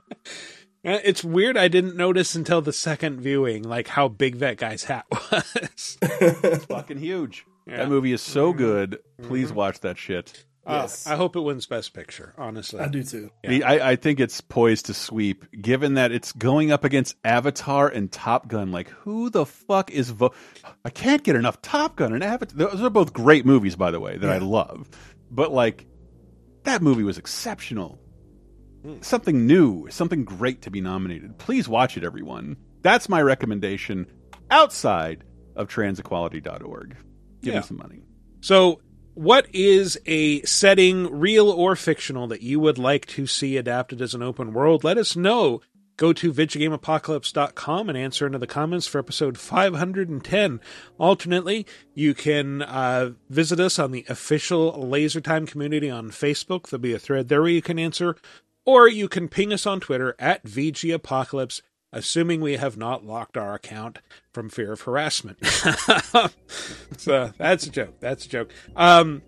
Uh, 0.86 0.98
It's 1.04 1.24
weird. 1.24 1.56
I 1.56 1.68
didn't 1.68 1.96
notice 1.96 2.34
until 2.34 2.60
the 2.62 2.72
second 2.72 3.20
viewing, 3.20 3.62
like 3.64 3.88
how 3.88 4.08
big 4.08 4.38
that 4.38 4.56
guy's 4.56 4.84
hat 4.84 5.04
was. 5.10 5.98
it's 6.02 6.64
fucking 6.66 6.98
huge. 6.98 7.44
Yeah. 7.66 7.78
That 7.78 7.88
movie 7.88 8.12
is 8.12 8.22
so 8.22 8.52
good. 8.52 8.98
Please 9.22 9.52
watch 9.52 9.80
that 9.80 9.98
shit. 9.98 10.44
Uh, 10.64 10.88
I 11.06 11.14
hope 11.14 11.36
it 11.36 11.40
wins 11.40 11.64
Best 11.66 11.94
Picture. 11.94 12.32
Honestly, 12.36 12.80
I 12.80 12.88
do 12.88 13.04
too. 13.04 13.30
I, 13.46 13.60
I 13.62 13.90
I 13.92 13.96
think 13.96 14.18
it's 14.18 14.40
poised 14.40 14.86
to 14.86 14.94
sweep, 14.94 15.44
given 15.52 15.94
that 15.94 16.10
it's 16.10 16.32
going 16.32 16.72
up 16.72 16.82
against 16.82 17.14
Avatar 17.24 17.86
and 17.88 18.10
Top 18.10 18.48
Gun. 18.48 18.72
Like, 18.72 18.88
who 18.88 19.30
the 19.30 19.46
fuck 19.46 19.92
is 19.92 20.10
vo? 20.10 20.32
I 20.84 20.90
can't 20.90 21.22
get 21.22 21.36
enough 21.36 21.62
Top 21.62 21.94
Gun 21.94 22.12
and 22.12 22.24
Avatar. 22.24 22.56
Those 22.68 22.82
are 22.82 22.90
both 22.90 23.12
great 23.12 23.46
movies, 23.46 23.76
by 23.76 23.92
the 23.92 24.00
way, 24.00 24.16
that 24.16 24.28
I 24.28 24.38
love. 24.38 24.88
But 25.30 25.52
like, 25.52 25.86
that 26.64 26.82
movie 26.82 27.04
was 27.04 27.16
exceptional. 27.16 28.00
Something 29.00 29.46
new, 29.46 29.88
something 29.90 30.24
great 30.24 30.62
to 30.62 30.70
be 30.70 30.80
nominated. 30.80 31.38
Please 31.38 31.68
watch 31.68 31.96
it, 31.96 32.04
everyone. 32.04 32.56
That's 32.82 33.08
my 33.08 33.20
recommendation. 33.20 34.06
Outside 34.50 35.24
of 35.56 35.68
transequality.org, 35.68 36.96
give 37.42 37.54
Yeah. 37.54 37.60
me 37.60 37.66
some 37.66 37.78
money. 37.78 38.02
So, 38.40 38.80
what 39.14 39.46
is 39.52 39.98
a 40.06 40.42
setting, 40.42 41.10
real 41.10 41.50
or 41.50 41.74
fictional, 41.74 42.28
that 42.28 42.42
you 42.42 42.60
would 42.60 42.78
like 42.78 43.06
to 43.06 43.26
see 43.26 43.56
adapted 43.56 44.00
as 44.02 44.14
an 44.14 44.22
open 44.22 44.52
world? 44.52 44.84
Let 44.84 44.98
us 44.98 45.16
know. 45.16 45.62
Go 45.96 46.12
to 46.12 46.30
VidjagameApocalypse.com 46.30 47.88
and 47.88 47.96
answer 47.96 48.26
into 48.26 48.38
the 48.38 48.46
comments 48.46 48.86
for 48.86 48.98
episode 48.98 49.38
510. 49.38 50.60
Alternately, 50.98 51.66
you 51.94 52.12
can 52.12 52.60
uh, 52.60 53.12
visit 53.30 53.58
us 53.58 53.78
on 53.78 53.92
the 53.92 54.04
official 54.08 54.72
Laser 54.86 55.22
Time 55.22 55.46
community 55.46 55.88
on 55.90 56.10
Facebook. 56.10 56.68
There'll 56.68 56.82
be 56.82 56.92
a 56.92 56.98
thread 56.98 57.28
there 57.28 57.40
where 57.40 57.50
you 57.50 57.62
can 57.62 57.78
answer, 57.78 58.16
or 58.66 58.88
you 58.88 59.08
can 59.08 59.28
ping 59.28 59.52
us 59.52 59.64
on 59.64 59.80
Twitter 59.80 60.14
at 60.18 60.44
VGApocalypse, 60.44 61.62
assuming 61.92 62.40
we 62.40 62.56
have 62.56 62.76
not 62.76 63.06
locked 63.06 63.36
our 63.38 63.54
account 63.54 64.00
from 64.32 64.50
fear 64.50 64.72
of 64.72 64.82
harassment. 64.82 65.38
so 66.98 67.32
that's 67.38 67.66
a 67.66 67.70
joke. 67.70 67.94
That's 68.00 68.26
a 68.26 68.28
joke. 68.28 68.52
Um, 68.74 69.22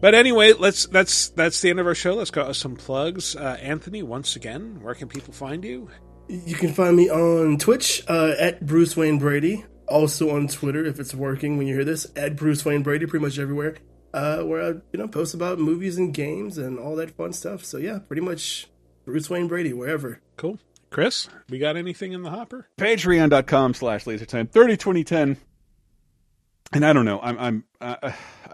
but 0.00 0.14
anyway, 0.14 0.52
let's 0.52 0.86
that's 0.86 1.28
that's 1.28 1.60
the 1.60 1.70
end 1.70 1.78
of 1.78 1.86
our 1.86 1.94
show. 1.94 2.14
Let's 2.14 2.30
go 2.30 2.50
some 2.52 2.74
plugs. 2.74 3.36
Uh, 3.36 3.58
Anthony, 3.60 4.02
once 4.02 4.34
again, 4.34 4.80
where 4.82 4.94
can 4.94 5.08
people 5.08 5.32
find 5.32 5.64
you? 5.64 5.88
You 6.28 6.54
can 6.54 6.72
find 6.72 6.96
me 6.96 7.10
on 7.10 7.58
Twitch 7.58 8.02
uh, 8.08 8.32
at 8.38 8.64
Bruce 8.66 8.96
Wayne 8.96 9.18
Brady. 9.18 9.64
Also 9.86 10.34
on 10.34 10.48
Twitter, 10.48 10.82
if 10.84 10.98
it's 10.98 11.14
working 11.14 11.58
when 11.58 11.66
you 11.66 11.74
hear 11.74 11.84
this, 11.84 12.06
at 12.16 12.36
Bruce 12.36 12.64
Wayne 12.64 12.82
Brady, 12.82 13.04
pretty 13.04 13.22
much 13.22 13.38
everywhere. 13.38 13.76
Uh, 14.14 14.44
where 14.44 14.62
I 14.62 14.68
you 14.68 14.98
know 14.98 15.08
post 15.08 15.34
about 15.34 15.58
movies 15.58 15.98
and 15.98 16.14
games 16.14 16.56
and 16.56 16.78
all 16.78 16.94
that 16.96 17.10
fun 17.10 17.32
stuff. 17.32 17.64
So 17.64 17.78
yeah, 17.78 17.98
pretty 17.98 18.22
much 18.22 18.68
Bruce 19.04 19.28
Wayne 19.28 19.48
Brady 19.48 19.72
wherever. 19.72 20.20
Cool. 20.36 20.58
Chris, 20.90 21.28
we 21.50 21.58
got 21.58 21.76
anything 21.76 22.12
in 22.12 22.22
the 22.22 22.30
hopper? 22.30 22.68
patreon.com 22.78 23.74
slash 23.74 24.04
lasertime 24.04 24.48
30 24.48 24.76
2010 24.76 25.36
and 26.72 26.86
i 26.86 26.92
don't 26.92 27.04
know 27.04 27.20
i'm 27.20 27.38
i'm 27.38 27.64
uh, 27.80 27.96
uh, 28.02 28.12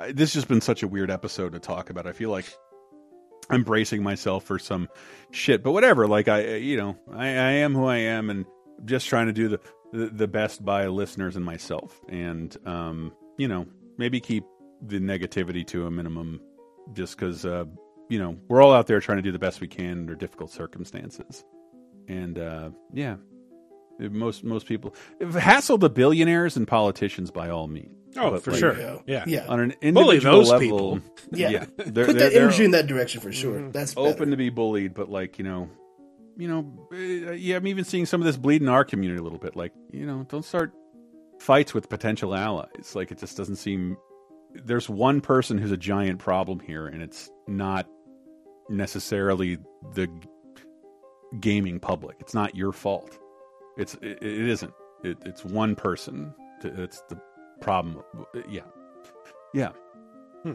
this 0.08 0.32
has 0.32 0.32
just 0.32 0.48
been 0.48 0.60
such 0.60 0.82
a 0.82 0.88
weird 0.88 1.10
episode 1.10 1.52
to 1.52 1.58
talk 1.58 1.90
about 1.90 2.06
i 2.06 2.12
feel 2.12 2.30
like 2.30 2.46
i'm 3.50 3.62
bracing 3.62 4.02
myself 4.02 4.44
for 4.44 4.58
some 4.58 4.88
shit 5.30 5.62
but 5.62 5.72
whatever 5.72 6.06
like 6.08 6.28
i 6.28 6.54
uh, 6.54 6.56
you 6.56 6.76
know 6.76 6.96
i, 7.12 7.26
I 7.26 7.50
am 7.60 7.74
who 7.74 7.84
i 7.84 7.98
am 7.98 8.30
and 8.30 8.46
just 8.84 9.06
trying 9.06 9.26
to 9.26 9.32
do 9.32 9.48
the, 9.48 9.60
the 9.92 10.06
the 10.06 10.28
best 10.28 10.64
by 10.64 10.86
listeners 10.86 11.36
and 11.36 11.44
myself 11.44 12.00
and 12.08 12.56
um 12.66 13.12
you 13.36 13.48
know 13.48 13.66
maybe 13.98 14.18
keep 14.20 14.44
the 14.82 14.98
negativity 14.98 15.66
to 15.66 15.86
a 15.86 15.90
minimum 15.90 16.40
just 16.92 17.16
because 17.16 17.44
uh 17.44 17.64
you 18.08 18.18
know 18.18 18.36
we're 18.48 18.62
all 18.62 18.72
out 18.72 18.86
there 18.86 19.00
trying 19.00 19.18
to 19.18 19.22
do 19.22 19.30
the 19.32 19.38
best 19.38 19.60
we 19.60 19.68
can 19.68 20.00
under 20.00 20.14
difficult 20.14 20.50
circumstances 20.50 21.44
and 22.08 22.38
uh 22.38 22.70
yeah 22.92 23.16
most 23.98 24.42
most 24.44 24.66
people 24.66 24.94
hassle 25.38 25.76
the 25.78 25.90
billionaires 25.90 26.56
and 26.56 26.66
politicians 26.66 27.30
by 27.30 27.50
all 27.50 27.68
means. 27.68 27.94
Oh, 28.16 28.30
But, 28.32 28.42
for 28.42 28.50
like, 28.50 28.58
sure. 28.60 29.00
Yeah. 29.06 29.24
Yeah. 29.26 29.46
On 29.46 29.60
an 29.60 29.68
Bully 29.94 30.16
individual 30.16 30.38
those 30.38 30.50
level, 30.50 30.60
people. 30.60 31.00
Yeah, 31.32 31.66
they're, 31.76 32.06
put 32.06 32.16
they're- 32.16 32.30
that 32.30 32.32
energy 32.34 32.64
in 32.64 32.70
that 32.72 32.86
direction 32.88 33.20
for 33.20 33.30
sure. 33.30 33.70
That's 33.70 33.94
better. 33.94 34.08
open 34.08 34.30
to 34.30 34.36
be 34.36 34.48
bullied, 34.48 34.94
but 34.94 35.10
like 35.10 35.38
you 35.38 35.44
know, 35.44 35.68
you 36.36 36.48
know, 36.48 36.88
uh, 36.92 37.32
yeah, 37.32 37.56
I'm 37.56 37.66
even 37.68 37.84
seeing 37.84 38.06
some 38.06 38.20
of 38.20 38.24
this 38.24 38.36
bleed 38.36 38.62
in 38.62 38.68
our 38.68 38.84
community 38.84 39.20
a 39.20 39.22
little 39.22 39.38
bit. 39.38 39.54
Like 39.54 39.72
you 39.92 40.06
know, 40.06 40.26
don't 40.28 40.44
start 40.44 40.72
fights 41.38 41.72
with 41.74 41.88
potential 41.88 42.34
allies. 42.34 42.94
Like 42.96 43.12
it 43.12 43.18
just 43.18 43.36
doesn't 43.36 43.56
seem. 43.56 43.96
There's 44.54 44.88
one 44.88 45.20
person 45.20 45.58
who's 45.58 45.72
a 45.72 45.76
giant 45.76 46.18
problem 46.18 46.60
here, 46.60 46.86
and 46.86 47.02
it's 47.02 47.30
not 47.46 47.86
necessarily 48.68 49.58
the 49.94 50.08
gaming 51.38 51.78
public. 51.78 52.16
It's 52.20 52.34
not 52.34 52.56
your 52.56 52.72
fault. 52.72 53.18
It's 53.76 53.94
it, 53.94 54.18
it 54.22 54.48
isn't. 54.48 54.72
It, 55.04 55.18
it's 55.24 55.44
one 55.44 55.76
person. 55.76 56.34
It's 56.62 57.02
the 57.08 57.20
problem. 57.60 58.02
Yeah, 58.48 58.62
yeah. 59.54 59.70
Hmm. 60.42 60.54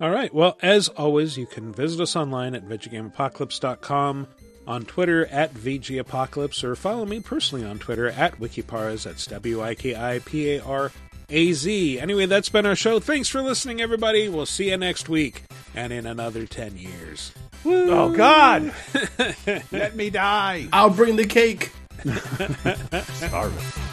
All 0.00 0.10
right. 0.10 0.32
Well, 0.32 0.56
as 0.62 0.88
always, 0.88 1.36
you 1.36 1.46
can 1.46 1.72
visit 1.72 2.00
us 2.00 2.16
online 2.16 2.54
at 2.54 2.64
VidjagameApocalypse.com, 2.64 4.28
on 4.66 4.84
Twitter 4.84 5.26
at 5.26 5.52
VGApocalypse, 5.54 6.64
or 6.64 6.76
follow 6.76 7.04
me 7.04 7.20
personally 7.20 7.64
on 7.66 7.78
Twitter 7.78 8.08
at 8.08 8.38
Wikiparaz. 8.38 9.04
That's 9.04 9.26
W 9.26 9.62
I 9.62 9.74
K 9.74 9.94
I 9.94 10.20
P 10.20 10.52
A 10.52 10.62
R 10.62 10.92
A 11.30 11.52
Z. 11.52 11.98
Anyway, 12.00 12.26
that's 12.26 12.48
been 12.48 12.66
our 12.66 12.76
show. 12.76 13.00
Thanks 13.00 13.28
for 13.28 13.42
listening, 13.42 13.80
everybody. 13.80 14.28
We'll 14.28 14.46
see 14.46 14.70
you 14.70 14.76
next 14.76 15.08
week 15.08 15.44
and 15.74 15.92
in 15.92 16.06
another 16.06 16.46
10 16.46 16.76
years. 16.76 17.32
Oh 17.64 18.10
God! 18.10 18.72
Let 19.72 19.94
me 19.94 20.10
die. 20.10 20.66
I'll 20.72 20.90
bring 20.90 21.16
the 21.16 21.26
cake. 21.26 21.70
Starving. 23.14 23.91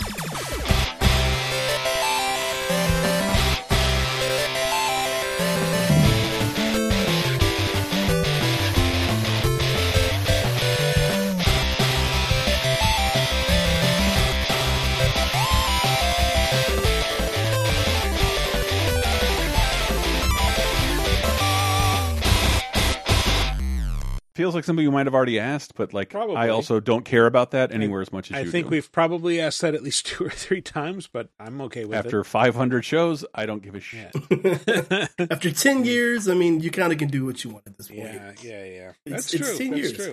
Feels 24.40 24.56
like 24.56 24.64
something 24.64 24.84
you 24.86 24.92
might 24.92 25.06
have 25.06 25.14
already 25.14 25.38
asked, 25.38 25.76
but 25.76 25.94
like 25.94 26.12
Probably. 26.12 26.38
I 26.38 26.48
also 26.48 26.80
don't 26.80 27.04
care 27.04 27.26
about 27.26 27.52
that 27.52 27.74
anywhere 27.74 28.00
as 28.00 28.14
much 28.14 28.32
as 28.32 28.38
I 28.38 28.40
you 28.44 28.50
think 28.50 28.68
do. 28.68 28.70
we've 28.70 28.90
probably 28.90 29.42
asked 29.42 29.60
that 29.60 29.76
at 29.76 29.84
least 29.84 30.06
two 30.06 30.24
or 30.24 30.30
three 30.30 30.62
times, 30.62 31.08
but 31.08 31.28
I'm 31.42 31.60
okay 31.64 31.84
with 31.84 32.00
it. 32.00 32.06
After 32.06 32.24
500 32.24 32.86
shows, 32.86 33.26
I 33.36 33.46
don't 33.46 33.62
give 33.62 33.76
a 33.76 33.82
shit. 33.82 34.16
After 35.30 35.52
ten 35.52 35.84
years, 35.84 36.30
I 36.30 36.36
mean, 36.36 36.62
you 36.62 36.72
kind 36.72 36.94
of 36.94 37.00
can 37.00 37.10
do 37.10 37.26
what 37.26 37.44
you 37.44 37.50
want 37.50 37.68
at 37.68 37.76
this 37.76 37.90
point. 37.90 38.00
Yeah, 38.00 38.32
yeah, 38.42 38.64
yeah. 38.64 38.92
That's 39.06 39.34
it's 39.34 39.46
true. 39.46 39.58
10 39.58 39.72
That's 39.72 39.82
years. 39.82 39.94
true. 39.94 40.06